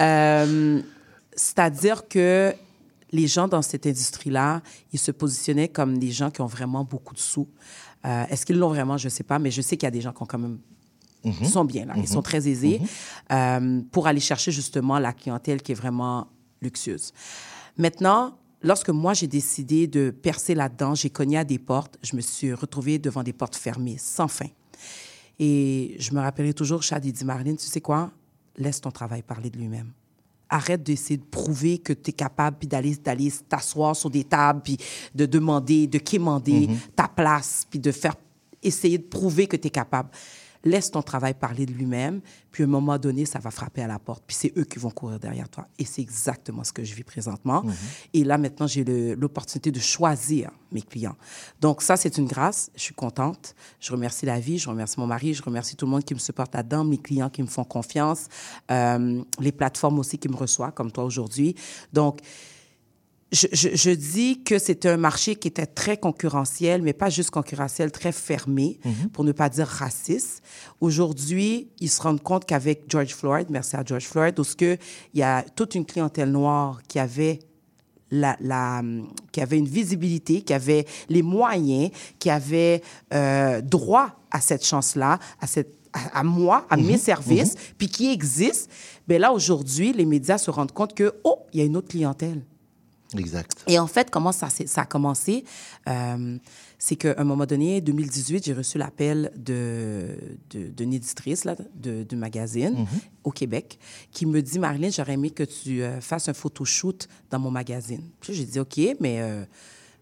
Euh, 0.02 0.82
C'est-à-dire 1.36 2.08
que 2.08 2.54
les 3.12 3.28
gens 3.28 3.48
dans 3.48 3.62
cette 3.62 3.86
industrie-là, 3.86 4.62
ils 4.92 5.00
se 5.00 5.12
positionnaient 5.12 5.68
comme 5.68 6.00
des 6.00 6.12
gens 6.12 6.32
qui 6.32 6.42
ont 6.42 6.48
vraiment 6.48 6.84
beaucoup 6.84 7.14
de 7.14 7.20
sous. 7.20 7.48
Euh, 8.06 8.26
Est-ce 8.30 8.46
qu'ils 8.46 8.58
l'ont 8.58 8.70
vraiment? 8.70 8.98
Je 8.98 9.06
ne 9.06 9.10
sais 9.12 9.24
pas, 9.24 9.38
mais 9.40 9.52
je 9.52 9.62
sais 9.62 9.78
qu'il 9.78 9.86
y 9.86 9.88
a 9.88 9.92
des 9.92 10.02
gens 10.02 10.12
qui 10.12 10.24
ont 10.24 10.26
quand 10.26 10.40
même 10.40 10.60
Mhm. 11.24 11.34
ils 11.42 11.48
sont 11.48 11.64
bien 11.64 11.86
là, 11.86 11.94
ils 11.96 12.08
sont 12.08 12.22
très 12.22 12.50
aisés 12.50 12.82
euh, 13.32 13.82
pour 13.94 14.08
aller 14.08 14.20
chercher 14.20 14.52
justement 14.52 15.00
la 15.00 15.14
clientèle 15.14 15.62
qui 15.62 15.72
est 15.72 15.76
vraiment 15.76 16.28
luxueuse. 16.62 17.14
Maintenant, 17.78 18.38
lorsque 18.64 18.90
moi 18.90 19.14
j'ai 19.14 19.28
décidé 19.28 19.88
de 19.88 20.10
percer 20.10 20.56
là-dedans, 20.56 20.96
j'ai 20.96 21.10
cogné 21.10 21.38
à 21.38 21.44
des 21.44 21.60
portes, 21.60 21.98
je 22.02 22.16
me 22.16 22.22
suis 22.22 22.54
retrouvée 22.54 22.98
devant 22.98 23.22
des 23.24 23.34
portes 23.34 23.56
fermées, 23.56 23.98
sans 24.00 24.28
fin. 24.28 24.48
Et 25.40 25.96
je 26.00 26.14
me 26.14 26.20
rappellerai 26.20 26.54
toujours, 26.54 26.82
Chad, 26.84 27.04
il 27.06 27.12
dit, 27.12 27.26
Marlène, 27.26 27.58
tu 27.58 27.66
sais 27.68 27.82
quoi? 27.82 28.12
Laisse 28.58 28.80
ton 28.82 28.92
travail 28.92 29.24
parler 29.24 29.50
de 29.50 29.58
lui-même. 29.58 29.92
Arrête 30.50 30.84
d'essayer 30.84 31.18
de 31.18 31.24
prouver 31.24 31.80
que 31.80 31.94
tu 31.94 32.12
es 32.12 32.14
capable, 32.14 32.58
puis 32.60 32.68
d'aller 32.68 32.96
d'aller 32.96 33.32
t'asseoir 33.50 33.96
sur 33.96 34.10
des 34.12 34.24
tables, 34.24 34.62
puis 34.64 34.78
de 35.16 35.26
demander, 35.26 35.88
de 35.88 35.98
quémander 35.98 36.68
Mhm. 36.68 36.78
ta 36.96 37.08
place, 37.08 37.66
puis 37.70 37.80
de 37.80 37.92
faire 37.92 38.16
essayer 38.62 38.98
de 39.00 39.04
prouver 39.04 39.48
que 39.48 39.58
tu 39.58 39.68
es 39.68 39.72
capable. 39.72 40.10
Laisse 40.64 40.92
ton 40.92 41.02
travail 41.02 41.34
parler 41.34 41.66
de 41.66 41.74
lui-même, 41.74 42.22
puis 42.52 42.64
à 42.64 42.66
un 42.66 42.70
moment 42.70 42.98
donné, 42.98 43.26
ça 43.26 43.40
va 43.40 43.52
frapper 43.52 43.82
à 43.82 43.88
la 43.88 44.00
porte, 44.00 44.24
puis 44.26 44.36
c'est 44.36 44.58
eux 44.58 44.64
qui 44.64 44.80
vont 44.80 44.92
courir 44.92 45.20
derrière 45.20 45.50
toi. 45.50 45.68
Et 45.78 45.86
c'est 45.86 46.02
exactement 46.02 46.64
ce 46.64 46.72
que 46.72 46.84
je 46.84 46.94
vis 46.96 47.04
présentement. 47.04 47.64
Et 48.14 48.24
là, 48.24 48.38
maintenant, 48.38 48.68
j'ai 48.68 48.84
l'opportunité 49.16 49.72
de 49.72 49.80
choisir 49.80 50.52
mes 50.72 50.82
clients. 50.82 51.16
Donc, 51.60 51.82
ça, 51.82 51.98
c'est 51.98 52.18
une 52.18 52.28
grâce. 52.28 52.72
Je 52.76 52.82
suis 52.82 52.94
contente. 52.94 53.56
Je 53.80 53.92
remercie 53.92 54.26
la 54.26 54.40
vie, 54.40 54.58
je 54.58 54.70
remercie 54.70 55.00
mon 55.00 55.08
mari, 55.08 55.34
je 55.34 55.44
remercie 55.44 55.76
tout 55.76 55.86
le 55.86 55.92
monde 55.92 56.04
qui 56.04 56.14
me 56.14 56.20
supporte 56.20 56.54
là-dedans, 56.56 56.84
mes 56.84 56.98
clients 56.98 57.30
qui 57.30 57.42
me 57.42 57.48
font 57.48 57.64
confiance, 57.64 58.28
euh, 58.72 59.22
les 59.40 59.52
plateformes 59.52 60.00
aussi 60.00 60.18
qui 60.18 60.30
me 60.30 60.36
reçoivent, 60.36 60.74
comme 60.74 60.92
toi 60.92 61.04
aujourd'hui. 61.04 61.56
Donc, 61.92 62.20
je, 63.34 63.48
je- 63.52 63.76
je 63.76 63.90
dis 63.90 64.44
que 64.44 64.60
c'est 64.60 64.86
un 64.86 64.96
marché 64.98 65.36
qui 65.36 65.48
était 65.50 65.66
très 65.66 65.98
concurrentiel, 65.98 66.82
mais 66.82 66.94
pas 66.94 67.10
juste 67.10 67.32
concurrentiel, 67.32 67.92
très 67.92 68.12
fermé, 68.12 68.80
pour 69.12 69.24
ne 69.24 69.32
pas 69.34 69.50
dire 69.50 69.68
raciste. 69.68 70.42
Aujourd'hui, 70.80 71.70
ils 71.80 71.90
se 71.90 72.02
rendent 72.02 72.22
compte 72.22 72.46
qu'avec 72.46 72.84
George 72.90 73.14
Floyd, 73.16 73.48
merci 73.50 73.76
à 73.76 73.84
George 73.86 74.06
Floyd, 74.06 74.36
parce 74.36 74.56
que 74.56 74.78
il 75.14 75.20
y 75.20 75.24
a 75.24 75.44
toute 75.56 75.76
une 75.76 75.86
clientèle 75.86 76.32
noire 76.32 76.82
qui 76.88 77.00
avait 77.00 77.40
la, 78.12 78.38
la, 78.40 78.82
qui 79.32 79.42
avait 79.42 79.58
une 79.58 79.68
visibilité, 79.68 80.42
qui 80.44 80.54
avait 80.54 80.86
les 81.10 81.24
moyens, 81.24 81.90
qui 82.20 82.30
avait 82.30 82.82
euh, 83.14 83.62
droit 83.62 84.12
à 84.30 84.40
cette 84.42 84.64
chance-là, 84.66 85.18
à 85.42 85.48
cette 85.48 85.74
à, 85.94 86.20
à 86.20 86.24
moi, 86.24 86.66
à 86.72 86.78
mes 86.78 86.98
services, 86.98 87.56
puis 87.78 87.88
qui 87.88 88.12
existe, 88.12 88.70
ben 89.08 89.22
là, 89.22 89.32
aujourd'hui, 89.32 89.94
les 89.94 90.06
médias 90.06 90.38
se 90.40 90.50
rendent 90.52 90.72
compte 90.72 90.94
que, 90.96 91.14
oh, 91.24 91.40
il 91.54 91.60
y 91.60 91.64
a 91.64 91.66
une 91.66 91.78
autre 91.78 91.88
clientèle. 91.90 92.44
Exact. 93.18 93.64
Et 93.68 93.80
en 93.80 93.88
fait, 93.88 94.10
comment 94.10 94.32
ça, 94.32 94.48
a 94.76 94.86
commencé? 94.86 95.44
Euh, 95.88 96.38
c'est 96.78 96.96
qu'à 96.96 97.16
un 97.18 97.24
moment 97.24 97.46
donné, 97.46 97.80
2018, 97.82 98.44
j'ai 98.46 98.54
reçu 98.54 98.78
l'appel 98.78 99.32
de, 99.38 100.08
de, 100.50 100.68
d'une 100.68 100.94
éditrice 100.94 101.46
là, 101.46 101.56
de, 101.76 102.04
de 102.04 102.16
magazine 102.16 102.74
Mhm. 102.74 102.88
au 103.24 103.32
Québec 103.32 103.80
qui 104.12 104.26
me 104.26 104.42
dit, 104.42 104.60
Marilyn, 104.60 104.90
j'aurais 104.90 105.14
aimé 105.14 105.30
que 105.30 105.44
tu 105.44 105.82
euh, 105.82 106.02
fasses 106.02 106.28
un 106.30 106.34
photoshoot 106.34 107.08
dans 107.30 107.40
mon 107.40 107.52
magazine. 107.52 108.04
Puis 108.20 108.34
j'ai 108.34 108.46
dit, 108.46 108.60
OK, 108.60 108.80
mais 109.00 109.22
euh, 109.22 109.44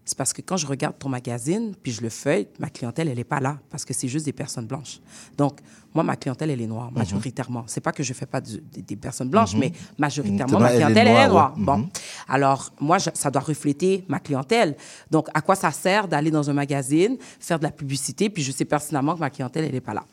c'est 0.04 0.18
parce 0.18 0.32
que 0.32 0.42
quand 0.42 0.56
je 0.56 0.66
regarde 0.66 0.98
ton 0.98 1.08
magazine, 1.08 1.74
puis 1.80 1.92
je 1.92 2.00
le 2.00 2.08
feuille, 2.08 2.48
ma 2.58 2.68
clientèle, 2.70 3.08
elle 3.08 3.16
n'est 3.16 3.24
pas 3.24 3.38
là, 3.40 3.60
parce 3.70 3.84
que 3.84 3.94
c'est 3.94 4.08
juste 4.08 4.24
des 4.24 4.32
personnes 4.32 4.66
blanches. 4.66 5.00
Donc, 5.38 5.60
moi, 5.94 6.02
ma 6.04 6.16
clientèle, 6.16 6.50
elle 6.50 6.60
est 6.60 6.66
noire, 6.66 6.90
majoritairement. 6.92 7.64
C'est 7.66 7.80
pas 7.80 7.92
que 7.92 8.02
je 8.02 8.12
fais 8.14 8.26
pas 8.26 8.40
des, 8.40 8.60
des 8.82 8.96
personnes 8.96 9.28
blanches, 9.28 9.54
Mhm. 9.54 9.60
mais 9.60 9.72
majoritairement, 9.98 10.58
Maintenant, 10.58 10.60
ma 10.60 10.70
clientèle, 10.74 11.06
elle 11.08 11.16
est 11.16 11.28
noire, 11.28 11.54
ouais. 11.56 11.64
Bon. 11.64 11.76
Mhm. 11.78 11.88
Alors, 12.28 12.70
moi, 12.80 12.98
je- 12.98 13.10
ça 13.14 13.30
doit 13.30 13.42
refléter 13.42 14.04
ma 14.08 14.18
clientèle. 14.18 14.76
Donc, 15.10 15.28
à 15.34 15.40
quoi 15.42 15.54
ça 15.54 15.70
sert 15.70 16.08
d'aller 16.08 16.30
dans 16.30 16.48
un 16.48 16.54
magazine, 16.54 17.16
faire 17.40 17.58
de 17.58 17.64
la 17.64 17.70
publicité, 17.70 18.30
puis 18.30 18.42
je 18.42 18.52
sais 18.52 18.64
pertinemment 18.64 19.14
que 19.14 19.20
ma 19.20 19.30
clientèle, 19.30 19.64
elle 19.64 19.72
n'est 19.72 19.80
pas 19.80 19.94
là. 19.94 20.04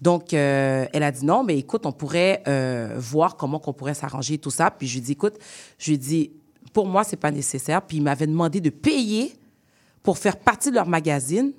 Donc, 0.00 0.34
euh, 0.34 0.86
elle 0.92 1.02
a 1.02 1.10
dit 1.12 1.24
non, 1.24 1.44
mais 1.44 1.56
écoute, 1.58 1.86
on 1.86 1.92
pourrait 1.92 2.42
euh, 2.48 2.94
voir 2.98 3.36
comment 3.36 3.58
qu'on 3.58 3.72
pourrait 3.72 3.94
s'arranger, 3.94 4.38
tout 4.38 4.50
ça. 4.50 4.70
Puis 4.70 4.86
je 4.88 4.94
lui 4.94 4.98
ai 4.98 5.02
dit, 5.02 5.12
écoute, 5.12 5.34
je 5.78 5.86
lui 5.86 5.94
ai 5.94 5.98
dit, 5.98 6.30
pour 6.72 6.86
moi, 6.86 7.04
c'est 7.04 7.16
pas 7.16 7.30
nécessaire. 7.30 7.80
Puis 7.80 7.98
il 7.98 8.02
m'avait 8.02 8.26
demandé 8.26 8.60
de 8.60 8.70
payer 8.70 9.34
pour 10.02 10.18
faire 10.18 10.36
partie 10.36 10.70
de 10.70 10.74
leur 10.74 10.88
magazine, 10.88 11.52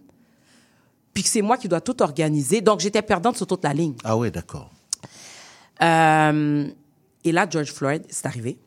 puis 1.15 1.23
que 1.23 1.29
c'est 1.29 1.41
moi 1.41 1.57
qui 1.57 1.67
dois 1.67 1.81
tout 1.81 1.99
organiser. 2.03 2.61
Donc, 2.61 2.81
j'étais 2.81 3.01
perdante 3.01 3.37
sur 3.37 3.47
toute 3.47 3.63
la 3.63 3.73
ligne. 3.73 3.95
Ah 4.03 4.15
ouais, 4.17 4.29
d'accord. 4.29 4.69
Euh, 5.81 6.67
et 7.23 7.31
là, 7.31 7.47
George 7.49 7.71
Floyd, 7.71 8.05
c'est 8.09 8.25
arrivé. 8.27 8.59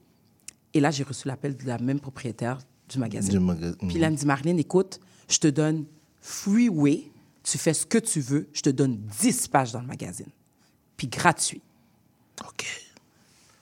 Et 0.74 0.80
là, 0.80 0.90
j'ai 0.90 1.04
reçu 1.04 1.28
l'appel 1.28 1.56
de 1.56 1.64
la 1.66 1.78
même 1.78 2.00
propriétaire 2.00 2.58
du 2.88 2.98
magazine. 2.98 3.30
Du 3.32 3.38
maga- 3.38 3.72
Puis 3.86 3.98
là, 3.98 4.06
elle 4.08 4.12
me 4.14 4.18
dit, 4.18 4.26
Marlène, 4.26 4.58
écoute, 4.58 4.98
je 5.28 5.38
te 5.38 5.48
donne 5.48 5.84
freeway, 6.20 7.04
tu 7.42 7.58
fais 7.58 7.74
ce 7.74 7.86
que 7.86 7.98
tu 7.98 8.20
veux, 8.20 8.48
je 8.52 8.62
te 8.62 8.70
donne 8.70 8.96
10 9.20 9.48
pages 9.48 9.72
dans 9.72 9.80
le 9.80 9.86
magazine. 9.86 10.28
Puis 10.96 11.06
gratuit. 11.06 11.62
OK. 12.46 12.66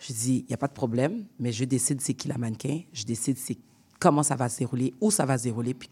Je 0.01 0.13
dis, 0.13 0.39
il 0.39 0.47
n'y 0.49 0.55
a 0.55 0.59
pas 0.59 0.69
de 0.69 0.73
problème, 0.73 1.25
mais 1.41 1.51
je 1.53 1.65
décide 1.65 2.01
c'est 2.01 2.15
qui 2.15 2.29
la 2.29 2.39
mannequin, 2.39 2.81
je 2.93 3.03
décide 3.05 3.37
c'est 3.39 3.59
comment 3.99 4.23
ça 4.23 4.37
va 4.37 4.49
se 4.49 4.59
dérouler, 4.59 4.95
où 5.01 5.11
ça 5.11 5.25
va 5.27 5.37
se 5.39 5.45
dérouler, 5.45 5.75
puis 5.75 5.91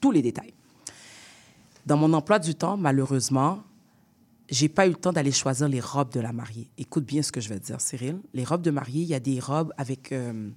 tous 0.00 0.12
les 0.12 0.22
détails. 0.22 0.54
Dans 1.86 1.96
mon 1.96 2.12
emploi 2.12 2.38
du 2.38 2.54
temps, 2.54 2.76
malheureusement, 2.76 3.60
j'ai 4.48 4.68
pas 4.68 4.86
eu 4.86 4.90
le 4.90 4.96
temps 4.96 5.12
d'aller 5.12 5.32
choisir 5.32 5.68
les 5.68 5.80
robes 5.80 6.12
de 6.12 6.20
la 6.20 6.32
mariée. 6.32 6.68
Écoute 6.78 7.04
bien 7.04 7.22
ce 7.22 7.32
que 7.32 7.40
je 7.40 7.48
vais 7.48 7.58
te 7.58 7.66
dire, 7.66 7.80
Cyril. 7.80 8.18
Les 8.34 8.44
robes 8.44 8.62
de 8.62 8.70
mariée, 8.70 9.02
il 9.02 9.08
y 9.08 9.14
a 9.14 9.20
des 9.20 9.40
robes 9.40 9.72
avec... 9.76 10.12
euh, 10.12 10.50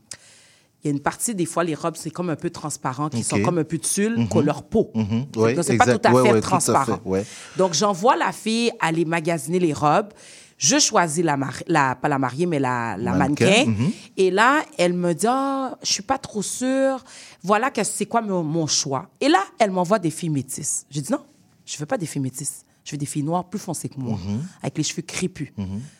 il 0.84 0.88
y 0.88 0.90
a 0.90 0.92
une 0.96 1.02
partie, 1.02 1.36
des 1.36 1.46
fois, 1.46 1.66
les 1.66 1.76
robes, 1.76 1.96
c'est 1.98 2.10
comme 2.10 2.30
un 2.30 2.38
peu 2.38 2.50
transparent, 2.50 3.10
qui 3.10 3.22
sont 3.22 3.42
comme 3.42 3.58
un 3.58 3.66
peu 3.66 3.78
de 3.78 3.84
tulle, 3.84 4.18
Mhm. 4.18 4.30
couleur 4.30 4.64
peau. 4.64 4.92
C'est 4.96 5.38
Ouais, 5.40 5.54
que 5.54 5.62
c'est 5.62 5.76
pas 5.78 5.86
tout 5.86 6.00
à 6.08 6.10
fait 6.10 6.16
ouais, 6.16 6.30
tout 6.32 6.38
à 6.38 6.42
transparent. 6.42 6.96
fait, 7.04 7.10
ouais. 7.10 7.26
Donc, 7.58 7.74
j'envoie 7.74 8.16
la 8.16 8.32
fille 8.32 8.72
aller 8.80 9.04
magasiner 9.04 9.60
les 9.60 9.74
robes. 9.74 10.14
Je 10.60 10.77
choisis 10.77 11.23
la, 11.23 11.38
mari- 11.38 11.64
la 11.68 11.95
pas 11.95 12.10
la 12.10 12.19
mariée, 12.19 12.45
mais 12.45 12.60
la, 12.60 12.98
la 12.98 13.14
Mannequin, 13.14 13.45
mannequin. 13.45 13.65
mhm. 13.72 13.91
Et 14.18 14.30
là, 14.30 14.61
elle 14.77 14.91
me 14.94 15.14
dit, 15.14 15.26
ah, 15.27 15.77
je 15.81 15.91
suis 15.91 16.03
pas 16.03 16.18
trop 16.18 16.41
sûre. 16.41 17.02
Voilà 17.44 17.72
c'est 17.81 18.06
quoi 18.06 18.22
mon, 18.22 18.44
mon 18.44 18.68
choix. 18.68 19.10
Et 19.22 19.30
là, 19.30 19.41
elle 19.57 19.72
m'envoie 19.72 19.99
des 19.99 20.11
filles 20.11 20.30
métisses. 20.30 20.86
J'ai 20.90 21.02
dit, 21.02 21.11
non, 21.14 21.23
je 21.65 21.77
veux 21.77 21.86
pas 21.86 21.98
des 21.98 22.06
filles 22.06 22.22
métisses. 22.22 22.65
Je 22.84 22.91
veux 22.91 22.98
des 22.98 23.06
filles 23.06 23.23
noires 23.23 23.45
plus 23.49 23.57
foncées 23.60 23.88
que 23.88 23.98
moi, 23.99 24.18
Mhm. 24.18 24.41
avec 24.61 24.77
les 24.77 24.84
cheveux 24.84 25.02
crépus. 25.02 25.49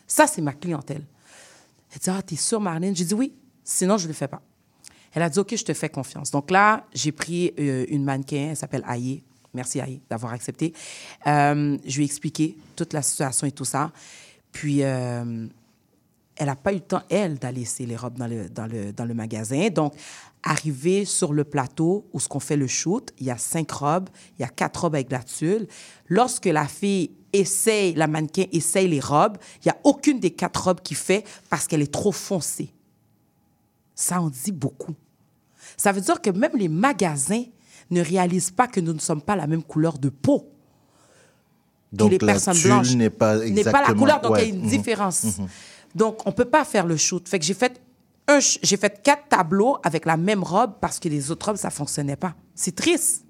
Ça, 0.06 0.28
c'est 0.28 0.42
ma 0.42 0.52
clientèle. 0.54 1.04
Elle 1.94 2.00
dit, 2.00 2.10
ah, 2.10 2.22
t'es 2.22 2.36
sûre, 2.36 2.60
Marlène? 2.60 2.94
J'ai 2.96 3.06
dit, 3.06 3.14
oui, 3.14 3.34
sinon, 3.64 3.98
je 3.98 4.08
le 4.08 4.14
fais 4.14 4.28
pas. 4.28 4.42
Elle 5.14 5.22
a 5.24 5.30
dit, 5.30 5.40
OK, 5.40 5.56
je 5.56 5.64
te 5.64 5.74
fais 5.74 5.88
confiance. 5.90 6.32
Donc 6.32 6.52
là, 6.52 6.86
j'ai 6.94 7.12
pris 7.14 7.54
euh, 7.58 7.86
une 7.88 8.04
mannequin, 8.04 8.50
elle 8.52 8.58
s'appelle 8.58 8.84
Aïe. 8.86 9.24
Merci 9.54 9.80
Aïe 9.80 10.02
d'avoir 10.10 10.34
accepté. 10.34 10.74
Euh, 11.26 11.78
je 11.86 11.96
lui 11.96 12.04
ai 12.04 12.06
expliqué 12.06 12.56
toute 12.76 12.92
la 12.94 13.02
situation 13.02 13.48
et 13.48 13.52
tout 13.52 13.66
ça. 13.66 13.92
Puis, 14.52 14.84
euh, 14.84 15.48
elle 16.36 16.46
n'a 16.46 16.56
pas 16.56 16.72
eu 16.72 16.76
le 16.76 16.82
temps, 16.82 17.04
elle, 17.10 17.38
d'aller 17.38 17.62
laisser 17.62 17.86
les 17.86 17.96
robes 17.96 18.18
dans 18.18 18.28
le, 18.28 18.50
dans 18.50 18.66
le, 18.66 18.94
dans 18.94 19.06
le 19.06 19.14
magasin. 19.14 19.70
Donc, 19.70 19.94
arrivé 20.42 21.06
sur 21.06 21.34
le 21.34 21.44
plateau 21.44 22.08
où 22.14 22.20
ce 22.20 22.30
qu'on 22.30 22.40
fait 22.40 22.56
le 22.56 22.68
shoot, 22.68 23.12
il 23.20 23.26
y 23.26 23.32
a 23.32 23.38
cinq 23.38 23.72
robes, 23.72 24.10
il 24.38 24.42
y 24.42 24.46
a 24.46 24.48
quatre 24.48 24.82
robes 24.82 24.96
avec 24.96 25.12
la 25.12 25.22
tulle. 25.22 25.68
Lorsque 26.08 26.46
la 26.46 26.68
fille 26.68 27.12
essaye, 27.34 27.94
la 27.94 28.08
mannequin 28.08 28.46
essaye 28.52 28.88
les 28.88 29.00
robes, 29.00 29.38
il 29.58 29.68
n'y 29.68 29.72
a 29.72 29.78
aucune 29.84 30.20
des 30.20 30.32
quatre 30.32 30.64
robes 30.64 30.82
qui 30.82 30.96
fait 30.96 31.26
parce 31.50 31.68
qu'elle 31.68 31.82
est 31.82 31.92
trop 31.92 32.12
foncée. 32.12 32.74
Ça 33.94 34.22
en 34.22 34.30
dit 34.30 34.54
beaucoup. 34.54 34.96
Ça 35.76 35.92
veut 35.92 36.02
dire 36.02 36.22
que 36.22 36.30
même 36.30 36.56
les 36.56 36.70
magasins 36.70 37.44
ne 37.92 38.02
réalisent 38.02 38.52
pas 38.52 38.68
que 38.68 38.80
nous 38.80 38.94
ne 38.94 39.00
sommes 39.00 39.22
pas 39.22 39.36
la 39.36 39.48
même 39.48 39.64
couleur 39.64 39.98
de 39.98 40.10
peau. 40.10 40.50
Donc 41.92 42.12
les 42.12 42.18
la 42.20 42.34
personnes 42.34 42.62
blanches 42.62 42.94
n'est 42.96 43.10
pas 43.10 43.38
n'est 43.38 43.48
exactement... 43.48 43.84
pas 43.84 43.88
la 43.90 43.94
couleur, 43.98 44.22
donc 44.22 44.34
il 44.38 44.44
y 44.44 44.46
a 44.46 44.50
une 44.50 44.62
Mhm. 44.64 44.70
différence. 44.70 45.24
Mhm. 45.24 45.48
Donc, 45.96 46.26
on 46.28 46.32
peut 46.32 46.46
pas 46.46 46.64
faire 46.66 46.86
le 46.86 46.98
shoot. 46.98 47.28
Fait 47.28 47.40
que 47.40 47.46
j'ai 47.46 47.56
fait 47.56 47.82
un, 48.28 48.40
ch- 48.42 48.60
j'ai 48.62 48.78
fait 48.78 49.02
quatre 49.02 49.28
tableaux 49.28 49.78
avec 49.84 50.06
la 50.06 50.18
même 50.18 50.44
robe 50.44 50.74
parce 50.80 51.00
que 51.00 51.10
les 51.10 51.32
autres 51.32 51.48
robes, 51.48 51.58
ça 51.58 51.72
fonctionnait 51.72 52.16
pas. 52.16 52.36
C'est 52.54 52.76
triste. 52.76 53.26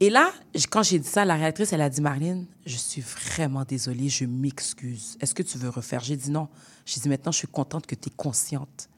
Et 0.00 0.10
là, 0.10 0.30
quand 0.70 0.82
j'ai 0.82 0.98
dit 0.98 1.08
ça, 1.08 1.24
la 1.24 1.34
réalisatrice, 1.34 1.72
elle 1.72 1.80
a 1.82 1.88
dit, 1.88 2.00
Marlène, 2.00 2.46
je 2.66 2.76
suis 2.76 3.00
vraiment 3.02 3.64
désolée, 3.64 4.08
je 4.08 4.24
m'excuse. 4.24 5.16
Est-ce 5.20 5.34
que 5.34 5.42
tu 5.42 5.56
veux 5.58 5.68
refaire? 5.68 6.00
J'ai 6.00 6.16
dit 6.16 6.30
non. 6.30 6.48
J'ai 6.84 7.00
dit, 7.00 7.08
maintenant, 7.08 7.32
je 7.32 7.38
suis 7.38 7.46
contente 7.48 7.86
que 7.86 7.94
tu 7.94 8.08
es 8.08 8.12
consciente. 8.16 8.88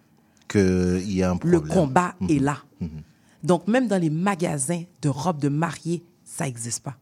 Qu'il 0.48 1.12
y 1.12 1.22
a 1.22 1.30
un 1.30 1.34
Le 1.42 1.58
problème. 1.60 1.68
combat 1.68 2.14
Mhm. 2.20 2.30
est 2.30 2.38
là. 2.38 2.58
Donc, 3.42 3.66
même 3.68 3.88
dans 3.88 3.98
les 4.00 4.10
magasins 4.10 4.84
de 5.02 5.08
robes 5.08 5.40
de 5.40 5.48
mariée, 5.48 6.02
ça 6.24 6.44
n'existe 6.44 6.82
pas. 6.82 6.96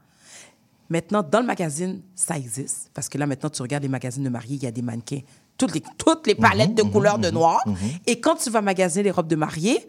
Maintenant, 0.91 1.23
dans 1.23 1.41
le 1.41 1.47
magazine, 1.47 2.03
ça 2.15 2.37
existe. 2.37 2.91
Parce 2.95 3.09
que 3.09 3.19
là, 3.19 3.27
maintenant, 3.27 3.51
tu 3.51 3.63
regardes 3.63 3.83
les 3.83 3.89
magazines 3.89 4.25
de 4.25 4.29
mariée, 4.29 4.57
il 4.57 4.63
y 4.63 4.67
a 4.67 4.71
des 4.71 4.83
mannequins, 4.83 5.21
toutes 5.57 5.75
les, 5.75 5.83
toutes 5.99 6.27
les 6.27 6.35
palettes 6.35 6.75
de 6.75 6.83
couleurs 6.83 7.19
de 7.19 7.31
noir. 7.31 7.63
Et 8.07 8.21
quand 8.21 8.37
tu 8.37 8.51
vas 8.51 8.61
magasiner 8.61 9.05
les 9.05 9.11
robes 9.11 9.29
de 9.29 9.37
mariée, 9.37 9.89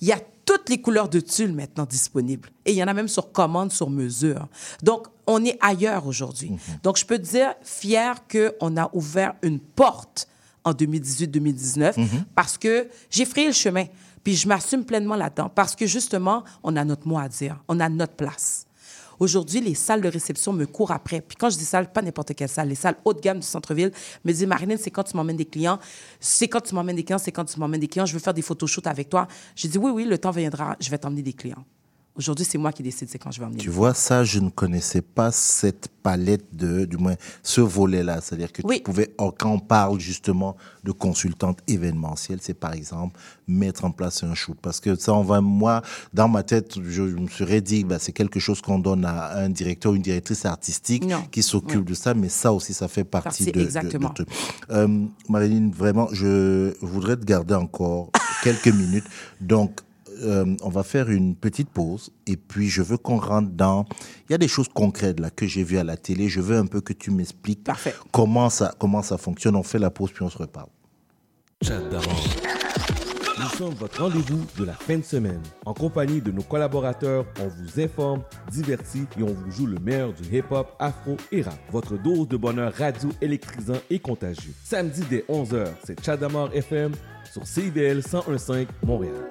Il 0.00 0.08
y 0.08 0.12
a 0.12 0.18
toutes 0.44 0.68
les 0.68 0.80
couleurs 0.80 1.08
de 1.08 1.20
tulle 1.20 1.52
maintenant 1.52 1.86
disponibles. 1.86 2.50
Et 2.64 2.72
il 2.72 2.76
y 2.76 2.82
en 2.84 2.86
a 2.86 2.94
même 2.94 3.08
sur 3.08 3.32
commande, 3.32 3.72
sur 3.72 3.88
mesure. 3.90 4.46
Donc, 4.82 5.06
on 5.26 5.44
est 5.44 5.56
ailleurs 5.60 6.06
aujourd'hui. 6.06 6.52
Donc, 6.82 6.98
je 6.98 7.06
peux 7.06 7.18
te 7.18 7.24
dire, 7.26 7.54
fier 7.62 8.14
qu'on 8.30 8.76
a 8.76 8.90
ouvert 8.92 9.34
une 9.42 9.58
porte 9.58 10.28
en 10.64 10.72
2018-2019 10.72 11.94
parce 12.34 12.58
que 12.58 12.88
j'ai 13.10 13.24
frayé 13.24 13.46
le 13.48 13.52
chemin. 13.54 13.86
Puis 14.22 14.34
je 14.34 14.48
m'assume 14.48 14.84
pleinement 14.84 15.14
là-dedans 15.16 15.48
parce 15.48 15.74
que 15.76 15.86
justement, 15.86 16.42
on 16.62 16.76
a 16.76 16.84
notre 16.84 17.06
mot 17.06 17.18
à 17.18 17.28
dire, 17.28 17.62
on 17.68 17.78
a 17.80 17.88
notre 17.88 18.14
place. 18.14 18.66
Aujourd'hui, 19.18 19.60
les 19.60 19.74
salles 19.74 20.00
de 20.00 20.08
réception 20.08 20.52
me 20.52 20.66
courent 20.66 20.90
après. 20.90 21.20
Puis 21.20 21.36
quand 21.36 21.50
je 21.50 21.56
dis 21.56 21.64
salle, 21.64 21.92
pas 21.92 22.02
n'importe 22.02 22.34
quelle 22.34 22.48
salle, 22.48 22.68
les 22.68 22.74
salles 22.74 22.96
haut 23.04 23.14
de 23.14 23.20
gamme 23.20 23.40
du 23.40 23.46
centre-ville 23.46 23.90
me 24.24 24.32
disent 24.32 24.46
Marilyn, 24.46 24.76
c'est 24.76 24.90
quand 24.90 25.04
tu 25.04 25.16
m'emmènes 25.16 25.36
des 25.36 25.46
clients, 25.46 25.78
c'est 26.20 26.48
quand 26.48 26.60
tu 26.60 26.74
m'emmènes 26.74 26.96
des 26.96 27.04
clients, 27.04 27.18
c'est 27.18 27.32
quand 27.32 27.44
tu 27.44 27.58
m'emmènes 27.58 27.80
des 27.80 27.88
clients, 27.88 28.06
je 28.06 28.12
veux 28.12 28.20
faire 28.20 28.34
des 28.34 28.42
photoshoots 28.42 28.86
avec 28.86 29.08
toi. 29.08 29.26
J'ai 29.54 29.68
dit 29.68 29.78
oui, 29.78 29.90
oui, 29.90 30.04
le 30.04 30.18
temps 30.18 30.30
viendra, 30.30 30.76
je 30.80 30.90
vais 30.90 30.98
t'emmener 30.98 31.22
des 31.22 31.32
clients. 31.32 31.64
Aujourd'hui, 32.18 32.46
c'est 32.46 32.56
moi 32.56 32.72
qui 32.72 32.82
décide, 32.82 33.10
c'est 33.10 33.18
quand 33.18 33.30
je 33.30 33.40
vais 33.40 33.46
emmener. 33.46 33.58
Tu 33.58 33.68
vois, 33.68 33.92
ça, 33.92 34.24
je 34.24 34.38
ne 34.38 34.48
connaissais 34.48 35.02
pas 35.02 35.30
cette 35.30 35.88
palette 36.02 36.46
de, 36.54 36.86
du 36.86 36.96
moins, 36.96 37.14
ce 37.42 37.60
volet-là. 37.60 38.20
C'est-à-dire 38.22 38.52
que 38.52 38.62
tu 38.62 38.82
pouvais, 38.82 39.14
oh, 39.18 39.34
quand 39.36 39.50
on 39.50 39.58
parle 39.58 40.00
justement 40.00 40.56
de 40.82 40.92
consultante 40.92 41.58
événementielle, 41.68 42.38
c'est 42.40 42.54
par 42.54 42.72
exemple 42.72 43.20
mettre 43.46 43.84
en 43.84 43.90
place 43.90 44.24
un 44.24 44.34
shoot. 44.34 44.56
Parce 44.62 44.80
que 44.80 44.94
ça, 44.94 45.12
on 45.12 45.22
va, 45.22 45.42
moi, 45.42 45.82
dans 46.14 46.28
ma 46.28 46.42
tête, 46.42 46.78
je, 46.82 47.02
me 47.02 47.28
serais 47.28 47.60
dit, 47.60 47.84
bah, 47.84 47.98
c'est 47.98 48.12
quelque 48.12 48.40
chose 48.40 48.62
qu'on 48.62 48.78
donne 48.78 49.04
à 49.04 49.36
un 49.36 49.50
directeur 49.50 49.92
ou 49.92 49.96
une 49.96 50.02
directrice 50.02 50.46
artistique 50.46 51.04
qui 51.30 51.42
s'occupe 51.42 51.84
de 51.84 51.94
ça, 51.94 52.14
mais 52.14 52.30
ça 52.30 52.52
aussi, 52.52 52.72
ça 52.72 52.88
fait 52.88 53.04
partie, 53.04 53.52
de, 53.52 53.60
exactement. 53.60 54.14
de, 54.16 54.24
de, 54.24 54.28
euh, 54.70 55.04
Marilyn, 55.28 55.70
vraiment, 55.70 56.08
je 56.12 56.74
voudrais 56.80 57.16
te 57.16 57.24
garder 57.24 57.54
encore 57.54 58.10
quelques 58.42 58.68
minutes. 58.68 59.06
Donc, 59.40 59.80
euh, 60.22 60.56
on 60.62 60.68
va 60.68 60.82
faire 60.82 61.10
une 61.10 61.34
petite 61.36 61.68
pause 61.70 62.10
et 62.26 62.36
puis 62.36 62.68
je 62.68 62.82
veux 62.82 62.96
qu'on 62.96 63.18
rentre 63.18 63.50
dans. 63.50 63.84
Il 64.28 64.32
y 64.32 64.34
a 64.34 64.38
des 64.38 64.48
choses 64.48 64.68
concrètes 64.68 65.20
là 65.20 65.30
que 65.30 65.46
j'ai 65.46 65.62
vues 65.62 65.78
à 65.78 65.84
la 65.84 65.96
télé. 65.96 66.28
Je 66.28 66.40
veux 66.40 66.56
un 66.56 66.66
peu 66.66 66.80
que 66.80 66.92
tu 66.92 67.10
m'expliques 67.10 67.66
comment 68.12 68.50
ça 68.50 68.74
comment 68.78 69.02
ça 69.02 69.18
fonctionne. 69.18 69.56
On 69.56 69.62
fait 69.62 69.78
la 69.78 69.90
pause 69.90 70.12
puis 70.12 70.22
on 70.22 70.30
se 70.30 70.38
reparle. 70.38 70.68
Nous 73.38 73.48
sommes 73.58 73.74
votre 73.74 74.02
rendez-vous 74.02 74.46
de 74.58 74.64
la 74.64 74.72
fin 74.72 74.96
de 74.96 75.04
semaine. 75.04 75.42
En 75.66 75.74
compagnie 75.74 76.22
de 76.22 76.32
nos 76.32 76.42
collaborateurs, 76.42 77.26
on 77.40 77.48
vous 77.48 77.80
informe, 77.80 78.22
divertit 78.50 79.04
et 79.18 79.22
on 79.22 79.26
vous 79.26 79.50
joue 79.50 79.66
le 79.66 79.78
meilleur 79.78 80.14
du 80.14 80.38
hip-hop, 80.38 80.74
afro 80.78 81.18
et 81.30 81.42
rap. 81.42 81.58
Votre 81.70 81.98
dose 81.98 82.28
de 82.28 82.38
bonheur 82.38 82.72
radio 82.72 83.10
électrisant 83.20 83.78
et 83.90 83.98
contagieux. 83.98 84.54
Samedi 84.64 85.02
dès 85.10 85.24
11h, 85.28 85.66
c'est 85.84 86.02
Chadamar 86.02 86.54
FM 86.54 86.92
sur 87.30 87.46
CIVL 87.46 87.96
1015 87.96 88.66
Montréal. 88.82 89.30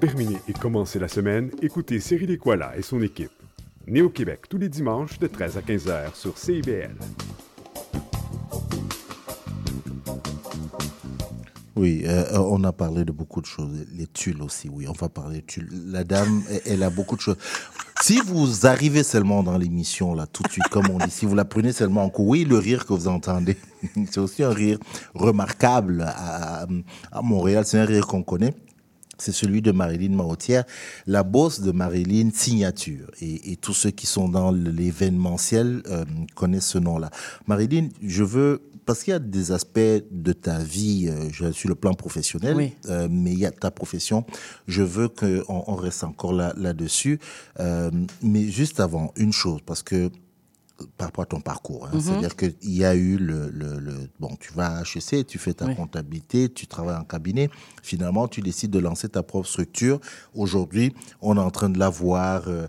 Terminer 0.00 0.38
et 0.48 0.52
commencer 0.52 0.98
la 0.98 1.08
semaine, 1.08 1.50
écoutez 1.62 2.00
Cyril 2.00 2.30
Equala 2.30 2.76
et 2.76 2.82
son 2.82 3.00
équipe. 3.02 3.30
Né 3.86 4.02
au 4.02 4.10
Québec 4.10 4.42
tous 4.48 4.58
les 4.58 4.68
dimanches 4.68 5.18
de 5.18 5.26
13 5.26 5.56
à 5.56 5.62
15 5.62 5.88
heures 5.88 6.16
sur 6.16 6.36
CIBL. 6.36 6.94
Oui, 11.76 12.02
euh, 12.06 12.24
on 12.40 12.64
a 12.64 12.72
parlé 12.72 13.04
de 13.04 13.12
beaucoup 13.12 13.40
de 13.40 13.46
choses. 13.46 13.70
Les 13.94 14.08
tulles 14.08 14.42
aussi, 14.42 14.68
oui, 14.68 14.86
on 14.88 14.92
va 14.92 15.08
parler 15.08 15.40
de 15.42 15.46
tulles. 15.46 15.68
La 15.86 16.02
dame, 16.02 16.42
elle- 16.66 16.82
a 16.82 16.90
beaucoup 16.90 17.14
de 17.14 17.20
choses. 17.20 17.36
Si 18.02 18.18
vous 18.26 18.66
arrivez 18.66 19.04
seulement 19.04 19.44
dans 19.44 19.56
l'émission, 19.56 20.12
là, 20.14 20.26
tout 20.26 20.42
de 20.42 20.48
suite, 20.48 20.68
comme 20.70 20.90
on 20.90 20.98
dit, 20.98 21.10
si 21.10 21.24
vous 21.24 21.36
la 21.36 21.44
prenez 21.44 21.72
seulement 21.72 22.02
en 22.04 22.10
cours, 22.10 22.26
oui, 22.26 22.44
le 22.44 22.58
rire 22.58 22.84
que 22.84 22.92
vous 22.92 23.06
entendez, 23.06 23.56
c'est 24.10 24.18
aussi 24.18 24.42
un 24.42 24.50
rire 24.52 24.78
remarquable 25.14 26.04
à 26.08 26.66
Montréal. 27.22 27.64
C'est 27.64 27.78
un 27.78 27.84
rire 27.84 28.06
qu'on 28.08 28.24
connaît. 28.24 28.54
C'est 29.18 29.32
celui 29.32 29.62
de 29.62 29.72
Marilyn 29.72 30.14
Marotière, 30.16 30.64
la 31.06 31.22
bosse 31.22 31.60
de 31.60 31.72
Marilyn 31.72 32.30
Signature. 32.32 33.10
Et, 33.20 33.52
et 33.52 33.56
tous 33.56 33.74
ceux 33.74 33.90
qui 33.90 34.06
sont 34.06 34.28
dans 34.28 34.52
l'événementiel 34.52 35.82
euh, 35.88 36.04
connaissent 36.34 36.68
ce 36.68 36.78
nom-là. 36.78 37.10
Marilyn, 37.46 37.88
je 38.02 38.22
veux, 38.24 38.62
parce 38.86 39.02
qu'il 39.02 39.10
y 39.12 39.14
a 39.14 39.18
des 39.18 39.52
aspects 39.52 39.78
de 40.10 40.32
ta 40.32 40.58
vie 40.58 41.08
euh, 41.08 41.28
je- 41.32 41.52
sur 41.52 41.68
le 41.68 41.74
plan 41.74 41.94
professionnel, 41.94 42.56
Oui. 42.56 42.72
euh, 42.88 43.08
mais 43.10 43.32
il 43.32 43.38
y 43.38 43.46
a 43.46 43.50
ta 43.50 43.70
profession. 43.70 44.24
Je 44.66 44.82
veux 44.82 45.08
qu'on 45.08 45.42
on 45.48 45.74
reste 45.74 46.04
encore 46.04 46.32
là- 46.32 46.54
là-dessus. 46.56 47.18
Euh, 47.60 47.90
mais 48.22 48.44
juste 48.48 48.80
avant, 48.80 49.12
une 49.16 49.32
chose, 49.32 49.60
parce 49.66 49.82
que 49.82 50.10
par 50.96 51.08
rapport 51.08 51.22
à 51.22 51.26
ton 51.26 51.40
parcours. 51.40 51.86
hein. 51.86 51.90
Mhm. 51.94 52.00
C'est-à-dire 52.00 52.36
qu'il 52.36 52.54
y 52.62 52.84
a 52.84 52.94
eu 52.94 53.16
le, 53.16 53.50
le, 53.50 53.78
le- 53.78 54.08
Bon, 54.20 54.36
tu 54.38 54.52
vas 54.52 54.78
à 54.78 54.82
HEC, 54.82 55.26
tu 55.26 55.38
fais 55.38 55.52
ta 55.54 55.66
Oui. 55.66 55.74
comptabilité, 55.74 56.48
tu 56.48 56.66
travailles 56.66 56.96
en 56.96 57.04
cabinet. 57.04 57.50
Finalement, 57.82 58.28
tu 58.28 58.40
décides 58.40 58.70
de 58.70 58.78
lancer 58.78 59.08
ta 59.08 59.22
propre 59.22 59.48
structure. 59.48 60.00
Aujourd'hui, 60.34 60.94
on 61.20 61.36
est 61.36 61.40
en 61.40 61.50
train 61.50 61.68
de 61.68 61.78
la 61.78 61.88
voir. 61.88 62.44
euh, 62.48 62.66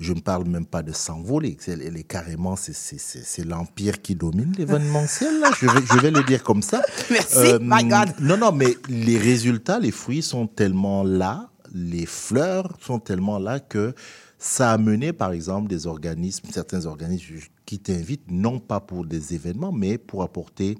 je 0.00 0.12
ne 0.12 0.20
parle 0.20 0.48
même 0.48 0.66
pas 0.66 0.82
de 0.82 0.90
s'envoler. 0.90 1.56
Elle 1.68 1.96
est 1.96 2.02
carrément, 2.02 2.56
c'est- 2.56 3.44
l'empire 3.44 4.02
qui 4.02 4.16
domine 4.16 4.52
l'événementiel. 4.58 5.38
là. 5.38 5.50
Je 5.60 5.66
vais, 5.66 5.80
je 5.86 5.98
vais 6.00 6.10
le 6.10 6.24
dire 6.24 6.42
comme 6.42 6.62
ça. 6.62 6.82
Merci, 7.10 7.54
my 7.60 7.84
God. 7.84 8.14
Non, 8.20 8.36
non, 8.36 8.50
mais 8.50 8.76
les 8.88 9.16
résultats, 9.16 9.78
les 9.78 9.92
fruits 9.92 10.22
sont 10.22 10.48
tellement 10.48 11.04
là, 11.04 11.50
les 11.72 12.06
fleurs 12.06 12.76
sont 12.80 12.98
tellement 12.98 13.38
là 13.38 13.60
que 13.60 13.94
ça 14.38 14.72
a 14.72 14.78
mené, 14.78 15.12
par 15.12 15.30
exemple, 15.30 15.68
des 15.68 15.86
organismes, 15.86 16.48
certains 16.50 16.84
organismes 16.86 17.36
qui 17.66 17.78
t'invitent, 17.78 18.30
non 18.30 18.58
pas 18.58 18.80
pour 18.80 19.04
des 19.04 19.34
événements, 19.34 19.72
mais 19.72 19.98
pour 19.98 20.22
apporter 20.22 20.78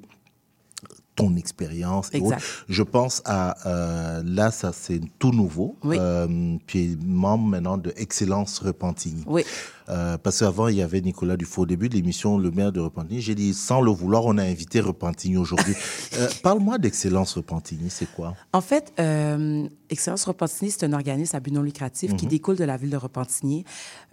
ton 1.15 1.37
expérience. 1.37 2.09
et 2.13 2.19
Exact. 2.19 2.37
autres. 2.37 2.65
Je 2.69 2.83
pense 2.83 3.23
à, 3.25 3.57
euh, 3.69 4.23
là, 4.25 4.51
ça 4.51 4.73
c'est 4.73 5.01
tout 5.19 5.31
nouveau. 5.31 5.77
Oui. 5.85 5.97
Euh, 5.99 6.57
tu 6.67 6.79
es 6.83 6.97
membre 7.05 7.47
maintenant 7.47 7.77
de 7.77 7.93
Excellence 7.97 8.59
Repentigny. 8.61 9.23
Oui. 9.27 9.45
Euh, 9.89 10.17
parce 10.19 10.39
qu'avant, 10.41 10.69
il 10.69 10.77
y 10.77 10.83
avait 10.83 11.01
Nicolas 11.01 11.37
Dufault 11.37 11.63
au 11.63 11.67
début 11.67 11.89
de 11.89 11.95
l'émission 11.95 12.39
Le 12.39 12.51
maire 12.51 12.73
de 12.73 12.81
Repentigny. 12.81 13.21
J'ai 13.21 13.35
dit, 13.35 13.53
sans 13.55 13.81
le 13.81 13.91
vouloir, 13.91 14.25
on 14.27 14.39
a 14.39 14.43
invité 14.45 14.81
Repentigny 14.81 15.37
aujourd'hui. 15.37 15.75
Euh, 16.19 16.29
Parle-moi 16.43 16.77
d'Excellence 16.77 17.35
Repentigny, 17.35 17.89
c'est 17.89 18.05
quoi? 18.15 18.35
En 18.53 18.61
fait, 18.61 18.93
euh, 19.01 19.67
Excellence 19.89 20.25
Repentigny, 20.25 20.71
c'est 20.71 20.85
un 20.85 20.93
organisme 20.93 21.35
à 21.37 21.41
but 21.41 21.53
non 21.53 21.63
lucratif 21.63 22.15
qui 22.17 22.27
Mhm. 22.27 22.31
découle 22.31 22.57
de 22.57 22.65
la 22.65 22.77
ville 22.77 22.91
de 22.91 22.99
Repentigny. 22.99 23.65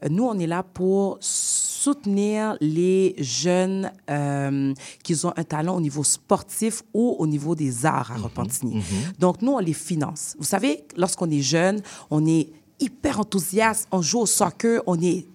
Nous, 0.09 0.23
on 0.23 0.39
est 0.39 0.47
là 0.47 0.63
pour 0.63 1.17
soutenir 1.19 2.55
les 2.61 3.15
jeunes 3.17 3.91
qui 5.03 5.25
ont 5.25 5.33
un 5.35 5.43
talent 5.43 5.75
au 5.75 5.81
niveau 5.81 6.03
sportif 6.03 6.83
ou 6.93 7.15
au 7.19 7.27
niveau 7.27 7.53
des 7.55 7.85
arts 7.85 8.11
à 8.11 8.15
Repentigny. 8.15 8.81
Donc, 9.19 9.41
nous, 9.41 9.51
on 9.51 9.59
les 9.59 9.73
finance. 9.73 10.35
Vous 10.39 10.45
savez, 10.45 10.83
lorsqu'on 10.97 11.29
est 11.29 11.41
jeune, 11.41 11.81
on 12.09 12.25
est 12.25 12.49
hyper 12.79 13.19
enthousiaste, 13.19 13.87
on 13.91 14.01
joue 14.01 14.19
au 14.19 14.25
soccer, 14.25 14.81
on 14.87 14.99
est 15.01 15.25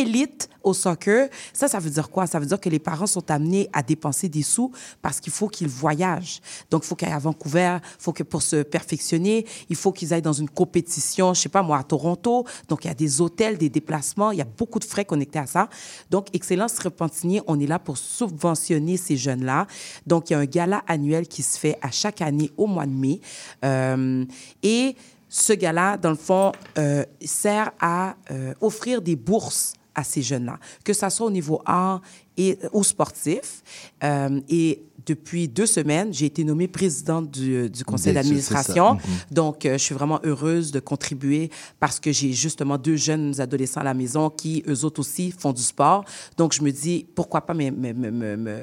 élite 0.00 0.48
au 0.62 0.72
soccer. 0.72 1.28
Ça, 1.52 1.68
ça 1.68 1.78
veut 1.78 1.90
dire 1.90 2.10
quoi? 2.10 2.26
Ça 2.26 2.38
veut 2.38 2.46
dire 2.46 2.60
que 2.60 2.68
les 2.68 2.78
parents 2.78 3.06
sont 3.06 3.30
amenés 3.30 3.68
à 3.72 3.82
dépenser 3.82 4.28
des 4.28 4.42
sous 4.42 4.72
parce 5.02 5.20
qu'il 5.20 5.32
faut 5.32 5.48
qu'ils 5.48 5.68
voyagent. 5.68 6.40
Donc, 6.70 6.84
il 6.84 6.86
faut 6.86 6.94
qu'ils 6.94 7.08
aillent 7.08 7.14
à 7.14 7.18
Vancouver, 7.18 7.78
il 7.82 8.02
faut 8.02 8.12
que 8.12 8.22
pour 8.22 8.42
se 8.42 8.62
perfectionner, 8.62 9.46
il 9.68 9.76
faut 9.76 9.92
qu'ils 9.92 10.12
aillent 10.14 10.22
dans 10.22 10.32
une 10.32 10.48
compétition, 10.48 11.34
je 11.34 11.42
sais 11.42 11.48
pas 11.48 11.62
moi, 11.62 11.78
à 11.78 11.82
Toronto. 11.82 12.44
Donc, 12.68 12.84
il 12.84 12.88
y 12.88 12.90
a 12.90 12.94
des 12.94 13.20
hôtels, 13.20 13.58
des 13.58 13.68
déplacements, 13.68 14.32
il 14.32 14.38
y 14.38 14.42
a 14.42 14.46
beaucoup 14.46 14.78
de 14.78 14.84
frais 14.84 15.04
connectés 15.04 15.38
à 15.38 15.46
ça. 15.46 15.68
Donc, 16.10 16.28
Excellence 16.32 16.78
Repentigny, 16.78 17.40
on 17.46 17.60
est 17.60 17.66
là 17.66 17.78
pour 17.78 17.98
subventionner 17.98 18.96
ces 18.96 19.16
jeunes-là. 19.16 19.66
Donc, 20.06 20.30
il 20.30 20.32
y 20.32 20.36
a 20.36 20.38
un 20.38 20.46
gala 20.46 20.82
annuel 20.86 21.28
qui 21.28 21.42
se 21.42 21.58
fait 21.58 21.78
à 21.82 21.90
chaque 21.90 22.20
année 22.20 22.50
au 22.56 22.66
mois 22.66 22.86
de 22.86 22.92
mai. 22.92 23.20
Euh, 23.64 24.24
et 24.62 24.96
ce 25.28 25.52
gala, 25.52 25.96
dans 25.96 26.10
le 26.10 26.16
fond, 26.16 26.52
euh, 26.78 27.04
sert 27.24 27.72
à 27.80 28.14
euh, 28.30 28.54
offrir 28.60 29.02
des 29.02 29.16
bourses 29.16 29.74
à 29.94 30.04
ces 30.04 30.22
jeunes-là, 30.22 30.58
que 30.84 30.92
ça 30.92 31.10
soit 31.10 31.26
au 31.26 31.30
niveau 31.30 31.60
art 31.64 32.00
et, 32.36 32.58
ou 32.72 32.82
sportif. 32.82 33.62
Euh, 34.02 34.40
et 34.48 34.82
depuis 35.06 35.48
deux 35.48 35.66
semaines, 35.66 36.12
j'ai 36.14 36.26
été 36.26 36.44
nommée 36.44 36.66
présidente 36.66 37.30
du, 37.30 37.68
du 37.68 37.84
conseil 37.84 38.14
d'administration. 38.14 38.94
Mhm. 38.94 39.00
Donc, 39.30 39.66
euh, 39.66 39.74
je 39.74 39.78
suis 39.84 39.94
vraiment 39.94 40.18
heureuse 40.24 40.72
de 40.72 40.80
contribuer 40.80 41.50
parce 41.78 42.00
que 42.00 42.10
j'ai 42.10 42.32
justement 42.32 42.78
deux 42.78 42.96
jeunes 42.96 43.38
adolescents 43.40 43.82
à 43.82 43.84
la 43.84 43.92
maison 43.94 44.30
qui, 44.30 44.64
eux 44.66 44.84
autres 44.84 45.00
aussi, 45.00 45.30
font 45.30 45.52
du 45.52 45.62
sport. 45.62 46.04
Donc, 46.38 46.54
je 46.54 46.62
me 46.62 46.70
dis, 46.72 47.06
pourquoi 47.14 47.42
pas 47.42 47.52
me, 47.54 47.70
me- 47.70 47.92
me- 47.92 48.10
me- 48.10 48.36
me 48.36 48.58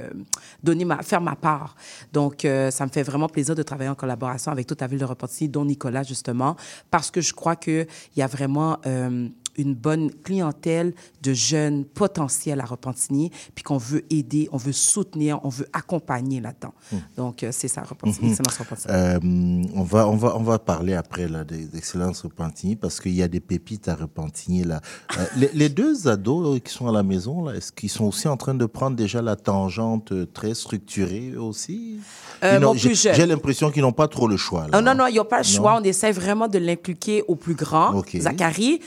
donner 0.64 0.84
ma, 0.84 1.04
faire 1.04 1.22
ma 1.22 1.36
part. 1.36 1.76
Donc, 2.12 2.44
euh, 2.44 2.72
ça 2.72 2.86
me 2.86 2.92
fait 2.92 3.04
vraiment 3.04 3.30
plaisir 3.30 3.54
de 3.56 3.64
travailler 3.64 3.90
en 3.90 3.96
collaboration 3.96 4.52
avec 4.52 4.66
toute 4.66 4.82
la 4.82 4.88
ville 4.88 5.00
de 5.00 5.06
Repentigny, 5.06 5.48
dont 5.50 5.64
Nicolas, 5.64 6.04
justement, 6.04 6.56
parce 6.90 7.12
que 7.12 7.22
je 7.22 7.34
crois 7.34 7.56
qu'il 7.56 7.88
y 8.18 8.22
a 8.22 8.28
vraiment... 8.28 8.80
euh, 8.86 9.30
une 9.58 9.76
bonne 9.76 10.12
clientèle 10.24 10.94
de 11.22 11.34
jeunes 11.34 11.86
potentiels 11.86 12.60
à 12.62 12.66
Repentigny, 12.66 13.32
puis 13.56 13.64
qu'on 13.64 13.78
veut 13.78 14.04
aider, 14.10 14.48
on 14.52 14.58
veut 14.58 14.72
soutenir, 14.72 15.40
on 15.44 15.50
veut 15.50 15.68
accompagner 15.74 16.40
là-dedans. 16.42 16.74
Donc, 17.18 17.44
euh, 17.44 17.50
c'est 17.52 17.68
ça, 17.68 17.82
Repentigny. 17.82 18.32
Excellence 18.32 18.58
Repentigny. 18.58 18.94
Euh, 18.94 19.20
on, 19.76 19.84
va, 19.84 20.08
on, 20.08 20.16
va, 20.16 20.36
on 20.38 20.44
va 20.44 20.60
parler 20.60 20.94
après 20.94 21.28
là, 21.28 21.44
d'Excellence 21.44 22.22
Repentigny 22.22 22.76
parce 22.76 23.00
qu'il 23.00 23.14
y 23.14 23.22
a 23.24 23.28
des 23.28 23.40
pépites 23.40 23.88
à 23.88 23.96
Repentigny. 23.96 24.64
Là. 24.64 24.82
Euh, 25.18 25.26
les, 25.38 25.50
les 25.54 25.70
deux 25.70 26.08
ados 26.08 26.56
euh, 26.56 26.60
qui 26.60 26.74
sont 26.74 26.88
à 26.88 26.92
la 26.92 27.04
maison, 27.04 27.46
là, 27.46 27.54
est-ce 27.56 27.72
qu'ils 27.72 27.90
sont 27.90 28.06
aussi 28.06 28.28
en 28.28 28.38
train 28.38 28.54
de 28.54 28.66
prendre 28.66 28.96
déjà 28.96 29.22
la 29.22 29.36
tangente 29.36 30.14
très 30.34 30.54
structurée 30.54 31.36
aussi? 31.38 32.00
Euh, 32.44 32.60
J'ai 32.76 33.26
l'impression 33.26 33.70
qu'ils 33.72 33.82
n'ont 33.84 33.92
pas 33.92 34.08
trop 34.08 34.28
le 34.28 34.38
choix. 34.38 34.64
Là. 34.64 34.70
Ah 34.74 34.82
non, 34.82 34.96
non, 34.96 35.08
ils 35.08 35.16
n'ont 35.18 35.26
pas 35.26 35.42
le 35.42 35.48
Non? 35.48 35.56
choix. 35.56 35.78
On 35.80 35.84
essaie 35.84 36.12
vraiment 36.12 36.48
de 36.48 36.58
l'impliquer 36.58 37.24
au 37.28 37.36
plus 37.36 37.56
grand. 37.56 37.94
OK. 37.96 38.16
Zachary, 38.20 38.80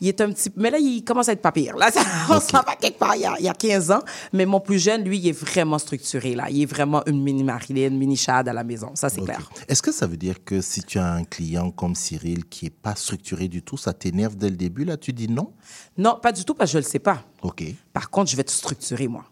il 0.00 0.05
est 0.08 0.20
un 0.20 0.30
petit... 0.32 0.50
Mais 0.56 0.70
là, 0.70 0.78
il 0.78 1.02
commence 1.04 1.28
à 1.28 1.32
être 1.32 1.42
pas 1.42 1.52
pire. 1.52 1.76
Là, 1.76 1.90
ça- 1.90 2.00
on 2.30 2.40
s'en 2.40 2.62
va 2.62 2.76
quelque 2.80 2.98
part 2.98 3.14
il 3.16 3.22
y, 3.22 3.26
a, 3.26 3.34
il 3.38 3.44
y 3.44 3.48
a 3.48 3.54
15 3.54 3.90
ans. 3.90 4.00
Mais 4.32 4.46
mon 4.46 4.60
plus 4.60 4.78
jeune, 4.78 5.02
lui, 5.04 5.18
il 5.18 5.28
est 5.28 5.32
vraiment 5.38 5.78
structuré. 5.78 6.34
Là. 6.34 6.48
Il 6.50 6.62
est 6.62 6.66
vraiment 6.66 7.02
une 7.06 7.22
mini 7.22 7.44
Marilyn, 7.44 7.90
mini 7.90 8.16
Chad 8.16 8.48
à 8.48 8.52
la 8.52 8.64
maison. 8.64 8.90
Ça, 8.94 9.08
c'est 9.08 9.20
clair. 9.22 9.48
Est-ce 9.68 9.82
que 9.82 9.92
ça 9.92 10.06
veut 10.06 10.16
dire 10.16 10.44
que 10.44 10.60
si 10.60 10.82
tu 10.82 10.98
as 10.98 11.12
un 11.12 11.24
client 11.24 11.70
comme 11.70 11.94
Cyril 11.94 12.44
qui 12.46 12.66
n'est 12.66 12.70
pas 12.70 12.94
structuré 12.94 13.48
du 13.48 13.62
tout, 13.62 13.76
ça 13.76 13.92
t'énerve 13.92 14.36
dès 14.36 14.50
le 14.50 14.56
début 14.56 14.84
Là, 14.84 14.96
tu 14.96 15.12
dis 15.12 15.28
non? 15.28 15.52
Non, 15.96 16.18
pas 16.22 16.32
du 16.32 16.44
tout, 16.44 16.54
parce 16.54 16.70
que 16.70 16.72
je 16.74 16.78
ne 16.78 16.82
le 16.84 16.88
sais 16.88 16.98
pas. 16.98 17.22
Ok. 17.42 17.64
Par 17.92 18.10
contre, 18.10 18.30
je 18.30 18.36
vais 18.36 18.44
te 18.44 18.50
structurer, 18.52 19.08
moi. 19.08 19.24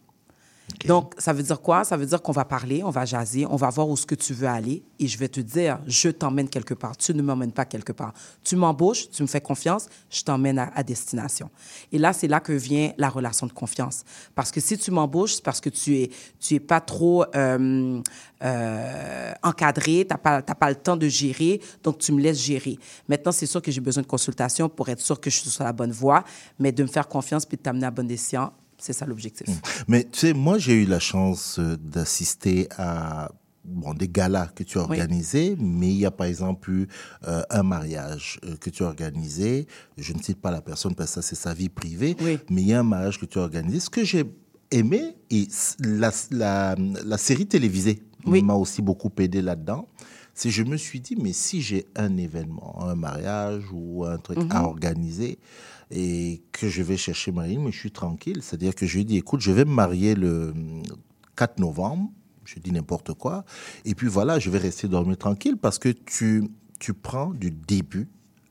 Donc, 0.86 1.14
ça 1.18 1.32
veut 1.32 1.42
dire 1.42 1.60
quoi? 1.60 1.84
Ça 1.84 1.96
veut 1.96 2.06
dire 2.06 2.20
qu'on 2.20 2.32
va 2.32 2.44
parler, 2.44 2.82
on 2.82 2.90
va 2.90 3.04
jaser, 3.04 3.46
on 3.46 3.56
va 3.56 3.70
voir 3.70 3.88
où 3.88 3.96
ce 3.96 4.06
que 4.06 4.14
tu 4.14 4.34
veux 4.34 4.48
aller 4.48 4.82
et 4.98 5.06
je 5.06 5.18
vais 5.18 5.28
te 5.28 5.40
dire, 5.40 5.78
je 5.86 6.08
t'emmène 6.08 6.48
quelque 6.48 6.74
part. 6.74 6.96
Tu 6.96 7.14
ne 7.14 7.22
m'emmènes 7.22 7.52
pas 7.52 7.64
quelque 7.64 7.92
part. 7.92 8.12
Tu 8.42 8.56
m'embauches, 8.56 9.10
tu 9.10 9.22
me 9.22 9.26
fais 9.26 9.40
confiance, 9.40 9.88
je 10.10 10.22
t'emmène 10.22 10.58
à, 10.58 10.82
destination. 10.82 11.50
Et 11.92 11.98
là, 11.98 12.12
c'est 12.12 12.28
là 12.28 12.40
que 12.40 12.52
vient 12.52 12.92
la 12.98 13.08
relation 13.08 13.46
de 13.46 13.52
confiance. 13.52 14.04
Parce 14.34 14.50
que 14.50 14.60
si 14.60 14.76
tu 14.76 14.90
m'embauches, 14.90 15.36
c'est 15.36 15.44
parce 15.44 15.60
que 15.60 15.70
tu 15.70 15.96
es, 15.96 16.10
tu 16.38 16.54
es 16.54 16.60
pas 16.60 16.80
trop 16.80 17.24
euh, 17.34 18.00
euh, 18.42 19.32
encadré, 19.42 20.06
tu 20.06 20.14
n'as 20.14 20.18
pas, 20.18 20.42
pas 20.42 20.68
le 20.68 20.76
temps 20.76 20.96
de 20.96 21.08
gérer, 21.08 21.60
donc 21.82 21.98
tu 21.98 22.12
me 22.12 22.20
laisses 22.20 22.42
gérer. 22.42 22.78
Maintenant, 23.08 23.32
c'est 23.32 23.46
sûr 23.46 23.62
que 23.62 23.70
j'ai 23.70 23.80
besoin 23.80 24.02
de 24.02 24.08
consultation 24.08 24.68
pour 24.68 24.88
être 24.88 25.00
sûr 25.00 25.18
que 25.20 25.30
je 25.30 25.40
suis 25.40 25.50
sur 25.50 25.64
la 25.64 25.72
bonne 25.72 25.92
voie, 25.92 26.24
mais 26.58 26.72
de 26.72 26.82
me 26.82 26.88
faire 26.88 27.08
confiance 27.08 27.46
puis 27.46 27.56
de 27.56 27.62
t'amener 27.62 27.86
à 27.86 27.90
bonne 27.90 28.08
décision, 28.08 28.50
c'est 28.78 28.92
ça 28.92 29.06
l'objectif. 29.06 29.48
Mais 29.88 30.04
tu 30.04 30.18
sais, 30.18 30.32
moi, 30.34 30.58
j'ai 30.58 30.74
eu 30.82 30.86
la 30.86 30.98
chance 30.98 31.58
euh, 31.58 31.76
d'assister 31.76 32.68
à 32.76 33.30
bon, 33.64 33.94
des 33.94 34.08
galas 34.08 34.48
que 34.54 34.62
tu 34.62 34.78
as 34.78 34.82
Oui. 34.82 34.98
organisés, 35.00 35.56
mais 35.58 35.88
il 35.88 35.96
y 35.98 36.06
a 36.06 36.10
par 36.10 36.26
exemple 36.26 36.70
eu 36.70 36.88
euh, 37.26 37.42
un 37.50 37.62
mariage 37.62 38.38
euh, 38.44 38.56
que 38.56 38.70
tu 38.70 38.82
as 38.82 38.86
organisé. 38.86 39.66
Je 39.96 40.12
ne 40.12 40.20
cite 40.22 40.40
pas 40.40 40.50
la 40.50 40.60
personne 40.60 40.94
parce 40.94 41.10
que 41.10 41.14
ça, 41.14 41.22
c'est 41.22 41.34
sa 41.34 41.54
vie 41.54 41.68
privée, 41.70 42.16
mais 42.50 42.62
il 42.62 42.68
y 42.68 42.72
a 42.74 42.80
un 42.80 42.84
mariage 42.84 43.18
que 43.18 43.26
tu 43.26 43.38
as 43.38 43.42
organisé. 43.42 43.80
Ce 43.80 43.90
que 43.90 44.04
j'ai 44.04 44.24
aimé, 44.70 45.16
et 45.30 45.46
la, 45.80 46.10
la 46.32 47.18
série 47.18 47.46
télévisée 47.46 48.02
m'a 48.26 48.54
aussi 48.54 48.82
beaucoup 48.82 49.10
aidé 49.18 49.40
là-dedans. 49.42 49.86
C'est 50.34 50.50
je 50.50 50.62
me 50.64 50.76
suis 50.76 51.00
dit, 51.00 51.16
mais 51.16 51.32
si 51.32 51.62
j'ai 51.62 51.86
un 51.96 52.16
événement, 52.16 52.76
un 52.82 52.94
mariage 52.96 53.62
ou 53.72 54.04
un 54.04 54.18
truc 54.18 54.38
à 54.50 54.60
Mhm. 54.60 54.64
organiser, 54.64 55.38
et 55.90 56.42
que 56.50 56.68
je 56.68 56.82
vais 56.82 56.96
chercher 56.96 57.30
Marine, 57.30 57.62
mais 57.62 57.70
je 57.72 57.78
suis 57.78 57.92
tranquille. 57.92 58.40
C'est-à-dire 58.42 58.74
que 58.74 58.84
je 58.86 58.94
lui 58.94 59.02
ai 59.02 59.04
dit, 59.04 59.16
écoute, 59.18 59.40
je 59.40 59.52
vais 59.52 59.64
me 59.64 59.70
marier 59.72 60.14
le 60.14 60.52
4 61.36 61.58
novembre, 61.60 62.10
je 62.44 62.58
dis 62.58 62.72
n'importe 62.72 63.14
quoi, 63.14 63.44
et 63.84 63.94
puis 63.94 64.08
voilà, 64.08 64.38
je 64.38 64.50
vais 64.50 64.58
rester 64.58 64.88
dormir 64.88 65.16
tranquille 65.16 65.56
parce 65.56 65.78
que 65.78 65.88
tu, 65.90 66.48
tu 66.80 66.94
prends 66.94 67.30
du 67.30 67.50
début 67.50 68.08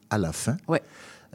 à 0.10 0.18
la 0.18 0.32
fin. 0.32 0.58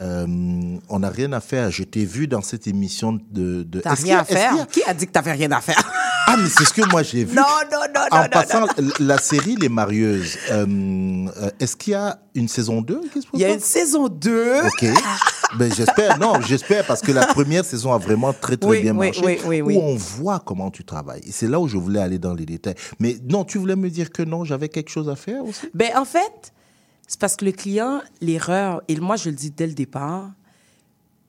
Euh, 0.01 0.79
on 0.89 0.99
n'a 1.01 1.11
rien 1.11 1.33
à 1.33 1.41
faire. 1.41 1.71
Je 1.73 1.83
t'ai 1.83 2.05
vu 2.05 2.29
dans 2.29 2.41
cette 2.41 2.69
émission 2.69 3.15
de... 3.33 3.65
de 3.65 3.81
T'as 3.81 3.95
rien 3.95 4.19
à 4.19 4.21
a- 4.21 4.25
faire? 4.25 4.67
Qui 4.69 4.83
a 4.85 4.95
dit 4.95 5.07
que 5.07 5.11
t'avais 5.13 5.33
rien 5.33 5.51
à 5.51 5.61
faire? 5.61 5.83
Ah, 6.31 6.37
mais 6.37 6.49
c'est 6.49 6.65
ce 6.65 6.73
que 6.75 6.87
moi 6.91 7.03
j'ai 7.03 7.25
vu. 7.25 7.35
Non, 7.35 7.43
non, 7.73 7.79
non, 7.95 8.01
non, 8.13 8.19
En 8.19 8.23
non, 8.25 8.29
passant, 8.31 8.61
non. 8.61 8.89
la 9.01 9.17
série 9.19 9.57
Les 9.57 9.71
Marieuses, 9.71 10.37
euh, 10.51 10.67
euh, 11.39 11.51
est-ce 11.59 11.75
qu'il 11.75 11.93
y 11.93 11.97
a 11.97 12.19
une 12.35 12.49
saison 12.49 12.83
2 12.83 13.01
Il 13.35 13.41
y 13.41 13.45
a 13.47 13.53
une 13.53 13.61
saison 13.61 14.09
2. 14.09 14.61
Ok. 14.67 14.85
Ben, 15.59 15.73
j'espère, 15.75 16.19
non, 16.19 16.35
j'espère, 16.43 16.87
parce 16.87 17.01
que 17.01 17.13
la 17.13 17.25
première 17.27 17.65
saison 17.65 17.95
a 17.95 17.99
vraiment 17.99 18.35
très, 18.35 18.59
très 18.59 18.69
Oui, 18.69 18.83
bien 18.83 18.95
oui, 18.95 19.07
marché. 19.07 19.23
oui, 19.25 19.39
oui, 19.47 19.61
oui. 19.63 19.77
Où 19.77 19.81
on 19.81 19.97
voit 19.97 20.41
comment 20.41 20.71
tu 20.71 20.85
travailles. 20.85 21.23
Et 21.27 21.33
c'est 21.33 21.49
là 21.49 21.59
où 21.59 21.67
je 21.67 21.79
voulais 21.79 22.01
aller 22.01 22.19
dans 22.19 22.35
les 22.35 22.45
détails. 22.45 22.75
Mais 23.01 23.17
non, 23.27 23.45
tu 23.45 23.57
voulais 23.57 23.77
me 23.77 23.89
dire 23.89 24.11
que 24.13 24.23
non, 24.23 24.45
j'avais 24.45 24.69
quelque 24.69 24.91
chose 24.91 25.09
à 25.09 25.17
faire 25.17 25.43
aussi? 25.45 25.67
Ben, 25.73 25.97
en 25.97 26.05
fait, 26.05 26.53
c'est 27.07 27.19
parce 27.19 27.37
que 27.37 27.47
le 27.47 27.53
client, 27.53 28.03
l'erreur, 28.21 28.83
et 28.89 28.97
moi, 29.01 29.17
je 29.17 29.31
le 29.31 29.35
dis 29.35 29.51
dès 29.51 29.67
le 29.67 29.73
départ, 29.73 30.29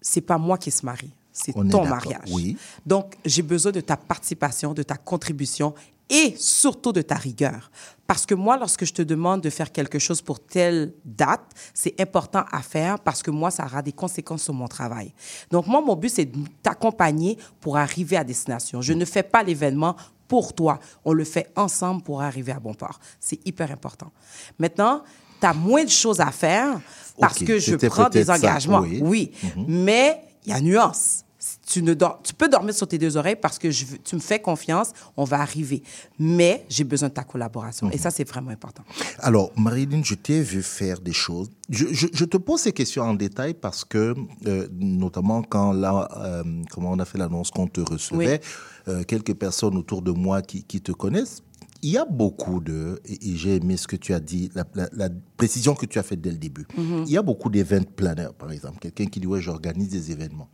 c'est 0.01 0.19
pas 0.21 0.37
moi 0.37 0.57
qui 0.57 0.71
se 0.71 0.85
marie, 0.85 1.13
c'est 1.31 1.51
On 1.55 1.65
est 1.67 1.69
ton 1.71 1.85
mariage. 1.85 2.29
oui. 2.31 2.57
Donc, 2.85 3.15
j'ai 3.25 3.41
besoin 3.41 3.71
de 3.71 3.81
ta 3.81 3.97
participation, 3.97 4.73
de 4.73 4.83
ta 4.83 4.95
contribution 4.97 5.73
et 6.09 6.35
surtout 6.37 6.91
de 6.91 7.01
ta 7.03 7.15
rigueur. 7.15 7.69
Parce 8.07 8.25
que 8.25 8.33
moi, 8.33 8.57
lorsque 8.57 8.83
je 8.85 8.91
te 8.93 9.03
demande 9.03 9.41
de 9.41 9.49
faire 9.51 9.71
quelque 9.71 9.99
chose 9.99 10.21
pour 10.23 10.39
telle 10.39 10.93
date, 11.05 11.43
c'est 11.75 11.99
important 12.01 12.43
à 12.51 12.61
faire 12.63 12.99
parce 12.99 13.21
que 13.21 13.29
moi, 13.29 13.51
ça 13.51 13.65
aura 13.65 13.83
des 13.83 13.91
conséquences 13.91 14.41
sur 14.43 14.53
mon 14.55 14.67
travail. 14.67 15.13
Donc, 15.51 15.67
moi, 15.67 15.81
mon 15.81 15.95
but, 15.95 16.09
c'est 16.09 16.25
de 16.25 16.37
t'accompagner 16.63 17.37
pour 17.61 17.77
arriver 17.77 18.17
à 18.17 18.23
destination. 18.23 18.81
Je 18.81 18.93
ne 18.93 19.05
fais 19.05 19.21
pas 19.21 19.43
l'événement 19.43 19.95
pour 20.27 20.53
toi. 20.53 20.79
On 21.05 21.13
le 21.13 21.23
fait 21.23 21.51
ensemble 21.55 22.01
pour 22.01 22.21
arriver 22.23 22.51
à 22.51 22.59
bon 22.59 22.73
port. 22.73 22.99
C'est 23.19 23.39
hyper 23.47 23.71
important. 23.71 24.11
Maintenant, 24.57 25.03
tu 25.39 25.45
as 25.45 25.53
moins 25.53 25.83
de 25.83 25.89
choses 25.89 26.19
à 26.19 26.31
faire 26.31 26.81
parce 27.19 27.37
que 27.39 27.59
je 27.59 27.75
prends 27.75 28.09
des 28.09 28.25
ça, 28.25 28.35
engagements. 28.35 28.79
oui. 28.81 28.99
Oui, 29.03 29.31
Mhm. 29.43 29.65
mais 29.67 30.21
il 30.49 30.53
y 30.53 30.55
a 30.57 30.61
nuance. 30.61 31.23
Tu, 31.65 31.81
ne 31.83 31.93
dors- 31.93 32.19
tu 32.21 32.33
peux 32.33 32.49
dormir 32.49 32.73
sur 32.73 32.87
tes 32.87 32.97
deux 32.97 33.15
oreilles 33.15 33.37
parce 33.39 33.57
que 33.59 33.69
je 33.71 33.85
tu 34.03 34.15
me 34.15 34.19
fais 34.19 34.39
confiance, 34.39 34.91
on 35.15 35.23
va 35.23 35.39
arriver. 35.39 35.83
Mais 36.17 36.65
j'ai 36.67 36.83
besoin 36.83 37.07
de 37.09 37.13
ta 37.13 37.23
collaboration. 37.23 37.87
Mhm. 37.87 37.93
Et 37.93 37.97
ça, 37.97 38.11
c'est 38.11 38.27
vraiment 38.27 38.49
important. 38.51 38.83
Alors, 39.19 39.51
Marilyn, 39.55 40.01
je 40.03 40.15
t'ai 40.15 40.41
vu 40.41 40.61
faire 40.63 40.99
des 40.99 41.13
choses. 41.13 41.49
Je, 41.69 41.85
je- 41.91 42.07
je 42.11 42.25
te 42.25 42.35
pose 42.37 42.59
ces 42.61 42.73
questions 42.73 43.03
en 43.03 43.13
détail 43.13 43.53
parce 43.53 43.85
que, 43.85 44.15
euh, 44.47 44.67
notamment 44.79 45.41
quand 45.43 45.71
là, 45.71 46.09
euh, 46.17 46.43
comment 46.71 46.91
on 46.91 46.99
a 46.99 47.05
fait 47.05 47.17
l'annonce 47.19 47.51
qu'on 47.51 47.67
te 47.67 47.81
recevait, 47.81 48.41
euh, 48.87 49.03
quelques 49.03 49.35
personnes 49.35 49.77
autour 49.77 50.01
de 50.01 50.11
moi 50.11 50.41
qui, 50.41 50.63
qui 50.63 50.81
te 50.81 50.91
connaissent, 50.91 51.41
il 51.81 51.91
y 51.91 51.97
a 51.97 52.05
beaucoup 52.05 52.59
de, 52.61 52.99
et, 53.05 53.35
j'ai 53.35 53.55
aimé 53.55 53.77
ce 53.77 53.87
que 53.87 53.95
tu 53.95 54.13
as 54.13 54.19
dit, 54.19 54.49
la, 54.55 54.65
la- 54.75 54.89
la 54.93 55.09
précision 55.37 55.75
que 55.75 55.85
tu 55.85 55.97
as 55.99 56.03
faite 56.03 56.21
dès 56.21 56.31
le 56.31 56.37
début. 56.37 56.65
Mhm. 56.77 57.03
Il 57.07 57.11
y 57.11 57.17
a 57.17 57.21
beaucoup 57.21 57.49
d'événements 57.49 57.85
planners, 57.95 58.33
par 58.37 58.51
exemple. 58.51 58.79
Quelqu'un 58.79 59.05
qui 59.05 59.19
dit, 59.19 59.27
ouais, 59.27 59.41
j'organise 59.41 59.89
des 59.89 60.11
événements. 60.11 60.49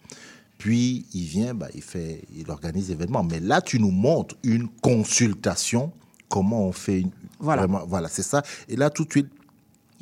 Puis, 0.58 1.06
il 1.14 1.24
vient, 1.24 1.54
bah, 1.54 1.68
il, 1.74 1.82
fait, 1.82 2.24
il 2.36 2.50
organise 2.50 2.88
des 2.88 2.94
événements. 2.94 3.24
Mais 3.24 3.40
là, 3.40 3.62
tu 3.62 3.80
nous 3.80 3.92
montres 3.92 4.36
une 4.44 4.68
consultation, 4.82 5.92
comment 6.30 6.68
on 6.68 6.72
fait 6.72 7.02
une... 7.02 7.12
Voilà. 7.40 7.64
Vraiment, 7.68 7.86
voilà, 7.88 8.08
c'est 8.08 8.24
ça. 8.24 8.42
Et 8.70 8.76
là, 8.76 8.90
tout 8.90 9.04
de 9.06 9.12
suite, 9.12 9.28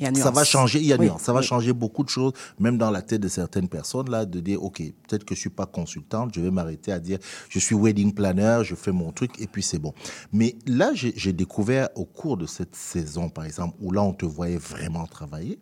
Il 0.00 0.04
y 0.04 0.08
a 0.08 0.14
ça 0.14 0.30
va 0.32 0.42
changer, 0.44 0.80
il 0.80 0.86
y 0.86 0.92
a 0.92 0.96
Oui, 0.96 1.06
nuance, 1.06 1.22
ça 1.22 1.32
va 1.32 1.38
oui. 1.40 1.46
changer 1.46 1.72
beaucoup 1.72 2.02
de 2.02 2.08
choses, 2.08 2.32
même 2.58 2.78
dans 2.78 2.90
la 2.90 3.00
tête 3.00 3.20
de 3.20 3.28
certaines 3.28 3.68
personnes, 3.68 4.10
là, 4.10 4.24
de 4.24 4.40
dire, 4.40 4.62
OK, 4.62 4.78
peut-être 4.78 5.24
que 5.24 5.34
je 5.36 5.40
suis 5.40 5.50
pas 5.50 5.66
consultante, 5.66 6.34
je 6.34 6.40
vais 6.40 6.50
m'arrêter 6.50 6.90
à 6.90 6.98
dire, 6.98 7.18
je 7.48 7.58
suis 7.60 7.76
wedding 7.76 8.12
planner, 8.12 8.60
je 8.64 8.74
fais 8.74 8.90
mon 8.92 9.12
truc, 9.12 9.40
et 9.40 9.46
puis 9.46 9.62
c'est 9.62 9.78
bon. 9.78 9.94
Mais 10.32 10.56
là, 10.66 10.90
j'ai 10.94 11.32
découvert 11.32 11.88
au 11.94 12.04
cours 12.04 12.36
de 12.36 12.46
cette 12.46 12.74
saison, 12.74 13.28
par 13.28 13.44
exemple, 13.44 13.76
où 13.80 13.92
là, 13.92 14.02
on 14.02 14.12
te 14.12 14.26
voyait 14.26 14.58
vraiment 14.58 15.06
travailler, 15.06 15.58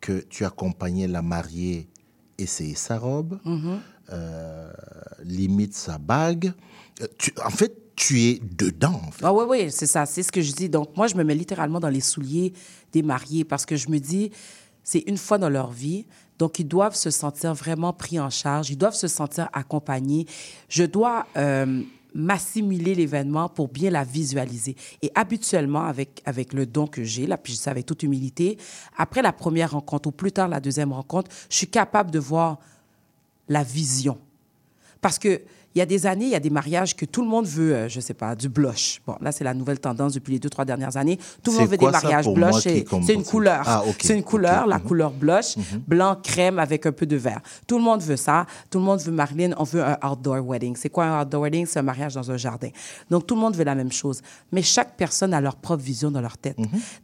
que 0.00 0.24
tu 0.28 0.44
accompagnais 0.44 1.06
la 1.06 1.22
mariée 1.22 1.88
essayer 2.38 2.74
sa 2.74 2.98
robe, 2.98 3.38
euh, 4.12 4.72
limite 5.22 5.74
sa 5.74 5.98
bague. 5.98 6.52
Euh, 7.00 7.06
tu- 7.18 7.34
en 7.44 7.50
fait, 7.50 7.89
tu 8.00 8.22
es 8.22 8.40
dedans, 8.40 8.98
en 9.06 9.10
fait. 9.10 9.24
Ah 9.26 9.32
oui, 9.34 9.44
oui, 9.46 9.70
c'est 9.70 9.86
ça, 9.86 10.06
c'est 10.06 10.22
ce 10.22 10.32
que 10.32 10.40
je 10.40 10.52
dis. 10.52 10.70
Donc, 10.70 10.96
moi, 10.96 11.06
je 11.06 11.14
me 11.16 11.22
mets 11.22 11.34
littéralement 11.34 11.80
dans 11.80 11.90
les 11.90 12.00
souliers 12.00 12.54
des 12.92 13.02
mariés 13.02 13.44
parce 13.44 13.66
que 13.66 13.76
je 13.76 13.90
me 13.90 13.98
dis, 13.98 14.30
c'est 14.82 15.00
une 15.00 15.18
fois 15.18 15.36
dans 15.36 15.50
leur 15.50 15.70
vie, 15.70 16.06
donc 16.38 16.58
ils 16.58 16.66
doivent 16.66 16.94
se 16.94 17.10
sentir 17.10 17.52
vraiment 17.52 17.92
pris 17.92 18.18
en 18.18 18.30
charge, 18.30 18.70
ils 18.70 18.78
doivent 18.78 18.94
se 18.94 19.06
sentir 19.06 19.50
accompagnés. 19.52 20.24
Je 20.70 20.84
dois 20.84 21.26
euh, 21.36 21.82
m'assimiler 22.14 22.94
l'événement 22.94 23.50
pour 23.50 23.68
bien 23.68 23.90
la 23.90 24.02
visualiser. 24.02 24.76
Et 25.02 25.12
habituellement, 25.14 25.84
avec, 25.84 26.22
avec 26.24 26.54
le 26.54 26.64
don 26.64 26.86
que 26.86 27.04
j'ai, 27.04 27.26
là, 27.26 27.36
puis 27.36 27.52
je 27.52 27.58
ça 27.58 27.70
avec 27.70 27.84
toute 27.84 28.02
humilité, 28.02 28.56
après 28.96 29.20
la 29.20 29.34
première 29.34 29.72
rencontre 29.72 30.08
ou 30.08 30.12
plus 30.12 30.32
tard 30.32 30.48
la 30.48 30.60
deuxième 30.60 30.94
rencontre, 30.94 31.30
je 31.50 31.56
suis 31.56 31.68
capable 31.68 32.10
de 32.10 32.18
voir 32.18 32.60
la 33.46 33.62
vision. 33.62 34.16
Parce 35.02 35.18
que 35.18 35.42
il 35.74 35.78
y 35.78 35.82
a 35.82 35.86
des 35.86 36.06
années, 36.06 36.24
il 36.24 36.30
y 36.30 36.34
a 36.34 36.40
des 36.40 36.50
mariages 36.50 36.96
que 36.96 37.04
tout 37.04 37.22
le 37.22 37.28
monde 37.28 37.46
veut, 37.46 37.74
euh, 37.74 37.88
je 37.88 38.00
sais 38.00 38.14
pas, 38.14 38.34
du 38.34 38.48
blush. 38.48 39.00
Bon, 39.06 39.16
là, 39.20 39.30
c'est 39.30 39.44
la 39.44 39.54
nouvelle 39.54 39.78
tendance 39.78 40.14
depuis 40.14 40.32
les 40.32 40.38
deux, 40.38 40.50
trois 40.50 40.64
dernières 40.64 40.96
années. 40.96 41.18
Tout 41.42 41.52
le 41.52 41.58
monde 41.58 41.68
veut 41.68 41.76
des 41.76 41.90
mariages 41.90 42.28
blush. 42.28 42.62
C'est 42.62 43.14
une 43.14 43.24
couleur. 43.24 43.62
Ah, 43.66 43.82
C'est 44.00 44.16
une 44.16 44.24
couleur, 44.24 44.66
la 44.66 44.78
mhm. 44.78 44.84
couleur 44.84 45.10
blush, 45.12 45.56
blanc 45.86 46.16
crème 46.22 46.58
avec 46.58 46.86
un 46.86 46.92
peu 46.92 47.06
de 47.06 47.16
vert. 47.16 47.40
Tout 47.66 47.78
le 47.78 47.84
monde 47.84 48.02
veut 48.02 48.16
ça. 48.16 48.46
Tout 48.68 48.78
le 48.78 48.84
monde 48.84 49.00
veut 49.00 49.12
Marilyn. 49.12 49.52
On 49.58 49.64
veut 49.64 49.82
un 49.82 49.96
outdoor 50.04 50.44
wedding. 50.46 50.74
C'est 50.76 50.90
quoi 50.90 51.04
un 51.04 51.22
outdoor 51.22 51.42
wedding? 51.42 51.66
C'est 51.66 51.78
un 51.78 51.82
mariage 51.82 52.14
dans 52.14 52.30
un 52.30 52.36
jardin. 52.36 52.70
Donc, 53.08 53.26
tout 53.26 53.34
le 53.36 53.40
monde 53.40 53.54
veut 53.54 53.64
la 53.64 53.74
même 53.74 53.92
chose. 53.92 54.20
Mais 54.50 54.62
chaque 54.62 54.96
personne 54.96 55.32
a 55.34 55.40
leur 55.40 55.56
propre 55.56 55.82
vision 55.82 56.10
dans 56.10 56.20
leur 56.20 56.36
tête. 56.36 56.56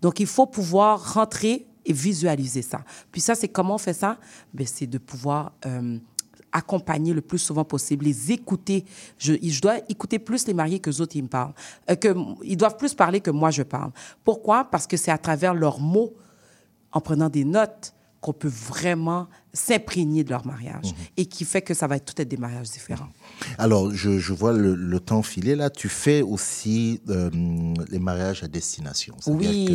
Donc, 0.03 0.19
il 0.19 0.27
faut 0.27 0.47
pouvoir 0.47 1.15
rentrer 1.15 1.67
et 1.87 1.93
visualiser 1.93 2.63
ça. 2.63 2.81
Puis 3.13 3.21
ça, 3.21 3.35
c'est 3.35 3.49
comment 3.49 3.77
on 3.77 3.79
fait 3.79 3.93
ça? 3.93 4.19
Ben, 4.53 4.67
c'est 4.67 4.87
de 4.87 4.99
pouvoir 4.99 5.53
euh, 5.65 5.99
accompagner 6.53 7.13
le 7.13 7.21
plus 7.21 7.39
souvent 7.39 7.65
possible, 7.65 8.05
les 8.05 8.33
écouter. 8.33 8.85
Je, 9.19 9.35
je 9.43 9.61
dois 9.61 9.79
écouter 9.89 10.19
plus 10.19 10.47
les 10.47 10.55
mariés 10.55 10.79
que 10.79 10.91
les 10.91 11.01
autres, 11.01 11.17
ils 11.17 11.23
me 11.23 11.29
parlent. 11.29 11.53
Euh, 11.91 11.95
que, 11.97 12.15
ils 12.45 12.57
doivent 12.57 12.77
plus 12.77 12.95
parler 12.95 13.21
que 13.21 13.31
moi, 13.31 13.51
je 13.51 13.63
parle. 13.63 13.91
Pourquoi? 14.25 14.65
Parce 14.65 14.87
que 14.87 14.97
c'est 14.97 15.11
à 15.11 15.19
travers 15.19 15.55
leurs 15.55 15.81
mots, 15.81 16.15
en 16.93 17.01
prenant 17.01 17.29
des 17.29 17.45
notes, 17.45 17.93
qu'on 18.23 18.33
peut 18.33 18.49
vraiment 18.49 19.29
s'imprégner 19.53 20.25
de 20.25 20.31
leur 20.31 20.45
mariage 20.47 20.95
et 21.17 21.27
qui 21.27 21.45
fait 21.45 21.63
que 21.63 21.75
ça 21.75 21.87
va 21.87 21.97
être 21.97 22.07
tout 22.13 22.21
être 22.21 22.29
des 22.29 22.39
mariages 22.39 22.71
différents. 22.71 23.09
Alors, 23.59 23.93
je, 23.93 24.19
je 24.19 24.33
vois 24.33 24.53
le, 24.53 24.75
le 24.75 25.01
temps 25.01 25.23
filer 25.23 25.55
là. 25.55 25.71
Tu 25.71 25.89
fais 25.89 26.23
aussi 26.23 27.01
euh, 27.09 27.31
les 27.89 27.99
mariages 27.99 28.43
à 28.43 28.49
destination. 28.49 29.15
Oui. 29.27 29.67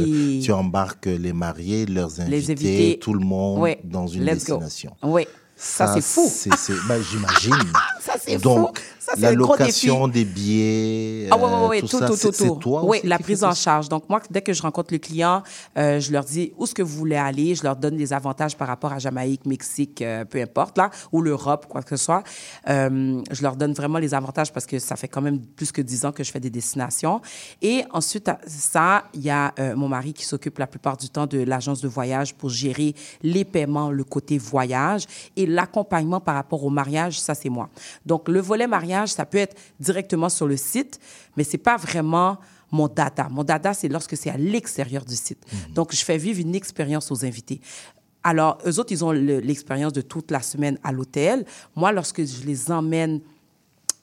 que 0.42 0.46
tu 0.46 0.52
embarques 0.52 1.06
les 1.06 1.34
mariés, 1.34 1.86
leurs 1.86 2.20
invités, 2.20 2.30
Les 2.38 2.52
invités. 2.52 3.00
tout 3.00 3.14
le 3.14 3.24
monde 3.26 3.60
Oui. 3.62 3.76
dans 3.84 4.08
une 4.08 4.24
Let's 4.24 4.46
go. 4.46 4.58
destination. 4.58 4.96
Oui. 5.04 5.24
Ça, 5.64 5.94
c'est 5.94 6.02
fou. 6.02 6.28
c'est- 6.28 6.56
c'est- 6.58 6.74
ben, 6.88 7.00
J'imagine. 7.04 7.54
Ça, 8.02 8.14
c'est 8.20 8.34
fou. 8.34 8.42
Donc, 8.42 8.82
Ça, 8.98 9.14
la 9.18 9.32
location 9.32 10.08
des 10.08 10.26
billets, 10.26 11.28
Ah 11.30 11.38
ouais, 11.38 11.44
ouais, 11.44 11.50
euh, 11.52 11.68
ouais, 11.68 11.80
tout, 11.82 11.88
tout, 11.88 12.00
ça, 12.00 12.32
tout, 12.32 12.56
toi 12.60 12.84
Oui, 12.84 13.00
la 13.04 13.20
prise 13.20 13.44
en 13.44 13.52
ça? 13.52 13.62
charge. 13.62 13.90
Donc, 13.90 14.10
moi, 14.10 14.20
dès 14.32 14.42
que 14.42 14.54
je 14.54 14.62
rencontre 14.64 14.92
le 14.92 14.98
client, 14.98 15.44
euh, 15.78 16.00
je 16.00 16.12
leur 16.12 16.24
dis 16.24 16.52
où 16.58 16.64
est-ce 16.64 16.74
que 16.74 16.82
vous 16.82 16.98
voulez 16.98 17.16
aller. 17.16 17.54
Je 17.54 17.62
leur 17.64 17.76
donne 17.76 17.96
des 17.96 18.12
avantages 18.12 18.58
par 18.58 18.68
rapport 18.68 18.92
à 18.92 18.98
Jamaïque, 19.00 19.46
Mexique, 19.46 20.02
euh, 20.02 20.26
peu 20.26 20.42
importe, 20.42 20.78
là, 20.80 20.90
ou 21.12 21.22
l'Europe, 21.22 21.68
quoi 21.70 21.84
que 21.84 21.96
ce 21.96 22.04
soit. 22.04 22.24
Euh, 22.68 23.22
je 23.32 23.42
leur 23.44 23.56
donne 23.56 23.74
vraiment 23.74 24.00
les 24.00 24.14
avantages 24.16 24.52
parce 24.52 24.66
que 24.66 24.80
ça 24.80 24.96
fait 24.96 25.08
quand 25.08 25.22
même 25.22 25.40
plus 25.40 25.72
que 25.72 25.82
dix 25.84 26.06
ans 26.06 26.12
que 26.12 26.24
je 26.24 26.32
fais 26.32 26.40
des 26.40 26.50
destinations. 26.50 27.22
Et 27.62 27.84
ensuite, 27.92 28.32
ça, 28.48 29.04
il 29.14 29.22
y 29.22 29.30
a 29.30 29.54
euh, 29.60 29.76
mon 29.76 29.88
mari 29.90 30.14
qui 30.14 30.26
s'occupe 30.26 30.58
la 30.58 30.68
plupart 30.68 30.98
du 30.98 31.10
temps 31.10 31.28
de 31.28 31.40
l'agence 31.44 31.82
de 31.82 31.88
voyage 31.88 32.34
pour 32.34 32.50
gérer 32.50 32.96
les 33.22 33.46
paiements, 33.46 33.92
le 33.92 34.04
côté 34.04 34.38
voyage 34.40 35.06
et 35.38 35.46
l'accompagnement 35.52 36.20
par 36.20 36.36
rapport 36.36 36.64
au 36.64 36.70
mariage, 36.70 37.20
ça, 37.20 37.36
c'est 37.36 37.50
moi. 37.50 37.70
Donc, 38.06 38.28
le 38.30 38.40
volet 38.42 38.68
mariage, 38.68 39.10
ça 39.10 39.26
peut 39.26 39.38
être 39.38 39.56
directement 39.80 40.30
sur 40.30 40.48
le 40.48 40.58
site, 40.58 41.00
mais 41.38 41.44
c'est 41.44 41.58
pas 41.58 41.78
vraiment 41.78 42.38
mon 42.72 42.88
data. 42.88 43.28
Mon 43.30 43.44
data, 43.44 43.74
c'est 43.74 43.90
lorsque 43.90 44.16
c'est 44.18 44.30
à 44.30 44.38
l'extérieur 44.38 45.04
du 45.06 45.16
site. 45.16 45.44
Donc, 45.74 45.94
je 45.94 46.04
fais 46.04 46.18
vivre 46.18 46.40
une 46.40 46.56
expérience 46.56 47.12
aux 47.12 47.26
invités. 47.26 47.60
Alors, 48.24 48.58
eux 48.68 48.80
autres, 48.80 48.92
ils 48.92 49.04
ont 49.04 49.12
le- 49.12 49.40
l'expérience 49.40 49.94
de 49.94 50.02
toute 50.02 50.32
la 50.32 50.42
semaine 50.42 50.78
à 50.84 50.92
l'hôtel. 50.92 51.46
Moi, 51.76 51.92
lorsque 51.92 52.24
je 52.26 52.46
les 52.46 52.72
emmène 52.72 53.20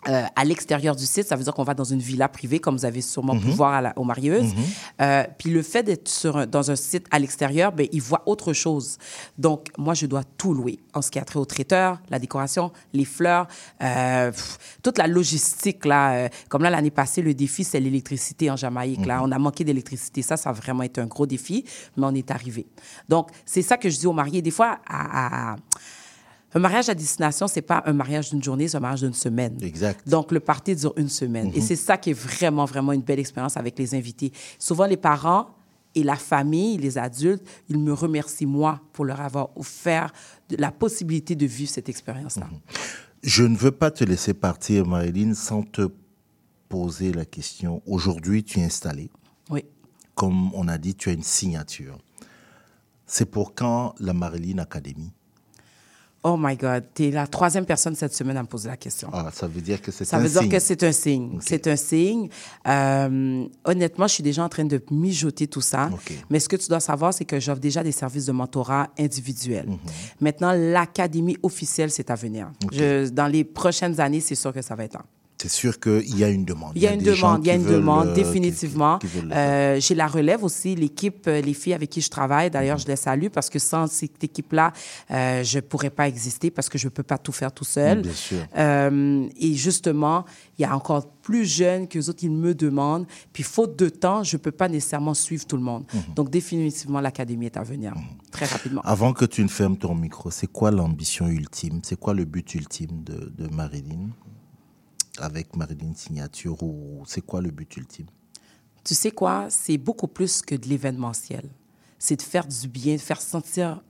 euh, 0.07 0.23
à 0.37 0.45
l'extérieur 0.45 0.95
du 0.95 1.05
site, 1.05 1.27
ça 1.27 1.35
veut 1.35 1.43
dire 1.43 1.53
qu'on 1.53 1.65
va 1.65 1.75
dans 1.75 1.85
une 1.85 1.99
villa 1.99 2.29
privée, 2.29 2.61
comme 2.61 2.77
vous 2.77 2.85
avez 2.85 3.01
sûrement 3.01 3.37
pu 3.39 3.47
Mhm. 3.49 3.53
voir 3.53 3.73
à 3.75 3.81
la- 3.83 3.93
aux 3.99 4.05
marieuses. 4.05 4.55
Mhm. 4.55 4.63
Euh, 5.01 5.25
puis 5.39 5.51
le 5.51 5.61
fait 5.63 5.83
d'être 5.83 6.47
dans 6.47 6.71
un 6.71 6.77
site 6.77 7.07
à 7.11 7.19
l'extérieur, 7.19 7.73
ben, 7.73 7.87
ils 7.91 8.01
voient 8.01 8.23
autre 8.27 8.53
chose. 8.53 8.97
Donc, 9.37 9.67
moi, 9.77 9.95
je 9.95 10.07
dois 10.07 10.23
tout 10.37 10.55
louer 10.55 10.79
en 10.95 11.03
ce 11.03 11.11
qui 11.11 11.19
a 11.19 11.25
trait 11.25 11.41
au 11.41 11.45
traiteur, 11.45 12.01
la 12.11 12.19
décoration, 12.21 12.71
les 12.93 13.05
fleurs, 13.05 13.49
euh, 13.83 14.31
pff, 14.31 14.59
toute 14.85 14.99
la 14.99 15.09
logistique. 15.09 15.85
Là, 15.85 16.29
comme 16.49 16.63
là, 16.63 16.71
l'année 16.71 16.93
passée, 16.93 17.21
le 17.21 17.35
défi, 17.35 17.65
c'est 17.65 17.81
l'électricité 17.81 18.51
en 18.53 18.57
Jamaïque. 18.57 19.05
Là, 19.05 19.19
Mhm. 19.19 19.23
on 19.25 19.33
a 19.33 19.39
manqué 19.39 19.65
d'électricité. 19.65 20.23
Ça, 20.23 20.37
ça 20.37 20.51
a 20.51 20.53
vraiment 20.53 20.85
été 20.85 21.01
un 21.01 21.07
gros 21.07 21.27
défi, 21.27 21.65
mais 21.97 22.07
on 22.07 22.15
est 22.15 22.31
arrivé. 22.31 22.67
Donc, 23.09 23.31
c'est 23.45 23.63
ça 23.63 23.77
que 23.77 23.91
je 23.91 23.99
dis 23.99 24.07
aux 24.07 24.13
mariés. 24.13 24.43
Des 24.43 24.53
fois, 24.53 24.79
à- 24.89 25.53
à- 25.53 25.57
un 26.55 26.59
mariage 26.61 26.89
à 26.89 26.95
destination, 26.95 27.47
c'est 27.47 27.63
pas 27.63 27.83
un 27.87 27.93
mariage 27.93 28.31
d'une 28.31 28.43
journée, 28.43 28.69
c'est 28.69 28.77
un 28.79 28.81
mariage 28.81 29.01
d'une 29.03 29.13
semaine. 29.13 29.59
Exact. 29.63 30.09
Donc, 30.09 30.33
le 30.33 30.41
party 30.41 30.75
dure 30.77 30.95
une 30.97 31.09
semaine. 31.09 31.51
Et 31.55 31.61
Mhm. 31.61 31.67
c'est 31.67 31.77
ça 31.77 31.97
qui 31.99 32.11
est 32.11 32.19
vraiment, 32.19 32.65
vraiment 32.65 32.93
une 32.93 33.03
belle 33.03 33.19
expérience 33.19 33.57
avec 33.57 33.79
les 33.79 33.95
invités. 33.95 34.33
Souvent, 34.59 34.87
les 34.87 34.97
parents 34.97 35.49
et 35.95 36.03
la 36.03 36.17
famille, 36.17 36.79
les 36.79 36.97
adultes, 36.97 37.43
ils 37.69 37.79
me 37.79 37.93
remercient, 37.93 38.47
moi, 38.47 38.81
pour 38.93 39.05
leur 39.05 39.21
avoir 39.21 39.57
offert 39.59 40.13
de- 40.49 40.57
la 40.57 40.71
possibilité 40.71 41.35
de 41.35 41.45
vivre 41.47 41.71
cette 41.71 41.89
expérience-là. 41.89 42.49
Je 43.23 43.43
ne 43.43 43.57
veux 43.57 43.73
pas 43.73 43.91
te 43.91 44.05
laisser 44.05 44.33
partir, 44.33 44.87
Marilyn, 44.87 45.35
sans 45.35 45.63
te 45.63 45.91
poser 46.69 47.13
la 47.13 47.25
question. 47.25 47.83
Aujourd'hui, 47.87 48.45
tu 48.45 48.61
es 48.61 48.65
installée. 48.65 49.11
Oui. 49.51 49.65
Comme 50.15 50.53
on 50.55 50.69
a 50.69 50.79
dit, 50.79 50.95
tu 50.95 51.09
as 51.11 51.13
une 51.13 51.23
signature. 51.23 51.99
C'est 53.07 53.25
pour 53.31 53.55
quand 53.55 53.95
la 53.99 54.13
Marilyn 54.13 54.59
Academy? 54.59 55.11
Oh 56.31 56.37
my 56.39 56.57
God, 56.57 56.85
tu 56.95 57.07
es 57.07 57.11
la 57.11 57.27
troisième 57.27 57.65
personne 57.65 57.95
cette 57.95 58.13
semaine 58.15 58.37
à 58.37 58.43
me 58.43 58.49
poser 58.49 58.69
la 58.69 58.77
question. 58.77 59.09
Ah, 59.13 59.31
ça 59.33 59.47
veut 59.47 59.61
dire 59.63 59.81
que 59.81 59.91
c'est 59.91 60.05
Ça 60.05 60.19
un 60.19 60.21
veut 60.21 60.29
dire 60.29 60.43
signe. 60.43 60.51
que 60.51 60.59
c'est 60.59 60.83
un 60.83 60.93
signe. 60.93 61.39
C'est 61.41 61.67
un 61.67 61.77
signe. 61.77 62.29
Euh, 62.67 63.47
honnêtement, 63.65 64.07
je 64.07 64.15
suis 64.15 64.23
déjà 64.23 64.45
en 64.45 64.49
train 64.49 64.65
de 64.65 64.83
mijoter 64.91 65.47
tout 65.47 65.61
ça. 65.63 65.89
Mais 66.31 66.39
ce 66.41 66.49
que 66.49 66.57
tu 66.57 66.69
dois 66.69 66.81
savoir, 66.81 67.15
c'est 67.15 67.25
que 67.25 67.41
j'offre 67.41 67.61
déjà 67.61 67.83
des 67.83 67.93
services 67.93 68.27
de 68.27 68.33
mentorat 68.33 68.89
individuel. 68.99 69.67
Mhm. 69.69 69.79
Maintenant, 70.21 70.53
l'académie 70.53 71.37
officielle, 71.43 71.91
c'est 71.91 72.11
à 72.11 72.15
venir. 72.15 72.51
Je- 72.73 73.09
dans 73.09 73.27
les 73.27 73.45
prochaines 73.45 73.99
années, 74.01 74.21
c'est 74.21 74.35
sûr 74.35 74.53
que 74.53 74.61
ça 74.63 74.75
va 74.75 74.85
être 74.85 74.95
là. 74.95 75.05
C'est 75.41 75.49
sûr 75.51 75.79
qu'il 75.79 76.19
y 76.19 76.25
a 76.25 76.29
une 76.29 76.45
demande. 76.45 76.73
Il 76.75 76.83
y 76.83 76.87
a 76.89 76.93
une 76.93 77.03
demande, 77.03 77.45
il 77.45 77.49
y 77.49 77.51
a 77.51 77.55
une 77.55 77.65
demande, 77.65 78.09
euh, 78.09 78.15
définitivement. 78.15 78.99
Euh, 79.31 79.79
J'ai 79.81 79.95
la 79.95 80.09
relève 80.09 80.43
aussi, 80.43 80.75
l'équipe, 80.75 81.27
euh, 81.29 81.41
les 81.41 81.55
filles 81.55 81.75
avec 81.75 81.91
qui 81.91 82.01
je 82.01 82.11
travaille. 82.11 82.51
D'ailleurs, 82.51 82.79
je 82.79 82.87
les 82.89 82.97
salue 82.97 83.29
parce 83.33 83.49
que 83.49 83.61
sans 83.61 83.87
cette 83.87 84.23
équipe-là, 84.25 84.73
euh, 85.13 85.45
je 85.45 85.59
ne 85.59 85.61
pourrais 85.61 85.91
pas 85.91 86.09
exister 86.09 86.51
parce 86.51 86.69
que 86.69 86.77
je 86.77 86.87
ne 86.87 86.91
peux 86.91 87.05
pas 87.05 87.19
tout 87.19 87.31
faire 87.31 87.53
tout 87.53 87.65
seul. 87.65 88.03
Bien 88.03 88.13
sûr. 88.13 88.39
Euh, 88.57 89.27
et 89.39 89.55
justement, 89.55 90.25
il 90.59 90.63
y 90.63 90.65
a 90.65 90.75
encore 90.75 91.07
plus 91.23 91.45
jeunes 91.45 91.87
que 91.87 91.99
les 91.99 92.09
autres, 92.11 92.25
ils 92.25 92.33
me 92.33 92.53
demandent. 92.55 93.07
Puis, 93.33 93.45
faute 93.45 93.79
de 93.79 93.89
temps, 93.89 94.25
je 94.25 94.37
ne 94.37 94.41
peux 94.43 94.51
pas 94.51 94.69
nécessairement 94.69 95.15
suivre 95.15 95.47
tout 95.47 95.57
le 95.57 95.63
monde. 95.63 95.85
Mhm. 95.95 96.15
Donc, 96.17 96.31
définitivement, 96.31 97.01
l'académie 97.01 97.47
est 97.47 97.57
à 97.57 97.63
venir 97.63 97.95
très 98.33 98.47
rapidement. 98.47 98.81
Avant 98.85 99.13
que 99.13 99.25
tu 99.25 99.43
ne 99.45 99.49
fermes 99.49 99.77
ton 99.77 99.95
micro, 99.95 100.31
c'est 100.33 100.49
quoi 100.51 100.73
l'ambition 100.73 101.29
ultime? 101.29 101.81
C'est 101.85 102.01
quoi 102.01 102.13
le 102.13 102.25
but 102.25 102.55
ultime 102.55 103.05
de, 103.05 103.33
de 103.39 103.55
Marilyn? 103.55 104.09
Avec 105.21 105.57
Marilyn 105.57 105.95
Signature 105.95 106.63
ou 106.63 107.03
c'est 107.07 107.21
quoi 107.21 107.41
le 107.41 107.51
but 107.51 107.77
ultime? 107.77 108.07
Tu 108.85 108.95
sais 108.95 109.11
quoi? 109.11 109.47
C'est 109.51 109.77
beaucoup 109.77 110.09
plus 110.09 110.43
que 110.43 110.55
de 110.55 110.67
l'événementiel. 110.67 111.49
C'est 111.99 112.17
de 112.17 112.23
faire 112.23 112.47
du 112.47 112.69
bien, 112.69 112.95
de 112.95 113.01
faire 113.01 113.21
sentir 113.21 113.83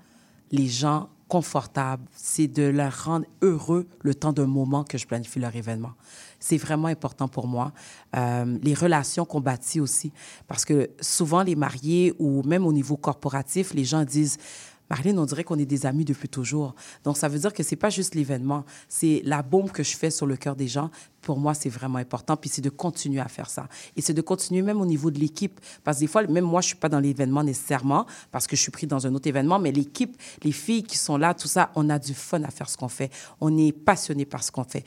les 0.50 0.66
gens 0.66 1.09
confortables. 1.28 2.05
C'est 2.12 2.48
de 2.48 2.62
leur 2.64 3.05
rendre 3.05 3.26
heureux 3.42 3.86
le 4.00 4.14
temps 4.14 4.32
d'un 4.32 4.46
moment 4.46 4.82
que 4.82 4.98
je 4.98 5.06
planifie 5.06 5.38
leur 5.38 5.55
événement. 5.55 5.92
C'est 6.40 6.56
vraiment 6.56 6.88
important 6.88 7.28
pour 7.28 7.46
moi. 7.46 7.72
Euh, 8.16 8.59
les 8.62 8.74
relations 8.74 9.24
qu'on 9.24 9.40
bâtit 9.40 9.80
aussi. 9.80 10.12
Parce 10.46 10.64
que 10.64 10.90
souvent, 11.00 11.42
les 11.42 11.55
mariés 11.55 12.14
ou 12.18 12.42
même 12.42 12.66
au 12.66 12.72
niveau 12.72 12.96
corporatif, 12.96 13.74
les 13.74 13.84
gens 13.84 14.05
disent 14.05 14.38
Marlène, 14.90 15.19
on 15.19 15.27
dirait 15.27 15.44
qu'on 15.44 15.59
est 15.59 15.66
des 15.66 15.86
amis 15.86 16.05
depuis 16.05 16.28
toujours. 16.28 16.74
Donc, 17.05 17.16
ça 17.16 17.28
veut 17.28 17.39
dire 17.39 17.52
que 17.52 17.62
c'est 17.62 17.77
pas 17.77 17.90
juste 17.90 18.15
l'événement, 18.15 18.65
c'est 18.89 19.20
la 19.24 19.43
bombe 19.43 19.70
que 19.70 19.82
je 19.82 19.97
fais 19.97 20.10
sur 20.10 20.27
le 20.27 20.36
cœur 20.36 20.56
des 20.56 20.69
gens. 20.69 20.90
Pour 21.20 21.39
moi, 21.39 21.52
c'est 21.52 21.69
vraiment 21.69 21.98
important. 21.98 22.36
Puis 22.36 22.48
c'est 22.48 22.62
de 22.62 22.70
continuer 22.70 23.20
à 23.20 23.28
faire 23.28 23.51
ça. 23.51 23.69
Et 23.97 24.01
c'est 24.01 24.15
de 24.15 24.23
continuer 24.23 24.62
même 24.62 24.81
au 24.81 24.86
niveau 24.86 25.10
de 25.10 25.19
l'équipe. 25.19 25.60
Parce 25.85 25.98
que 25.98 26.01
des 26.01 26.06
fois, 26.06 26.27
même 26.27 26.44
moi, 26.44 26.60
je 26.60 26.69
suis 26.69 26.77
pas 26.77 26.89
dans 26.89 27.01
l'événement 27.01 27.43
nécessairement 27.43 28.06
parce 28.31 28.47
que 28.47 28.56
je 28.56 28.62
suis 28.62 28.70
pris 28.70 28.86
dans 28.86 29.06
un 29.06 29.15
autre 29.15 29.28
événement, 29.28 29.59
mais 29.59 29.73
l'équipe, 29.73 30.16
les 30.43 30.52
filles 30.52 30.85
qui 30.85 30.97
sont 30.97 31.16
là, 31.16 31.35
tout 31.35 31.48
ça, 31.48 31.70
on 31.74 31.90
a 31.90 31.98
du 31.98 32.15
fun 32.15 32.43
à 32.44 32.51
faire 32.51 32.70
ce 32.70 32.77
qu'on 32.77 32.89
fait. 32.89 33.10
On 33.40 33.56
est 33.59 33.73
passionné 33.73 34.24
par 34.24 34.43
ce 34.43 34.51
qu'on 34.51 34.65
fait. 34.65 34.85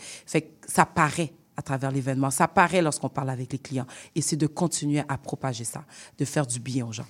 Ça 0.67 0.85
paraît 0.85 1.33
à 1.57 1.61
travers 1.61 1.91
l'événement. 1.91 2.31
Ça 2.31 2.47
paraît 2.47 2.81
lorsqu'on 2.81 3.09
parle 3.09 3.29
avec 3.29 3.51
les 3.51 3.59
clients. 3.59 3.85
Et 4.15 4.21
c'est 4.21 4.37
de 4.37 4.47
continuer 4.47 5.03
à 5.07 5.17
propager 5.17 5.63
ça, 5.63 5.83
de 6.17 6.25
faire 6.25 6.47
du 6.47 6.59
bien 6.59 6.87
aux 6.87 6.91
gens. 6.91 7.07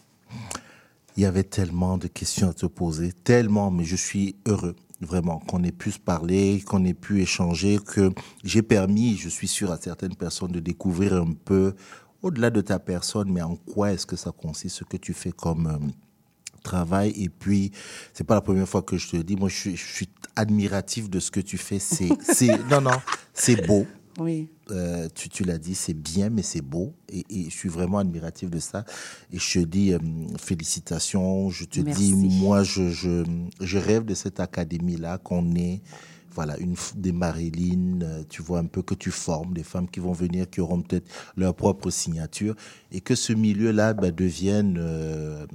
Il 1.17 1.23
y 1.23 1.25
avait 1.25 1.43
tellement 1.43 1.97
de 1.97 2.07
questions 2.07 2.49
à 2.49 2.53
te 2.53 2.65
poser, 2.65 3.11
tellement, 3.11 3.71
mais 3.71 3.83
je 3.83 3.95
suis 3.95 4.35
heureux 4.47 4.75
vraiment 5.01 5.39
qu'on 5.39 5.63
ait 5.63 5.71
pu 5.71 5.91
se 5.91 5.99
parler, 5.99 6.61
qu'on 6.65 6.85
ait 6.85 6.93
pu 6.93 7.21
échanger, 7.21 7.79
que 7.79 8.11
j'ai 8.43 8.61
permis, 8.61 9.17
je 9.17 9.29
suis 9.29 9.47
sûr 9.47 9.71
à 9.71 9.77
certaines 9.77 10.15
personnes, 10.15 10.51
de 10.51 10.59
découvrir 10.59 11.13
un 11.13 11.33
peu 11.33 11.73
au-delà 12.21 12.51
de 12.51 12.61
ta 12.61 12.79
personne, 12.79 13.31
mais 13.31 13.41
en 13.41 13.55
quoi 13.55 13.91
est-ce 13.91 14.05
que 14.05 14.15
ça 14.15 14.31
consiste, 14.31 14.77
ce 14.77 14.83
que 14.83 14.97
tu 14.97 15.13
fais 15.13 15.31
comme 15.31 15.67
euh, 15.67 15.91
travail. 16.61 17.13
Et 17.17 17.29
puis, 17.29 17.71
c'est 18.13 18.23
pas 18.23 18.35
la 18.35 18.41
première 18.41 18.69
fois 18.69 18.83
que 18.83 18.97
je 18.97 19.09
te 19.09 19.17
le 19.17 19.23
dis, 19.23 19.35
moi 19.35 19.49
je 19.49 19.55
suis, 19.55 19.75
je 19.75 19.85
suis 19.85 20.09
admiratif 20.35 21.09
de 21.09 21.19
ce 21.19 21.31
que 21.31 21.39
tu 21.39 21.57
fais. 21.57 21.79
C'est, 21.79 22.09
non, 22.69 22.81
non, 22.81 22.99
c'est 23.33 23.65
beau. 23.67 23.85
Oui. 24.19 24.49
Euh, 24.71 25.07
tu, 25.13 25.29
tu 25.29 25.43
l'as 25.43 25.57
dit, 25.57 25.75
c'est 25.75 25.93
bien, 25.93 26.29
mais 26.29 26.41
c'est 26.41 26.61
beau. 26.61 26.93
Et, 27.09 27.25
et 27.29 27.45
je 27.45 27.55
suis 27.55 27.69
vraiment 27.69 27.97
admiratif 27.99 28.49
de 28.49 28.59
ça. 28.59 28.85
Et 29.31 29.39
je 29.39 29.59
te 29.59 29.65
dis 29.65 29.93
euh, 29.93 29.99
félicitations. 30.37 31.49
Je 31.49 31.65
te 31.65 31.79
Merci. 31.79 32.13
dis, 32.13 32.13
moi, 32.13 32.63
je, 32.63 32.89
je, 32.89 33.23
je 33.59 33.77
rêve 33.77 34.05
de 34.05 34.13
cette 34.13 34.39
académie-là, 34.39 35.17
qu'on 35.17 35.55
ait 35.55 35.81
voilà, 36.33 36.57
une, 36.57 36.75
des 36.95 37.11
Marilyn, 37.11 38.01
euh, 38.01 38.23
tu 38.29 38.41
vois 38.41 38.59
un 38.59 38.65
peu 38.65 38.81
que 38.81 38.93
tu 38.95 39.11
formes, 39.11 39.53
des 39.53 39.63
femmes 39.63 39.89
qui 39.89 39.99
vont 39.99 40.13
venir, 40.13 40.49
qui 40.49 40.61
auront 40.61 40.81
peut-être 40.81 41.07
leur 41.35 41.53
propre 41.53 41.89
signature, 41.89 42.55
et 42.91 43.01
que 43.01 43.15
ce 43.15 43.33
milieu-là 43.33 43.93
bah, 43.93 44.11
devienne, 44.11 44.77
euh, 44.79 45.45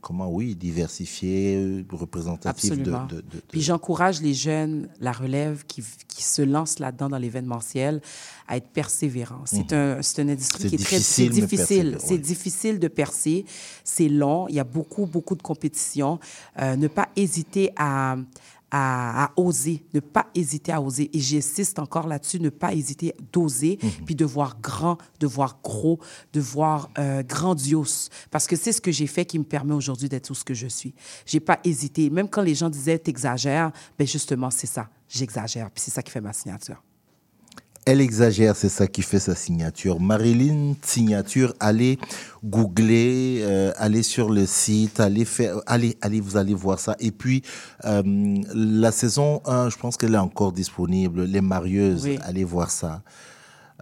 comment, 0.00 0.28
oui, 0.30 0.54
diversifié, 0.54 1.56
euh, 1.56 1.84
représentatif 1.92 2.72
Absolument. 2.72 3.06
de- 3.06 3.16
de- 3.16 3.40
Puis 3.50 3.60
j'encourage 3.62 4.20
les 4.22 4.34
jeunes, 4.34 4.88
la 5.00 5.12
relève, 5.12 5.64
qui, 5.66 5.82
qui 6.08 6.22
se 6.22 6.42
lancent 6.42 6.78
là-dedans 6.78 7.08
dans 7.08 7.18
l'événementiel, 7.18 8.00
à 8.46 8.56
être 8.58 8.68
persévérants. 8.68 9.42
C'est 9.46 9.72
Mhm. 9.72 9.78
un, 9.78 10.02
c'est 10.02 10.20
une 10.22 10.30
industrie 10.30 10.68
qui 10.68 10.74
est 10.74 10.78
très 10.84 10.98
difficile, 10.98 11.32
c'est 11.32 11.40
difficile. 11.40 11.56
persévérer, 11.58 11.98
C'est 12.00 12.12
ouais. 12.14 12.18
difficile 12.18 12.78
de 12.78 12.88
percer. 12.88 13.44
C'est 13.84 14.08
long. 14.08 14.46
Il 14.48 14.54
y 14.54 14.60
a 14.60 14.64
beaucoup, 14.64 15.06
beaucoup 15.06 15.34
de 15.34 15.42
compétition. 15.42 16.18
Euh, 16.60 16.76
ne 16.76 16.88
pas 16.88 17.08
hésiter 17.16 17.70
à, 17.76 18.16
à, 18.76 19.26
à 19.26 19.30
oser, 19.36 19.84
ne 19.94 20.00
pas 20.00 20.26
hésiter 20.34 20.72
à 20.72 20.82
oser. 20.82 21.08
Et 21.16 21.20
j'insiste 21.20 21.78
encore 21.78 22.08
là-dessus, 22.08 22.40
ne 22.40 22.48
pas 22.50 22.74
hésiter 22.74 23.14
d'oser, 23.32 23.78
Mhm. 23.80 23.90
puis 24.04 24.14
de 24.16 24.24
voir 24.24 24.56
grand, 24.60 24.98
de 25.20 25.28
voir 25.28 25.60
gros, 25.62 26.00
de 26.32 26.40
voir 26.40 26.90
euh, 26.98 27.22
grandiose. 27.22 28.08
Parce 28.32 28.48
que 28.48 28.56
c'est 28.56 28.72
ce 28.72 28.80
que 28.80 28.90
j'ai 28.90 29.06
fait 29.06 29.24
qui 29.24 29.38
me 29.38 29.44
permet 29.44 29.74
aujourd'hui 29.74 30.08
d'être 30.08 30.24
tout 30.26 30.34
ce 30.34 30.42
que 30.44 30.54
je 30.54 30.66
suis. 30.66 30.92
J'ai 31.24 31.38
pas 31.40 31.60
hésité. 31.62 32.10
Même 32.10 32.28
quand 32.28 32.42
les 32.42 32.56
gens 32.56 32.68
disaient 32.68 32.98
t'exagères, 32.98 33.70
ben 33.96 34.06
justement, 34.06 34.50
c'est 34.50 34.66
ça. 34.66 34.88
J'exagère. 35.08 35.70
Puis 35.70 35.84
c'est 35.84 35.92
ça 35.92 36.02
qui 36.02 36.10
fait 36.10 36.20
ma 36.20 36.32
signature. 36.32 36.82
Elle 37.86 38.00
exagère, 38.00 38.56
c'est 38.56 38.70
ça 38.70 38.86
qui 38.86 39.02
fait 39.02 39.18
sa 39.18 39.34
signature. 39.34 40.00
Marilyn 40.00 40.74
Signature, 40.82 41.52
allez 41.60 41.98
googler, 42.42 43.40
euh, 43.42 43.72
allez 43.76 44.02
sur 44.02 44.30
le 44.30 44.46
site, 44.46 45.00
allez 45.00 45.26
faire, 45.26 45.56
allez, 45.66 45.98
allez, 46.00 46.20
vous 46.20 46.38
allez 46.38 46.54
voir 46.54 46.78
ça. 46.80 46.96
Et 46.98 47.10
puis, 47.10 47.42
euh, 47.84 48.02
la 48.54 48.90
saison 48.90 49.42
1, 49.44 49.68
je 49.68 49.76
pense 49.76 49.98
qu'elle 49.98 50.14
est 50.14 50.18
encore 50.18 50.52
disponible. 50.52 51.24
Les 51.24 51.42
Marieuses, 51.42 52.04
Oui. 52.04 52.18
allez 52.22 52.44
voir 52.44 52.70
ça. 52.70 53.02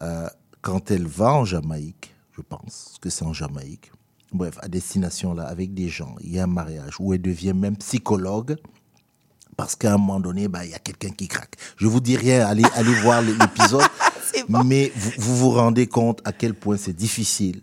Euh, 0.02 0.26
quand 0.62 0.90
elle 0.90 1.06
va 1.06 1.34
en 1.34 1.44
Jamaïque, 1.44 2.12
je 2.36 2.40
pense 2.42 2.96
que 3.00 3.08
c'est 3.08 3.24
en 3.24 3.32
Jamaïque, 3.32 3.92
bref, 4.32 4.58
à 4.62 4.68
destination 4.68 5.32
là, 5.32 5.44
avec 5.44 5.74
des 5.74 5.88
gens, 5.88 6.16
il 6.20 6.32
y 6.34 6.40
a 6.40 6.44
un 6.44 6.48
mariage 6.48 6.94
où 6.98 7.14
elle 7.14 7.22
devient 7.22 7.52
même 7.54 7.76
psychologue. 7.76 8.56
Parce 9.56 9.76
qu'à 9.76 9.94
un 9.94 9.98
moment 9.98 10.20
donné, 10.20 10.48
bah, 10.48 10.64
il 10.64 10.70
y 10.70 10.74
a 10.74 10.78
quelqu'un 10.78 11.10
qui 11.10 11.28
craque. 11.28 11.56
Je 11.76 11.86
vous 11.86 12.00
dis 12.00 12.16
rien, 12.16 12.46
allez, 12.46 12.64
allez 12.74 12.94
voir 13.02 13.22
l'épisode. 13.22 13.82
Mais 14.64 14.92
vous, 14.96 15.12
vous 15.18 15.36
vous 15.36 15.50
rendez 15.50 15.86
compte 15.86 16.20
à 16.24 16.32
quel 16.32 16.54
point 16.54 16.76
c'est 16.76 16.96
difficile. 16.96 17.60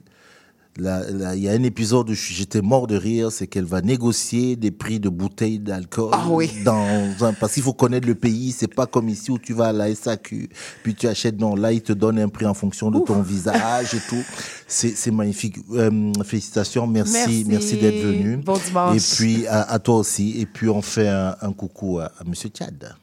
Il 0.77 1.39
y 1.41 1.49
a 1.49 1.51
un 1.51 1.63
épisode 1.63 2.09
où 2.09 2.13
j'étais 2.13 2.61
mort 2.61 2.87
de 2.87 2.95
rire, 2.95 3.31
c'est 3.33 3.47
qu'elle 3.47 3.65
va 3.65 3.81
négocier 3.81 4.55
des 4.55 4.71
prix 4.71 4.99
de 5.01 5.09
bouteilles 5.09 5.59
d'alcool. 5.59 6.11
Ah 6.13 6.25
oui. 6.29 6.49
dans 6.63 6.85
un- 7.25 7.33
parce 7.33 7.53
qu'il 7.55 7.63
faut 7.63 7.73
connaître 7.73 8.07
le 8.07 8.15
pays, 8.15 8.53
c'est 8.53 8.73
pas 8.73 8.85
comme 8.85 9.09
ici 9.09 9.29
où 9.29 9.37
tu 9.37 9.51
vas 9.53 9.67
à 9.67 9.73
la 9.73 9.93
SAQ, 9.93 10.47
puis 10.83 10.95
tu 10.95 11.05
achètes. 11.07 11.37
Non, 11.37 11.55
là, 11.55 11.73
ils 11.73 11.81
te 11.81 11.91
donnent 11.91 12.19
un 12.19 12.29
prix 12.29 12.45
en 12.45 12.53
fonction 12.53 12.91
de 12.91 12.99
ton 12.99 13.21
visage 13.21 13.93
et 13.93 13.99
tout. 14.07 14.23
C'est 14.67 14.95
c'est 14.95 15.11
magnifique. 15.11 15.57
Euh, 15.73 16.13
félicitations, 16.23 16.87
merci, 16.87 17.13
Merci. 17.13 17.45
merci, 17.47 17.75
d'être 17.77 18.01
venu. 18.01 18.37
Bon 18.37 18.57
dimanche. 18.65 18.95
Et 18.95 19.15
puis 19.15 19.47
à, 19.47 19.63
à 19.63 19.79
toi 19.79 19.97
aussi. 19.97 20.39
Et 20.39 20.45
puis 20.45 20.69
on 20.69 20.81
fait 20.81 21.09
un, 21.09 21.35
un 21.41 21.51
coucou 21.51 21.99
à, 21.99 22.05
à 22.05 22.23
Monsieur 22.25 22.49
Tchad. 22.49 22.95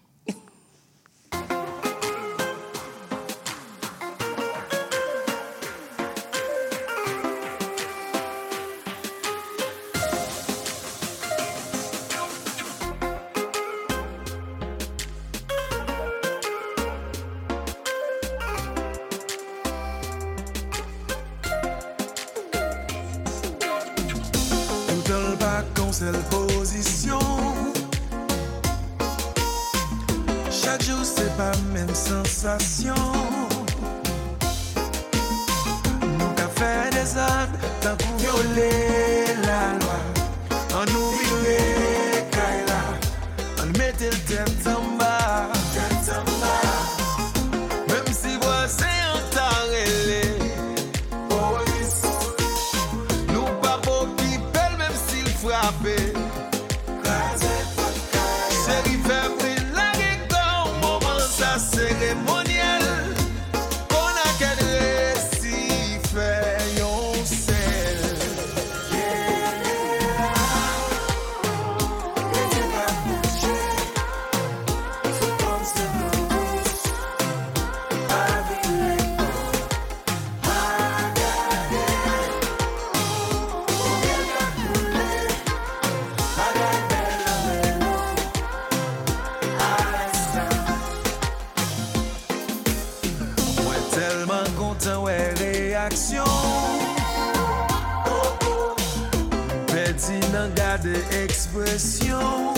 expresión. 101.62 102.55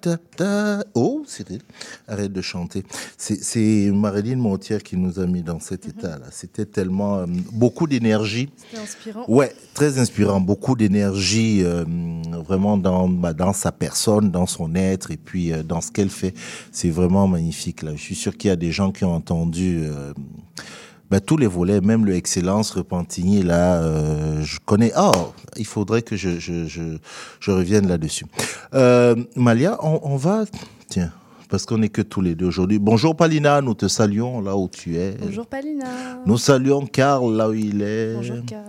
Ta- 0.00 0.16
ta- 0.36 0.84
Oh, 0.94 1.22
Cyril, 1.26 1.60
arrête 2.06 2.32
de 2.32 2.40
chanter. 2.40 2.82
C'est 3.16 3.90
Marilyn 3.92 4.36
Montier 4.36 4.78
qui 4.78 4.96
nous 4.96 5.18
a 5.20 5.26
mis 5.26 5.42
dans 5.42 5.60
cet 5.60 5.84
Mhm. 5.86 5.92
état-là. 5.98 6.26
C'était 6.30 6.66
tellement. 6.66 7.18
euh, 7.18 7.26
beaucoup 7.52 7.86
d'énergie. 7.86 8.48
C'était 8.56 8.82
inspirant. 8.82 9.24
Ouais, 9.28 9.52
très 9.74 9.98
inspirant. 9.98 10.40
Beaucoup 10.40 10.74
d'énergie, 10.76 11.62
euh, 11.62 11.84
vraiment 12.46 12.76
dans, 12.76 13.08
bah, 13.08 13.32
dans 13.32 13.52
sa 13.52 13.72
personne, 13.72 14.30
dans 14.30 14.46
son 14.46 14.74
être 14.74 15.10
et 15.10 15.16
puis 15.16 15.52
euh, 15.52 15.62
dans 15.62 15.80
ce 15.80 15.90
qu'elle 15.90 16.10
fait. 16.10 16.34
C'est 16.72 16.90
vraiment 16.90 17.26
magnifique. 17.28 17.82
Là. 17.82 17.92
Je 17.94 18.00
suis 18.02 18.14
sûr 18.14 18.36
qu'il 18.36 18.48
y 18.48 18.52
a 18.52 18.56
des 18.56 18.72
gens 18.72 18.92
qui 18.92 19.04
ont 19.04 19.14
entendu. 19.14 19.82
Bah, 21.10 21.20
tous 21.20 21.36
les 21.36 21.46
volets, 21.46 21.80
même 21.80 22.04
le 22.04 22.14
Excellence 22.14 22.70
Repentigny, 22.72 23.42
là, 23.42 23.82
euh, 23.82 24.42
je 24.42 24.58
connais. 24.64 24.92
Oh, 24.96 25.32
il 25.56 25.66
faudrait 25.66 26.02
que 26.02 26.16
je, 26.16 26.38
je, 26.38 26.66
je, 26.66 26.98
je 27.40 27.50
revienne 27.50 27.88
là-dessus. 27.88 28.26
Euh, 28.74 29.14
Malia, 29.36 29.78
on, 29.82 30.00
on 30.02 30.16
va. 30.16 30.44
Tiens, 30.88 31.12
parce 31.48 31.64
qu'on 31.64 31.78
n'est 31.78 31.88
que 31.88 32.02
tous 32.02 32.20
les 32.20 32.34
deux 32.34 32.46
aujourd'hui. 32.46 32.78
Bonjour 32.78 33.16
Palina, 33.16 33.60
nous 33.62 33.74
te 33.74 33.88
saluons 33.88 34.40
là 34.40 34.56
où 34.56 34.68
tu 34.68 34.96
es. 34.96 35.16
Bonjour 35.20 35.46
Palina. 35.46 35.86
Nous 36.26 36.36
saluons 36.36 36.86
Karl 36.86 37.34
là 37.34 37.48
où 37.48 37.54
il 37.54 37.80
est. 37.82 38.14
Bonjour 38.14 38.44
Karl. 38.46 38.64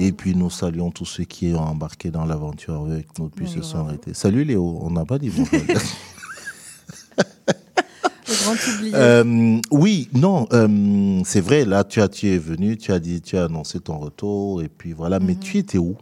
Et 0.00 0.12
puis 0.12 0.34
nous 0.34 0.50
saluons 0.50 0.90
tous 0.90 1.04
ceux 1.04 1.24
qui 1.24 1.52
ont 1.54 1.60
embarqué 1.60 2.10
dans 2.10 2.24
l'aventure 2.24 2.86
avec 2.86 3.18
nous 3.18 3.28
depuis 3.28 3.48
ce 3.48 3.62
soir. 3.62 3.92
été. 3.92 4.14
Salut 4.14 4.44
Léo, 4.44 4.78
on 4.82 4.90
n'a 4.90 5.04
pas 5.04 5.18
dit 5.18 5.30
bonjour. 5.30 5.46
Le 8.50 8.54
grand 8.56 8.74
oublié. 8.76 8.92
Euh, 8.94 9.60
oui, 9.70 10.08
non, 10.12 10.46
euh, 10.52 11.20
c'est 11.24 11.40
vrai, 11.40 11.64
là 11.64 11.84
tu, 11.84 12.00
as, 12.00 12.08
tu 12.08 12.28
es 12.28 12.38
venu, 12.38 12.76
tu 12.76 12.92
as 12.92 12.98
dit, 12.98 13.20
tu 13.20 13.36
as 13.36 13.44
annoncé 13.44 13.80
ton 13.80 13.98
retour 13.98 14.62
et 14.62 14.68
puis 14.68 14.92
voilà, 14.92 15.18
mais 15.20 15.32
Mhm. 15.34 15.38
tu 15.38 15.58
étais 15.58 15.78
où? 15.78 15.96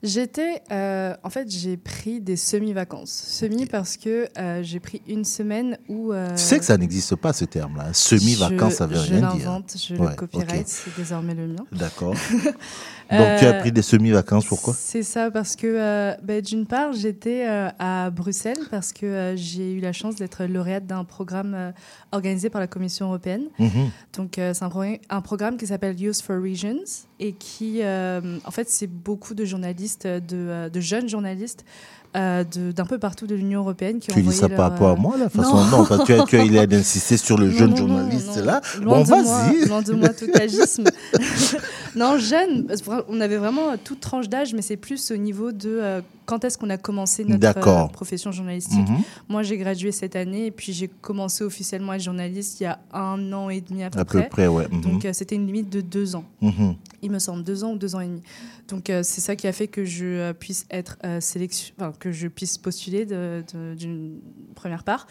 J'étais, 0.00 0.62
euh, 0.70 1.12
en 1.24 1.28
fait, 1.30 1.50
j'ai 1.50 1.76
pris 1.76 2.20
des 2.20 2.36
semi-vacances. 2.36 3.10
Semi 3.10 3.66
parce 3.66 3.96
que 3.96 4.28
euh, 4.38 4.62
j'ai 4.62 4.78
pris 4.78 5.02
une 5.08 5.24
semaine 5.24 5.76
où. 5.88 6.12
euh, 6.12 6.36
Tu 6.36 6.42
sais 6.42 6.58
que 6.60 6.64
ça 6.64 6.76
n'existe 6.76 7.16
pas 7.16 7.32
ce 7.32 7.44
terme-là, 7.44 7.92
semi-vacances, 7.92 8.74
ça 8.74 8.86
veut 8.86 8.94
je 8.94 9.00
rien 9.14 9.32
dire. 9.34 9.46
l'invente, 9.46 9.74
je 9.76 9.94
Ouais, 9.96 10.10
le 10.10 10.14
copyright, 10.14 10.68
c'est 10.68 10.94
désormais 10.96 11.34
le 11.34 11.48
mien. 11.48 11.66
D'accord. 11.72 12.14
Donc 13.10 13.26
tu 13.38 13.44
as 13.46 13.54
Euh, 13.54 13.60
pris 13.60 13.72
des 13.72 13.82
semi-vacances, 13.82 14.44
pourquoi? 14.46 14.74
C'est 14.74 15.02
ça, 15.02 15.30
parce 15.30 15.56
que 15.56 15.66
euh, 15.66 16.14
bah, 16.22 16.40
d'une 16.42 16.66
part, 16.66 16.92
j'étais 16.92 17.46
euh, 17.48 17.68
à 17.78 18.10
Bruxelles 18.10 18.58
parce 18.70 18.92
que 18.92 19.32
j'ai 19.36 19.72
eu 19.72 19.80
la 19.80 19.92
chance 19.94 20.16
d'être 20.16 20.44
lauréate 20.44 20.86
d'un 20.86 21.04
programme 21.04 21.72
organisé 22.12 22.50
par 22.50 22.60
la 22.60 22.66
Commission 22.66 23.06
européenne. 23.06 23.44
Mhm. 23.58 23.90
Donc 24.14 24.32
c'est 24.36 24.62
un, 24.62 24.68
pro- 24.68 24.82
un 25.08 25.20
programme 25.22 25.56
qui 25.56 25.66
s'appelle 25.66 25.98
Youth 25.98 26.20
for 26.20 26.36
Regions 26.42 27.06
et 27.18 27.32
qui, 27.32 27.80
en 27.82 28.50
fait, 28.50 28.68
c'est 28.68 28.86
beaucoup 28.86 29.34
de 29.34 29.44
journalistes, 29.44 30.06
de, 30.06 30.68
de 30.68 30.80
jeunes 30.80 31.08
journalistes. 31.08 31.64
Euh, 32.16 32.44
d'un 32.44 32.86
peu 32.86 32.98
partout 32.98 33.26
de 33.26 33.34
l'Union 33.34 33.60
européenne 33.60 33.98
qui 33.98 34.10
ont 34.10 34.14
Tu 34.14 34.22
dis 34.22 34.32
ça 34.32 34.48
par 34.48 34.58
leur, 34.58 34.70
rapport 34.70 34.90
à 34.90 34.96
moi, 34.96 35.16
la 35.18 35.28
façon 35.28 35.64
Non, 35.66 35.84
parce 35.84 36.04
que 36.04 36.26
tu 36.26 36.38
as, 36.38 36.44
il 36.44 36.58
a 36.58 36.66
d'insister 36.66 37.16
sur 37.16 37.36
le 37.36 37.48
Non, 37.48 37.52
jeune 37.52 37.70
non, 37.70 37.76
non, 37.76 37.86
journaliste 37.88 38.36
non. 38.36 38.44
là. 38.44 38.60
Loin 38.80 38.98
bon, 38.98 39.04
vas-y. 39.04 39.68
loin 39.68 39.82
de 39.82 39.92
moi 39.92 40.08
tout 40.18 40.30
agisme. 40.34 40.84
non, 41.96 42.18
jeune, 42.18 42.66
on 43.08 43.20
avait 43.20 43.36
vraiment 43.36 43.76
toute 43.82 44.00
tranche 44.00 44.28
d'âge, 44.28 44.54
mais 44.54 44.62
c'est 44.62 44.76
plus 44.76 45.10
au 45.10 45.16
niveau 45.16 45.52
de 45.52 45.68
euh, 45.68 46.00
quand 46.28 46.44
est-ce 46.44 46.58
qu'on 46.58 46.68
a 46.68 46.76
commencé 46.76 47.24
notre 47.24 47.56
euh, 47.66 47.86
profession 47.88 48.32
journalistique. 48.32 48.86
Mhm. 48.86 48.98
Moi, 49.30 49.42
j'ai 49.42 49.56
gradué 49.56 49.92
cette 49.92 50.14
année 50.14 50.44
et 50.44 50.50
puis 50.50 50.74
j'ai 50.74 50.86
commencé 50.86 51.42
officiellement 51.42 51.92
à 51.92 51.96
être 51.96 52.02
journaliste 52.02 52.60
il 52.60 52.64
y 52.64 52.66
a 52.66 52.78
un 52.92 53.32
an 53.32 53.48
et 53.48 53.62
demi 53.62 53.82
à 53.82 53.88
peu 53.88 53.98
À 53.98 54.04
peu 54.04 54.18
près. 54.18 54.28
près, 54.28 54.46
ouais. 54.46 54.68
Mhm. 54.70 54.80
Donc 54.82 55.04
euh, 55.06 55.14
c'était 55.14 55.36
une 55.36 55.46
limite 55.46 55.70
de 55.70 55.80
deux 55.80 56.16
ans. 56.16 56.24
Mhm. 56.42 56.76
Il 57.00 57.10
me 57.12 57.18
semble 57.18 57.44
deux 57.44 57.64
ans 57.64 57.72
ou 57.72 57.78
deux 57.78 57.94
ans 57.94 58.00
et 58.00 58.06
demi. 58.08 58.20
Donc 58.68 58.90
euh, 58.90 59.02
c'est 59.02 59.22
ça 59.22 59.36
qui 59.36 59.46
a 59.46 59.52
fait 59.52 59.68
que 59.68 59.86
je 59.86 60.32
puisse 60.32 60.66
être 60.70 60.98
euh, 61.06 61.18
sélection, 61.20 61.74
enfin, 61.78 61.92
que 61.98 62.12
je 62.12 62.28
puisse 62.28 62.58
postuler 62.58 63.06
d'une 63.06 64.20
première 64.54 64.84
part. 64.84 65.06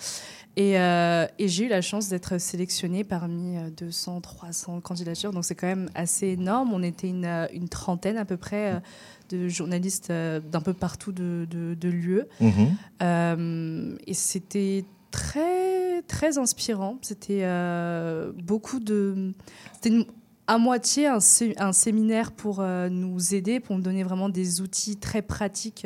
Et, 0.56 0.72
et 0.74 1.48
j'ai 1.48 1.66
eu 1.66 1.68
la 1.68 1.82
chance 1.82 2.10
d'être 2.10 2.40
sélectionnée 2.40 3.04
parmi 3.04 3.58
euh, 3.58 3.70
200, 3.78 4.22
300 4.22 4.82
candidatures. 4.82 5.32
Donc 5.32 5.46
c'est 5.46 5.54
quand 5.54 5.68
même 5.68 5.88
assez 5.94 6.28
énorme. 6.30 6.74
On 6.74 6.82
était 6.82 7.10
une, 7.10 7.48
une 7.54 7.70
trentaine 7.70 8.18
à 8.18 8.26
peu 8.26 8.38
près 8.38 8.82
de 9.30 9.48
journalistes 9.48 10.10
euh, 10.10 10.40
d'un 10.40 10.62
peu 10.62 10.74
partout 10.74 11.12
de, 11.12 11.48
de, 11.50 11.74
de 11.76 11.90
l'UE. 11.90 12.22
Mhm. 12.42 12.76
Euh, 13.02 13.96
et 14.06 14.14
c'était 14.14 14.86
très, 15.12 16.02
très 16.04 16.38
inspirant. 16.38 16.98
C'était 17.02 17.42
euh, 17.44 18.32
beaucoup 18.44 18.80
de. 18.80 19.34
C'était 19.74 20.06
à 20.50 20.58
moitié 20.58 21.08
un, 21.08 21.20
sé- 21.20 21.56
un 21.58 21.74
séminaire 21.74 22.32
pour 22.32 22.60
euh, 22.62 22.88
nous 22.88 23.36
aider, 23.36 23.60
pour 23.60 23.76
nous 23.76 23.82
donner 23.82 24.04
vraiment 24.04 24.30
des 24.30 24.62
outils 24.62 24.96
très 24.96 25.22
pratiques 25.22 25.86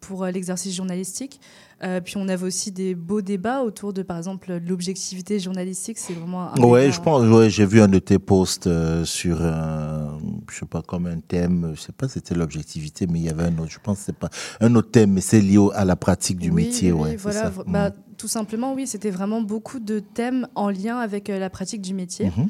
pour 0.00 0.24
euh, 0.24 0.30
l'exercice 0.30 0.74
journalistique. 0.74 1.40
Euh, 1.84 2.00
puis 2.00 2.16
on 2.16 2.28
avait 2.28 2.44
aussi 2.44 2.72
des 2.72 2.94
beaux 2.96 3.20
débats 3.22 3.62
autour 3.62 3.92
de, 3.92 4.02
par 4.02 4.16
exemple, 4.16 4.52
l'objectivité 4.66 5.38
journalistique. 5.38 5.96
C'est 5.98 6.12
vraiment 6.14 6.52
un 6.52 6.56
Ouais, 6.60 6.86
débat- 6.86 6.90
je 6.96 7.00
pense, 7.00 7.22
ouais, 7.28 7.50
j'ai 7.50 7.66
vu 7.66 7.80
un 7.80 7.86
de 7.86 8.00
tes 8.00 8.18
posts 8.18 8.66
euh, 8.66 9.04
sur, 9.04 9.40
un, 9.42 10.18
je 10.50 10.58
sais 10.58 10.66
pas, 10.66 10.82
comme 10.82 11.06
un 11.06 11.20
thème, 11.20 11.72
je 11.76 11.80
sais 11.80 11.92
pas 11.92 12.08
c'était 12.08 12.34
l'objectivité, 12.34 13.06
mais 13.06 13.20
il 13.20 13.26
y 13.26 13.28
avait 13.28 13.44
un 13.44 13.58
autre, 13.58 13.70
je 13.70 13.78
pense 13.80 13.98
c'est 13.98 14.16
pas 14.16 14.28
un 14.60 14.74
autre 14.74 14.90
thème, 14.90 15.12
mais 15.12 15.20
c'est 15.20 15.40
lié 15.40 15.58
à 15.74 15.84
la 15.84 15.94
pratique 15.94 16.38
du 16.38 16.50
Oui, 16.50 16.64
métier, 16.64 16.90
oui, 16.90 17.00
ouais. 17.10 17.16
voilà. 17.16 17.42
ça. 17.44 17.50
v- 17.50 17.62
Mhm. 17.66 17.72
Tout 18.18 18.28
simplement, 18.28 18.74
oui, 18.74 18.86
c'était 18.86 19.10
vraiment 19.10 19.40
beaucoup 19.40 19.78
de 19.78 20.00
thèmes 20.00 20.46
en 20.54 20.68
lien 20.70 20.98
avec 20.98 21.30
euh, 21.30 21.38
la 21.38 21.48
pratique 21.48 21.80
du 21.80 21.94
métier. 21.94 22.26
Mhm. 22.26 22.48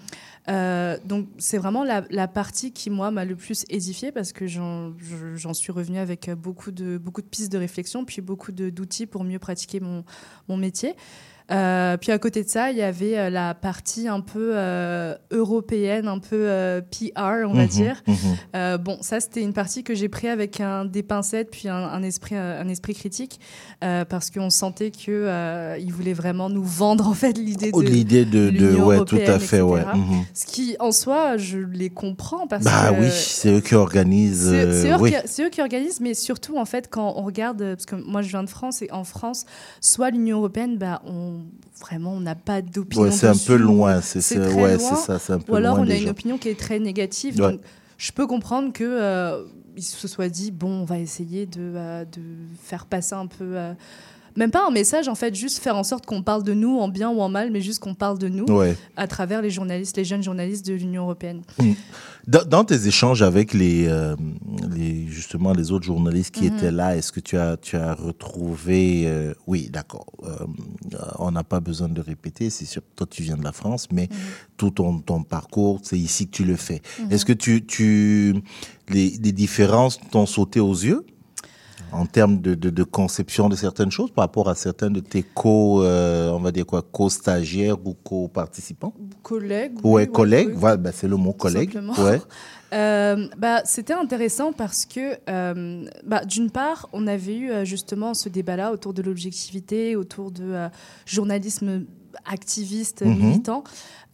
Euh, 0.48 0.96
donc, 1.04 1.28
c'est 1.36 1.58
vraiment 1.58 1.84
la, 1.84 2.04
la 2.10 2.26
partie 2.26 2.72
qui, 2.72 2.88
moi, 2.90 3.10
m'a 3.10 3.24
le 3.26 3.36
plus 3.36 3.64
édifiée 3.68 4.10
parce 4.10 4.32
que 4.32 4.46
j'en 4.46 4.92
je- 4.98 5.36
j'en 5.36 5.52
suis 5.52 5.70
revenue 5.70 5.98
avec 5.98 6.28
euh, 6.28 6.34
beaucoup 6.34 6.70
de, 6.72 6.96
beaucoup 6.96 7.20
de 7.20 7.26
pistes 7.26 7.52
de 7.52 7.58
réflexion, 7.58 8.04
puis 8.06 8.22
beaucoup 8.22 8.50
d'outils 8.50 9.06
pour 9.06 9.24
mieux 9.24 9.38
pratiquer 9.38 9.78
mon, 9.78 10.04
mon 10.48 10.56
métier. 10.56 10.94
Euh, 11.50 11.96
puis 11.96 12.12
à 12.12 12.18
côté 12.18 12.44
de 12.44 12.48
ça, 12.48 12.70
il 12.70 12.76
y 12.76 12.82
avait 12.82 13.16
euh, 13.18 13.30
la 13.30 13.54
partie 13.54 14.06
un 14.06 14.20
peu 14.20 14.52
euh, 14.54 15.14
européenne, 15.30 16.06
un 16.06 16.18
peu 16.18 16.36
euh, 16.36 16.80
PR, 16.82 17.46
on 17.48 17.54
va 17.54 17.62
Mhm, 17.62 17.66
dire. 17.68 18.02
mhm. 18.06 18.76
Bon, 18.78 18.98
ça, 19.00 19.20
c'était 19.20 19.40
une 19.42 19.52
partie 19.54 19.82
que 19.82 19.94
j'ai 19.94 20.08
pris 20.08 20.28
avec 20.28 20.60
un, 20.60 20.84
des 20.84 21.02
pincettes, 21.02 21.50
puis 21.50 21.68
un, 21.68 21.74
un 21.76 22.02
esprit, 22.02 22.36
un 22.36 22.68
esprit 22.68 22.94
critique, 22.94 23.40
parce 23.80 24.30
qu'on 24.30 24.50
sentait 24.50 24.90
que 24.90 25.10
euh, 25.10 25.76
il 25.80 25.92
voulait 25.92 26.12
vraiment 26.12 26.50
nous 26.50 26.62
vendre 26.64 27.08
en 27.08 27.14
fait 27.14 27.32
l'idée 27.38 27.72
de 27.72 27.80
l'idée 27.80 28.24
de- 28.24 28.50
de- 28.50 28.74
ouais, 28.76 29.04
tout 29.04 29.16
à 29.16 29.38
fait, 29.38 29.60
ouais, 29.60 29.80
etc. 29.80 29.96
mhm. 29.96 30.24
Ce 30.34 30.46
qui, 30.46 30.76
en 30.80 30.92
soi, 30.92 31.36
je 31.36 31.58
les 31.58 31.90
comprends 31.90 32.46
parce 32.46 32.64
Bah 32.64 32.90
que 32.92 33.00
oui, 33.00 33.08
c'est 33.10 33.50
eux 33.52 33.60
qui 33.60 33.74
organisent. 33.74 34.50
c'est 34.50 34.90
eux, 34.90 34.96
oui. 35.00 35.14
eux 35.40 35.48
qui 35.50 35.60
organisent, 35.60 36.00
mais 36.00 36.14
surtout, 36.14 36.58
en 36.58 36.64
fait, 36.64 36.88
quand 36.90 37.14
on 37.16 37.22
regarde, 37.22 37.58
parce 37.74 37.86
que 37.86 37.96
moi, 37.96 38.22
je 38.22 38.28
viens 38.28 38.42
de 38.42 38.50
France, 38.50 38.82
et 38.82 38.90
en 38.92 39.04
France, 39.04 39.44
soit 39.80 40.10
l'Union 40.10 40.38
européenne, 40.38 40.76
bah, 40.78 41.00
on, 41.06 41.37
vraiment, 41.80 42.12
on 42.14 42.20
n'a 42.20 42.34
pas 42.34 42.62
d'opinion 42.62 43.04
Ouais, 43.04 43.10
c'est 43.10 43.28
un 43.28 43.36
peu 43.36 43.56
loin, 43.56 44.00
c'est- 44.00 44.38
ouais, 44.54 44.78
ça, 44.78 45.18
c'est 45.18 45.32
un 45.32 45.38
peu 45.38 45.52
Ou 45.52 45.56
alors, 45.56 45.76
loin 45.76 45.86
on 45.86 45.90
a 45.90 45.94
une 45.94 46.04
gens. 46.04 46.10
opinion 46.10 46.38
qui 46.38 46.48
est 46.48 46.58
très 46.58 46.78
négative. 46.78 47.40
Ouais. 47.40 47.52
Donc, 47.52 47.60
je 47.96 48.12
peux 48.12 48.26
comprendre 48.26 48.72
que 48.72 48.84
euh, 48.84 49.44
se 49.78 50.08
soient 50.08 50.28
dit, 50.28 50.50
bon, 50.50 50.80
on 50.80 50.84
va 50.84 50.98
essayer 50.98 51.46
de, 51.46 51.60
euh, 51.76 52.04
de 52.04 52.20
faire 52.62 52.86
passer 52.86 53.14
un 53.14 53.26
peu... 53.26 53.56
euh, 53.56 53.74
même 54.38 54.50
pas 54.50 54.64
un 54.66 54.70
message, 54.70 55.08
en 55.08 55.14
fait, 55.14 55.34
juste 55.34 55.58
faire 55.58 55.76
en 55.76 55.84
sorte 55.84 56.06
qu'on 56.06 56.22
parle 56.22 56.42
de 56.44 56.54
nous 56.54 56.78
en 56.78 56.88
bien 56.88 57.10
ou 57.10 57.20
en 57.20 57.28
mal, 57.28 57.50
mais 57.50 57.60
juste 57.60 57.80
qu'on 57.80 57.94
parle 57.94 58.18
de 58.18 58.28
nous 58.28 58.46
Ouais. 58.46 58.74
à 58.96 59.06
travers 59.06 59.42
les 59.42 59.50
journalistes, 59.50 59.96
les 59.96 60.04
jeunes 60.04 60.22
journalistes 60.22 60.64
de 60.66 60.74
l'Union 60.74 61.02
européenne. 61.02 61.42
Mm. 61.60 61.72
Dans, 62.28 62.44
dans 62.44 62.64
tes 62.64 62.86
échanges 62.86 63.22
avec 63.22 63.52
les, 63.54 63.86
euh, 63.88 64.14
les 64.74 65.06
justement 65.08 65.52
les 65.54 65.72
autres 65.72 65.86
journalistes 65.86 66.34
qui 66.34 66.44
Mhm. 66.50 66.56
étaient 66.56 66.70
là, 66.70 66.94
est-ce 66.96 67.10
que 67.10 67.20
tu 67.20 67.36
as 67.38 67.56
tu 67.56 67.76
as 67.76 67.94
retrouvé 67.94 69.04
euh, 69.06 69.32
oui 69.46 69.70
d'accord 69.72 70.06
euh, 70.24 70.36
on 71.18 71.30
n'a 71.30 71.42
pas 71.44 71.60
besoin 71.60 71.88
de 71.88 72.00
répéter 72.02 72.50
c'est 72.50 72.66
sûr 72.66 72.82
toi 72.96 73.06
tu 73.08 73.22
viens 73.22 73.36
de 73.38 73.44
la 73.44 73.52
France 73.52 73.88
mais 73.90 74.08
tout 74.58 74.70
ton, 74.70 74.98
ton 75.00 75.22
parcours 75.22 75.80
c'est 75.82 75.98
ici 75.98 76.26
que 76.26 76.32
tu 76.36 76.44
le 76.44 76.56
fais 76.56 76.82
est-ce 77.10 77.24
que 77.24 77.32
tu 77.32 77.64
tu 77.64 78.34
les, 78.90 79.10
les 79.22 79.32
différences 79.32 79.98
t'ont 80.10 80.26
sauté 80.26 80.60
aux 80.60 80.74
yeux? 80.74 81.06
En 81.92 82.06
termes 82.06 82.40
de, 82.40 82.54
de, 82.54 82.70
de 82.70 82.82
conception 82.82 83.48
de 83.48 83.56
certaines 83.56 83.90
choses 83.90 84.10
par 84.10 84.24
rapport 84.24 84.48
à 84.48 84.54
certains 84.54 84.90
de 84.90 85.00
tes 85.00 85.22
co 85.22 85.82
euh, 85.82 86.30
on 86.30 86.40
va 86.40 86.52
dire 86.52 86.66
quoi 86.66 86.82
co-stagiaires 86.82 87.76
ou 87.84 87.94
co-participants? 87.94 88.94
Collègues. 89.22 89.78
ouais, 89.84 90.06
oui, 90.06 90.12
collègues 90.12 90.54
bah, 90.54 90.78
c'est 90.92 91.08
le 91.08 91.16
mot 91.16 91.32
collègue 91.32 91.78
ouais. 91.98 92.20
Euh, 92.74 93.28
bah, 93.38 93.62
C'était 93.64 93.94
intéressant 93.94 94.52
parce 94.52 94.84
que, 94.84 95.16
euh, 95.30 95.86
bah, 96.04 96.26
d'une 96.26 96.50
part, 96.50 96.90
on 96.92 97.06
avait 97.06 97.34
eu 97.34 97.50
justement 97.64 98.12
ce 98.12 98.28
débat-là 98.28 98.72
autour 98.72 98.92
de 98.92 99.00
l'objectivité, 99.00 99.96
autour 99.96 100.30
de 100.30 100.68
journalisme 101.06 101.86
activiste, 102.24 103.02
Mhm. 103.02 103.16
militant. 103.16 103.64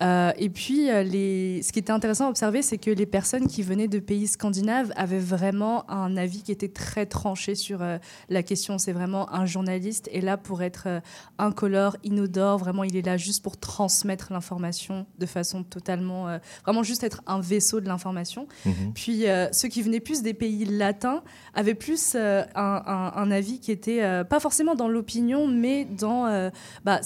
Euh, 0.02 0.32
et 0.38 0.50
puis, 0.50 0.90
euh, 0.90 1.02
les... 1.04 1.62
ce 1.62 1.72
qui 1.72 1.78
était 1.78 1.92
intéressant 1.92 2.26
à 2.26 2.30
observer, 2.30 2.62
c'est 2.62 2.78
que 2.78 2.90
les 2.90 3.06
personnes 3.06 3.46
qui 3.46 3.62
venaient 3.62 3.86
de 3.88 4.00
pays 4.00 4.26
scandinaves 4.26 4.92
avaient 4.96 5.20
vraiment 5.20 5.88
un 5.88 6.16
avis 6.16 6.42
qui 6.42 6.50
était 6.50 6.68
très 6.68 7.06
tranché 7.06 7.54
sur 7.54 7.80
euh, 7.80 7.98
la 8.28 8.42
question. 8.42 8.76
C'est 8.78 8.92
vraiment 8.92 9.32
un 9.32 9.46
journaliste 9.46 10.08
est 10.12 10.20
là 10.20 10.36
pour 10.36 10.62
être 10.62 10.84
euh, 10.86 11.00
incolore, 11.38 11.96
inodore. 12.02 12.58
Vraiment, 12.58 12.82
il 12.82 12.96
est 12.96 13.06
là 13.06 13.16
juste 13.16 13.42
pour 13.42 13.56
transmettre 13.56 14.32
l'information 14.32 15.06
de 15.18 15.26
façon 15.26 15.62
totalement, 15.62 16.26
vraiment 16.64 16.82
juste 16.82 17.04
être 17.04 17.22
un 17.26 17.40
vaisseau 17.40 17.80
de 17.80 17.86
l'information. 17.86 18.48
Mhm. 18.66 18.92
Puis 18.94 19.24
ceux 19.52 19.68
qui 19.68 19.82
venaient 19.82 20.00
plus 20.00 20.22
des 20.22 20.34
pays 20.34 20.64
latins 20.64 21.22
avaient 21.54 21.74
plus 21.74 22.14
un, 22.16 22.46
un- 22.54 23.12
un 23.14 23.30
avis 23.30 23.60
qui 23.60 23.70
était 23.70 24.24
pas 24.24 24.40
forcément 24.40 24.74
dans 24.74 24.88
l'opinion, 24.88 25.46
mais 25.46 25.84
dans 25.84 26.50
bah, 26.84 27.00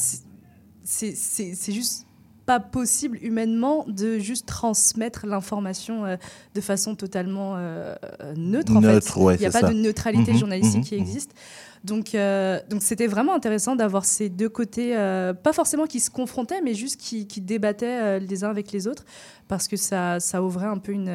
c'est- 0.89 1.73
juste 1.73 2.05
pas 2.47 2.61
possible 2.61 3.19
humainement 3.21 3.85
de 3.89 4.19
juste 4.19 4.47
transmettre 4.47 5.27
l'information 5.27 6.07
euh, 6.07 6.17
de 6.55 6.61
façon 6.63 6.95
totalement 6.95 7.57
euh, 7.59 7.95
neutre. 8.37 8.75
en 8.75 8.81
Neutre, 8.81 9.13
fait. 9.15 9.21
ouais, 9.21 9.35
Il 9.35 9.41
n'y 9.41 9.47
a 9.47 9.51
pas 9.51 9.61
ça. 9.61 9.69
de 9.69 9.75
neutralité 9.75 10.33
Mhm, 10.33 10.39
journalistique 10.39 10.81
mhm, 10.81 10.85
qui 10.89 10.95
mhm. 10.95 11.01
existe. 11.03 11.33
Donc, 11.85 12.15
euh, 12.15 12.59
donc 12.71 12.83
c'était 12.83 13.07
vraiment 13.07 13.35
intéressant 13.35 13.77
d'avoir 13.77 14.05
ces 14.07 14.31
deux 14.31 14.49
côtés, 14.49 14.95
pas 15.45 15.53
forcément 15.53 15.85
qui 15.87 16.01
se 16.01 16.11
confrontaient, 16.11 16.61
mais 16.63 16.73
juste 16.75 16.99
qui, 16.99 17.27
qui 17.27 17.41
débattaient 17.43 18.19
les 18.19 18.43
uns 18.45 18.51
avec 18.51 18.73
les 18.73 18.89
autres, 18.89 19.05
parce 19.47 19.69
que 19.69 19.77
ça, 19.77 20.19
ça 20.19 20.43
ouvrait 20.43 20.67
un 20.67 20.79
peu 20.79 20.93
une, 20.93 21.09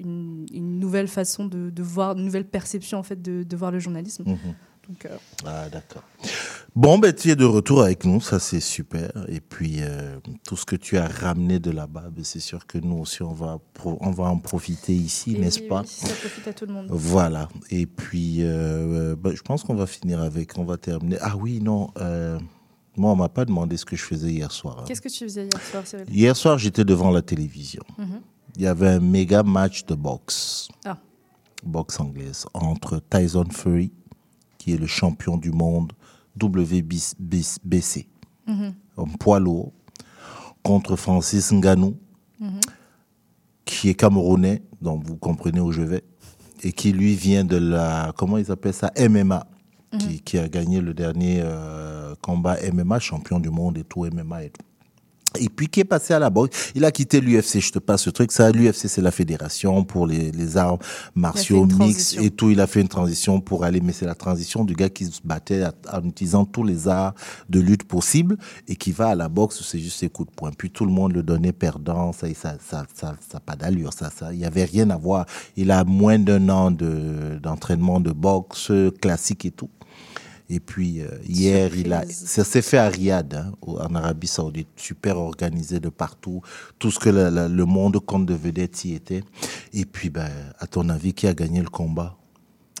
une, 0.00 0.46
une 0.52 0.80
nouvelle 0.80 1.06
façon 1.06 1.44
de, 1.44 1.68
de 1.70 1.82
voir, 1.82 2.16
une 2.16 2.24
nouvelle 2.24 2.46
perception 2.46 2.98
en 2.98 3.02
fait 3.04 3.20
de, 3.22 3.42
de 3.44 3.56
voir 3.56 3.70
le 3.72 3.78
journalisme. 3.78 4.24
Donc, 4.88 5.04
euh, 5.06 5.16
Ah, 5.44 5.68
d'accord. 5.68 6.02
Bon, 6.74 6.98
ben, 6.98 7.12
tu 7.12 7.30
es 7.30 7.36
de 7.36 7.44
retour 7.44 7.82
avec 7.82 8.04
nous, 8.04 8.20
ça 8.20 8.38
c'est 8.38 8.60
super. 8.60 9.10
Et 9.28 9.40
puis, 9.40 9.76
euh, 9.80 10.18
tout 10.46 10.56
ce 10.56 10.64
que 10.64 10.76
tu 10.76 10.96
as 10.96 11.06
ramené 11.08 11.58
de 11.58 11.70
là-bas, 11.70 12.04
ben, 12.10 12.24
c'est 12.24 12.40
sûr 12.40 12.66
que 12.66 12.78
nous 12.78 12.96
aussi, 12.98 13.22
on 13.22 13.32
va, 13.34 13.58
on 13.84 14.10
va 14.10 14.24
en 14.24 14.38
profiter 14.38 14.94
ici, 14.94 15.38
n'est-ce 15.38 15.60
pas? 15.60 15.82
oui, 15.82 15.88
ça 15.88 16.06
profite 16.14 16.48
à 16.48 16.52
tout 16.52 16.66
le 16.66 16.72
monde. 16.72 16.86
Voilà. 16.90 17.48
Et 17.70 17.86
puis, 17.86 18.38
euh, 18.40 19.14
ben, 19.16 19.34
je 19.34 19.42
pense 19.42 19.62
qu'on 19.62 19.74
va 19.74 19.86
finir 19.86 20.20
avec, 20.20 20.56
on 20.56 20.64
va 20.64 20.76
terminer. 20.78 21.18
Ah 21.20 21.36
oui, 21.36 21.60
non, 21.60 21.90
moi, 22.96 23.12
on 23.12 23.16
m'a 23.16 23.28
pas 23.28 23.44
demandé 23.44 23.76
ce 23.76 23.84
que 23.84 23.94
je 23.94 24.02
faisais 24.04 24.30
hier 24.32 24.50
soir. 24.50 24.78
hein. 24.80 24.84
Qu'est-ce 24.86 25.00
que 25.02 25.08
tu 25.08 25.24
faisais 25.24 25.44
hier 25.44 25.62
soir, 25.70 25.86
Cyril? 25.86 26.06
Hier 26.10 26.34
soir, 26.36 26.58
j'étais 26.58 26.84
devant 26.84 27.10
la 27.10 27.22
télévision. 27.22 27.82
Mhm. 27.98 28.20
Il 28.56 28.62
y 28.62 28.66
avait 28.66 28.88
un 28.88 29.00
méga 29.00 29.42
match 29.42 29.84
de 29.84 29.94
boxe. 29.94 30.68
Ah. 30.84 30.96
boxe 31.64 32.00
anglaise, 32.00 32.46
entre 32.54 33.00
Tyson 33.10 33.44
Fury, 33.52 33.92
qui 34.68 34.74
est 34.74 34.78
le 34.78 34.86
champion 34.86 35.38
du 35.38 35.50
monde 35.50 35.92
WBC, 36.38 38.06
Mhm. 38.46 38.74
en 38.98 39.06
poids 39.06 39.40
lourd, 39.40 39.72
contre 40.62 40.94
Francis 40.96 41.50
Ngannou, 41.52 41.96
Mhm. 42.38 42.60
qui 43.64 43.88
est 43.88 43.94
camerounais, 43.94 44.60
donc 44.82 45.04
vous 45.06 45.16
comprenez 45.16 45.60
où 45.60 45.72
je 45.72 45.80
vais, 45.80 46.04
et 46.62 46.72
qui 46.72 46.92
lui 46.92 47.14
vient 47.14 47.44
de 47.44 47.56
la, 47.56 48.12
comment 48.16 48.36
ils 48.36 48.50
appellent 48.50 48.74
ça, 48.74 48.92
MMA, 48.96 49.46
qui, 49.98 50.20
qui 50.20 50.36
a 50.38 50.48
gagné 50.50 50.82
le 50.82 50.92
dernier 50.92 51.40
euh, 51.42 52.14
combat 52.20 52.56
MMA, 52.60 52.98
champion 52.98 53.40
du 53.40 53.48
monde 53.48 53.78
et 53.78 53.84
tout, 53.84 54.04
MMA 54.04 54.44
et 54.44 54.50
tout. 54.50 54.66
Et 55.38 55.50
puis 55.50 55.68
qui 55.68 55.80
est 55.80 55.84
passé 55.84 56.14
à 56.14 56.18
la 56.18 56.30
boxe. 56.30 56.72
Il 56.74 56.84
a 56.86 56.90
quitté 56.90 57.20
l'UFC, 57.20 57.60
je 57.60 57.72
te 57.72 57.78
passe 57.78 58.02
ce 58.02 58.10
truc. 58.10 58.32
Ça, 58.32 58.50
l'UFC, 58.50 58.88
c'est 58.88 59.02
la 59.02 59.10
fédération 59.10 59.84
pour 59.84 60.06
les, 60.06 60.32
les 60.32 60.56
arts 60.56 60.78
martiaux 61.14 61.66
mixtes 61.66 62.18
et 62.18 62.30
tout. 62.30 62.50
Il 62.50 62.60
a 62.60 62.66
fait 62.66 62.80
une 62.80 62.88
transition 62.88 63.40
pour 63.40 63.64
aller, 63.64 63.80
mais 63.82 63.92
c'est 63.92 64.06
la 64.06 64.14
transition 64.14 64.64
du 64.64 64.74
gars 64.74 64.88
qui 64.88 65.04
se 65.04 65.20
battait 65.22 65.64
en 65.92 66.02
utilisant 66.04 66.46
tous 66.46 66.64
les 66.64 66.88
arts 66.88 67.14
de 67.50 67.60
lutte 67.60 67.84
possibles 67.84 68.38
et 68.68 68.76
qui 68.76 68.90
va 68.90 69.08
à 69.08 69.14
la 69.14 69.28
boxe 69.28 69.62
c'est 69.62 69.78
juste 69.78 69.98
ses 69.98 70.08
coups 70.08 70.30
de 70.30 70.34
poing. 70.34 70.50
Puis 70.56 70.70
tout 70.70 70.86
le 70.86 70.92
monde 70.92 71.12
le 71.12 71.22
donnait 71.22 71.52
perdant. 71.52 72.12
Ça, 72.12 72.26
ça, 72.34 72.56
ça, 72.66 72.86
ça, 72.94 73.16
ça 73.30 73.40
pas 73.40 73.56
d'allure. 73.56 73.92
Ça, 73.92 74.10
ça, 74.10 74.32
il 74.32 74.38
y 74.38 74.44
avait 74.44 74.64
rien 74.64 74.88
à 74.90 74.96
voir. 74.96 75.26
Il 75.56 75.70
a 75.70 75.84
moins 75.84 76.18
d'un 76.18 76.48
an 76.48 76.70
de, 76.70 77.38
d'entraînement 77.42 78.00
de 78.00 78.12
boxe 78.12 78.72
classique 79.00 79.44
et 79.44 79.50
tout. 79.50 79.70
Et 80.50 80.60
puis 80.60 81.02
euh, 81.02 81.08
hier, 81.28 81.76
il 81.76 81.92
a, 81.92 82.04
ça 82.08 82.42
s'est 82.42 82.62
fait 82.62 82.78
à 82.78 82.88
Riyad, 82.88 83.34
hein, 83.34 83.52
en 83.60 83.94
Arabie 83.94 84.26
Saoudite, 84.26 84.68
super 84.76 85.18
organisé 85.18 85.78
de 85.78 85.90
partout. 85.90 86.40
Tout 86.78 86.90
ce 86.90 86.98
que 86.98 87.10
la- 87.10 87.30
la- 87.30 87.48
le 87.48 87.64
monde 87.66 87.98
compte 87.98 88.24
de 88.24 88.32
vedettes 88.34 88.84
y 88.86 88.94
était. 88.94 89.22
Et 89.74 89.84
puis, 89.84 90.08
ben, 90.08 90.30
à 90.58 90.66
ton 90.66 90.88
avis, 90.88 91.12
qui 91.12 91.26
a 91.26 91.34
gagné 91.34 91.60
le 91.60 91.68
combat? 91.68 92.16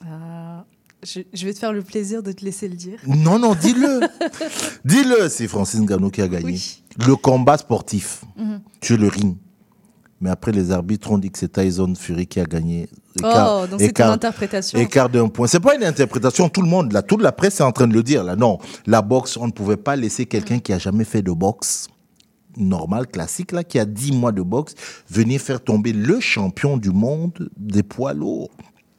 Ah, 0.06 0.64
je, 1.02 1.20
je 1.32 1.44
vais 1.44 1.52
te 1.52 1.58
faire 1.58 1.72
le 1.74 1.82
plaisir 1.82 2.22
de 2.22 2.32
te 2.32 2.42
laisser 2.44 2.68
le 2.68 2.74
dire. 2.76 3.00
Non, 3.06 3.38
non, 3.38 3.54
dis-le. 3.54 4.00
dis-le, 4.84 5.28
c'est 5.28 5.46
Francis 5.48 5.80
Ngannou 5.80 6.10
qui 6.10 6.22
a 6.22 6.28
gagné. 6.28 6.58
Le 7.06 7.16
combat 7.16 7.58
sportif 7.58 8.24
Mhm. 8.36 8.60
sur 8.82 8.96
le 8.96 9.08
ring. 9.08 9.36
Mais 10.20 10.30
après, 10.30 10.50
les 10.52 10.72
arbitres 10.72 11.12
ont 11.12 11.18
dit 11.18 11.30
que 11.30 11.38
c'est 11.38 11.52
Tyson 11.52 11.94
Fury 11.94 12.26
qui 12.26 12.40
a 12.40 12.44
gagné. 12.44 12.88
Oh, 13.22 13.66
donc 13.70 13.80
c'est 13.80 13.92
ton 13.92 14.04
interprétation. 14.04 14.78
Écart 14.78 15.08
d'un 15.08 15.28
point. 15.28 15.46
C'est 15.46 15.60
pas 15.60 15.74
une 15.74 15.84
interprétation. 15.84 16.48
Tout 16.48 16.62
le 16.62 16.68
monde, 16.68 16.92
là, 16.92 17.02
toute 17.02 17.22
la 17.22 17.32
presse 17.32 17.60
est 17.60 17.64
en 17.64 17.72
train 17.72 17.86
de 17.86 17.94
le 17.94 18.02
dire. 18.02 18.24
Là, 18.24 18.36
non, 18.36 18.58
la 18.86 19.02
boxe, 19.02 19.36
on 19.36 19.46
ne 19.46 19.52
pouvait 19.52 19.76
pas 19.76 19.96
laisser 19.96 20.26
quelqu'un 20.26 20.58
qui 20.58 20.72
a 20.72 20.78
jamais 20.78 21.04
fait 21.04 21.22
de 21.22 21.32
boxe 21.32 21.88
normal, 22.56 23.06
classique, 23.06 23.52
là, 23.52 23.62
qui 23.62 23.78
a 23.78 23.84
10 23.84 24.12
mois 24.12 24.32
de 24.32 24.42
boxe, 24.42 24.74
venir 25.08 25.40
faire 25.40 25.62
tomber 25.62 25.92
le 25.92 26.18
champion 26.18 26.76
du 26.76 26.90
monde 26.90 27.48
des 27.56 27.84
poids 27.84 28.12
lourds 28.12 28.50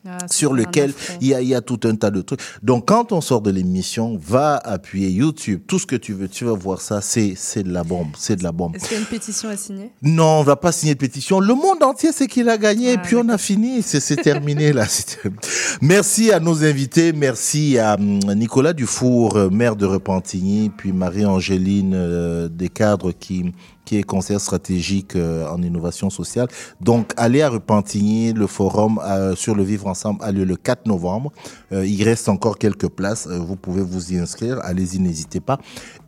Ah, 0.07 0.17
sur 0.31 0.51
c'est 0.51 0.57
lequel 0.57 0.93
il 1.19 1.27
y, 1.27 1.33
a, 1.33 1.41
il 1.41 1.47
y 1.49 1.55
a 1.55 1.61
tout 1.61 1.79
un 1.83 1.95
tas 1.95 2.09
de 2.09 2.21
trucs. 2.21 2.39
Donc, 2.63 2.87
quand 2.87 3.11
on 3.11 3.19
sort 3.19 3.41
de 3.41 3.51
l'émission, 3.51 4.17
va 4.21 4.55
appuyer 4.55 5.09
YouTube, 5.09 5.61
tout 5.67 5.77
ce 5.77 5.85
que 5.85 5.95
tu 5.97 6.13
veux, 6.13 6.29
tu 6.29 6.45
vas 6.45 6.53
voir 6.53 6.79
ça, 6.79 7.01
c'est 7.01 7.33
c'est 7.35 7.63
de 7.63 7.71
la 7.71 7.83
bombe, 7.83 8.07
c'est 8.17 8.37
de 8.37 8.43
la 8.43 8.51
bombe. 8.53 8.75
Est-ce 8.75 8.85
qu'il 8.85 8.95
y 8.95 8.97
a 8.97 9.01
une 9.01 9.07
pétition 9.07 9.49
à 9.49 9.57
signer? 9.57 9.91
Non, 10.01 10.39
on 10.39 10.43
va 10.43 10.55
pas 10.55 10.71
signer 10.71 10.93
de 10.93 10.99
pétition. 10.99 11.39
Le 11.39 11.53
monde 11.53 11.83
entier 11.83 12.11
sait 12.11 12.27
qu'il 12.27 12.47
a 12.49 12.57
gagné, 12.57 12.91
et 12.91 12.95
Ah, 12.97 13.01
puis 13.01 13.15
on 13.15 13.27
a 13.29 13.37
fini. 13.37 13.81
C'est 13.81 13.99
c'est 13.99 14.15
terminé 14.15 14.71
là. 14.73 14.85
C'est. 14.87 15.19
Merci 15.81 16.31
à 16.31 16.39
nos 16.39 16.63
invités. 16.63 17.11
Merci 17.13 17.77
à 17.77 17.95
hum, 17.95 18.19
Nicolas 18.35 18.73
Dufour, 18.73 19.35
euh, 19.35 19.49
maire 19.49 19.75
de 19.75 19.85
Repentigny, 19.85 20.69
puis 20.69 20.93
Marie-Angéline 20.93 21.93
euh, 21.93 22.47
Descadres 22.47 23.11
qui 23.17 23.51
qui 23.89 23.97
est 23.97 24.03
conseillère 24.03 24.39
stratégique 24.39 25.15
euh, 25.15 25.49
en 25.49 25.63
innovation 25.63 26.11
sociale. 26.11 26.47
Donc, 26.79 27.11
allez 27.17 27.41
à 27.41 27.49
Repentigny, 27.49 28.33
le 28.33 28.45
forum 28.45 29.01
euh, 29.03 29.35
sur 29.35 29.55
le 29.55 29.63
vivre 29.63 29.87
ensemble 29.87 30.23
a 30.23 30.31
lieu 30.31 30.43
le 30.43 30.55
4 30.55 30.85
novembre. 30.85 31.31
Euh, 31.71 31.87
il 31.87 32.03
reste 32.03 32.29
encore 32.29 32.59
quelques 32.59 32.87
places. 32.87 33.25
Vous 33.25 33.55
pouvez 33.55 33.81
vous 33.81 34.13
y 34.13 34.19
inscrire. 34.19 34.59
Allez-y, 34.61 34.99
n'hésitez 34.99 35.39
pas. 35.39 35.57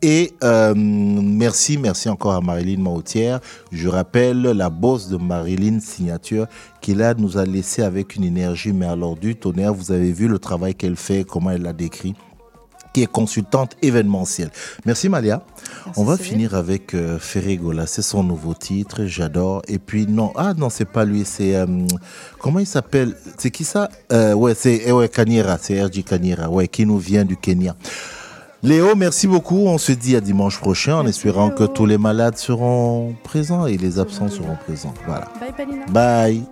Et 0.03 0.33
merci, 0.43 1.79
merci 1.79 2.07
encore 2.07 2.33
à 2.33 2.41
Marilyn 2.41 2.81
Mautière. 2.81 3.39
Je 3.71 3.87
rappelle 3.87 4.41
la 4.41 4.69
bosse 4.69 5.07
de 5.07 5.17
Marilyn 5.17 5.79
Signature 5.79 6.45
qui 6.81 6.93
là 6.93 7.15
nous 7.15 7.39
a 7.39 7.45
laissé 7.45 7.81
avec 7.81 8.15
une 8.15 8.23
énergie, 8.23 8.73
mais 8.73 8.85
alors 8.85 9.15
du 9.15 9.35
tonnerre. 9.35 9.73
Vous 9.73 9.91
avez 9.91 10.11
vu 10.11 10.27
le 10.27 10.37
travail 10.37 10.75
qu'elle 10.75 10.95
fait, 10.95 11.23
comment 11.23 11.49
elle 11.49 11.63
l'a 11.63 11.73
décrit 11.73 12.15
qui 12.93 13.03
est 13.03 13.11
consultante 13.11 13.75
événementielle. 13.81 14.51
Merci 14.85 15.09
Malia. 15.09 15.43
On 15.97 16.03
va 16.03 16.17
finir 16.17 16.55
avec 16.55 16.93
euh, 16.93 17.17
Ferregola, 17.19 17.87
c'est 17.87 18.01
son 18.01 18.23
nouveau 18.23 18.53
titre, 18.53 19.05
j'adore. 19.05 19.61
Et 19.67 19.79
puis 19.79 20.07
non, 20.07 20.31
ah 20.35 20.53
non, 20.55 20.69
c'est 20.69 20.85
pas 20.85 21.05
lui, 21.05 21.23
c'est 21.25 21.55
euh, 21.55 21.65
comment 22.39 22.59
il 22.59 22.67
s'appelle? 22.67 23.15
C'est 23.37 23.51
qui 23.51 23.63
ça? 23.63 23.89
Euh, 24.11 24.33
Ouais, 24.33 24.55
c'est 24.55 24.81
eh 24.85 24.91
ouais, 24.91 25.09
Kanyera, 25.09 25.57
c'est 25.59 25.81
RJ 25.83 26.03
Kanyera, 26.03 26.49
ouais, 26.49 26.67
qui 26.67 26.85
nous 26.85 26.97
vient 26.97 27.25
du 27.25 27.37
Kenya. 27.37 27.75
Léo, 28.63 28.95
merci 28.95 29.27
beaucoup. 29.27 29.65
On 29.67 29.77
se 29.79 29.91
dit 29.91 30.15
à 30.15 30.21
dimanche 30.21 30.59
prochain 30.59 30.95
en 30.97 31.07
espérant 31.07 31.49
que 31.49 31.63
tous 31.63 31.87
les 31.87 31.97
malades 31.97 32.37
seront 32.37 33.15
présents 33.23 33.65
et 33.65 33.77
les 33.77 33.97
absents 33.97 34.29
seront 34.29 34.55
présents. 34.55 34.93
Voilà. 35.07 35.27
Bye, 35.39 35.53
Palina. 35.57 35.85
Bye. 35.87 36.43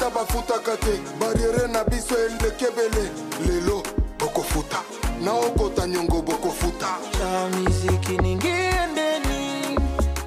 Ya 0.00 0.06
leta 0.06 0.10
bafutaka 0.10 0.76
te 0.76 1.00
bariere 1.18 1.68
na 1.72 1.84
biso 1.84 2.14
eleki 2.16 2.64
ebele 2.64 3.10
lelo 3.46 3.82
bokofuta. 4.18 4.82
Na 5.22 5.32
okota 5.32 5.86
nyongo 5.86 6.22
bokofuta. 6.22 6.98
Cha 7.18 7.48
miziki 7.58 8.18
ningiendeni 8.18 9.78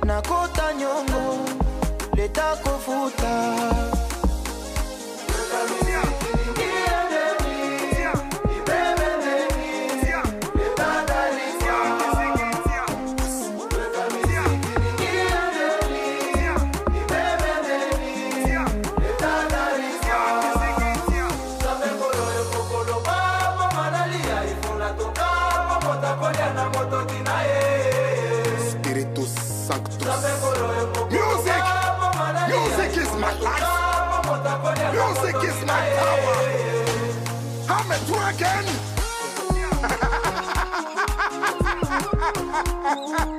nakota 0.05 0.73
nyongo 0.73 1.49
leta 2.15 2.55
kofuta 2.63 3.92
my 35.65 35.89
power. 35.97 36.53
I'm 37.69 37.91
a 37.91 37.97
dragon 38.05 38.93
My 42.83 43.32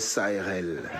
SARL. 0.00 0.99